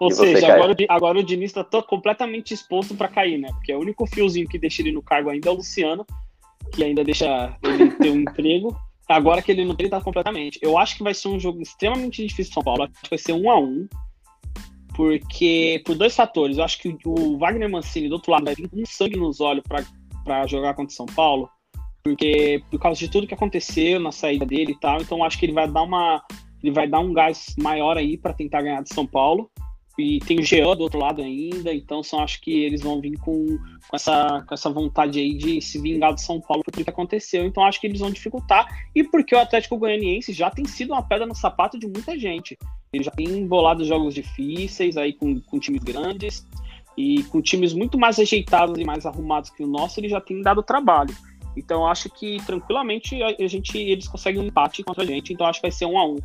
Ou 0.00 0.10
seja, 0.10 0.52
agora, 0.54 0.74
agora 0.88 1.18
o 1.18 1.22
Diniz 1.22 1.52
tá 1.52 1.62
to- 1.62 1.82
completamente 1.84 2.52
exposto 2.52 2.94
para 2.94 3.08
cair, 3.08 3.38
né? 3.38 3.48
Porque 3.52 3.72
o 3.74 3.80
único 3.80 4.06
fiozinho 4.06 4.48
que 4.48 4.58
deixa 4.58 4.82
ele 4.82 4.92
no 4.92 5.02
cargo 5.02 5.30
ainda 5.30 5.48
é 5.48 5.52
o 5.52 5.56
Luciano, 5.56 6.04
que 6.72 6.82
ainda 6.82 7.04
deixa 7.04 7.56
ele 7.62 7.90
ter 7.92 8.10
um 8.10 8.20
emprego. 8.22 8.76
Agora 9.08 9.42
que 9.42 9.52
ele 9.52 9.64
não 9.64 9.74
tem, 9.74 9.84
ele 9.84 9.90
tá 9.90 10.00
completamente. 10.00 10.58
Eu 10.62 10.78
acho 10.78 10.96
que 10.96 11.02
vai 11.02 11.12
ser 11.12 11.28
um 11.28 11.38
jogo 11.38 11.60
extremamente 11.60 12.26
difícil 12.26 12.52
São 12.52 12.62
Paulo. 12.62 12.84
Acho 12.84 12.92
que 13.02 13.10
vai 13.10 13.18
ser 13.18 13.32
um 13.32 13.50
a 13.50 13.58
um. 13.58 13.86
Porque, 14.94 15.82
por 15.84 15.94
dois 15.96 16.14
fatores. 16.14 16.58
Eu 16.58 16.64
acho 16.64 16.78
que 16.78 16.96
o 17.04 17.38
Wagner 17.38 17.70
Mancini, 17.70 18.08
do 18.08 18.14
outro 18.14 18.32
lado, 18.32 18.44
vai 18.44 18.54
vir 18.54 18.68
com 18.68 18.84
sangue 18.86 19.16
nos 19.18 19.40
olhos 19.40 19.64
para 20.24 20.46
jogar 20.46 20.74
contra 20.74 20.92
o 20.92 20.96
São 20.96 21.06
Paulo. 21.06 21.48
Porque, 22.02 22.62
por 22.70 22.80
causa 22.80 22.98
de 22.98 23.08
tudo 23.10 23.26
que 23.26 23.34
aconteceu 23.34 24.00
na 24.00 24.12
saída 24.12 24.44
dele 24.46 24.72
e 24.72 24.78
tal. 24.80 25.00
Então, 25.00 25.18
eu 25.18 25.24
acho 25.24 25.38
que 25.38 25.46
ele 25.46 25.52
vai 25.52 25.68
dar 25.68 25.82
uma. 25.82 26.22
Ele 26.62 26.72
vai 26.72 26.86
dar 26.88 27.00
um 27.00 27.12
gás 27.12 27.54
maior 27.60 27.96
aí 27.96 28.16
para 28.16 28.32
tentar 28.32 28.62
ganhar 28.62 28.82
de 28.82 28.94
São 28.94 29.06
Paulo. 29.06 29.50
E 29.98 30.20
tem 30.20 30.40
o 30.40 30.42
Jean 30.42 30.74
do 30.74 30.84
outro 30.84 30.98
lado 30.98 31.20
ainda, 31.20 31.72
então 31.72 32.02
só 32.02 32.20
acho 32.20 32.40
que 32.40 32.64
eles 32.64 32.80
vão 32.80 33.00
vir 33.00 33.18
com, 33.18 33.58
com, 33.88 33.96
essa, 33.96 34.42
com 34.46 34.54
essa 34.54 34.70
vontade 34.70 35.18
aí 35.18 35.34
de 35.34 35.60
se 35.60 35.78
vingar 35.78 36.14
do 36.14 36.20
São 36.20 36.40
Paulo 36.40 36.64
por 36.64 36.72
tudo 36.72 36.84
que 36.84 36.90
aconteceu. 36.90 37.44
Então 37.44 37.62
acho 37.62 37.78
que 37.78 37.86
eles 37.86 38.00
vão 38.00 38.10
dificultar. 38.10 38.66
E 38.94 39.04
porque 39.04 39.34
o 39.34 39.38
Atlético 39.38 39.76
Goianiense 39.76 40.32
já 40.32 40.50
tem 40.50 40.64
sido 40.64 40.92
uma 40.92 41.02
pedra 41.02 41.26
no 41.26 41.34
sapato 41.34 41.78
de 41.78 41.86
muita 41.86 42.18
gente. 42.18 42.58
Ele 42.92 43.04
já 43.04 43.10
tem 43.10 43.26
embolado 43.26 43.84
jogos 43.84 44.14
difíceis 44.14 44.96
aí 44.96 45.12
com, 45.12 45.40
com 45.40 45.58
times 45.58 45.82
grandes 45.82 46.46
e 46.96 47.22
com 47.24 47.42
times 47.42 47.74
muito 47.74 47.98
mais 47.98 48.18
ajeitados 48.18 48.78
e 48.78 48.84
mais 48.84 49.04
arrumados 49.04 49.50
que 49.50 49.62
o 49.62 49.66
nosso, 49.66 50.00
ele 50.00 50.08
já 50.08 50.20
tem 50.20 50.40
dado 50.40 50.62
trabalho. 50.62 51.14
Então 51.56 51.86
acho 51.86 52.08
que 52.08 52.38
tranquilamente 52.46 53.22
a 53.22 53.46
gente 53.46 53.76
eles 53.76 54.08
conseguem 54.08 54.40
um 54.40 54.46
empate 54.46 54.82
contra 54.82 55.02
a 55.02 55.06
gente. 55.06 55.32
Então 55.34 55.46
acho 55.46 55.60
que 55.60 55.68
vai 55.68 55.72
ser 55.72 55.84
um 55.84 55.98
a 55.98 56.06
um. 56.06 56.16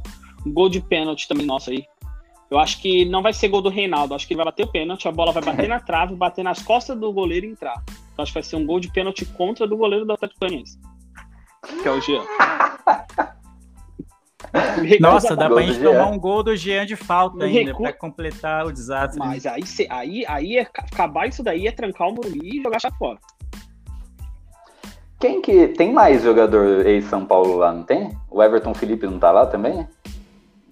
Um 0.45 0.53
gol 0.53 0.69
de 0.69 0.79
pênalti 0.79 1.27
também 1.27 1.45
nosso 1.45 1.69
aí. 1.69 1.85
Eu 2.49 2.57
acho 2.59 2.81
que 2.81 3.03
não 3.05 3.21
vai 3.21 3.33
ser 3.33 3.49
gol 3.49 3.61
do 3.61 3.69
Reinaldo. 3.69 4.13
Acho 4.15 4.25
que 4.25 4.33
ele 4.33 4.37
vai 4.37 4.45
bater 4.45 4.63
o 4.65 4.71
pênalti, 4.71 5.07
a 5.07 5.11
bola 5.11 5.31
vai 5.33 5.43
bater 5.43 5.67
na 5.67 5.79
trave, 5.79 6.15
bater 6.15 6.43
nas 6.43 6.61
costas 6.61 6.97
do 6.97 7.11
goleiro 7.11 7.45
e 7.45 7.49
entrar. 7.49 7.83
Então 8.13 8.23
acho 8.23 8.31
que 8.31 8.39
vai 8.39 8.43
ser 8.43 8.55
um 8.55 8.65
gol 8.65 8.79
de 8.79 8.89
pênalti 8.91 9.25
contra 9.25 9.67
do 9.67 9.75
goleiro 9.75 10.05
do 10.05 10.13
Atlético 10.13 10.39
Goianiense. 10.39 10.79
Que 11.81 11.87
é 11.87 11.91
o 11.91 11.99
Jean. 11.99 12.21
Nossa, 14.99 15.35
dá 15.35 15.49
pra 15.49 15.61
gente 15.61 15.79
tomar 15.83 16.07
um 16.07 16.17
gol 16.17 16.41
do 16.43 16.55
Jean 16.55 16.85
de 16.85 16.95
falta 16.95 17.43
ainda, 17.45 17.71
Recu- 17.71 17.83
pra 17.83 17.91
completar 17.93 18.65
o 18.65 18.71
desastre. 18.71 19.19
Mas 19.19 19.45
aí, 19.45 19.65
cê- 19.65 19.87
aí, 19.89 20.23
aí 20.27 20.57
é, 20.57 20.61
acabar 20.61 21.27
isso 21.27 21.43
daí 21.43 21.67
é 21.67 21.71
trancar 21.71 22.07
o 22.07 22.13
Morumbi 22.13 22.59
e 22.59 22.61
jogar 22.63 22.79
chave 22.79 22.95
fora. 22.97 23.17
Quem 25.19 25.41
que. 25.41 25.69
Tem 25.69 25.91
mais 25.91 26.21
jogador 26.23 26.85
ex-São 26.85 27.25
Paulo 27.25 27.57
lá, 27.57 27.73
não 27.73 27.83
tem? 27.83 28.15
O 28.29 28.41
Everton 28.41 28.73
Felipe 28.73 29.07
não 29.07 29.17
tá 29.19 29.31
lá 29.31 29.47
também? 29.47 29.87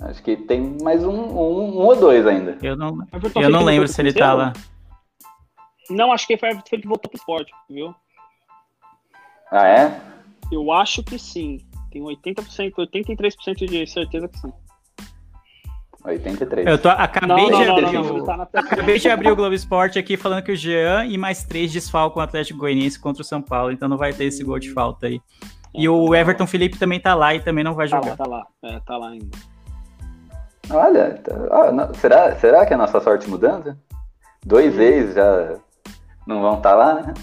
Acho 0.01 0.21
que 0.21 0.35
tem 0.35 0.77
mais 0.81 1.03
um, 1.03 1.09
um, 1.11 1.77
um 1.77 1.85
ou 1.85 1.95
dois 1.95 2.27
ainda. 2.27 2.57
Eu 2.61 2.75
não, 2.75 2.97
Everton 3.13 3.41
eu 3.41 3.49
não 3.49 3.63
lembro 3.63 3.87
se 3.87 4.01
ele 4.01 4.13
tá 4.13 4.33
lá. 4.33 4.53
Não, 5.89 6.11
acho 6.11 6.27
que 6.27 6.37
foi 6.37 6.49
o 6.49 6.51
Everton 6.51 6.69
Felipe 6.69 6.83
que 6.83 6.87
voltou 6.89 7.09
pro 7.09 7.17
esporte, 7.17 7.51
viu? 7.69 7.95
Ah, 9.51 9.67
é? 9.67 10.01
Eu 10.51 10.71
acho 10.71 11.03
que 11.03 11.17
sim. 11.17 11.59
Tenho 11.91 12.05
80%, 12.05 12.73
83% 12.75 13.65
de 13.65 13.87
certeza 13.87 14.27
que 14.27 14.37
sim. 14.37 14.51
83. 16.03 16.67
Eu 16.67 16.77
tô, 16.77 16.89
acabei, 16.89 17.29
Não, 17.29 17.45
de 17.59 17.65
não, 17.65 17.77
abrir 17.77 17.93
não, 17.93 18.25
tá 18.25 18.59
acabei 18.59 18.99
de 18.99 19.09
abrir 19.09 19.31
o 19.31 19.35
Globo 19.35 19.55
Esporte 19.55 19.97
aqui 19.97 20.15
falando 20.15 20.43
que 20.43 20.51
o 20.51 20.55
Jean 20.55 21.05
e 21.05 21.17
mais 21.17 21.43
três 21.45 21.71
desfalcam 21.71 22.19
o 22.19 22.23
Atlético 22.23 22.59
Goianiense 22.59 22.99
contra 22.99 23.23
o 23.23 23.25
São 23.25 23.41
Paulo, 23.41 23.71
então 23.71 23.89
não 23.89 23.97
vai 23.97 24.13
ter 24.13 24.25
esse 24.25 24.43
gol 24.43 24.59
de 24.59 24.71
falta 24.71 25.07
aí. 25.07 25.19
E 25.73 25.89
o 25.89 26.13
Everton 26.13 26.45
Felipe 26.45 26.77
também 26.77 26.99
tá 26.99 27.15
lá 27.15 27.33
e 27.33 27.39
também 27.39 27.63
não 27.63 27.73
vai 27.73 27.87
Tá 27.89 27.97
jogar. 27.97 28.11
lá, 28.11 28.15
tá 28.17 28.27
lá. 28.27 28.47
É, 28.63 28.79
tá 28.81 28.97
lá 28.97 29.09
ainda. 29.09 29.54
Olha, 30.69 31.21
tá- 31.23 31.93
será, 31.95 32.35
será 32.35 32.65
que 32.65 32.73
é 32.73 32.75
a 32.75 32.79
nossa 32.79 32.99
sorte 32.99 33.29
mudando? 33.29 33.77
Dois 34.45 34.77
ex 34.79 35.13
já 35.13 35.57
não 36.27 36.41
vão 36.41 36.57
estar 36.57 36.75
lá, 36.75 36.95
né? 36.95 37.13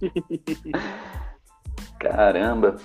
Caramba. 1.98 2.76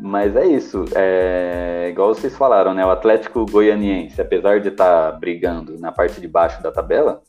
Mas 0.00 0.34
é 0.34 0.46
isso. 0.46 0.84
É, 0.94 1.88
igual 1.90 2.14
vocês 2.14 2.36
falaram, 2.36 2.74
né? 2.74 2.84
O 2.84 2.90
Atlético 2.90 3.46
Goianiense, 3.46 4.20
apesar 4.20 4.60
de 4.60 4.68
estar 4.68 5.12
brigando 5.12 5.78
na 5.78 5.92
parte 5.92 6.20
de 6.20 6.26
baixo 6.26 6.62
da 6.62 6.72
tabela, 6.72 7.22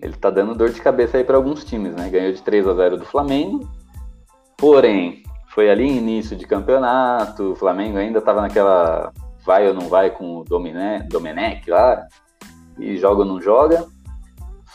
ele 0.00 0.16
tá 0.16 0.30
dando 0.30 0.54
dor 0.54 0.70
de 0.70 0.80
cabeça 0.80 1.18
aí 1.18 1.24
para 1.24 1.36
alguns 1.36 1.64
times, 1.64 1.94
né? 1.94 2.08
Ganhou 2.08 2.32
de 2.32 2.42
3 2.42 2.66
a 2.66 2.74
0 2.74 2.96
do 2.96 3.04
Flamengo. 3.04 3.68
Porém, 4.56 5.22
foi 5.48 5.70
ali 5.70 5.86
início 5.86 6.36
de 6.36 6.46
campeonato, 6.46 7.52
o 7.52 7.56
Flamengo 7.56 7.98
ainda 7.98 8.18
estava 8.18 8.40
naquela 8.40 9.12
vai 9.44 9.66
ou 9.68 9.74
não 9.74 9.88
vai 9.88 10.10
com 10.10 10.38
o 10.38 10.44
Domine- 10.44 11.02
Domenech 11.08 11.68
lá, 11.70 12.06
e 12.78 12.96
joga 12.96 13.20
ou 13.20 13.26
não 13.26 13.40
joga. 13.40 13.86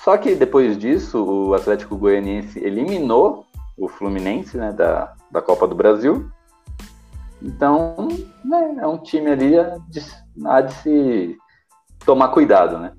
Só 0.04 0.18
que 0.18 0.36
depois 0.36 0.78
disso, 0.78 1.24
o 1.24 1.54
Atlético 1.54 1.98
Goianiense 1.98 2.60
eliminou 2.64 3.46
o 3.78 3.88
Fluminense 3.88 4.58
né, 4.58 4.72
da, 4.72 5.14
da 5.32 5.42
Copa 5.42 5.68
do 5.68 5.76
Brasil. 5.76 6.30
Então, 7.42 8.08
né, 8.44 8.78
é 8.80 8.88
um 8.88 8.98
time 8.98 9.30
ali 9.32 9.58
a 9.60 9.78
de, 9.90 10.02
a 10.46 10.62
de 10.62 10.74
se 10.76 11.38
tomar 12.06 12.30
cuidado, 12.30 12.78
né? 12.80 12.94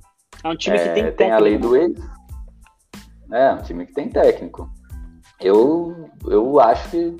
É 0.44 0.48
um 0.48 0.56
time 0.56 0.76
que 0.78 0.88
É, 0.88 0.92
tem 0.94 1.12
tem 1.12 1.32
a 1.32 1.38
lei 1.38 1.58
técnico. 1.58 1.68
do 1.68 1.76
ex. 1.76 2.00
É, 3.32 3.52
um 3.52 3.62
time 3.62 3.86
que 3.86 3.92
tem 3.92 4.08
técnico. 4.08 4.70
Eu, 5.40 6.08
eu 6.26 6.60
acho 6.60 6.88
que 6.90 7.16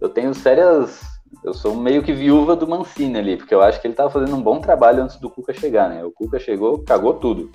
eu 0.00 0.08
tenho 0.08 0.34
sérias. 0.34 1.00
Eu 1.48 1.54
sou 1.54 1.74
meio 1.74 2.02
que 2.02 2.12
viúva 2.12 2.54
do 2.54 2.68
Mancini 2.68 3.18
ali, 3.18 3.36
porque 3.38 3.54
eu 3.54 3.62
acho 3.62 3.80
que 3.80 3.86
ele 3.86 3.94
tava 3.94 4.10
fazendo 4.10 4.36
um 4.36 4.42
bom 4.42 4.60
trabalho 4.60 5.02
antes 5.02 5.16
do 5.16 5.30
Cuca 5.30 5.54
chegar, 5.54 5.88
né? 5.88 6.04
O 6.04 6.12
Cuca 6.12 6.38
chegou, 6.38 6.80
cagou 6.84 7.14
tudo. 7.14 7.50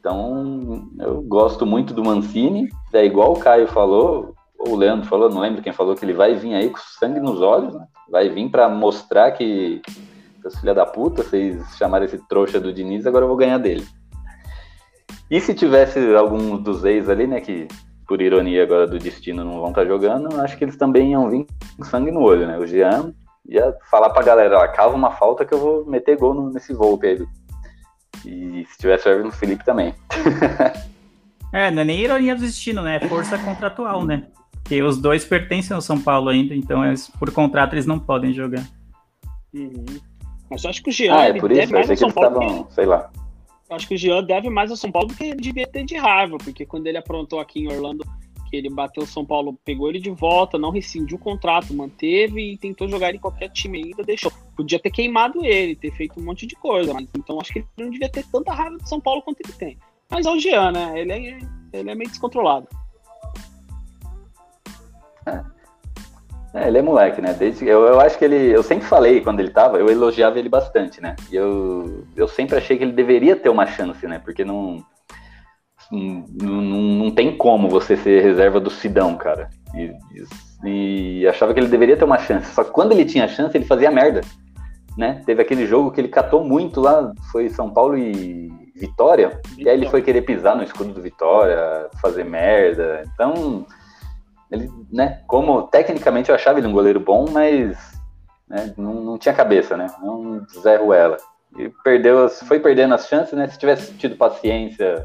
Então, 0.00 0.88
eu 0.98 1.22
gosto 1.22 1.64
muito 1.64 1.94
do 1.94 2.02
Mancini. 2.02 2.68
É 2.92 3.04
igual 3.04 3.32
o 3.32 3.38
Caio 3.38 3.68
falou, 3.68 4.34
ou 4.58 4.72
o 4.72 4.76
Leandro 4.76 5.08
falou, 5.08 5.30
não 5.30 5.40
lembro 5.40 5.62
quem 5.62 5.72
falou, 5.72 5.94
que 5.94 6.04
ele 6.04 6.14
vai 6.14 6.34
vir 6.34 6.52
aí 6.52 6.68
com 6.68 6.80
sangue 6.98 7.20
nos 7.20 7.40
olhos, 7.40 7.72
né? 7.72 7.86
Vai 8.10 8.28
vir 8.28 8.50
para 8.50 8.68
mostrar 8.68 9.30
que 9.30 9.80
filha 10.58 10.74
da 10.74 10.84
puta, 10.84 11.22
vocês 11.22 11.64
chamaram 11.78 12.04
esse 12.04 12.18
trouxa 12.28 12.58
do 12.58 12.72
Diniz, 12.72 13.06
agora 13.06 13.24
eu 13.24 13.28
vou 13.28 13.36
ganhar 13.36 13.58
dele. 13.58 13.86
E 15.30 15.40
se 15.40 15.54
tivesse 15.54 16.12
algum 16.16 16.56
dos 16.56 16.84
ex 16.84 17.08
ali, 17.08 17.28
né, 17.28 17.40
que 17.40 17.68
por 18.06 18.20
ironia 18.20 18.62
agora 18.62 18.86
do 18.86 18.98
destino 18.98 19.44
não 19.44 19.60
vão 19.60 19.70
estar 19.70 19.84
jogando, 19.86 20.32
eu 20.32 20.40
acho 20.40 20.56
que 20.56 20.64
eles 20.64 20.76
também 20.76 21.12
iam 21.12 21.28
vir 21.30 21.46
com 21.76 21.84
sangue 21.84 22.10
no 22.10 22.20
olho, 22.20 22.46
né? 22.46 22.58
O 22.58 22.66
Jean 22.66 23.12
ia 23.48 23.74
falar 23.90 24.10
pra 24.10 24.22
galera, 24.22 24.58
ó, 24.58 24.68
cava 24.68 24.94
uma 24.94 25.10
falta 25.12 25.44
que 25.44 25.52
eu 25.54 25.58
vou 25.58 25.86
meter 25.86 26.16
gol 26.18 26.34
no- 26.34 26.50
nesse 26.50 26.72
Volpe 26.72 27.06
aí. 27.06 27.26
E 28.24 28.66
se 28.70 28.78
tivesse 28.78 29.08
o 29.08 29.12
Everton 29.12 29.30
Felipe 29.30 29.64
também. 29.64 29.94
É, 31.52 31.70
não 31.70 31.82
é 31.82 31.84
nem 31.84 32.00
ironia 32.00 32.34
do 32.34 32.40
destino, 32.40 32.82
né? 32.82 32.96
É 32.96 33.08
força 33.08 33.38
contratual, 33.38 34.04
né? 34.04 34.24
Porque 34.50 34.82
os 34.82 34.98
dois 34.98 35.24
pertencem 35.24 35.72
ao 35.72 35.80
São 35.80 36.00
Paulo 36.00 36.28
ainda, 36.28 36.52
então 36.52 36.84
eles, 36.84 37.08
por 37.16 37.30
contrato 37.30 37.74
eles 37.74 37.86
não 37.86 37.96
podem 37.96 38.32
jogar. 38.32 38.64
Uhum. 39.54 39.84
Mas 40.50 40.64
eu 40.64 40.70
acho 40.70 40.82
que 40.82 40.90
o 40.90 40.92
Jean 40.92 41.14
Ah, 41.14 41.28
é 41.28 41.34
por 41.40 41.52
isso? 41.52 41.72
Eu 41.72 41.78
achei 41.78 41.92
ao 41.92 41.96
que 41.96 42.02
eles 42.04 42.14
estavam, 42.16 42.66
sei 42.70 42.86
lá. 42.86 43.08
Acho 43.74 43.88
que 43.88 43.94
o 43.94 43.98
Jean 43.98 44.22
deve 44.22 44.48
mais 44.48 44.70
ao 44.70 44.76
São 44.76 44.90
Paulo 44.90 45.08
do 45.08 45.14
que 45.14 45.24
ele 45.24 45.40
devia 45.40 45.66
ter 45.66 45.84
de 45.84 45.96
raiva, 45.96 46.38
porque 46.38 46.64
quando 46.64 46.86
ele 46.86 46.98
aprontou 46.98 47.40
aqui 47.40 47.60
em 47.60 47.68
Orlando, 47.68 48.04
que 48.48 48.56
ele 48.56 48.70
bateu 48.70 49.02
o 49.02 49.06
São 49.06 49.24
Paulo, 49.24 49.58
pegou 49.64 49.88
ele 49.88 49.98
de 49.98 50.10
volta, 50.10 50.58
não 50.58 50.70
rescindiu 50.70 51.16
o 51.16 51.20
contrato, 51.20 51.74
manteve 51.74 52.52
e 52.52 52.56
tentou 52.56 52.88
jogar 52.88 53.14
em 53.14 53.18
qualquer 53.18 53.48
time 53.50 53.82
ainda, 53.82 54.02
deixou. 54.04 54.32
Podia 54.56 54.78
ter 54.78 54.90
queimado 54.90 55.44
ele, 55.44 55.74
ter 55.74 55.90
feito 55.92 56.20
um 56.20 56.24
monte 56.24 56.46
de 56.46 56.54
coisa, 56.54 56.94
mas 56.94 57.08
então 57.16 57.40
acho 57.40 57.52
que 57.52 57.58
ele 57.58 57.68
não 57.76 57.90
devia 57.90 58.08
ter 58.08 58.24
tanta 58.30 58.52
raiva 58.52 58.78
do 58.78 58.88
São 58.88 59.00
Paulo 59.00 59.22
quanto 59.22 59.40
ele 59.40 59.52
tem. 59.52 59.78
Mas 60.10 60.26
é 60.26 60.30
o 60.30 60.38
Jean, 60.38 60.70
né? 60.70 61.00
Ele 61.00 61.12
é, 61.12 61.38
ele 61.72 61.90
é 61.90 61.94
meio 61.94 62.08
descontrolado. 62.08 62.68
É, 65.26 65.53
ele 66.54 66.78
é 66.78 66.82
moleque, 66.82 67.20
né? 67.20 67.34
Desde, 67.34 67.66
eu, 67.66 67.82
eu 67.82 68.00
acho 68.00 68.16
que 68.16 68.24
ele. 68.24 68.54
Eu 68.54 68.62
sempre 68.62 68.86
falei 68.86 69.20
quando 69.20 69.40
ele 69.40 69.50
tava, 69.50 69.78
eu 69.78 69.88
elogiava 69.88 70.38
ele 70.38 70.48
bastante, 70.48 71.00
né? 71.00 71.16
E 71.30 71.34
eu, 71.34 72.04
eu 72.14 72.28
sempre 72.28 72.56
achei 72.56 72.78
que 72.78 72.84
ele 72.84 72.92
deveria 72.92 73.34
ter 73.34 73.48
uma 73.48 73.66
chance, 73.66 74.06
né? 74.06 74.20
Porque 74.24 74.44
não. 74.44 74.84
Não, 75.90 76.24
não, 76.42 76.82
não 76.82 77.10
tem 77.10 77.36
como 77.36 77.68
você 77.68 77.96
ser 77.96 78.22
reserva 78.22 78.58
do 78.60 78.70
Sidão, 78.70 79.16
cara. 79.16 79.50
E, 79.74 79.92
e, 80.64 81.20
e 81.20 81.28
achava 81.28 81.52
que 81.52 81.60
ele 81.60 81.68
deveria 81.68 81.96
ter 81.96 82.04
uma 82.04 82.18
chance. 82.18 82.52
Só 82.54 82.64
que 82.64 82.70
quando 82.70 82.92
ele 82.92 83.04
tinha 83.04 83.28
chance, 83.28 83.56
ele 83.56 83.66
fazia 83.66 83.90
merda. 83.90 84.22
Né? 84.96 85.22
Teve 85.26 85.42
aquele 85.42 85.66
jogo 85.66 85.90
que 85.90 86.00
ele 86.00 86.08
catou 86.08 86.44
muito 86.44 86.80
lá, 86.80 87.12
foi 87.32 87.48
São 87.48 87.70
Paulo 87.70 87.98
e 87.98 88.50
Vitória. 88.76 89.40
E 89.58 89.68
aí 89.68 89.76
ele 89.76 89.88
foi 89.88 90.02
querer 90.02 90.22
pisar 90.22 90.56
no 90.56 90.62
escudo 90.62 90.92
do 90.92 91.02
Vitória, 91.02 91.88
fazer 92.00 92.24
merda. 92.24 93.02
Então, 93.12 93.66
ele, 94.50 94.70
né, 94.92 95.22
como 95.26 95.62
tecnicamente 95.62 96.28
eu 96.28 96.34
achava 96.34 96.58
ele 96.58 96.68
um 96.68 96.72
goleiro 96.72 97.00
bom, 97.00 97.26
mas 97.30 97.76
né, 98.48 98.72
não, 98.76 98.94
não 98.94 99.18
tinha 99.18 99.34
cabeça, 99.34 99.76
né? 99.76 99.86
Não 100.02 100.44
Zé 100.60 100.76
Ruela. 100.76 101.16
E 101.58 101.68
perdeu, 101.82 102.24
as- 102.24 102.40
foi 102.42 102.60
perdendo 102.60 102.94
as 102.94 103.06
chances, 103.06 103.32
né? 103.32 103.48
Se 103.48 103.58
tivesse 103.58 103.94
tido 103.94 104.16
paciência 104.16 105.04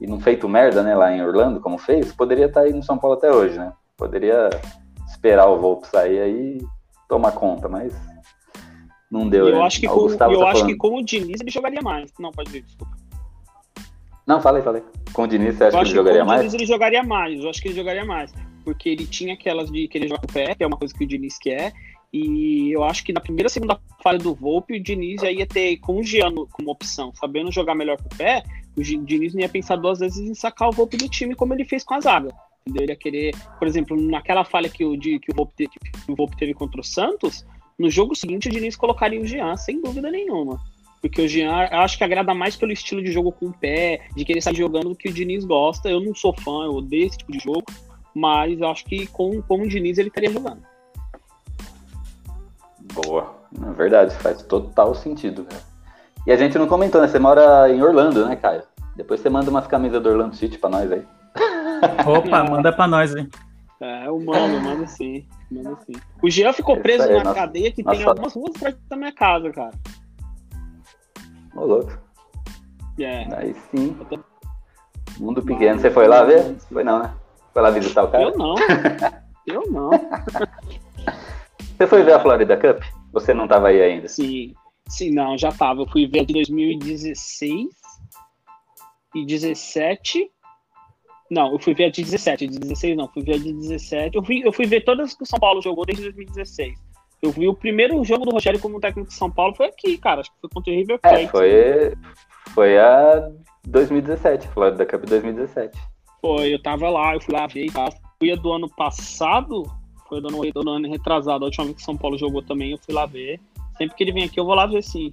e 0.00 0.06
não 0.06 0.20
feito 0.20 0.48
merda, 0.48 0.82
né, 0.82 0.94
lá 0.94 1.12
em 1.12 1.24
Orlando, 1.24 1.60
como 1.60 1.78
fez, 1.78 2.12
poderia 2.12 2.46
estar 2.46 2.60
aí 2.62 2.72
no 2.72 2.82
São 2.82 2.98
Paulo 2.98 3.16
até 3.16 3.30
hoje, 3.32 3.58
né? 3.58 3.72
Poderia 3.96 4.50
esperar 5.08 5.46
o 5.46 5.58
Volpe 5.58 5.86
sair 5.86 6.20
aí 6.20 6.58
e 6.58 6.66
tomar 7.08 7.32
conta, 7.32 7.68
mas 7.68 7.94
não 9.10 9.28
deu. 9.28 9.48
eu 9.48 9.56
né? 9.56 9.62
acho 9.62 9.80
que, 9.80 9.86
com, 9.88 10.08
eu 10.10 10.16
tá 10.16 10.26
acho 10.26 10.36
falando. 10.36 10.66
que 10.66 10.76
com 10.76 10.96
o 10.96 11.02
Diniz 11.04 11.40
ele 11.40 11.50
jogaria 11.50 11.80
mais. 11.80 12.12
Não, 12.18 12.30
pode 12.30 12.50
ver, 12.50 12.62
desculpa. 12.62 12.94
Não, 14.26 14.40
falei, 14.40 14.60
falei. 14.60 14.82
Com 15.12 15.22
o 15.22 15.28
Diniz, 15.28 15.56
você 15.56 15.64
acha 15.64 15.76
que 15.78 15.84
ele 15.84 15.94
jogaria 15.94 16.20
com 16.20 16.24
o 16.24 16.28
mais? 16.28 16.40
Diniz 16.40 16.54
ele 16.54 16.66
jogaria 16.66 17.02
mais. 17.02 17.40
Eu 17.40 17.48
acho 17.48 17.62
que 17.62 17.68
ele 17.68 17.76
jogaria 17.76 18.04
mais. 18.04 18.34
Porque 18.66 18.88
ele 18.88 19.06
tinha 19.06 19.34
aquelas 19.34 19.70
de 19.70 19.86
querer 19.86 20.08
jogar 20.08 20.22
com 20.22 20.26
o 20.26 20.32
pé, 20.32 20.52
que 20.52 20.64
é 20.64 20.66
uma 20.66 20.76
coisa 20.76 20.92
que 20.92 21.04
o 21.04 21.06
Diniz 21.06 21.38
quer. 21.38 21.72
E 22.12 22.72
eu 22.72 22.82
acho 22.82 23.04
que 23.04 23.12
na 23.12 23.20
primeira 23.20 23.48
segunda 23.48 23.78
falha 24.02 24.18
do 24.18 24.34
Volpe, 24.34 24.76
o 24.76 24.82
Diniz 24.82 25.20
já 25.20 25.30
ia 25.30 25.46
ter 25.46 25.76
com 25.76 26.00
o 26.00 26.02
Jean 26.02 26.34
como 26.50 26.72
opção, 26.72 27.12
sabendo 27.14 27.52
jogar 27.52 27.76
melhor 27.76 27.96
com 27.96 28.12
o 28.12 28.18
pé, 28.18 28.42
o 28.76 28.82
Diniz 28.82 29.34
não 29.34 29.42
ia 29.42 29.48
pensar 29.48 29.76
duas 29.76 30.00
vezes 30.00 30.18
em 30.18 30.34
sacar 30.34 30.68
o 30.68 30.72
Volpe 30.72 30.96
do 30.96 31.08
time 31.08 31.36
como 31.36 31.54
ele 31.54 31.64
fez 31.64 31.84
com 31.84 31.94
a 31.94 32.00
zaga. 32.00 32.34
Entendeu? 32.66 32.82
Ele 32.82 32.92
ia 32.92 32.96
querer, 32.96 33.36
por 33.56 33.68
exemplo, 33.68 33.96
naquela 33.96 34.44
falha 34.44 34.68
que 34.68 34.84
o, 34.84 34.98
que 34.98 35.30
o, 35.30 35.34
Volpe, 35.36 35.68
que 35.68 36.12
o 36.12 36.16
Volpe 36.16 36.36
teve 36.36 36.54
contra 36.54 36.80
o 36.80 36.84
Santos, 36.84 37.46
no 37.78 37.88
jogo 37.88 38.16
seguinte 38.16 38.48
o 38.48 38.50
Diniz 38.50 38.74
colocaria 38.74 39.20
o 39.20 39.26
Jean, 39.26 39.56
sem 39.56 39.80
dúvida 39.80 40.10
nenhuma. 40.10 40.60
Porque 41.00 41.22
o 41.22 41.28
Jean, 41.28 41.68
eu 41.70 41.78
acho 41.78 41.96
que 41.96 42.02
agrada 42.02 42.34
mais 42.34 42.56
pelo 42.56 42.72
estilo 42.72 43.02
de 43.02 43.12
jogo 43.12 43.30
com 43.30 43.46
o 43.46 43.52
pé, 43.52 44.08
de 44.16 44.24
querer 44.24 44.40
sair 44.40 44.56
jogando 44.56 44.88
do 44.88 44.96
que 44.96 45.08
o 45.08 45.12
Diniz 45.12 45.44
gosta. 45.44 45.88
Eu 45.88 46.00
não 46.00 46.14
sou 46.14 46.32
fã, 46.32 46.64
eu 46.64 46.74
odeio 46.74 47.06
esse 47.06 47.18
tipo 47.18 47.30
de 47.30 47.38
jogo, 47.38 47.64
mas 48.16 48.58
eu 48.58 48.68
acho 48.68 48.82
que 48.86 49.06
com, 49.08 49.42
com 49.42 49.60
o 49.60 49.68
Diniz 49.68 49.98
ele 49.98 50.08
estaria 50.08 50.32
jogando. 50.32 50.62
Boa. 52.94 53.34
Na 53.52 53.72
verdade, 53.72 54.14
faz 54.16 54.42
total 54.42 54.94
sentido. 54.94 55.46
E 56.26 56.32
a 56.32 56.36
gente 56.36 56.56
não 56.56 56.66
comentou, 56.66 57.02
né? 57.02 57.08
Você 57.08 57.18
mora 57.18 57.70
em 57.70 57.82
Orlando, 57.82 58.26
né, 58.26 58.34
Caio? 58.34 58.62
Depois 58.96 59.20
você 59.20 59.28
manda 59.28 59.50
umas 59.50 59.66
camisas 59.66 60.02
do 60.02 60.08
Orlando 60.08 60.34
City 60.34 60.56
pra 60.56 60.70
nós 60.70 60.90
aí. 60.90 61.04
Opa, 62.08 62.42
manda 62.42 62.72
pra 62.72 62.88
nós, 62.88 63.14
hein? 63.14 63.28
É, 63.82 64.06
eu 64.06 64.18
mando, 64.18 64.62
mando 64.62 64.88
sim. 64.88 65.26
Mando 65.50 65.78
sim. 65.84 65.92
O 66.22 66.30
Jean 66.30 66.54
ficou 66.54 66.78
preso 66.78 67.02
aí, 67.02 67.10
numa 67.10 67.24
nossa- 67.24 67.34
cadeia 67.40 67.70
que 67.70 67.84
tem 67.84 68.02
algumas 68.02 68.32
ruas 68.32 68.56
atrás 68.56 68.76
da 68.88 68.96
minha 68.96 69.12
casa, 69.12 69.50
cara. 69.50 69.74
Ô, 71.54 71.66
louco. 71.66 71.92
É. 72.98 73.28
Aí 73.36 73.54
sim. 73.70 73.94
Mundo 75.18 75.42
pequeno. 75.42 75.78
Você 75.78 75.90
foi 75.90 76.08
lá 76.08 76.24
ver? 76.24 76.56
Foi 76.72 76.82
não, 76.82 76.98
né? 77.02 77.12
Foi 77.56 77.62
lá 77.62 77.70
visitar 77.70 78.04
o 78.04 78.08
cara? 78.08 78.22
Eu 78.22 78.36
não. 78.36 78.54
Eu 79.46 79.62
não. 79.70 79.88
Você 81.74 81.86
foi 81.86 82.02
ver 82.02 82.12
a 82.12 82.20
Florida 82.20 82.54
Cup? 82.54 82.82
Você 83.14 83.32
não 83.32 83.48
tava 83.48 83.68
aí 83.68 83.80
ainda? 83.80 84.08
Sim, 84.08 84.52
sim, 84.86 85.10
não, 85.10 85.38
já 85.38 85.50
tava. 85.50 85.80
Eu 85.80 85.86
fui 85.86 86.06
ver 86.06 86.26
de 86.26 86.34
2016 86.34 87.64
e 89.14 89.24
17. 89.24 90.30
Não, 91.30 91.50
eu 91.52 91.58
fui 91.58 91.72
ver 91.72 91.84
a 91.84 91.90
de 91.90 92.02
17, 92.02 92.44
a 92.44 92.46
de 92.46 92.58
16 92.58 92.94
não, 92.94 93.08
fui 93.08 93.22
ver 93.22 93.36
a 93.36 93.38
de 93.38 93.54
17. 93.54 94.16
Eu 94.16 94.22
fui, 94.22 94.42
eu 94.44 94.52
fui 94.52 94.66
ver 94.66 94.82
todas 94.84 95.14
que 95.14 95.22
o 95.22 95.26
São 95.26 95.38
Paulo 95.38 95.62
jogou 95.62 95.86
desde 95.86 96.04
2016. 96.04 96.78
Eu 97.22 97.30
vi 97.30 97.48
o 97.48 97.54
primeiro 97.54 98.04
jogo 98.04 98.26
do 98.26 98.32
Rogério 98.32 98.60
como 98.60 98.80
técnico 98.80 99.08
de 99.08 99.14
São 99.14 99.30
Paulo 99.30 99.54
foi 99.54 99.68
aqui, 99.68 99.96
cara. 99.96 100.20
Acho 100.20 100.30
que 100.30 100.40
foi 100.42 100.50
contra 100.50 100.70
o 100.70 100.76
River 100.76 101.00
Plate. 101.00 101.24
É, 101.24 101.28
foi, 101.28 101.94
foi 102.52 102.78
a 102.78 103.30
2017, 103.66 104.46
Florida 104.48 104.84
Cup 104.84 105.06
2017. 105.06 105.95
Foi, 106.20 106.52
eu 106.54 106.62
tava 106.62 106.88
lá, 106.88 107.14
eu 107.14 107.20
fui 107.20 107.34
lá 107.34 107.46
ver 107.46 107.66
e 107.66 107.70
tal. 107.70 107.88
Fui 108.18 108.34
do 108.36 108.52
ano 108.52 108.68
passado, 108.68 109.62
foi 110.08 110.20
do 110.20 110.28
ano, 110.28 110.52
do 110.52 110.70
ano 110.70 110.88
retrasado, 110.88 111.44
a 111.44 111.46
última 111.46 111.64
vez 111.66 111.76
que 111.76 111.82
São 111.82 111.96
Paulo 111.96 112.16
jogou 112.18 112.42
também, 112.42 112.72
eu 112.72 112.78
fui 112.78 112.94
lá 112.94 113.06
ver. 113.06 113.40
Sempre 113.76 113.96
que 113.96 114.04
ele 114.04 114.12
vem 114.12 114.24
aqui, 114.24 114.40
eu 114.40 114.44
vou 114.44 114.54
lá 114.54 114.66
ver 114.66 114.82
sim. 114.82 115.12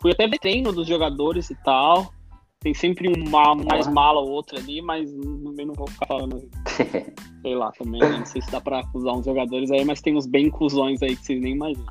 Fui 0.00 0.12
até 0.12 0.26
ver 0.26 0.38
treino 0.38 0.72
dos 0.72 0.86
jogadores 0.88 1.50
e 1.50 1.54
tal. 1.62 2.12
Tem 2.60 2.74
sempre 2.74 3.08
um 3.08 3.30
ma- 3.30 3.54
mais 3.54 3.86
mala 3.86 4.20
ou 4.20 4.30
outra 4.30 4.58
ali, 4.58 4.82
mas 4.82 5.10
também 5.10 5.64
não 5.66 5.74
vou 5.74 5.88
ficar 5.88 6.06
falando, 6.06 6.48
sei 7.42 7.54
lá, 7.54 7.70
também. 7.72 8.00
Não 8.00 8.24
sei 8.26 8.42
se 8.42 8.50
dá 8.50 8.60
pra 8.60 8.80
acusar 8.80 9.14
uns 9.14 9.24
jogadores 9.24 9.70
aí, 9.70 9.84
mas 9.84 10.00
tem 10.00 10.16
uns 10.16 10.26
bem 10.26 10.50
cuzões 10.50 11.02
aí 11.02 11.16
que 11.16 11.24
vocês 11.24 11.40
nem 11.40 11.52
imaginam. 11.52 11.86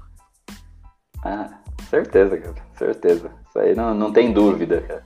Ah, 1.23 1.59
certeza, 1.89 2.37
cara. 2.37 2.55
Certeza. 2.75 3.31
Isso 3.47 3.59
aí 3.59 3.75
não, 3.75 3.93
não 3.93 4.11
tem 4.13 4.31
dúvida, 4.31 4.81
cara. 4.81 5.03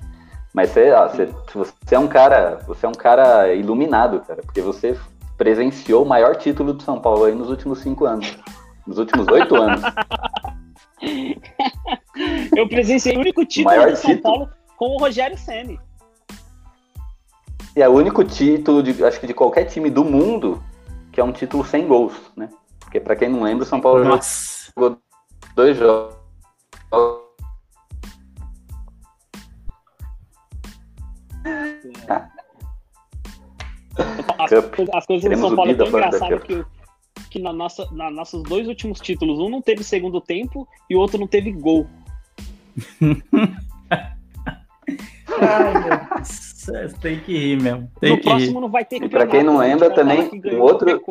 Mas 0.54 0.70
você, 0.70 0.92
ó, 0.92 1.08
você, 1.08 1.30
você 1.52 1.96
é 1.96 2.00
um 2.00 2.08
cara, 2.08 2.60
você 2.68 2.86
é 2.86 2.90
um 2.90 2.94
cara 2.94 3.54
iluminado, 3.54 4.22
cara, 4.22 4.42
porque 4.44 4.62
você 4.62 4.98
presenciou 5.38 6.04
o 6.04 6.08
maior 6.08 6.36
título 6.36 6.74
do 6.74 6.84
São 6.84 7.00
Paulo 7.02 7.26
aí 7.26 7.34
nos 7.34 7.50
últimos 7.50 7.80
cinco 7.80 8.06
anos. 8.06 8.38
Nos 8.86 9.00
últimos 9.00 9.28
oito 9.30 9.56
anos. 9.56 9.82
Eu 12.56 12.68
presenciei 12.68 13.18
o 13.18 13.20
único 13.20 13.44
título 13.46 13.76
Maior 13.76 13.92
do 13.92 13.98
São 13.98 14.12
título? 14.12 14.36
Paulo 14.36 14.50
com 14.78 14.96
o 14.96 14.98
Rogério 14.98 15.38
Ceni. 15.38 15.80
E 17.76 17.82
é 17.82 17.90
o 17.90 17.92
único 17.92 18.24
título, 18.24 18.84
de, 18.84 19.04
acho 19.04 19.20
que 19.20 19.26
de 19.26 19.34
qualquer 19.34 19.66
time 19.66 19.90
do 19.90 20.06
mundo, 20.06 20.64
que 21.12 21.20
é 21.20 21.24
um 21.24 21.32
título 21.32 21.66
sem 21.66 21.88
gols, 21.88 22.14
né? 22.36 22.50
Porque 22.80 23.00
pra 23.00 23.16
quem 23.16 23.30
não 23.30 23.42
lembra, 23.42 23.64
o 23.64 23.68
São 23.68 23.82
Paulo 23.82 24.04
jogou 24.04 24.98
dois 25.56 25.76
jogos. 25.76 26.16
As, 34.40 34.52
as 34.94 35.06
coisas 35.06 35.24
do 35.24 35.30
Queremos 35.30 35.40
São 35.40 35.54
o 35.54 35.56
Paulo 35.56 35.72
é 35.72 35.76
tão 35.76 35.88
engraçado 35.88 36.40
que, 36.40 36.66
que 37.30 37.40
na 37.40 37.54
nossa, 37.54 37.88
na 37.92 38.10
nossos 38.10 38.42
dois 38.44 38.68
últimos 38.68 39.00
títulos, 39.00 39.40
um 39.40 39.50
não 39.50 39.62
teve 39.62 39.84
segundo 39.84 40.20
tempo 40.20 40.68
e 40.90 40.96
o 40.96 41.00
outro 41.00 41.20
não 41.20 41.28
teve 41.28 41.52
gol. 41.52 41.88
Ai, 45.40 45.74
meu 45.74 45.84
Deus. 45.84 46.94
Tem 47.02 47.20
que 47.20 47.38
rir 47.38 47.62
mesmo. 47.62 47.92
Tem 48.00 48.12
no 48.12 48.18
que 48.18 48.24
próximo 48.24 48.54
rir. 48.54 48.62
não 48.62 48.70
vai 48.70 48.86
ter 48.86 49.04
E 49.04 49.10
pra 49.10 49.28
quem 49.28 49.44
não 49.44 49.58
lembra 49.58 49.92
também, 49.92 50.30
que 50.30 50.56
um 50.56 50.62
outro-. 50.62 51.02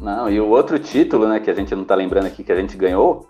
Não, 0.00 0.28
e 0.28 0.40
o 0.40 0.48
outro 0.48 0.78
título, 0.78 1.28
né, 1.28 1.38
que 1.38 1.50
a 1.50 1.54
gente 1.54 1.74
não 1.74 1.84
tá 1.84 1.94
lembrando 1.94 2.26
aqui, 2.26 2.42
que 2.42 2.50
a 2.50 2.60
gente 2.60 2.76
ganhou, 2.76 3.28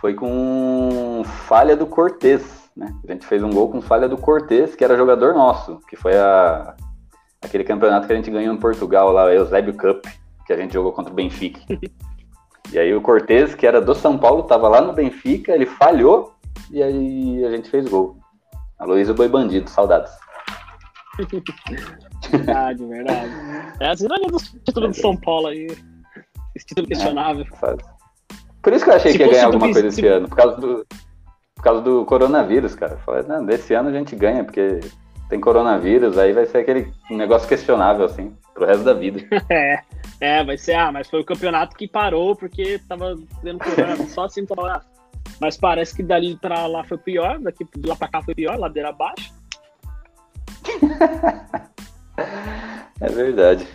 foi 0.00 0.14
com 0.14 1.22
falha 1.46 1.76
do 1.76 1.86
Cortez, 1.86 2.59
né? 2.76 2.94
A 3.06 3.12
gente 3.12 3.26
fez 3.26 3.42
um 3.42 3.50
gol 3.50 3.70
com 3.70 3.80
falha 3.80 4.08
do 4.08 4.16
Cortez, 4.16 4.74
que 4.74 4.84
era 4.84 4.96
jogador 4.96 5.34
nosso, 5.34 5.80
que 5.88 5.96
foi 5.96 6.16
a, 6.16 6.74
aquele 7.42 7.64
campeonato 7.64 8.06
que 8.06 8.12
a 8.12 8.16
gente 8.16 8.30
ganhou 8.30 8.54
em 8.54 8.58
Portugal 8.58 9.12
lá, 9.12 9.26
a 9.26 9.34
Eusébio 9.34 9.74
Cup, 9.74 10.04
que 10.46 10.52
a 10.52 10.56
gente 10.56 10.74
jogou 10.74 10.92
contra 10.92 11.12
o 11.12 11.16
Benfica. 11.16 11.60
e 12.72 12.78
aí 12.78 12.94
o 12.94 13.00
Cortez, 13.00 13.54
que 13.54 13.66
era 13.66 13.80
do 13.80 13.94
São 13.94 14.18
Paulo, 14.18 14.44
tava 14.44 14.68
lá 14.68 14.80
no 14.80 14.92
Benfica, 14.92 15.52
ele 15.52 15.66
falhou, 15.66 16.34
e 16.70 16.82
aí 16.82 17.44
a 17.44 17.50
gente 17.50 17.68
fez 17.70 17.88
gol. 17.88 18.18
Aloysio 18.78 19.14
Boi 19.14 19.28
Bandido, 19.28 19.68
saudades. 19.68 20.12
Verdade, 22.30 22.84
verdade. 22.84 23.30
É 23.80 23.88
as 23.88 24.00
ironias 24.00 24.30
dos 24.30 24.48
títulos 24.64 24.92
de 24.92 25.00
São 25.00 25.16
Paulo 25.16 25.48
aí. 25.48 25.66
Esse 26.54 26.66
título 26.66 26.86
questionável. 26.86 27.46
Sabe? 27.58 27.82
Por 28.62 28.72
isso 28.72 28.84
que 28.84 28.90
eu 28.90 28.94
achei 28.94 29.12
Se 29.12 29.18
que 29.18 29.24
ia 29.24 29.30
ganhar 29.30 29.46
alguma 29.46 29.72
coisa 29.72 29.90
se- 29.90 30.00
esse 30.00 30.06
ano, 30.06 30.28
por 30.28 30.36
causa 30.36 30.56
do, 30.58 30.86
por 31.60 31.64
causa 31.64 31.82
do 31.82 32.06
coronavírus, 32.06 32.74
cara. 32.74 32.92
Eu 32.94 32.98
Falei, 33.00 33.22
não, 33.28 33.44
desse 33.44 33.74
ano 33.74 33.90
a 33.90 33.92
gente 33.92 34.16
ganha, 34.16 34.42
porque 34.42 34.80
tem 35.28 35.38
coronavírus, 35.38 36.16
aí 36.16 36.32
vai 36.32 36.46
ser 36.46 36.58
aquele 36.58 36.90
negócio 37.10 37.46
questionável, 37.46 38.06
assim, 38.06 38.34
pro 38.54 38.64
resto 38.64 38.82
da 38.82 38.94
vida. 38.94 39.20
É, 39.50 39.82
é, 40.38 40.44
vai 40.44 40.56
ser, 40.56 40.74
ah, 40.74 40.90
mas 40.90 41.08
foi 41.08 41.20
o 41.20 41.24
campeonato 41.24 41.76
que 41.76 41.86
parou 41.86 42.34
porque 42.34 42.78
tava 42.88 43.14
tendo 43.42 43.58
programa, 43.58 43.96
só 44.08 44.24
assim 44.24 44.46
pra 44.46 44.56
falar. 44.56 44.86
Mas 45.38 45.56
parece 45.58 45.94
que 45.94 46.02
dali 46.02 46.36
pra 46.36 46.66
lá 46.66 46.82
foi 46.84 46.96
pior, 46.98 47.38
daqui 47.38 47.66
de 47.76 47.88
lá 47.88 47.94
pra 47.96 48.08
cá 48.08 48.22
foi 48.22 48.34
pior, 48.34 48.58
ladeira 48.58 48.88
abaixo. 48.88 49.32
É 53.00 53.08
verdade. 53.08 53.66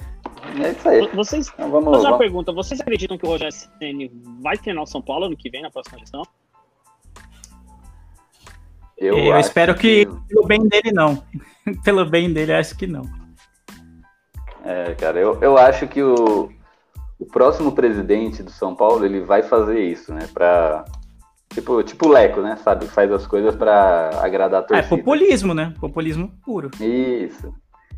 É 0.63 0.69
isso 0.69 0.87
aí. 0.87 1.07
Vocês, 1.15 1.49
Então 1.51 1.71
vamos, 1.71 1.85
fazer 1.89 2.03
uma 2.03 2.11
vamos. 2.11 2.17
pergunta, 2.19 2.51
vocês 2.53 2.79
acreditam 2.79 3.17
que 3.17 3.25
o 3.25 3.29
Rogério 3.29 3.51
Ceni 3.79 4.11
vai 4.39 4.55
treinar 4.55 4.83
o 4.83 4.85
São 4.85 5.01
Paulo 5.01 5.25
ano 5.25 5.35
que 5.35 5.49
vem, 5.49 5.63
na 5.63 5.71
próxima 5.71 5.97
gestão? 5.97 6.21
Eu, 8.97 9.17
Eu, 9.17 9.39
espero 9.39 9.75
que, 9.75 10.07
pelo 10.27 10.47
bem 10.47 10.67
dele, 10.67 10.91
não. 10.91 11.21
pelo 11.83 12.05
bem 12.05 12.31
dele, 12.31 12.53
acho 12.53 12.77
que 12.77 12.87
não. 12.87 13.03
É, 14.63 14.95
cara, 14.95 15.19
eu, 15.19 15.37
eu 15.41 15.57
acho 15.57 15.87
que 15.87 16.01
o, 16.01 16.49
o 17.19 17.25
próximo 17.25 17.71
presidente 17.73 18.41
do 18.41 18.51
São 18.51 18.75
Paulo, 18.75 19.05
ele 19.05 19.21
vai 19.21 19.43
fazer 19.43 19.79
isso, 19.79 20.13
né? 20.13 20.27
Pra, 20.33 20.85
tipo, 21.53 21.83
tipo 21.83 22.07
o 22.07 22.11
Leco, 22.11 22.41
né? 22.41 22.55
Sabe? 22.57 22.87
Faz 22.87 23.11
as 23.11 23.27
coisas 23.27 23.55
pra 23.55 24.11
agradar 24.21 24.61
a 24.61 24.63
é 24.63 24.67
torcida. 24.67 24.97
populismo, 24.97 25.53
né? 25.53 25.73
Populismo 25.79 26.31
puro. 26.43 26.71
Isso. 26.79 27.53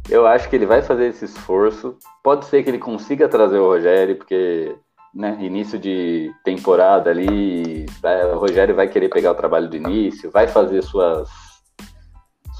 Eu 0.10 0.26
acho 0.26 0.50
que 0.50 0.56
ele 0.56 0.66
vai 0.66 0.82
fazer 0.82 1.08
esse 1.08 1.26
esforço. 1.26 1.98
Pode 2.24 2.46
ser 2.46 2.64
que 2.64 2.70
ele 2.70 2.80
consiga 2.80 3.28
trazer 3.28 3.58
o 3.58 3.68
Rogério, 3.68 4.16
porque 4.16 4.76
né, 5.14 5.38
início 5.40 5.80
de 5.80 6.32
temporada 6.44 7.10
ali, 7.10 7.86
o 8.34 8.38
Rogério 8.38 8.76
vai 8.76 8.88
querer 8.88 9.10
pegar 9.10 9.32
o 9.32 9.36
trabalho 9.36 9.70
do 9.70 9.76
início, 9.76 10.32
vai 10.32 10.48
fazer 10.48 10.82
suas, 10.84 11.30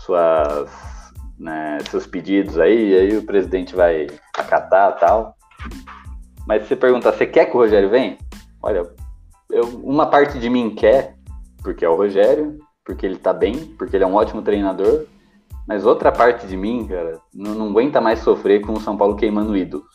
suas, 0.06 0.72
né, 1.40 1.78
seus 1.90 2.08
pedidos 2.08 2.58
aí, 2.58 2.96
aí 2.96 3.18
o 3.18 3.26
presidente 3.26 3.76
vai 3.76 4.08
acatar 4.36 4.98
tal. 4.98 5.36
Mas 6.48 6.64
se 6.64 6.70
você 6.70 6.76
perguntar, 6.76 7.12
você 7.12 7.26
quer 7.26 7.46
que 7.46 7.56
o 7.56 7.60
Rogério 7.60 7.90
venha? 7.90 8.18
Olha, 8.62 8.84
eu, 9.52 9.64
uma 9.84 10.08
parte 10.08 10.40
de 10.40 10.50
mim 10.50 10.74
quer, 10.74 11.16
porque 11.62 11.84
é 11.84 11.90
o 11.90 11.96
Rogério, 11.96 12.58
porque 12.86 13.06
ele 13.06 13.18
tá 13.18 13.34
bem, 13.34 13.54
porque 13.78 13.98
ele 13.98 14.04
é 14.04 14.08
um 14.08 14.16
ótimo 14.16 14.42
treinador, 14.42 15.06
mas 15.68 15.86
outra 15.86 16.12
parte 16.12 16.48
de 16.48 16.56
mim, 16.56 16.88
cara, 16.88 17.20
não, 17.34 17.54
não 17.54 17.70
aguenta 17.70 18.00
mais 18.00 18.20
sofrer 18.20 18.62
com 18.62 18.74
o 18.74 18.80
São 18.80 18.96
Paulo 18.96 19.18
queimando 19.18 19.58
ídolos. 19.58 19.86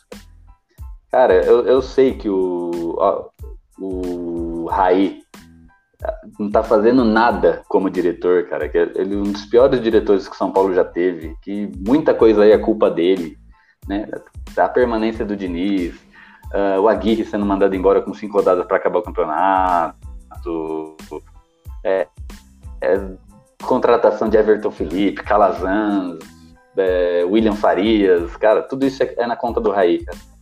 Cara, 1.13 1.45
eu, 1.45 1.63
eu 1.67 1.79
sei 1.79 2.15
que 2.15 2.27
o, 2.27 2.95
ó, 2.97 3.29
o 3.79 4.65
Raí 4.65 5.21
não 6.39 6.49
tá 6.49 6.63
fazendo 6.63 7.05
nada 7.05 7.61
como 7.69 7.87
diretor, 7.87 8.47
cara. 8.47 8.67
Que 8.67 8.79
ele 8.79 9.13
é 9.13 9.17
um 9.19 9.31
dos 9.31 9.45
piores 9.45 9.79
diretores 9.79 10.27
que 10.27 10.35
São 10.35 10.51
Paulo 10.51 10.73
já 10.73 10.83
teve, 10.83 11.37
que 11.43 11.71
muita 11.87 12.15
coisa 12.15 12.41
aí 12.41 12.51
é 12.51 12.57
culpa 12.57 12.89
dele, 12.89 13.37
né? 13.87 14.09
A 14.57 14.67
permanência 14.67 15.23
do 15.23 15.37
Diniz, 15.37 15.93
uh, 16.51 16.81
o 16.81 16.89
Aguirre 16.89 17.23
sendo 17.23 17.45
mandado 17.45 17.75
embora 17.75 18.01
com 18.01 18.11
cinco 18.15 18.39
rodadas 18.39 18.65
para 18.65 18.77
acabar 18.77 18.97
o 18.97 19.03
campeonato, 19.03 20.97
é, 21.83 22.07
é, 22.81 22.99
contratação 23.63 24.27
de 24.29 24.37
Everton 24.37 24.71
Felipe, 24.71 25.21
Calazans, 25.21 26.17
é, 26.75 27.23
William 27.23 27.53
Farias, 27.53 28.35
cara, 28.37 28.63
tudo 28.63 28.83
isso 28.83 29.03
é, 29.03 29.13
é 29.15 29.27
na 29.27 29.35
conta 29.35 29.61
do 29.61 29.69
Raí, 29.69 30.03
cara. 30.03 30.32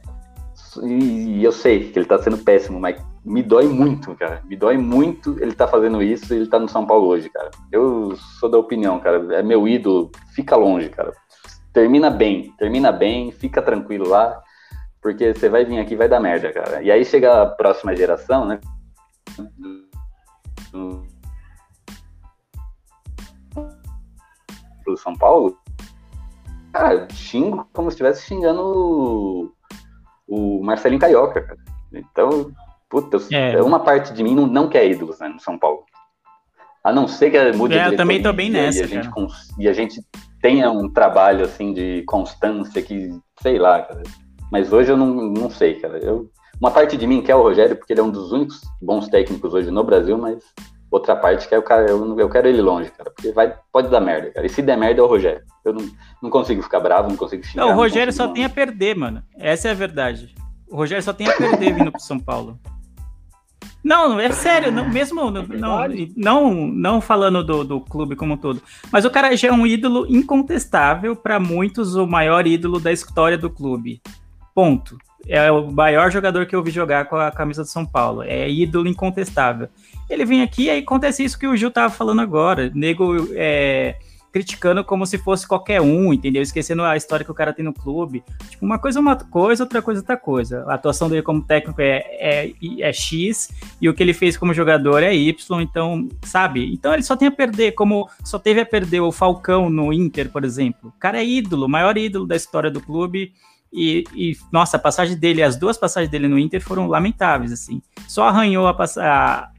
E, 0.83 1.39
e 1.39 1.43
eu 1.43 1.51
sei 1.51 1.91
que 1.91 1.99
ele 1.99 2.05
tá 2.05 2.17
sendo 2.17 2.37
péssimo, 2.37 2.79
mas 2.79 3.03
me 3.25 3.43
dói 3.43 3.67
muito, 3.67 4.15
cara. 4.15 4.41
Me 4.45 4.55
dói 4.55 4.77
muito 4.77 5.37
ele 5.41 5.53
tá 5.53 5.67
fazendo 5.67 6.01
isso 6.01 6.33
e 6.33 6.37
ele 6.37 6.47
tá 6.47 6.59
no 6.59 6.69
São 6.69 6.85
Paulo 6.85 7.07
hoje, 7.07 7.29
cara. 7.29 7.51
Eu 7.71 8.15
sou 8.39 8.49
da 8.49 8.57
opinião, 8.57 8.99
cara. 8.99 9.35
É 9.35 9.43
meu 9.43 9.67
ídolo. 9.67 10.11
Fica 10.33 10.55
longe, 10.55 10.89
cara. 10.89 11.11
Termina 11.73 12.09
bem, 12.09 12.53
termina 12.57 12.91
bem, 12.91 13.31
fica 13.31 13.61
tranquilo 13.61 14.07
lá, 14.07 14.41
porque 15.01 15.33
você 15.33 15.47
vai 15.47 15.63
vir 15.63 15.79
aqui 15.79 15.95
vai 15.95 16.09
dar 16.09 16.19
merda, 16.19 16.51
cara. 16.51 16.81
E 16.81 16.91
aí 16.91 17.05
chega 17.05 17.43
a 17.43 17.45
próxima 17.45 17.95
geração, 17.95 18.45
né? 18.45 18.59
Pro 24.83 24.97
São 24.97 25.15
Paulo, 25.15 25.57
cara, 26.73 27.07
xingo 27.13 27.65
como 27.71 27.89
se 27.89 27.95
estivesse 27.95 28.25
xingando 28.25 29.53
o, 30.31 30.63
Marcelinho 30.63 30.99
Carioca, 30.99 31.41
cara. 31.41 31.59
Então, 31.93 32.51
puta, 32.89 33.17
é. 33.31 33.61
uma 33.61 33.79
parte 33.81 34.13
de 34.13 34.23
mim 34.23 34.33
não, 34.33 34.47
não 34.47 34.69
quer 34.69 34.89
ídolos 34.89 35.19
né, 35.19 35.27
no 35.27 35.39
São 35.39 35.59
Paulo. 35.59 35.83
A 36.83 36.91
não 36.91 37.07
ser 37.07 37.29
que 37.29 37.57
mude 37.57 37.77
é, 37.77 37.87
Eu 37.87 37.95
também 37.95 38.21
tô 38.21 38.33
bem 38.33 38.49
nessa, 38.49 38.79
e 38.79 38.83
a, 38.83 38.87
gente, 38.87 39.09
e 39.59 39.67
a 39.67 39.73
gente 39.73 40.01
tenha 40.41 40.71
um 40.71 40.89
trabalho, 40.89 41.45
assim, 41.45 41.73
de 41.73 42.03
constância 42.07 42.81
que, 42.81 43.11
sei 43.41 43.59
lá, 43.59 43.81
cara. 43.81 44.01
Mas 44.51 44.73
hoje 44.73 44.91
eu 44.91 44.97
não, 44.97 45.13
não 45.13 45.49
sei, 45.49 45.75
cara. 45.75 45.99
Eu, 45.99 46.29
uma 46.59 46.71
parte 46.71 46.97
de 46.97 47.05
mim 47.05 47.21
quer 47.21 47.35
o 47.35 47.41
Rogério, 47.43 47.75
porque 47.75 47.93
ele 47.93 47.99
é 47.99 48.03
um 48.03 48.09
dos 48.09 48.31
únicos 48.31 48.61
bons 48.81 49.07
técnicos 49.09 49.53
hoje 49.53 49.69
no 49.69 49.83
Brasil, 49.83 50.17
mas 50.17 50.43
outra 50.91 51.15
parte 51.15 51.47
quer 51.47 51.57
o 51.57 51.63
cara, 51.63 51.89
eu, 51.89 52.19
eu 52.19 52.29
quero 52.29 52.47
ele 52.47 52.61
longe, 52.61 52.91
cara, 52.91 53.09
porque 53.09 53.31
vai, 53.31 53.55
pode 53.71 53.87
dar 53.89 54.01
merda, 54.01 54.29
cara. 54.31 54.45
E 54.45 54.49
se 54.49 54.61
der 54.61 54.77
merda 54.77 54.99
é 54.99 55.03
o 55.03 55.07
Rogério. 55.07 55.41
Eu 55.63 55.73
não, 55.73 55.89
não 56.21 56.29
consigo 56.29 56.61
ficar 56.61 56.81
bravo, 56.81 57.09
não 57.09 57.15
consigo 57.15 57.43
xingar. 57.43 57.65
Não, 57.65 57.73
o 57.73 57.75
Rogério 57.75 58.11
não 58.11 58.17
só 58.17 58.27
não. 58.27 58.33
tem 58.33 58.43
a 58.43 58.49
perder, 58.49 58.95
mano. 58.97 59.23
Essa 59.39 59.69
é 59.69 59.71
a 59.71 59.75
verdade. 59.75 60.35
O 60.69 60.75
Rogério 60.75 61.03
só 61.03 61.13
tem 61.13 61.27
a 61.27 61.33
perder 61.35 61.73
vindo 61.73 61.91
pro 61.91 62.01
São 62.01 62.19
Paulo. 62.19 62.59
Não, 63.83 64.19
é 64.19 64.31
sério, 64.31 64.71
não, 64.71 64.87
mesmo 64.87 65.31
não, 65.31 65.87
não, 66.15 66.53
não 66.67 67.01
falando 67.01 67.43
do, 67.43 67.63
do 67.63 67.81
clube 67.81 68.15
como 68.15 68.35
um 68.35 68.37
todo. 68.37 68.61
Mas 68.91 69.05
o 69.05 69.09
cara 69.09 69.35
já 69.35 69.47
é 69.47 69.51
um 69.51 69.65
ídolo 69.65 70.05
incontestável, 70.07 71.15
para 71.15 71.39
muitos, 71.39 71.95
o 71.95 72.05
maior 72.05 72.45
ídolo 72.45 72.79
da 72.79 72.91
história 72.91 73.39
do 73.39 73.49
clube. 73.49 73.99
Ponto. 74.53 74.97
É 75.27 75.51
o 75.51 75.71
maior 75.71 76.11
jogador 76.11 76.45
que 76.45 76.55
eu 76.55 76.63
vi 76.63 76.71
jogar 76.71 77.05
com 77.05 77.15
a 77.15 77.31
camisa 77.31 77.63
do 77.63 77.69
São 77.69 77.85
Paulo. 77.85 78.21
É 78.21 78.47
ídolo 78.49 78.87
incontestável. 78.87 79.67
Ele 80.11 80.25
vem 80.25 80.41
aqui 80.41 80.63
e 80.63 80.69
aí 80.69 80.79
acontece 80.79 81.23
isso 81.23 81.39
que 81.39 81.47
o 81.47 81.55
Gil 81.55 81.71
tava 81.71 81.93
falando 81.93 82.21
agora. 82.21 82.71
Nego 82.73 83.27
é, 83.33 83.95
criticando 84.31 84.83
como 84.83 85.05
se 85.05 85.17
fosse 85.17 85.45
qualquer 85.45 85.81
um, 85.81 86.13
entendeu? 86.13 86.41
Esquecendo 86.41 86.83
a 86.83 86.95
história 86.95 87.25
que 87.25 87.31
o 87.31 87.35
cara 87.35 87.53
tem 87.53 87.65
no 87.65 87.73
clube. 87.73 88.23
Tipo, 88.49 88.65
uma 88.65 88.79
coisa 88.79 88.99
é 88.99 89.01
uma 89.01 89.15
coisa, 89.15 89.63
outra 89.63 89.81
coisa 89.81 89.99
é 89.99 90.01
outra 90.01 90.17
coisa. 90.17 90.63
A 90.67 90.75
atuação 90.75 91.09
dele 91.09 91.21
como 91.21 91.41
técnico 91.41 91.81
é, 91.81 92.03
é, 92.19 92.53
é 92.79 92.93
X 92.93 93.49
e 93.79 93.89
o 93.89 93.93
que 93.93 94.01
ele 94.01 94.13
fez 94.13 94.37
como 94.37 94.53
jogador 94.53 95.03
é 95.03 95.13
Y, 95.13 95.61
então, 95.61 96.07
sabe? 96.23 96.73
Então 96.73 96.93
ele 96.93 97.03
só 97.03 97.15
tem 97.15 97.27
a 97.27 97.31
perder, 97.31 97.73
como 97.73 98.09
só 98.23 98.39
teve 98.39 98.61
a 98.61 98.65
perder 98.65 99.01
o 99.01 99.11
Falcão 99.11 99.69
no 99.69 99.91
Inter, 99.91 100.29
por 100.29 100.45
exemplo. 100.45 100.93
O 100.95 100.99
cara 100.99 101.19
é 101.19 101.25
ídolo, 101.25 101.67
maior 101.67 101.97
ídolo 101.97 102.25
da 102.25 102.35
história 102.35 102.71
do 102.71 102.79
clube. 102.79 103.33
E, 103.73 104.03
e, 104.13 104.37
nossa, 104.51 104.75
a 104.75 104.79
passagem 104.79 105.17
dele, 105.17 105.41
as 105.41 105.55
duas 105.55 105.77
passagens 105.77 106.11
dele 106.11 106.27
no 106.27 106.37
Inter 106.37 106.61
foram 106.61 106.87
lamentáveis, 106.87 107.53
assim. 107.53 107.81
Só 108.05 108.27
arranhou 108.27 108.67
a, 108.67 108.75
a, 108.97 109.49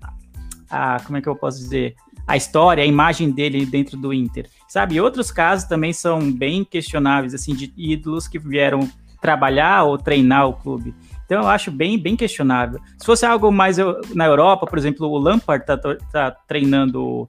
a 0.73 0.99
como 1.05 1.19
é 1.19 1.23
que 1.23 1.29
eu 1.29 1.37
posso 1.37 1.59
dizer? 1.59 1.95
a 2.27 2.37
história, 2.37 2.83
a 2.83 2.87
imagem 2.87 3.31
dele 3.31 3.67
dentro 3.67 3.97
do 3.97 4.13
Inter, 4.13 4.49
sabe? 4.69 5.01
outros 5.01 5.31
casos 5.31 5.69
também 5.69 5.93
são 5.93 6.33
bem 6.33 6.65
questionáveis, 6.65 7.35
assim, 7.35 7.55
de 7.55 7.73
ídolos 7.77 8.29
que 8.29 8.39
vieram 8.39 8.89
trabalhar 9.21 9.85
ou 9.85 9.99
treinar 9.99 10.49
o 10.49 10.55
clube. 10.55 10.95
Então 11.25 11.43
eu 11.43 11.49
acho 11.49 11.71
bem, 11.71 11.99
bem 11.99 12.17
questionável. 12.17 12.81
Se 12.99 13.07
fosse 13.07 13.25
algo 13.25 13.51
mais 13.51 13.77
na 14.15 14.27
Europa, 14.27 14.67
por 14.67 14.79
exemplo, 14.79 15.09
o 15.09 15.19
Lampard 15.19 15.65
tá, 15.65 15.77
tá 15.77 16.31
treinando 16.47 17.27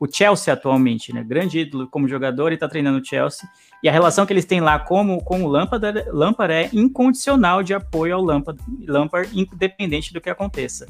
o 0.00 0.06
Chelsea 0.10 0.52
atualmente, 0.52 1.12
né? 1.12 1.24
Grande 1.24 1.60
ídolo 1.60 1.88
como 1.88 2.08
jogador 2.08 2.52
e 2.52 2.56
tá 2.56 2.68
treinando 2.68 2.98
o 2.98 3.04
Chelsea. 3.04 3.48
E 3.82 3.88
a 3.88 3.92
relação 3.92 4.26
que 4.26 4.32
eles 4.32 4.44
têm 4.44 4.60
lá 4.60 4.78
com, 4.78 5.18
com 5.20 5.44
o 5.44 5.48
Lampard, 5.48 6.04
Lampard 6.12 6.52
é 6.52 6.68
incondicional 6.72 7.62
de 7.62 7.72
apoio 7.72 8.16
ao 8.16 8.22
Lampard, 8.22 8.60
Lampard, 8.86 9.30
independente 9.38 10.12
do 10.12 10.20
que 10.20 10.28
aconteça 10.28 10.86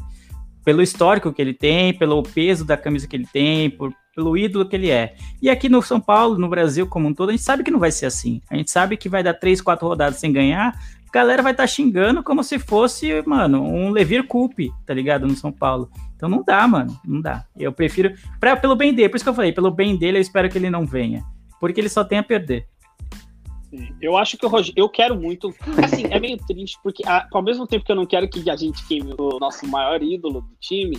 pelo 0.68 0.82
histórico 0.82 1.32
que 1.32 1.40
ele 1.40 1.54
tem, 1.54 1.94
pelo 1.94 2.22
peso 2.22 2.62
da 2.62 2.76
camisa 2.76 3.08
que 3.08 3.16
ele 3.16 3.26
tem, 3.32 3.70
por, 3.70 3.90
pelo 4.14 4.36
ídolo 4.36 4.68
que 4.68 4.76
ele 4.76 4.90
é. 4.90 5.14
E 5.40 5.48
aqui 5.48 5.66
no 5.66 5.80
São 5.80 5.98
Paulo, 5.98 6.36
no 6.36 6.46
Brasil 6.46 6.86
como 6.86 7.08
um 7.08 7.14
todo, 7.14 7.30
a 7.30 7.32
gente 7.32 7.42
sabe 7.42 7.64
que 7.64 7.70
não 7.70 7.78
vai 7.78 7.90
ser 7.90 8.04
assim. 8.04 8.42
A 8.50 8.54
gente 8.54 8.70
sabe 8.70 8.94
que 8.98 9.08
vai 9.08 9.22
dar 9.22 9.32
três, 9.32 9.62
quatro 9.62 9.88
rodadas 9.88 10.20
sem 10.20 10.30
ganhar, 10.30 10.78
a 11.08 11.10
galera 11.10 11.42
vai 11.42 11.52
estar 11.52 11.62
tá 11.62 11.66
xingando 11.66 12.22
como 12.22 12.44
se 12.44 12.58
fosse, 12.58 13.22
mano, 13.24 13.62
um 13.64 13.88
Levir 13.88 14.26
Coupe, 14.26 14.70
tá 14.84 14.92
ligado? 14.92 15.26
No 15.26 15.34
São 15.34 15.50
Paulo. 15.50 15.88
Então 16.14 16.28
não 16.28 16.44
dá, 16.44 16.68
mano, 16.68 16.94
não 17.02 17.22
dá. 17.22 17.46
Eu 17.56 17.72
prefiro, 17.72 18.12
pra, 18.38 18.54
pelo 18.54 18.76
bem 18.76 18.92
dele, 18.92 19.08
por 19.08 19.16
isso 19.16 19.24
que 19.24 19.30
eu 19.30 19.34
falei, 19.34 19.52
pelo 19.52 19.70
bem 19.70 19.96
dele 19.96 20.18
eu 20.18 20.22
espero 20.22 20.50
que 20.50 20.58
ele 20.58 20.68
não 20.68 20.84
venha. 20.84 21.24
Porque 21.58 21.80
ele 21.80 21.88
só 21.88 22.04
tem 22.04 22.18
a 22.18 22.22
perder. 22.22 22.66
Eu 24.00 24.16
acho 24.16 24.38
que 24.38 24.46
o 24.46 24.48
Rogério, 24.48 24.74
eu 24.76 24.88
quero 24.88 25.14
muito. 25.14 25.54
Assim, 25.82 26.04
é 26.10 26.18
meio 26.18 26.38
triste, 26.38 26.78
porque 26.82 27.02
a, 27.06 27.26
ao 27.32 27.42
mesmo 27.42 27.66
tempo 27.66 27.84
que 27.84 27.92
eu 27.92 27.96
não 27.96 28.06
quero 28.06 28.28
que 28.28 28.48
a 28.48 28.56
gente 28.56 28.86
queime 28.86 29.14
o 29.18 29.38
nosso 29.38 29.66
maior 29.66 30.02
ídolo 30.02 30.40
do 30.40 30.56
time, 30.60 30.98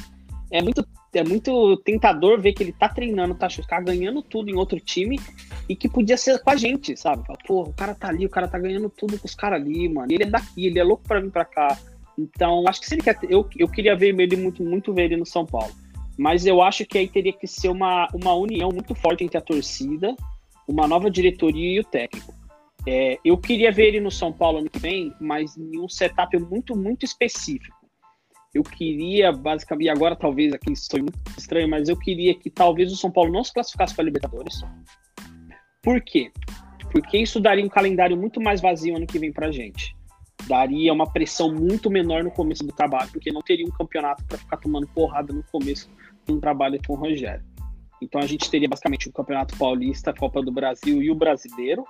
é 0.52 0.62
muito, 0.62 0.86
é 1.14 1.24
muito 1.24 1.78
tentador 1.78 2.40
ver 2.40 2.54
que 2.54 2.64
ele 2.64 2.72
tá 2.72 2.90
treinando, 2.90 3.36
tá, 3.36 3.48
tá 3.68 3.82
ganhando 3.82 4.22
tudo 4.22 4.50
em 4.50 4.56
outro 4.56 4.80
time 4.80 5.20
e 5.68 5.76
que 5.76 5.90
podia 5.90 6.18
ser 6.18 6.40
com 6.40 6.50
a 6.50 6.56
gente, 6.56 6.96
sabe? 6.96 7.24
Pô, 7.48 7.64
o 7.64 7.74
cara 7.74 7.94
tá 7.96 8.08
ali, 8.10 8.26
o 8.26 8.30
cara 8.30 8.48
tá 8.48 8.58
ganhando 8.58 8.90
tudo 8.90 9.18
com 9.18 9.28
os 9.28 9.36
caras 9.36 9.62
ali, 9.62 9.90
mano. 9.90 10.12
Ele 10.12 10.24
é 10.24 10.28
daqui, 10.28 10.66
ele 10.66 10.80
é 10.80 10.84
louco 10.84 11.04
pra 11.08 11.20
vir 11.20 11.32
pra 11.32 11.46
cá. 11.46 11.78
Então, 12.18 12.68
acho 12.68 12.82
que 12.82 12.88
se 12.88 12.96
ele 12.96 13.02
quer. 13.02 13.18
Eu, 13.30 13.48
eu 13.58 13.68
queria 13.68 13.96
ver 13.96 14.16
ele 14.18 14.36
muito, 14.36 14.64
muito 14.64 14.94
ver 14.94 15.06
ele 15.06 15.18
no 15.18 15.26
São 15.26 15.46
Paulo. 15.46 15.72
Mas 16.18 16.46
eu 16.46 16.62
acho 16.62 16.86
que 16.86 16.98
aí 16.98 17.08
teria 17.08 17.32
que 17.32 17.48
ser 17.48 17.70
uma, 17.70 18.08
uma 18.14 18.34
união 18.34 18.70
muito 18.74 18.94
forte 18.94 19.24
entre 19.24 19.38
a 19.38 19.42
torcida, 19.42 20.14
uma 20.68 20.86
nova 20.86 21.10
diretoria 21.10 21.78
e 21.78 21.80
o 21.80 21.84
técnico. 21.84 22.34
É, 22.92 23.20
eu 23.24 23.38
queria 23.38 23.72
ver 23.72 23.90
ele 23.90 24.00
no 24.00 24.10
São 24.10 24.34
Paulo 24.34 24.58
ano 24.58 24.70
que 24.70 24.80
vem, 24.80 25.14
mas 25.22 25.56
em 25.56 25.80
um 25.80 25.88
setup 25.88 26.36
muito, 26.40 26.76
muito 26.76 27.06
específico. 27.06 27.78
Eu 28.52 28.64
queria, 28.64 29.32
basicamente, 29.32 29.86
e 29.86 29.90
agora 29.92 30.16
talvez 30.16 30.52
aqui 30.54 30.74
estou 30.74 31.00
muito 31.00 31.20
estranho, 31.38 31.70
mas 31.70 31.88
eu 31.88 31.96
queria 31.96 32.34
que 32.34 32.50
talvez 32.50 32.92
o 32.92 32.96
São 32.96 33.12
Paulo 33.12 33.32
não 33.32 33.44
se 33.44 33.54
classificasse 33.54 33.94
para 33.94 34.04
a 34.04 34.08
Libertadores. 34.08 34.66
Por 35.84 36.02
quê? 36.02 36.32
Porque 36.92 37.20
isso 37.20 37.40
daria 37.40 37.64
um 37.64 37.70
calendário 37.70 38.18
muito 38.18 38.42
mais 38.42 38.60
vazio 38.60 38.96
ano 38.96 39.06
que 39.06 39.20
vem 39.20 39.32
para 39.32 39.50
a 39.50 39.52
gente. 39.52 39.96
Daria 40.48 40.92
uma 40.92 41.14
pressão 41.14 41.54
muito 41.54 41.92
menor 41.92 42.24
no 42.24 42.32
começo 42.32 42.66
do 42.66 42.74
trabalho, 42.74 43.12
porque 43.12 43.32
não 43.32 43.44
teria 43.44 43.68
um 43.68 43.72
campeonato 43.72 44.26
para 44.26 44.40
ficar 44.40 44.58
tomando 44.58 44.88
porrada 44.88 45.32
no 45.32 45.44
começo 45.44 45.88
de 46.26 46.34
um 46.34 46.40
trabalho 46.40 46.80
com 46.88 46.94
o 46.94 46.98
Rogério. 46.98 47.46
Então 48.02 48.20
a 48.20 48.26
gente 48.26 48.50
teria 48.50 48.68
basicamente 48.68 49.08
o 49.08 49.14
Campeonato 49.14 49.56
Paulista, 49.58 50.10
a 50.10 50.16
Copa 50.16 50.42
do 50.42 50.52
Brasil 50.52 51.04
e 51.04 51.12
o 51.12 51.16
Brasileiro 51.16 51.84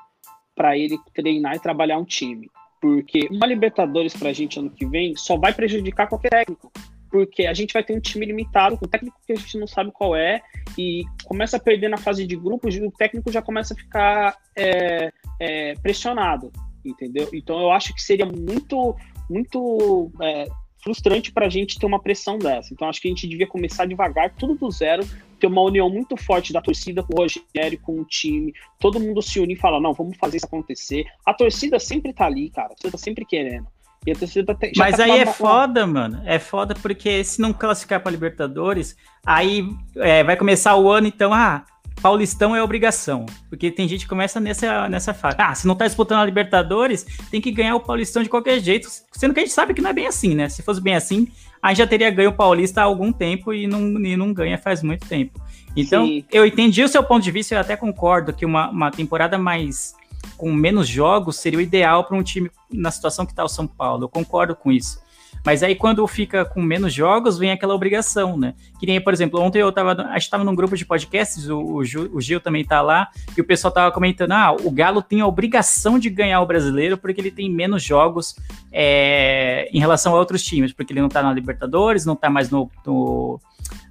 para 0.59 0.77
ele 0.77 0.99
treinar 1.15 1.55
e 1.55 1.59
trabalhar 1.59 1.97
um 1.97 2.03
time. 2.03 2.51
Porque 2.81 3.29
uma 3.31 3.47
Libertadores 3.47 4.13
para 4.13 4.27
a 4.27 4.33
gente 4.33 4.59
ano 4.59 4.69
que 4.69 4.85
vem 4.85 5.15
só 5.15 5.37
vai 5.37 5.53
prejudicar 5.53 6.07
qualquer 6.07 6.31
técnico. 6.31 6.69
Porque 7.09 7.45
a 7.45 7.53
gente 7.53 7.73
vai 7.73 7.81
ter 7.81 7.95
um 7.95 8.01
time 8.01 8.25
limitado, 8.25 8.77
com 8.77 8.85
um 8.85 8.89
técnico 8.89 9.17
que 9.25 9.31
a 9.31 9.35
gente 9.37 9.57
não 9.57 9.65
sabe 9.65 9.89
qual 9.93 10.17
é, 10.17 10.41
e 10.77 11.05
começa 11.23 11.55
a 11.55 11.59
perder 11.59 11.87
na 11.87 11.97
fase 11.97 12.27
de 12.27 12.35
grupos, 12.35 12.75
o 12.75 12.91
técnico 12.91 13.31
já 13.31 13.41
começa 13.41 13.73
a 13.73 13.77
ficar 13.77 14.37
é, 14.55 15.13
é, 15.39 15.73
pressionado, 15.75 16.51
entendeu? 16.83 17.29
Então 17.33 17.57
eu 17.59 17.71
acho 17.71 17.95
que 17.95 18.01
seria 18.01 18.25
muito, 18.25 18.95
muito 19.29 20.11
é, 20.21 20.45
frustrante 20.81 21.31
para 21.31 21.45
a 21.45 21.49
gente 21.49 21.77
ter 21.77 21.85
uma 21.85 22.01
pressão 22.01 22.37
dessa. 22.37 22.73
Então 22.73 22.87
acho 22.87 23.01
que 23.01 23.07
a 23.07 23.11
gente 23.11 23.27
devia 23.27 23.47
começar 23.47 23.85
devagar, 23.85 24.33
tudo 24.35 24.55
do 24.55 24.71
zero, 24.71 25.07
ter 25.39 25.47
uma 25.47 25.61
união 25.61 25.89
muito 25.89 26.15
forte 26.17 26.53
da 26.53 26.61
torcida 26.61 27.03
com 27.03 27.13
o 27.13 27.17
Rogério, 27.17 27.79
com 27.81 27.99
o 27.99 28.05
time, 28.05 28.53
todo 28.79 28.99
mundo 28.99 29.21
se 29.21 29.39
unir 29.39 29.55
e 29.55 29.59
falar, 29.59 29.79
não, 29.79 29.93
vamos 29.93 30.17
fazer 30.17 30.37
isso 30.37 30.45
acontecer. 30.45 31.05
A 31.25 31.33
torcida 31.33 31.79
sempre 31.79 32.13
tá 32.13 32.25
ali, 32.25 32.49
cara, 32.49 32.67
a 32.67 32.69
torcida 32.69 32.91
tá 32.91 32.97
sempre 32.97 33.25
querendo. 33.25 33.67
E 34.05 34.11
a 34.11 34.15
torcida 34.15 34.55
tá, 34.55 34.67
Mas 34.77 34.95
tá 34.95 35.03
aí 35.03 35.19
é 35.19 35.25
foda, 35.25 35.85
mano. 35.85 36.21
É 36.25 36.39
foda 36.39 36.73
porque 36.73 37.23
se 37.23 37.41
não 37.41 37.51
classificar 37.51 38.01
para 38.01 38.11
Libertadores, 38.11 38.95
aí 39.25 39.67
é, 39.97 40.23
vai 40.23 40.37
começar 40.37 40.75
o 40.77 40.89
ano, 40.89 41.07
então, 41.07 41.33
ah, 41.33 41.65
Paulistão 42.01 42.55
é 42.55 42.63
obrigação. 42.63 43.25
Porque 43.49 43.71
tem 43.71 43.87
gente 43.87 44.01
que 44.01 44.09
começa 44.09 44.39
nessa, 44.39 44.87
nessa 44.89 45.13
fase. 45.13 45.35
Ah, 45.39 45.53
se 45.53 45.67
não 45.67 45.75
tá 45.75 45.85
disputando 45.85 46.19
a 46.19 46.25
Libertadores, 46.25 47.05
tem 47.29 47.41
que 47.41 47.51
ganhar 47.51 47.75
o 47.75 47.79
Paulistão 47.79 48.23
de 48.23 48.29
qualquer 48.29 48.59
jeito. 48.59 48.89
Sendo 49.11 49.33
que 49.33 49.39
a 49.39 49.43
gente 49.43 49.53
sabe 49.53 49.73
que 49.73 49.81
não 49.81 49.89
é 49.89 49.93
bem 49.93 50.07
assim, 50.07 50.35
né? 50.35 50.49
Se 50.49 50.61
fosse 50.61 50.81
bem 50.81 50.95
assim, 50.95 51.27
a 51.61 51.69
gente 51.69 51.79
já 51.79 51.87
teria 51.87 52.09
ganho 52.09 52.29
o 52.29 52.33
Paulista 52.33 52.81
há 52.81 52.85
algum 52.85 53.11
tempo 53.11 53.53
e 53.53 53.67
não, 53.67 53.81
e 53.99 54.15
não 54.15 54.33
ganha 54.33 54.57
faz 54.57 54.81
muito 54.81 55.07
tempo. 55.07 55.39
Então, 55.75 56.05
Sim. 56.05 56.25
eu 56.31 56.45
entendi 56.45 56.83
o 56.83 56.87
seu 56.87 57.03
ponto 57.03 57.23
de 57.23 57.31
vista, 57.31 57.55
eu 57.55 57.59
até 57.59 57.75
concordo 57.75 58.33
que 58.33 58.45
uma, 58.45 58.69
uma 58.69 58.91
temporada 58.91 59.37
mais 59.37 59.93
com 60.35 60.51
menos 60.51 60.87
jogos 60.87 61.37
seria 61.37 61.59
o 61.59 61.61
ideal 61.61 62.05
para 62.05 62.17
um 62.17 62.23
time 62.23 62.49
na 62.71 62.91
situação 62.91 63.25
que 63.25 63.31
está 63.31 63.43
o 63.43 63.49
São 63.49 63.67
Paulo. 63.67 64.05
Eu 64.05 64.09
concordo 64.09 64.55
com 64.55 64.71
isso. 64.71 64.99
Mas 65.45 65.63
aí 65.63 65.75
quando 65.75 66.05
fica 66.07 66.43
com 66.45 66.61
menos 66.61 66.93
jogos, 66.93 67.37
vem 67.37 67.51
aquela 67.51 67.73
obrigação, 67.73 68.37
né? 68.37 68.53
Que 68.79 68.85
nem, 68.85 68.99
por 69.01 69.13
exemplo, 69.13 69.39
ontem 69.41 69.59
eu 69.59 69.71
tava, 69.71 69.93
a 69.93 70.19
gente 70.19 70.29
tava 70.29 70.43
num 70.43 70.55
grupo 70.55 70.75
de 70.75 70.85
podcasts, 70.85 71.47
o, 71.49 71.59
o, 71.59 71.83
Gil, 71.83 72.09
o 72.13 72.21
Gil 72.21 72.39
também 72.39 72.65
tá 72.65 72.81
lá, 72.81 73.09
e 73.37 73.41
o 73.41 73.43
pessoal 73.43 73.73
tava 73.73 73.91
comentando, 73.91 74.31
ah, 74.31 74.51
o 74.51 74.69
Galo 74.69 75.01
tem 75.01 75.21
a 75.21 75.27
obrigação 75.27 75.97
de 75.97 76.09
ganhar 76.09 76.41
o 76.41 76.45
brasileiro 76.45 76.97
porque 76.97 77.21
ele 77.21 77.31
tem 77.31 77.49
menos 77.49 77.83
jogos 77.83 78.35
é, 78.71 79.69
em 79.71 79.79
relação 79.79 80.13
a 80.13 80.19
outros 80.19 80.43
times, 80.43 80.73
porque 80.73 80.93
ele 80.93 81.01
não 81.01 81.09
tá 81.09 81.23
na 81.23 81.33
Libertadores, 81.33 82.05
não 82.05 82.15
tá 82.15 82.29
mais 82.29 82.49
no, 82.49 82.69
no 82.85 83.39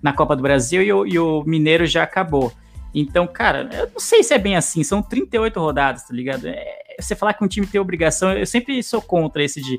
na 0.02 0.12
Copa 0.12 0.34
do 0.34 0.42
Brasil 0.42 0.82
e 0.82 0.92
o, 0.92 1.06
e 1.06 1.18
o 1.18 1.42
Mineiro 1.44 1.86
já 1.86 2.02
acabou. 2.02 2.52
Então, 2.94 3.26
cara, 3.26 3.68
eu 3.72 3.90
não 3.92 4.00
sei 4.00 4.22
se 4.22 4.32
é 4.32 4.38
bem 4.38 4.56
assim, 4.56 4.82
são 4.82 5.02
38 5.02 5.60
rodadas, 5.60 6.04
tá 6.04 6.14
ligado? 6.14 6.46
É, 6.46 6.78
você 6.98 7.14
falar 7.14 7.34
que 7.34 7.44
um 7.44 7.48
time 7.48 7.66
tem 7.66 7.80
obrigação, 7.80 8.32
eu 8.32 8.46
sempre 8.46 8.82
sou 8.82 9.00
contra 9.00 9.42
esse 9.42 9.60
de 9.60 9.78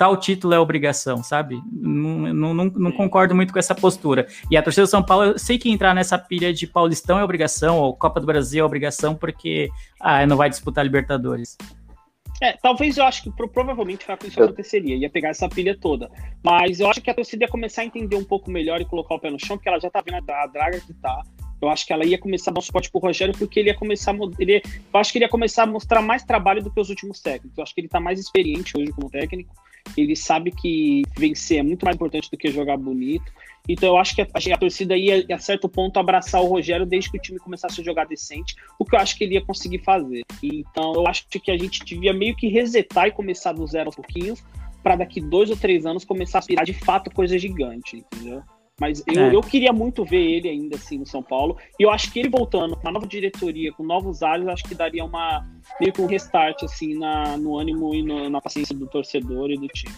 tal 0.00 0.16
título 0.16 0.54
é 0.54 0.58
obrigação, 0.58 1.22
sabe? 1.22 1.60
Não, 1.70 2.32
não, 2.32 2.54
não, 2.54 2.64
não, 2.64 2.90
concordo 2.90 3.34
muito 3.34 3.52
com 3.52 3.58
essa 3.58 3.74
postura. 3.74 4.26
E 4.50 4.56
a 4.56 4.62
torcida 4.62 4.86
do 4.86 4.88
São 4.88 5.02
Paulo, 5.02 5.24
eu 5.24 5.38
sei 5.38 5.58
que 5.58 5.68
entrar 5.68 5.94
nessa 5.94 6.18
pilha 6.18 6.54
de 6.54 6.66
Paulistão 6.66 7.18
é 7.18 7.22
obrigação, 7.22 7.78
ou 7.78 7.94
Copa 7.94 8.18
do 8.18 8.24
Brasil 8.24 8.62
é 8.62 8.66
obrigação, 8.66 9.14
porque 9.14 9.68
ah, 10.00 10.24
não 10.24 10.38
vai 10.38 10.48
disputar 10.48 10.86
Libertadores. 10.86 11.58
É, 12.42 12.56
talvez 12.62 12.96
eu 12.96 13.04
acho 13.04 13.24
que 13.24 13.30
provavelmente 13.48 14.06
isso 14.26 14.42
aconteceria, 14.42 14.96
ia 14.96 15.10
pegar 15.10 15.28
essa 15.28 15.46
pilha 15.50 15.76
toda. 15.78 16.10
Mas 16.42 16.80
eu 16.80 16.88
acho 16.88 17.02
que 17.02 17.10
a 17.10 17.14
torcida 17.14 17.44
ia 17.44 17.50
começar 17.50 17.82
a 17.82 17.84
entender 17.84 18.16
um 18.16 18.24
pouco 18.24 18.50
melhor 18.50 18.80
e 18.80 18.86
colocar 18.86 19.16
o 19.16 19.20
pé 19.20 19.30
no 19.30 19.38
chão, 19.38 19.58
porque 19.58 19.68
ela 19.68 19.78
já 19.78 19.90
tá 19.90 20.00
vendo 20.00 20.30
a 20.30 20.46
draga 20.46 20.80
que 20.80 20.94
tá. 20.94 21.20
Eu 21.60 21.68
acho 21.68 21.86
que 21.86 21.92
ela 21.92 22.06
ia 22.06 22.18
começar 22.18 22.50
a 22.50 22.54
dar 22.54 22.60
um 22.60 22.62
suporte 22.62 22.90
pro 22.90 23.02
Rogério, 23.02 23.34
porque 23.36 23.60
ele 23.60 23.68
ia 23.68 23.76
começar. 23.76 24.16
Ele, 24.38 24.62
eu 24.94 24.98
acho 24.98 25.12
que 25.12 25.18
ele 25.18 25.26
ia 25.26 25.28
começar 25.28 25.64
a 25.64 25.66
mostrar 25.66 26.00
mais 26.00 26.24
trabalho 26.24 26.62
do 26.62 26.70
que 26.70 26.80
os 26.80 26.88
últimos 26.88 27.20
técnicos. 27.20 27.58
Eu 27.58 27.62
acho 27.62 27.74
que 27.74 27.82
ele 27.82 27.88
tá 27.88 28.00
mais 28.00 28.18
experiente 28.18 28.78
hoje 28.78 28.90
como 28.92 29.10
técnico. 29.10 29.54
Ele 29.96 30.14
sabe 30.16 30.50
que 30.50 31.02
vencer 31.16 31.58
é 31.58 31.62
muito 31.62 31.84
mais 31.84 31.94
importante 31.94 32.30
do 32.30 32.36
que 32.36 32.50
jogar 32.50 32.76
bonito. 32.76 33.32
Então 33.68 33.90
eu 33.90 33.98
acho 33.98 34.14
que 34.14 34.22
a, 34.22 34.26
a 34.26 34.58
torcida 34.58 34.96
ia, 34.96 35.24
a 35.32 35.38
certo 35.38 35.68
ponto, 35.68 35.98
abraçar 35.98 36.42
o 36.42 36.46
Rogério 36.46 36.86
desde 36.86 37.10
que 37.10 37.18
o 37.18 37.20
time 37.20 37.38
começasse 37.38 37.80
a 37.80 37.84
jogar 37.84 38.06
decente, 38.06 38.56
o 38.78 38.84
que 38.84 38.94
eu 38.94 38.98
acho 38.98 39.16
que 39.16 39.24
ele 39.24 39.34
ia 39.34 39.44
conseguir 39.44 39.78
fazer. 39.78 40.22
Então 40.42 40.94
eu 40.94 41.06
acho 41.06 41.26
que 41.28 41.50
a 41.50 41.58
gente 41.58 41.84
devia 41.84 42.12
meio 42.12 42.34
que 42.34 42.48
resetar 42.48 43.08
e 43.08 43.12
começar 43.12 43.52
do 43.52 43.66
zero 43.66 43.88
aos 43.88 43.96
pouquinhos, 43.96 44.42
para 44.82 44.96
daqui 44.96 45.20
dois 45.20 45.50
ou 45.50 45.56
três 45.56 45.84
anos 45.84 46.04
começar 46.04 46.38
a 46.38 46.40
aspirar 46.40 46.64
de 46.64 46.72
fato 46.72 47.10
coisa 47.10 47.38
gigante, 47.38 47.98
entendeu? 47.98 48.42
Mas 48.80 49.04
eu, 49.06 49.22
é. 49.22 49.34
eu 49.34 49.42
queria 49.42 49.74
muito 49.74 50.02
ver 50.06 50.24
ele 50.24 50.48
ainda 50.48 50.76
assim 50.76 50.98
no 50.98 51.06
São 51.06 51.22
Paulo. 51.22 51.58
E 51.78 51.82
eu 51.82 51.90
acho 51.90 52.10
que 52.10 52.18
ele 52.18 52.30
voltando 52.30 52.74
com 52.74 52.80
uma 52.80 52.92
nova 52.92 53.06
diretoria, 53.06 53.70
com 53.72 53.84
novos 53.84 54.22
ares, 54.22 54.48
acho 54.48 54.64
que 54.64 54.74
daria 54.74 55.04
uma 55.04 55.46
meio 55.78 55.92
que 55.92 56.00
um 56.00 56.06
restart 56.06 56.62
assim 56.62 56.98
na, 56.98 57.36
no 57.36 57.58
ânimo 57.58 57.94
e 57.94 58.02
no, 58.02 58.30
na 58.30 58.40
paciência 58.40 58.74
do 58.74 58.86
torcedor 58.86 59.50
e 59.50 59.58
do 59.58 59.68
time. 59.68 59.94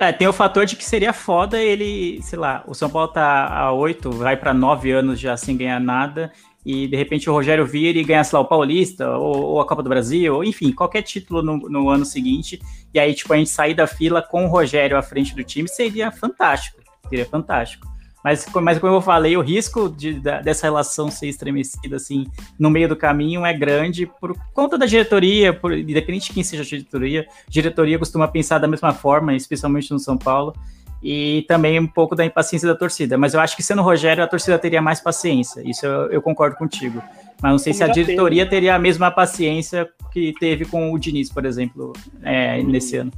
É, 0.00 0.10
tem 0.12 0.26
o 0.26 0.32
fator 0.32 0.64
de 0.64 0.76
que 0.76 0.84
seria 0.84 1.12
foda 1.12 1.62
ele, 1.62 2.20
sei 2.22 2.38
lá, 2.38 2.64
o 2.66 2.74
São 2.74 2.88
Paulo 2.88 3.08
tá 3.08 3.46
a 3.46 3.72
oito, 3.72 4.10
vai 4.10 4.36
para 4.36 4.52
nove 4.52 4.90
anos 4.90 5.20
já 5.20 5.36
sem 5.36 5.56
ganhar 5.56 5.78
nada, 5.78 6.32
e 6.66 6.88
de 6.88 6.96
repente 6.96 7.30
o 7.30 7.32
Rogério 7.32 7.64
vir 7.64 7.96
e 7.96 8.02
ganhar, 8.02 8.24
sei 8.24 8.36
lá, 8.36 8.42
o 8.42 8.48
Paulista, 8.48 9.16
ou, 9.16 9.36
ou, 9.36 9.60
a 9.60 9.66
Copa 9.66 9.84
do 9.84 9.88
Brasil, 9.88 10.34
ou 10.34 10.42
enfim, 10.42 10.72
qualquer 10.72 11.02
título 11.02 11.42
no, 11.42 11.56
no, 11.56 11.88
ano 11.88 12.04
seguinte, 12.04 12.60
e 12.92 12.98
aí, 12.98 13.14
tipo, 13.14 13.32
a 13.32 13.36
gente 13.36 13.50
sair 13.50 13.72
da 13.72 13.86
fila 13.86 14.20
com 14.20 14.46
o 14.46 14.48
Rogério 14.48 14.96
à 14.96 15.02
frente 15.02 15.34
do 15.34 15.44
time 15.44 15.68
seria 15.68 16.10
fantástico 16.10 16.83
seria 17.08 17.26
fantástico. 17.26 17.94
Mas, 18.24 18.46
mas 18.62 18.78
como 18.78 18.94
eu 18.94 19.02
falei, 19.02 19.36
o 19.36 19.42
risco 19.42 19.86
de, 19.90 20.14
da, 20.14 20.40
dessa 20.40 20.66
relação 20.66 21.10
ser 21.10 21.28
estremecida 21.28 21.96
assim 21.96 22.24
no 22.58 22.70
meio 22.70 22.88
do 22.88 22.96
caminho 22.96 23.44
é 23.44 23.52
grande 23.52 24.06
por 24.06 24.34
conta 24.54 24.78
da 24.78 24.86
diretoria, 24.86 25.52
por, 25.52 25.76
independente 25.76 26.28
de 26.28 26.32
quem 26.32 26.42
seja 26.42 26.62
a 26.62 26.66
diretoria, 26.66 27.26
diretoria 27.46 27.98
costuma 27.98 28.26
pensar 28.26 28.58
da 28.58 28.66
mesma 28.66 28.94
forma, 28.94 29.34
especialmente 29.34 29.90
no 29.90 29.98
São 29.98 30.16
Paulo, 30.16 30.54
e 31.02 31.44
também 31.46 31.78
um 31.78 31.86
pouco 31.86 32.16
da 32.16 32.24
impaciência 32.24 32.66
da 32.66 32.74
torcida. 32.74 33.18
Mas 33.18 33.34
eu 33.34 33.40
acho 33.40 33.54
que 33.54 33.62
sendo 33.62 33.82
o 33.82 33.84
Rogério, 33.84 34.24
a 34.24 34.26
torcida 34.26 34.58
teria 34.58 34.80
mais 34.80 35.00
paciência. 35.00 35.60
Isso 35.62 35.84
eu, 35.84 36.10
eu 36.10 36.22
concordo 36.22 36.56
contigo. 36.56 37.02
Mas 37.42 37.50
não 37.50 37.58
sei 37.58 37.74
se 37.74 37.84
a 37.84 37.88
diretoria 37.88 38.44
teve. 38.44 38.50
teria 38.50 38.74
a 38.74 38.78
mesma 38.78 39.10
paciência 39.10 39.86
que 40.10 40.32
teve 40.40 40.64
com 40.64 40.90
o 40.90 40.98
Diniz, 40.98 41.30
por 41.30 41.44
exemplo, 41.44 41.92
é, 42.22 42.56
uhum. 42.56 42.70
nesse 42.70 42.96
ano. 42.96 43.12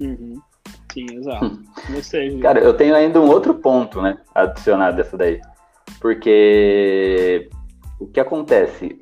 Uhum. 0.00 0.40
Sim, 0.94 1.06
exato. 1.10 1.60
Cara, 2.40 2.60
eu 2.60 2.72
tenho 2.72 2.94
ainda 2.94 3.20
um 3.20 3.28
outro 3.28 3.52
ponto, 3.54 4.00
né, 4.00 4.16
adicionado 4.32 4.96
dessa 4.96 5.16
daí. 5.16 5.40
Porque 6.00 7.50
o 7.98 8.06
que 8.06 8.20
acontece? 8.20 9.00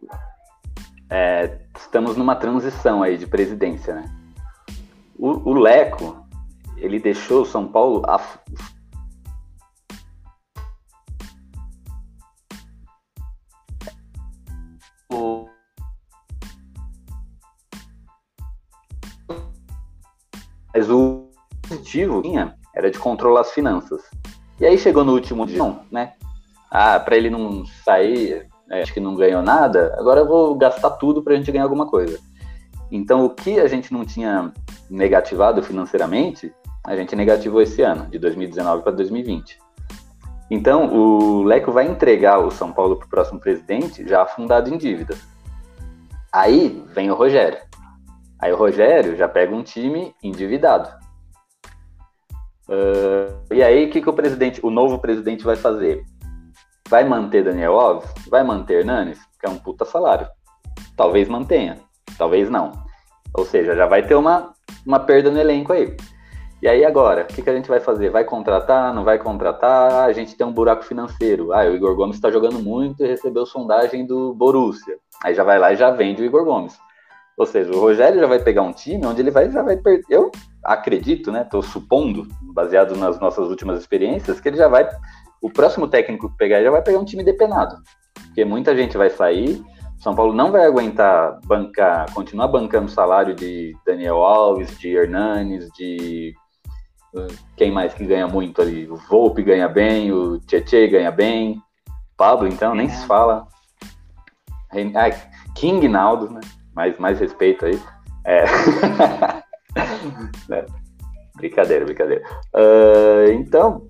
É, 1.11 1.59
estamos 1.79 2.17
numa 2.17 2.35
transição 2.35 3.03
aí 3.03 3.19
de 3.19 3.27
presidência, 3.27 3.95
né? 3.95 4.11
O, 5.19 5.51
o 5.51 5.53
Leco, 5.53 6.27
ele 6.79 6.99
deixou 6.99 7.43
o 7.43 7.47
São 7.47 7.69
Paulo 7.69 8.03
a, 8.07 8.19
objetivo 21.93 22.23
tinha 22.23 22.55
era 22.75 22.91
de 22.91 22.99
controlar 22.99 23.43
as 23.43 23.53
finanças. 23.53 24.03
E 24.59 24.65
aí 24.65 24.79
chegou 24.79 25.05
no 25.05 25.13
último 25.13 25.47
dia, 25.47 25.63
né? 25.91 26.15
Ah, 26.71 26.99
para 26.99 27.17
ele 27.17 27.29
não 27.29 27.67
sair, 27.85 28.49
é, 28.71 28.83
acho 28.83 28.95
que 28.95 29.01
não 29.01 29.15
ganhou 29.15 29.43
nada, 29.43 29.95
agora 29.99 30.21
eu 30.21 30.27
vou 30.27 30.55
gastar 30.55 30.91
tudo 30.93 31.23
para 31.23 31.35
a 31.35 31.37
gente 31.37 31.53
ganhar 31.53 31.65
alguma 31.65 31.87
coisa. 31.87 32.19
Então, 32.91 33.25
o 33.25 33.31
que 33.31 33.61
a 33.61 33.67
gente 33.67 33.93
não 33.93 34.05
tinha 34.05 34.53
negativado 34.89 35.63
financeiramente, 35.63 36.53
a 36.85 36.97
gente 36.97 37.15
negativou 37.15 37.61
esse 37.61 37.83
ano, 37.83 38.07
de 38.07 38.19
2019 38.19 38.83
para 38.83 38.93
2020. 38.93 39.59
Então, 40.51 40.95
o 40.95 41.43
Leco 41.43 41.73
vai 41.73 41.87
entregar 41.87 42.39
o 42.39 42.51
São 42.51 42.73
Paulo 42.73 42.97
para 42.97 43.07
o 43.07 43.11
próximo 43.11 43.41
presidente 43.41 44.07
já 44.07 44.23
afundado 44.23 44.73
em 44.73 44.79
dívidas. 44.79 45.19
Aí 46.33 46.83
vem 46.95 47.11
o 47.11 47.15
Rogério. 47.15 47.59
Aí 48.39 48.53
o 48.53 48.57
Rogério 48.57 49.17
já 49.17 49.29
pega 49.29 49.55
um 49.55 49.63
time 49.63 50.15
endividado. 50.23 51.02
Uh, 52.69 53.55
e 53.55 53.63
aí, 53.63 53.87
o 53.87 53.91
que, 53.91 54.01
que 54.01 54.09
o 54.09 54.13
presidente, 54.13 54.61
o 54.63 54.71
novo 54.71 54.99
presidente 54.99 55.45
vai 55.45 55.57
fazer? 55.57 56.05
Vai 56.89 57.05
manter 57.05 57.45
Daniel 57.45 57.79
Alves? 57.79 58.11
Vai 58.29 58.43
manter 58.43 58.81
Hernanes? 58.81 59.19
Que 59.41 59.47
é 59.47 59.51
um 59.51 59.59
puta 59.59 59.85
salário. 59.85 60.29
Talvez 60.97 61.29
mantenha, 61.29 61.79
talvez 62.19 62.51
não. 62.51 62.73
Ou 63.35 63.45
seja, 63.45 63.75
já 63.75 63.87
vai 63.87 64.07
ter 64.07 64.15
uma, 64.15 64.53
uma 64.87 65.01
perda 65.01 65.31
no 65.31 65.41
elenco 65.41 65.73
aí. 65.73 65.97
E 66.63 66.69
aí 66.69 66.85
agora, 66.85 67.23
o 67.23 67.27
que, 67.27 67.43
que 67.43 67.51
a 67.51 67.55
gente 67.55 67.69
vai 67.69 67.81
fazer? 67.81 68.11
Vai 68.11 68.23
contratar? 68.23 68.95
Não 68.95 69.03
vai 69.03 69.19
contratar? 69.19 70.05
A 70.05 70.13
gente 70.13 70.37
tem 70.37 70.47
um 70.47 70.53
buraco 70.53 70.85
financeiro. 70.85 71.53
Ah, 71.53 71.65
o 71.65 71.75
Igor 71.75 71.97
Gomes 71.97 72.15
está 72.15 72.31
jogando 72.31 72.61
muito 72.61 73.03
e 73.03 73.09
recebeu 73.09 73.45
sondagem 73.45 74.07
do 74.07 74.33
Borussia. 74.33 74.97
Aí 75.25 75.35
já 75.35 75.43
vai 75.43 75.59
lá 75.59 75.73
e 75.73 75.77
já 75.77 75.91
vende 75.91 76.23
o 76.23 76.25
Igor 76.25 76.45
Gomes. 76.45 76.79
Ou 77.37 77.47
seja, 77.47 77.73
o 77.73 77.81
Rogério 77.81 78.21
já 78.21 78.27
vai 78.27 78.39
pegar 78.39 78.63
um 78.63 78.73
time 78.73 79.05
onde 79.05 79.21
ele 79.21 79.33
vai, 79.33 79.51
já 79.51 79.63
vai 79.63 79.77
perder. 79.77 80.05
Eu 80.09 80.31
acredito, 80.65 81.31
né? 81.33 81.43
Estou 81.43 81.63
supondo, 81.63 82.27
baseado 82.55 82.97
nas 82.97 83.19
nossas 83.21 83.49
últimas 83.49 83.81
experiências, 83.81 84.41
que 84.41 84.49
ele 84.49 84.57
já 84.57 84.69
vai. 84.69 84.89
O 85.41 85.51
próximo 85.51 85.89
técnico 85.89 86.31
que 86.31 86.37
pegar 86.37 86.63
já 86.63 86.71
vai 86.71 86.83
pegar 86.83 86.99
um 86.99 87.05
time 87.05 87.25
depenado. 87.25 87.77
Porque 88.15 88.45
muita 88.45 88.77
gente 88.77 88.97
vai 88.97 89.11
sair. 89.11 89.63
São 89.99 90.15
Paulo 90.15 90.33
não 90.33 90.51
vai 90.51 90.67
aguentar 90.67 91.39
bancar, 91.45 92.13
continuar 92.13 92.49
bancando 92.49 92.87
o 92.87 92.91
salário 92.91 93.35
de 93.35 93.77
Daniel 93.87 94.23
Alves, 94.23 94.77
de 94.79 94.97
Hernanes, 94.97 95.69
de 95.77 96.35
quem 97.57 97.71
mais 97.71 97.95
que 97.95 98.05
ganha 98.05 98.27
muito 98.27 98.61
ali? 98.63 98.91
O 98.91 98.97
Volpe 98.97 99.43
ganha 99.43 99.69
bem, 99.69 100.11
o 100.13 100.41
Tietê 100.41 100.89
ganha 100.89 101.11
bem, 101.11 101.63
Pablo, 102.17 102.49
então, 102.49 102.75
nem 102.75 102.89
se 102.89 103.07
fala. 103.07 103.47
Ah, 104.73 105.11
King 105.55 105.87
Naldo, 105.89 106.31
né? 106.31 106.41
mais, 106.75 106.99
mais 106.99 107.21
respeito 107.21 107.67
aí. 107.67 107.81
É. 108.25 108.45
é. 110.51 110.67
Brincadeira, 111.37 111.85
brincadeira. 111.85 112.23
Uh, 112.55 113.33
então, 113.33 113.87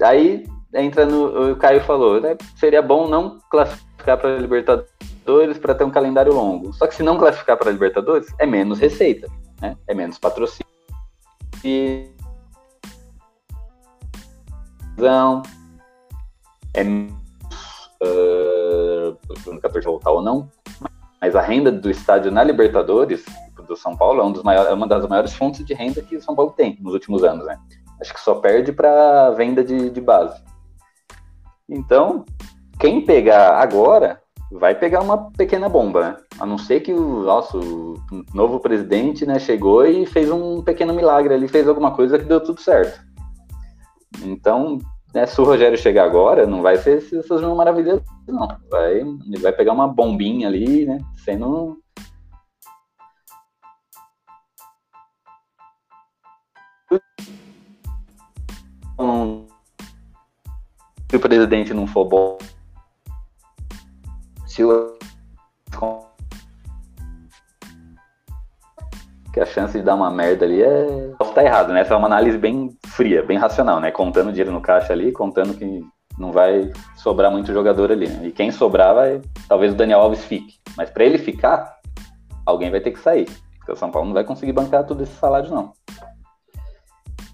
aí 0.00 0.44
entra 0.74 1.04
no. 1.04 1.52
O 1.52 1.56
Caio 1.56 1.80
falou, 1.82 2.20
né? 2.20 2.36
Seria 2.56 2.80
bom 2.80 3.08
não 3.08 3.38
classificar 3.50 4.18
para 4.18 4.38
Libertadores 4.38 5.58
para 5.58 5.74
ter 5.74 5.84
um 5.84 5.90
calendário 5.90 6.32
longo. 6.32 6.72
Só 6.72 6.86
que 6.86 6.94
se 6.94 7.02
não 7.02 7.18
classificar 7.18 7.56
para 7.56 7.70
Libertadores, 7.70 8.32
é 8.38 8.46
menos 8.46 8.78
receita, 8.78 9.28
né? 9.60 9.76
É 9.86 9.94
menos 9.94 10.18
patrocínio. 10.18 10.66
fi... 11.56 12.08
é 16.74 16.82
uh, 18.02 19.16
2014 19.28 19.86
voltar 19.86 20.10
ou 20.10 20.22
não, 20.22 20.48
mas 21.20 21.34
a 21.34 21.40
renda 21.40 21.72
do 21.72 21.90
estádio 21.90 22.30
na 22.30 22.44
Libertadores 22.44 23.24
do 23.66 23.76
São 23.76 23.96
Paulo 23.96 24.20
é, 24.20 24.24
um 24.24 24.42
maiores, 24.42 24.70
é 24.70 24.74
uma 24.74 24.86
das 24.86 25.06
maiores 25.08 25.34
fontes 25.34 25.64
de 25.64 25.74
renda 25.74 26.02
que 26.02 26.16
o 26.16 26.22
São 26.22 26.34
Paulo 26.34 26.52
tem 26.52 26.78
nos 26.80 26.94
últimos 26.94 27.24
anos, 27.24 27.44
né? 27.46 27.58
Acho 28.00 28.14
que 28.14 28.20
só 28.20 28.36
perde 28.36 28.72
para 28.72 29.30
venda 29.30 29.64
de, 29.64 29.90
de 29.90 30.00
base. 30.00 30.42
Então, 31.68 32.24
quem 32.78 33.04
pegar 33.04 33.58
agora 33.58 34.20
vai 34.52 34.74
pegar 34.74 35.00
uma 35.00 35.30
pequena 35.32 35.68
bomba, 35.68 36.00
né? 36.00 36.16
A 36.38 36.46
não 36.46 36.58
ser 36.58 36.80
que 36.80 36.92
o 36.92 37.22
nosso 37.22 37.94
novo 38.32 38.60
presidente 38.60 39.26
né, 39.26 39.38
chegou 39.38 39.84
e 39.84 40.06
fez 40.06 40.30
um 40.30 40.62
pequeno 40.62 40.94
milagre 40.94 41.34
ali, 41.34 41.48
fez 41.48 41.66
alguma 41.66 41.90
coisa 41.92 42.18
que 42.18 42.24
deu 42.24 42.40
tudo 42.40 42.60
certo. 42.60 43.00
Então, 44.22 44.78
né, 45.14 45.26
se 45.26 45.40
o 45.40 45.44
Rogério 45.44 45.78
chegar 45.78 46.04
agora, 46.04 46.46
não 46.46 46.62
vai 46.62 46.76
ser 46.76 46.98
essas 46.98 47.40
maravilhas, 47.42 48.00
não. 48.28 48.48
Vai, 48.70 48.98
ele 48.98 49.38
vai 49.40 49.52
pegar 49.52 49.72
uma 49.72 49.88
bombinha 49.88 50.48
ali, 50.48 50.84
né? 50.84 50.98
Sendo. 51.24 51.78
Se 61.08 61.16
o 61.16 61.20
presidente 61.20 61.72
não 61.72 61.86
for 61.86 62.04
bom, 62.04 62.38
se 64.46 64.64
o 64.64 64.96
que 69.36 69.40
a 69.40 69.44
chance 69.44 69.76
de 69.76 69.84
dar 69.84 69.94
uma 69.94 70.10
merda 70.10 70.46
ali 70.46 70.62
é. 70.62 71.12
Posso 71.18 71.30
estar 71.30 71.44
errado, 71.44 71.70
né? 71.70 71.82
Essa 71.82 71.92
é 71.92 71.96
uma 71.98 72.06
análise 72.06 72.38
bem 72.38 72.74
fria, 72.86 73.22
bem 73.22 73.36
racional, 73.36 73.78
né? 73.80 73.90
Contando 73.90 74.32
dinheiro 74.32 74.50
no 74.50 74.62
caixa 74.62 74.94
ali, 74.94 75.12
contando 75.12 75.52
que 75.52 75.84
não 76.18 76.32
vai 76.32 76.72
sobrar 76.96 77.30
muito 77.30 77.52
jogador 77.52 77.92
ali. 77.92 78.08
Né? 78.08 78.28
E 78.28 78.32
quem 78.32 78.50
sobrar 78.50 78.94
vai. 78.94 79.20
Talvez 79.46 79.74
o 79.74 79.76
Daniel 79.76 80.00
Alves 80.00 80.24
fique. 80.24 80.54
Mas 80.74 80.88
para 80.88 81.04
ele 81.04 81.18
ficar, 81.18 81.76
alguém 82.46 82.70
vai 82.70 82.80
ter 82.80 82.92
que 82.92 82.98
sair. 82.98 83.26
Porque 83.58 83.72
o 83.72 83.76
São 83.76 83.90
Paulo 83.90 84.06
não 84.06 84.14
vai 84.14 84.24
conseguir 84.24 84.52
bancar 84.52 84.84
tudo 84.84 85.02
esse 85.02 85.12
salário, 85.16 85.50
não. 85.50 85.74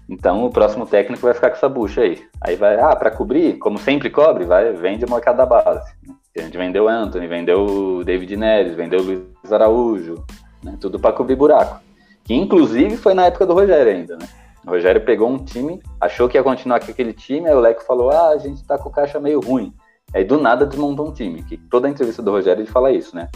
Então 0.09 0.45
o 0.45 0.49
próximo 0.49 0.85
técnico 0.85 1.21
vai 1.23 1.33
ficar 1.33 1.49
com 1.49 1.55
essa 1.55 1.69
bucha 1.69 2.01
aí. 2.01 2.21
Aí 2.41 2.55
vai, 2.55 2.79
ah, 2.79 2.95
para 2.95 3.11
cobrir, 3.11 3.57
como 3.57 3.77
sempre 3.77 4.09
cobre, 4.09 4.45
vai, 4.45 4.73
vende 4.73 5.05
a 5.05 5.07
molecada 5.07 5.37
da 5.37 5.45
base. 5.45 5.93
A 6.37 6.41
gente 6.41 6.57
vendeu 6.57 6.87
Anthony, 6.89 7.27
vendeu 7.27 7.65
o 7.65 8.03
David 8.03 8.35
Neres, 8.35 8.75
vendeu 8.75 8.99
o 8.99 9.03
Luiz 9.03 9.51
Araújo, 9.51 10.23
né? 10.63 10.75
tudo 10.79 10.99
para 10.99 11.13
cobrir 11.13 11.35
buraco. 11.35 11.79
Que 12.23 12.33
inclusive 12.33 12.97
foi 12.97 13.13
na 13.13 13.25
época 13.25 13.45
do 13.45 13.53
Rogério 13.53 13.91
ainda, 13.91 14.17
né? 14.17 14.27
O 14.65 14.71
Rogério 14.71 15.03
pegou 15.03 15.29
um 15.29 15.43
time, 15.43 15.81
achou 15.99 16.29
que 16.29 16.37
ia 16.37 16.43
continuar 16.43 16.79
com 16.79 16.89
aquele 16.89 17.13
time, 17.13 17.47
aí 17.47 17.55
o 17.55 17.59
Leco 17.59 17.83
falou: 17.83 18.09
ah, 18.09 18.29
a 18.29 18.37
gente 18.37 18.63
tá 18.63 18.77
com 18.77 18.89
o 18.89 18.91
caixa 18.91 19.19
meio 19.19 19.41
ruim. 19.41 19.73
Aí 20.13 20.23
do 20.23 20.39
nada 20.39 20.65
desmontou 20.65 21.07
um 21.07 21.11
time. 21.11 21.43
Que 21.43 21.57
toda 21.57 21.87
a 21.87 21.91
entrevista 21.91 22.21
do 22.21 22.31
Rogério 22.31 22.61
ele 22.61 22.69
fala 22.69 22.91
isso, 22.91 23.15
né? 23.15 23.29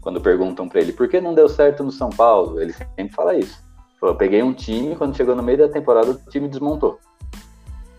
Quando 0.00 0.20
perguntam 0.20 0.68
para 0.68 0.80
ele 0.80 0.92
por 0.92 1.08
que 1.08 1.20
não 1.20 1.34
deu 1.34 1.48
certo 1.48 1.84
no 1.84 1.92
São 1.92 2.08
Paulo, 2.08 2.60
ele 2.60 2.72
sempre 2.72 3.14
fala 3.14 3.34
isso. 3.36 3.62
Falou, 4.00 4.16
peguei 4.16 4.42
um 4.42 4.54
time, 4.54 4.96
quando 4.96 5.16
chegou 5.16 5.36
no 5.36 5.42
meio 5.42 5.58
da 5.58 5.68
temporada, 5.68 6.10
o 6.10 6.30
time 6.30 6.48
desmontou. 6.48 6.98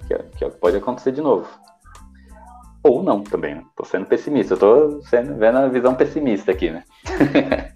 Que 0.07 0.15
é, 0.15 0.17
que 0.35 0.43
é 0.43 0.47
o 0.47 0.51
que 0.51 0.57
pode 0.57 0.77
acontecer 0.77 1.11
de 1.11 1.21
novo. 1.21 1.47
Ou 2.83 3.03
não 3.03 3.23
também, 3.23 3.55
né? 3.55 3.63
Tô 3.75 3.85
sendo 3.85 4.07
pessimista, 4.07 4.55
eu 4.55 4.57
tô 4.57 5.01
sendo, 5.03 5.35
vendo 5.37 5.59
a 5.59 5.67
visão 5.67 5.93
pessimista 5.93 6.51
aqui, 6.51 6.71
né? 6.71 6.83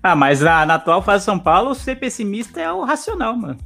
ah, 0.00 0.14
mas 0.14 0.40
na, 0.40 0.64
na 0.64 0.74
atual 0.76 1.02
fase 1.02 1.22
de 1.22 1.24
São 1.24 1.38
Paulo, 1.38 1.74
ser 1.74 1.96
pessimista 1.96 2.60
é 2.60 2.72
o 2.72 2.84
racional, 2.84 3.36
mano. 3.36 3.58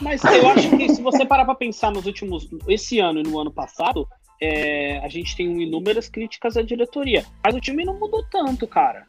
Mas 0.00 0.24
eu 0.24 0.48
acho 0.48 0.70
que 0.76 0.88
se 0.94 1.02
você 1.02 1.24
parar 1.26 1.44
para 1.44 1.54
pensar 1.54 1.90
nos 1.90 2.06
últimos. 2.06 2.48
Esse 2.66 2.98
ano 2.98 3.20
e 3.20 3.22
no 3.22 3.38
ano 3.38 3.50
passado, 3.50 4.08
é, 4.40 4.98
a 4.98 5.08
gente 5.08 5.36
tem 5.36 5.62
inúmeras 5.62 6.08
críticas 6.08 6.56
à 6.56 6.62
diretoria. 6.62 7.24
Mas 7.44 7.54
o 7.54 7.60
time 7.60 7.84
não 7.84 7.98
mudou 7.98 8.24
tanto, 8.30 8.66
cara. 8.66 9.06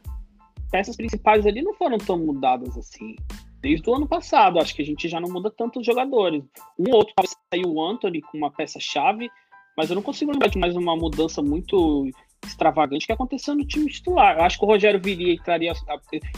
Peças 0.70 0.96
principais 0.96 1.46
ali 1.46 1.62
não 1.62 1.74
foram 1.74 1.96
tão 1.98 2.18
mudadas 2.18 2.76
assim. 2.76 3.16
Desde 3.60 3.90
o 3.90 3.94
ano 3.94 4.06
passado, 4.06 4.58
acho 4.60 4.74
que 4.74 4.82
a 4.82 4.84
gente 4.84 5.08
já 5.08 5.20
não 5.20 5.28
muda 5.28 5.50
tanto 5.50 5.80
os 5.80 5.86
jogadores. 5.86 6.44
Um 6.78 6.90
ou 6.90 6.98
outro 6.98 7.14
saiu 7.52 7.72
o 7.72 7.84
Anthony 7.84 8.20
com 8.20 8.38
uma 8.38 8.50
peça-chave, 8.50 9.28
mas 9.76 9.90
eu 9.90 9.96
não 9.96 10.02
consigo 10.02 10.30
lembrar 10.30 10.48
de 10.48 10.58
mais 10.58 10.76
uma 10.76 10.96
mudança 10.96 11.42
muito 11.42 12.08
extravagante 12.46 13.06
que 13.06 13.12
aconteceu 13.12 13.54
no 13.54 13.66
time 13.66 13.90
titular. 13.90 14.36
Eu 14.36 14.44
acho 14.44 14.58
que 14.58 14.64
o 14.64 14.68
Rogério 14.68 15.00
viria 15.00 15.32
e 15.32 15.42
traria, 15.42 15.72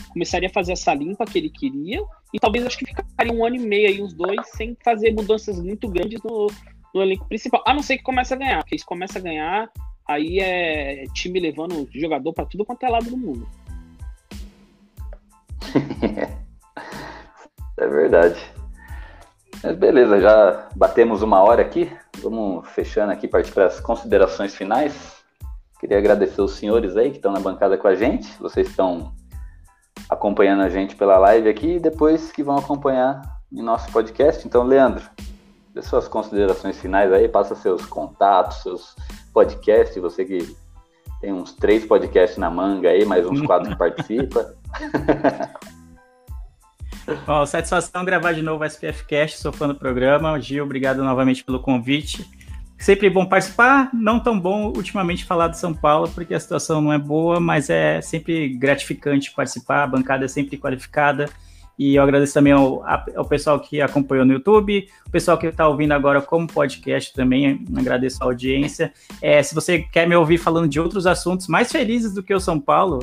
começaria 0.09 0.48
a 0.48 0.52
fazer 0.52 0.72
essa 0.72 0.94
limpa 0.94 1.26
que 1.26 1.38
ele 1.38 1.51
queria, 1.51 2.02
e 2.32 2.40
talvez 2.40 2.64
acho 2.66 2.78
que 2.78 2.86
ficaria 2.86 3.32
um 3.32 3.44
ano 3.44 3.56
e 3.56 3.60
meio 3.60 3.88
aí, 3.88 4.02
os 4.02 4.14
dois, 4.14 4.48
sem 4.51 4.76
fazer 4.82 5.12
mudanças 5.12 5.60
muito 5.60 5.88
grandes 5.88 6.22
no, 6.22 6.47
no 6.94 7.02
elenco 7.02 7.28
principal. 7.28 7.62
A 7.66 7.74
não 7.74 7.82
ser 7.82 7.98
que 7.98 8.02
comece 8.02 8.32
a 8.32 8.36
ganhar, 8.36 8.62
porque 8.62 8.78
se 8.78 8.86
começa 8.86 9.18
a 9.18 9.22
ganhar, 9.22 9.70
aí 10.09 10.38
é 10.40 11.05
time 11.14 11.38
levando 11.38 11.86
jogador 11.92 12.32
para 12.32 12.47
tudo 12.47 12.64
quanto 12.64 12.82
é 12.84 12.88
lado 12.88 13.10
do 13.10 13.16
mundo. 13.16 13.47
é 17.81 17.89
verdade. 17.89 18.52
Mas 19.62 19.77
beleza, 19.77 20.20
já 20.20 20.69
batemos 20.74 21.23
uma 21.23 21.43
hora 21.43 21.62
aqui. 21.62 21.90
Vamos 22.23 22.69
fechando 22.70 23.12
aqui, 23.12 23.27
partir 23.27 23.52
para 23.52 23.66
as 23.66 23.81
considerações 23.81 24.55
finais. 24.55 25.20
Queria 25.78 25.98
agradecer 25.98 26.40
os 26.40 26.52
senhores 26.52 26.97
aí 26.97 27.11
que 27.11 27.16
estão 27.16 27.32
na 27.32 27.40
bancada 27.40 27.77
com 27.77 27.89
a 27.89 27.94
gente. 27.94 28.31
Vocês 28.39 28.69
estão 28.69 29.12
acompanhando 30.09 30.62
a 30.62 30.69
gente 30.69 30.97
pela 30.97 31.19
live 31.19 31.48
aqui 31.48 31.77
e 31.77 31.81
depois 31.81 32.31
que 32.31 32.43
vão 32.43 32.57
acompanhar 32.57 33.23
em 33.52 33.62
nosso 33.62 33.90
podcast. 33.90 34.47
Então, 34.47 34.62
Leandro, 34.62 35.05
dê 35.74 35.82
suas 35.82 36.09
considerações 36.09 36.78
finais 36.78 37.12
aí, 37.12 37.28
passa 37.28 37.55
seus 37.55 37.85
contatos, 37.86 38.62
seus 38.62 38.97
podcasts, 39.32 40.01
você 40.01 40.24
que 40.24 40.57
tem 41.20 41.32
uns 41.32 41.52
três 41.52 41.85
podcasts 41.85 42.39
na 42.39 42.51
manga 42.51 42.89
aí, 42.89 43.05
mais 43.05 43.27
uns 43.27 43.40
quatro 43.43 43.70
que 43.70 43.77
participa. 43.78 44.55
Bom, 47.26 47.44
satisfação 47.44 48.04
gravar 48.04 48.32
de 48.32 48.42
novo 48.42 48.62
o 48.62 48.66
SPF 48.66 49.04
Cast, 49.04 49.38
sou 49.38 49.52
fã 49.52 49.66
do 49.66 49.74
programa. 49.74 50.38
Gil, 50.40 50.64
obrigado 50.64 51.02
novamente 51.02 51.42
pelo 51.42 51.58
convite. 51.58 52.24
Sempre 52.78 53.10
bom 53.10 53.26
participar, 53.26 53.90
não 53.92 54.20
tão 54.20 54.38
bom 54.38 54.72
ultimamente 54.74 55.24
falar 55.24 55.48
de 55.48 55.58
São 55.58 55.74
Paulo, 55.74 56.08
porque 56.08 56.34
a 56.34 56.40
situação 56.40 56.80
não 56.80 56.92
é 56.92 56.98
boa, 56.98 57.40
mas 57.40 57.68
é 57.68 58.00
sempre 58.00 58.48
gratificante 58.50 59.32
participar, 59.32 59.82
a 59.82 59.86
bancada 59.88 60.24
é 60.24 60.28
sempre 60.28 60.56
qualificada. 60.56 61.28
E 61.78 61.96
eu 61.96 62.02
agradeço 62.02 62.34
também 62.34 62.52
ao, 62.52 62.82
ao 63.16 63.24
pessoal 63.24 63.58
que 63.58 63.80
acompanhou 63.80 64.24
no 64.24 64.32
YouTube, 64.32 64.86
o 65.06 65.10
pessoal 65.10 65.36
que 65.36 65.46
está 65.46 65.66
ouvindo 65.66 65.92
agora 65.92 66.22
como 66.22 66.46
podcast 66.46 67.12
também, 67.12 67.64
agradeço 67.76 68.22
a 68.22 68.26
audiência. 68.26 68.92
É, 69.20 69.42
se 69.42 69.54
você 69.54 69.80
quer 69.80 70.08
me 70.08 70.14
ouvir 70.14 70.38
falando 70.38 70.68
de 70.68 70.78
outros 70.78 71.06
assuntos 71.06 71.48
mais 71.48 71.72
felizes 71.72 72.14
do 72.14 72.22
que 72.22 72.34
o 72.34 72.40
São 72.40 72.60
Paulo, 72.60 73.00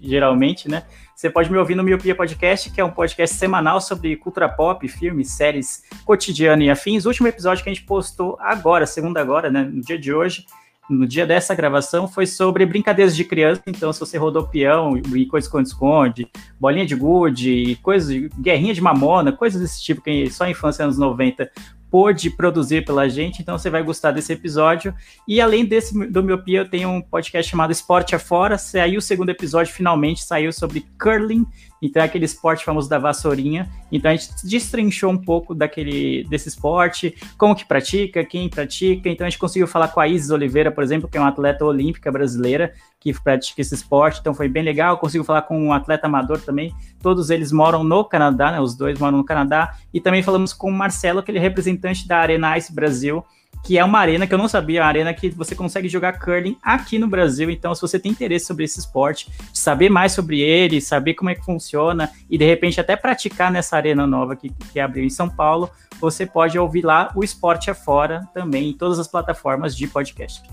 geralmente, 0.00 0.68
né? 0.68 0.84
Você 1.18 1.28
pode 1.28 1.50
me 1.50 1.58
ouvir 1.58 1.74
no 1.74 1.82
Miopia 1.82 2.14
Podcast, 2.14 2.70
que 2.70 2.80
é 2.80 2.84
um 2.84 2.92
podcast 2.92 3.34
semanal 3.34 3.80
sobre 3.80 4.14
cultura 4.14 4.48
pop, 4.48 4.86
filmes, 4.86 5.32
séries, 5.32 5.82
cotidiano 6.04 6.62
e 6.62 6.70
afins. 6.70 7.04
O 7.04 7.08
último 7.08 7.26
episódio 7.26 7.64
que 7.64 7.68
a 7.68 7.74
gente 7.74 7.84
postou 7.84 8.36
agora, 8.38 8.86
segunda 8.86 9.20
agora, 9.20 9.50
né, 9.50 9.64
no 9.64 9.80
dia 9.80 9.98
de 9.98 10.14
hoje, 10.14 10.46
no 10.88 11.04
dia 11.08 11.26
dessa 11.26 11.56
gravação, 11.56 12.06
foi 12.06 12.24
sobre 12.24 12.64
brincadeiras 12.64 13.16
de 13.16 13.24
criança. 13.24 13.60
Então, 13.66 13.92
se 13.92 13.98
você 13.98 14.16
rodou 14.16 14.46
peão 14.46 14.96
e 14.96 15.26
coisa 15.26 15.48
esconde-esconde, 15.48 16.30
bolinha 16.60 16.86
de 16.86 16.94
gude, 16.94 17.76
coisas, 17.82 18.14
guerrinha 18.38 18.72
de 18.72 18.80
mamona, 18.80 19.32
coisas 19.32 19.60
desse 19.60 19.82
tipo 19.82 20.00
que 20.00 20.30
só 20.30 20.44
a 20.44 20.50
infância 20.50 20.84
anos 20.84 20.98
90 20.98 21.50
pôde 21.90 22.30
produzir 22.30 22.84
pela 22.84 23.08
gente, 23.08 23.40
então 23.40 23.58
você 23.58 23.70
vai 23.70 23.82
gostar 23.82 24.12
desse 24.12 24.32
episódio. 24.32 24.94
E 25.26 25.40
além 25.40 25.64
desse 25.64 26.06
do 26.08 26.22
Miopia, 26.22 26.60
eu 26.60 26.68
tenho 26.68 26.88
um 26.88 27.00
podcast 27.00 27.50
chamado 27.50 27.72
Esporte 27.72 28.14
Afora. 28.14 28.58
Saiu 28.58 28.98
o 28.98 29.02
segundo 29.02 29.30
episódio, 29.30 29.72
finalmente 29.72 30.22
saiu 30.22 30.52
sobre 30.52 30.86
curling, 31.00 31.46
então 31.80 32.02
é 32.02 32.06
aquele 32.06 32.24
esporte 32.24 32.64
famoso 32.64 32.88
da 32.88 32.98
vassourinha. 32.98 33.68
Então 33.90 34.10
a 34.10 34.16
gente 34.16 34.28
destrinchou 34.44 35.10
um 35.10 35.18
pouco 35.18 35.54
daquele 35.54 36.24
desse 36.24 36.48
esporte, 36.48 37.14
como 37.36 37.54
que 37.54 37.64
pratica, 37.64 38.24
quem 38.24 38.48
pratica. 38.48 39.08
Então 39.08 39.26
a 39.26 39.30
gente 39.30 39.38
conseguiu 39.38 39.66
falar 39.66 39.88
com 39.88 40.00
a 40.00 40.08
Isis 40.08 40.30
Oliveira, 40.30 40.70
por 40.70 40.82
exemplo, 40.82 41.08
que 41.08 41.16
é 41.16 41.20
uma 41.20 41.28
atleta 41.28 41.64
olímpica 41.64 42.10
brasileira 42.10 42.72
que 43.00 43.12
pratica 43.12 43.60
esse 43.60 43.74
esporte. 43.74 44.20
Então 44.20 44.34
foi 44.34 44.48
bem 44.48 44.62
legal. 44.62 44.98
Consigo 44.98 45.24
falar 45.24 45.42
com 45.42 45.58
um 45.58 45.72
atleta 45.72 46.06
amador 46.06 46.40
também. 46.40 46.74
Todos 47.00 47.30
eles 47.30 47.52
moram 47.52 47.84
no 47.84 48.04
Canadá, 48.04 48.52
né? 48.52 48.60
Os 48.60 48.76
dois 48.76 48.98
moram 48.98 49.18
no 49.18 49.24
Canadá. 49.24 49.74
E 49.94 50.00
também 50.00 50.22
falamos 50.22 50.52
com 50.52 50.68
o 50.68 50.72
Marcelo, 50.72 51.20
aquele 51.20 51.38
representante 51.38 52.06
da 52.06 52.18
Arena 52.18 52.56
Ice 52.58 52.72
Brasil 52.72 53.24
que 53.64 53.76
é 53.76 53.84
uma 53.84 53.98
arena 53.98 54.26
que 54.26 54.32
eu 54.32 54.38
não 54.38 54.48
sabia, 54.48 54.80
uma 54.80 54.86
arena 54.88 55.12
que 55.12 55.28
você 55.28 55.54
consegue 55.54 55.88
jogar 55.88 56.18
curling 56.18 56.56
aqui 56.62 56.98
no 56.98 57.06
Brasil. 57.06 57.50
Então, 57.50 57.74
se 57.74 57.82
você 57.82 57.98
tem 57.98 58.12
interesse 58.12 58.46
sobre 58.46 58.64
esse 58.64 58.78
esporte, 58.78 59.30
saber 59.52 59.90
mais 59.90 60.12
sobre 60.12 60.40
ele, 60.40 60.80
saber 60.80 61.14
como 61.14 61.30
é 61.30 61.34
que 61.34 61.44
funciona 61.44 62.10
e 62.30 62.38
de 62.38 62.44
repente 62.44 62.80
até 62.80 62.96
praticar 62.96 63.50
nessa 63.50 63.76
arena 63.76 64.06
nova 64.06 64.34
que, 64.36 64.48
que 64.50 64.80
abriu 64.80 65.04
em 65.04 65.10
São 65.10 65.28
Paulo, 65.28 65.70
você 66.00 66.24
pode 66.24 66.58
ouvir 66.58 66.84
lá 66.84 67.10
o 67.14 67.24
Esporte 67.24 67.70
Afora 67.70 68.28
também 68.32 68.70
em 68.70 68.72
todas 68.72 68.98
as 68.98 69.08
plataformas 69.08 69.76
de 69.76 69.86
podcast. 69.86 70.48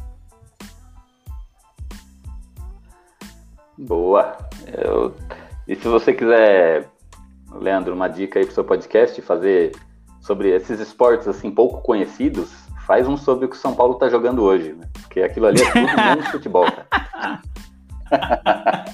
Boa. 3.77 4.38
Eu... 4.67 5.15
E 5.67 5.76
se 5.76 5.88
você 5.88 6.13
quiser 6.13 6.89
Leandro, 7.59 7.93
uma 7.93 8.07
dica 8.07 8.39
aí 8.39 8.45
pro 8.45 8.53
seu 8.53 8.63
podcast, 8.63 9.22
fazer 9.22 9.72
sobre 10.19 10.49
esses 10.49 10.80
esportes 10.80 11.27
assim 11.27 11.51
pouco 11.51 11.81
conhecidos, 11.81 12.65
faz 12.86 13.07
um 13.07 13.18
sobre 13.18 13.45
o 13.45 13.49
que 13.49 13.56
o 13.56 13.60
São 13.60 13.74
Paulo 13.74 13.95
tá 13.95 14.07
jogando 14.10 14.44
hoje, 14.44 14.74
né? 14.74 14.88
Porque 15.02 15.22
aquilo 15.22 15.48
ali 15.48 15.62
é 15.62 15.72
tudo 15.72 15.95
menos 15.95 16.28
futebol, 16.28 16.66
cara. 16.66 17.41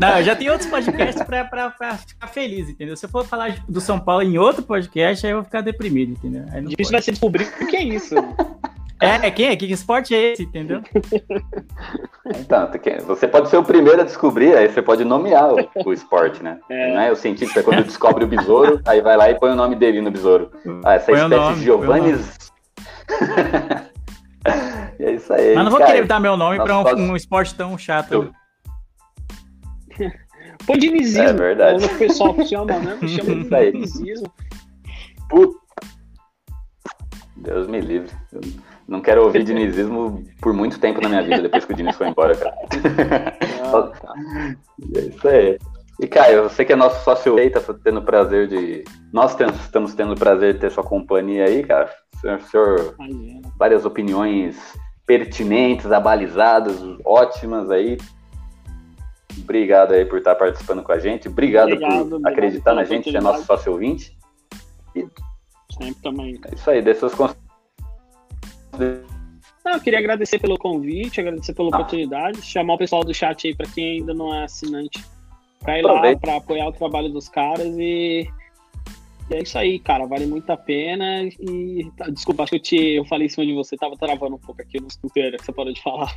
Não, 0.00 0.18
eu 0.18 0.24
já 0.24 0.36
tenho 0.36 0.52
outros 0.52 0.70
podcasts 0.70 1.22
pra, 1.24 1.44
pra, 1.44 1.70
pra, 1.70 1.96
ficar 1.96 2.28
feliz, 2.28 2.68
entendeu? 2.68 2.96
Se 2.96 3.04
eu 3.04 3.10
for 3.10 3.24
falar 3.24 3.56
do 3.68 3.80
São 3.80 3.98
Paulo 3.98 4.22
em 4.22 4.38
outro 4.38 4.62
podcast, 4.62 5.26
aí 5.26 5.32
eu 5.32 5.38
vou 5.38 5.44
ficar 5.44 5.60
deprimido, 5.60 6.12
entendeu? 6.12 6.44
Aí 6.52 6.62
Difícil 6.62 6.76
pode. 6.76 6.92
vai 6.92 7.02
ser 7.02 7.10
descobrir 7.10 7.48
o 7.60 7.66
que 7.66 7.76
é 7.76 7.82
isso. 7.82 8.14
É, 9.00 9.30
quem 9.30 9.46
é? 9.46 9.54
Que 9.54 9.66
esporte 9.66 10.12
é 10.12 10.32
esse, 10.32 10.42
entendeu? 10.42 10.82
Então, 12.36 12.68
você 13.06 13.28
pode 13.28 13.48
ser 13.48 13.56
o 13.56 13.62
primeiro 13.62 14.00
a 14.00 14.04
descobrir, 14.04 14.56
aí 14.56 14.68
você 14.68 14.82
pode 14.82 15.04
nomear 15.04 15.54
o, 15.54 15.70
o 15.86 15.92
esporte, 15.92 16.42
né? 16.42 16.58
É. 16.68 16.94
Não 16.94 17.00
é 17.02 17.12
o 17.12 17.14
cientista 17.14 17.62
quando 17.62 17.84
descobre 17.84 18.24
o 18.24 18.26
besouro, 18.26 18.80
aí 18.84 19.00
vai 19.00 19.16
lá 19.16 19.30
e 19.30 19.38
põe 19.38 19.52
o 19.52 19.54
nome 19.54 19.76
dele 19.76 20.00
no 20.00 20.10
besouro. 20.10 20.50
Ah, 20.84 20.94
essa 20.94 21.12
põe 21.12 21.20
espécie 21.20 21.60
Giovannis. 21.60 22.47
é 24.98 25.12
isso 25.12 25.32
aí. 25.32 25.54
Mas 25.54 25.64
não 25.64 25.70
vou 25.70 25.80
cara, 25.80 25.92
querer 25.92 26.06
dar 26.06 26.20
meu 26.20 26.36
nome 26.36 26.56
para 26.56 26.78
um, 26.78 26.82
posso... 26.82 26.96
um, 26.96 27.16
esporte 27.16 27.54
tão 27.54 27.76
chato. 27.78 28.12
Eu... 28.12 28.32
Põe 30.66 30.78
dinizismo. 30.78 31.22
É 31.22 31.32
verdade. 31.32 31.84
O 31.84 31.98
pessoal 31.98 32.34
chama, 32.46 32.78
né? 32.78 32.98
Chama 33.06 33.44
de 33.44 33.72
dinizismo. 33.72 34.32
Puta. 35.28 35.58
Deus 37.36 37.68
me 37.68 37.80
livre. 37.80 38.10
Eu 38.32 38.40
não 38.86 39.00
quero 39.00 39.22
ouvir 39.22 39.44
dinizismo 39.44 40.24
por 40.40 40.52
muito 40.52 40.78
tempo 40.80 41.00
na 41.00 41.08
minha 41.08 41.22
vida, 41.22 41.42
depois 41.42 41.64
que 41.64 41.72
o 41.72 41.76
Diniz 41.76 41.96
foi 41.96 42.08
embora, 42.08 42.34
cara. 42.36 42.56
Ah, 43.62 43.82
tá. 44.00 44.14
é 44.96 45.00
isso 45.00 45.28
aí. 45.28 45.58
E 46.00 46.06
Caio, 46.06 46.44
você 46.44 46.64
que 46.64 46.72
é 46.72 46.76
nosso 46.76 47.02
sócio 47.04 47.36
aí, 47.36 47.50
tá 47.50 47.60
tendo 47.82 48.00
prazer 48.02 48.46
de. 48.48 48.84
Nós 49.12 49.34
temos, 49.34 49.56
estamos 49.60 49.94
tendo 49.94 50.12
o 50.12 50.18
prazer 50.18 50.54
de 50.54 50.60
ter 50.60 50.70
sua 50.70 50.84
companhia 50.84 51.44
aí, 51.44 51.64
cara. 51.64 51.90
Senhor, 52.20 52.40
senhor 52.42 52.96
várias 53.56 53.84
opiniões 53.84 54.78
pertinentes, 55.06 55.90
abalizadas, 55.90 56.76
ótimas 57.04 57.70
aí. 57.70 57.96
Obrigado 59.38 59.94
aí 59.94 60.04
por 60.04 60.18
estar 60.18 60.34
participando 60.34 60.82
com 60.82 60.92
a 60.92 60.98
gente. 60.98 61.28
Obrigado, 61.28 61.72
obrigado 61.72 61.92
por 61.92 62.14
obrigado 62.16 62.26
acreditar 62.26 62.74
na 62.74 62.84
gente, 62.84 63.10
ser 63.10 63.22
nosso 63.22 63.44
sócio 63.44 63.72
ouvinte. 63.72 64.16
E... 64.94 65.06
Sempre 65.72 66.02
também. 66.02 66.40
É 66.44 66.54
isso 66.54 66.70
aí, 66.70 66.94
suas 66.94 67.14
não, 69.68 69.74
eu 69.74 69.80
queria 69.80 69.98
agradecer 69.98 70.38
pelo 70.38 70.56
convite, 70.56 71.20
agradecer 71.20 71.52
pela 71.52 71.68
ah. 71.68 71.76
oportunidade, 71.76 72.40
chamar 72.40 72.74
o 72.74 72.78
pessoal 72.78 73.04
do 73.04 73.12
chat 73.12 73.46
aí 73.46 73.54
para 73.54 73.68
quem 73.68 73.98
ainda 73.98 74.14
não 74.14 74.34
é 74.34 74.44
assinante, 74.44 75.04
para 75.60 75.78
ir 75.78 75.82
lá, 75.82 76.16
para 76.16 76.36
apoiar 76.36 76.68
o 76.68 76.72
trabalho 76.72 77.10
dos 77.10 77.28
caras 77.28 77.66
e... 77.78 78.26
e, 79.30 79.34
é 79.34 79.42
isso 79.42 79.58
aí, 79.58 79.78
cara, 79.78 80.06
vale 80.06 80.26
muito 80.26 80.50
a 80.50 80.56
pena 80.56 81.22
e 81.24 81.90
tá, 81.96 82.08
desculpa, 82.08 82.42
acho 82.42 82.50
que 82.50 82.56
eu, 82.56 82.62
te, 82.62 82.76
eu 82.94 83.04
falei 83.04 83.26
em 83.26 83.28
cima 83.30 83.46
de 83.46 83.54
você, 83.54 83.76
tava 83.76 83.96
travando 83.96 84.36
um 84.36 84.38
pouco 84.38 84.60
aqui 84.62 84.80
no 84.80 84.90
scooter 84.90 85.36
que 85.36 85.44
você 85.44 85.52
parou 85.52 85.72
de 85.72 85.82
falar. 85.82 86.12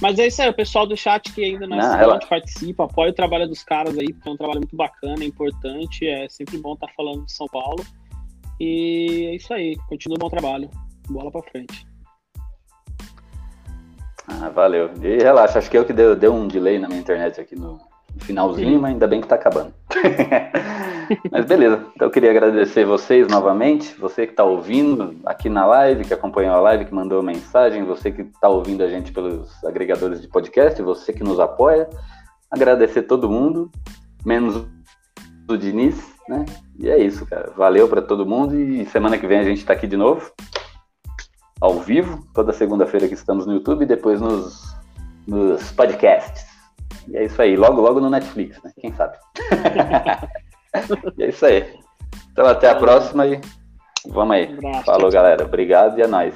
Mas 0.00 0.18
é 0.18 0.26
isso 0.26 0.42
aí, 0.42 0.48
o 0.48 0.54
pessoal 0.54 0.86
do 0.86 0.96
chat 0.96 1.32
que 1.32 1.44
ainda 1.44 1.66
não 1.66 1.76
é 1.76 1.80
assinante, 1.80 2.02
ela... 2.02 2.18
participa, 2.18 2.84
apoia 2.84 3.10
o 3.10 3.14
trabalho 3.14 3.48
dos 3.48 3.62
caras 3.62 3.96
aí, 3.96 4.12
porque 4.12 4.28
é 4.28 4.32
um 4.32 4.36
trabalho 4.36 4.60
muito 4.60 4.76
bacana, 4.76 5.22
é 5.22 5.26
importante, 5.26 6.06
é 6.06 6.28
sempre 6.28 6.58
bom 6.58 6.74
estar 6.74 6.88
tá 6.88 6.92
falando 6.96 7.24
de 7.24 7.32
São 7.32 7.46
Paulo. 7.46 7.84
E 8.60 9.26
é 9.30 9.34
isso 9.36 9.52
aí, 9.52 9.76
continua 9.88 10.16
o 10.16 10.20
bom 10.20 10.28
trabalho. 10.28 10.68
Bola 11.08 11.30
para 11.30 11.42
frente. 11.42 11.86
Ah, 14.26 14.48
valeu. 14.48 14.90
E 15.02 15.22
relaxa, 15.22 15.58
acho 15.58 15.70
que 15.70 15.76
eu 15.76 15.84
que 15.84 15.92
deu, 15.92 16.16
deu 16.16 16.32
um 16.32 16.48
delay 16.48 16.78
na 16.78 16.88
minha 16.88 17.00
internet 17.00 17.40
aqui 17.40 17.54
no 17.54 17.78
finalzinho, 18.18 18.74
Sim. 18.74 18.78
mas 18.78 18.92
ainda 18.92 19.06
bem 19.06 19.20
que 19.20 19.26
tá 19.26 19.34
acabando. 19.34 19.72
mas 21.30 21.44
beleza, 21.44 21.84
então 21.94 22.08
eu 22.08 22.10
queria 22.10 22.30
agradecer 22.30 22.84
vocês 22.84 23.28
novamente, 23.28 23.94
você 23.98 24.26
que 24.26 24.32
está 24.32 24.44
ouvindo 24.44 25.16
aqui 25.24 25.48
na 25.48 25.66
live, 25.66 26.04
que 26.04 26.14
acompanhou 26.14 26.54
a 26.54 26.60
live, 26.60 26.84
que 26.84 26.94
mandou 26.94 27.22
mensagem, 27.22 27.84
você 27.84 28.10
que 28.10 28.22
está 28.22 28.48
ouvindo 28.48 28.82
a 28.82 28.88
gente 28.88 29.12
pelos 29.12 29.62
agregadores 29.64 30.20
de 30.20 30.28
podcast, 30.28 30.80
você 30.82 31.12
que 31.12 31.24
nos 31.24 31.40
apoia. 31.40 31.88
Agradecer 32.50 33.02
todo 33.02 33.28
mundo, 33.28 33.70
menos 34.24 34.64
o 35.48 35.56
Diniz, 35.56 36.14
né? 36.28 36.44
E 36.78 36.88
é 36.88 36.98
isso, 36.98 37.26
cara. 37.26 37.52
Valeu 37.56 37.88
para 37.88 38.00
todo 38.00 38.24
mundo 38.24 38.58
e 38.58 38.86
semana 38.86 39.18
que 39.18 39.26
vem 39.26 39.40
a 39.40 39.44
gente 39.44 39.58
está 39.58 39.72
aqui 39.72 39.86
de 39.86 39.96
novo 39.96 40.32
ao 41.60 41.80
vivo, 41.80 42.22
toda 42.34 42.52
segunda-feira 42.52 43.08
que 43.08 43.14
estamos 43.14 43.46
no 43.46 43.54
YouTube 43.54 43.84
e 43.84 43.86
depois 43.86 44.20
nos, 44.20 44.76
nos 45.26 45.72
podcasts. 45.72 46.53
E 47.08 47.16
é 47.16 47.24
isso 47.24 47.40
aí, 47.40 47.56
logo, 47.56 47.80
logo 47.80 48.00
no 48.00 48.10
Netflix, 48.10 48.62
né? 48.62 48.72
Quem 48.80 48.92
sabe? 48.94 49.16
e 51.18 51.22
é 51.24 51.28
isso 51.28 51.44
aí. 51.46 51.72
Então 52.32 52.46
até 52.46 52.70
a 52.70 52.74
próxima 52.74 53.26
e 53.26 53.40
vamos 54.06 54.36
aí. 54.36 54.56
Um 54.62 54.82
Falou, 54.82 55.10
galera. 55.10 55.44
Obrigado 55.44 55.98
e 55.98 56.02
é 56.02 56.06
nóis. 56.06 56.34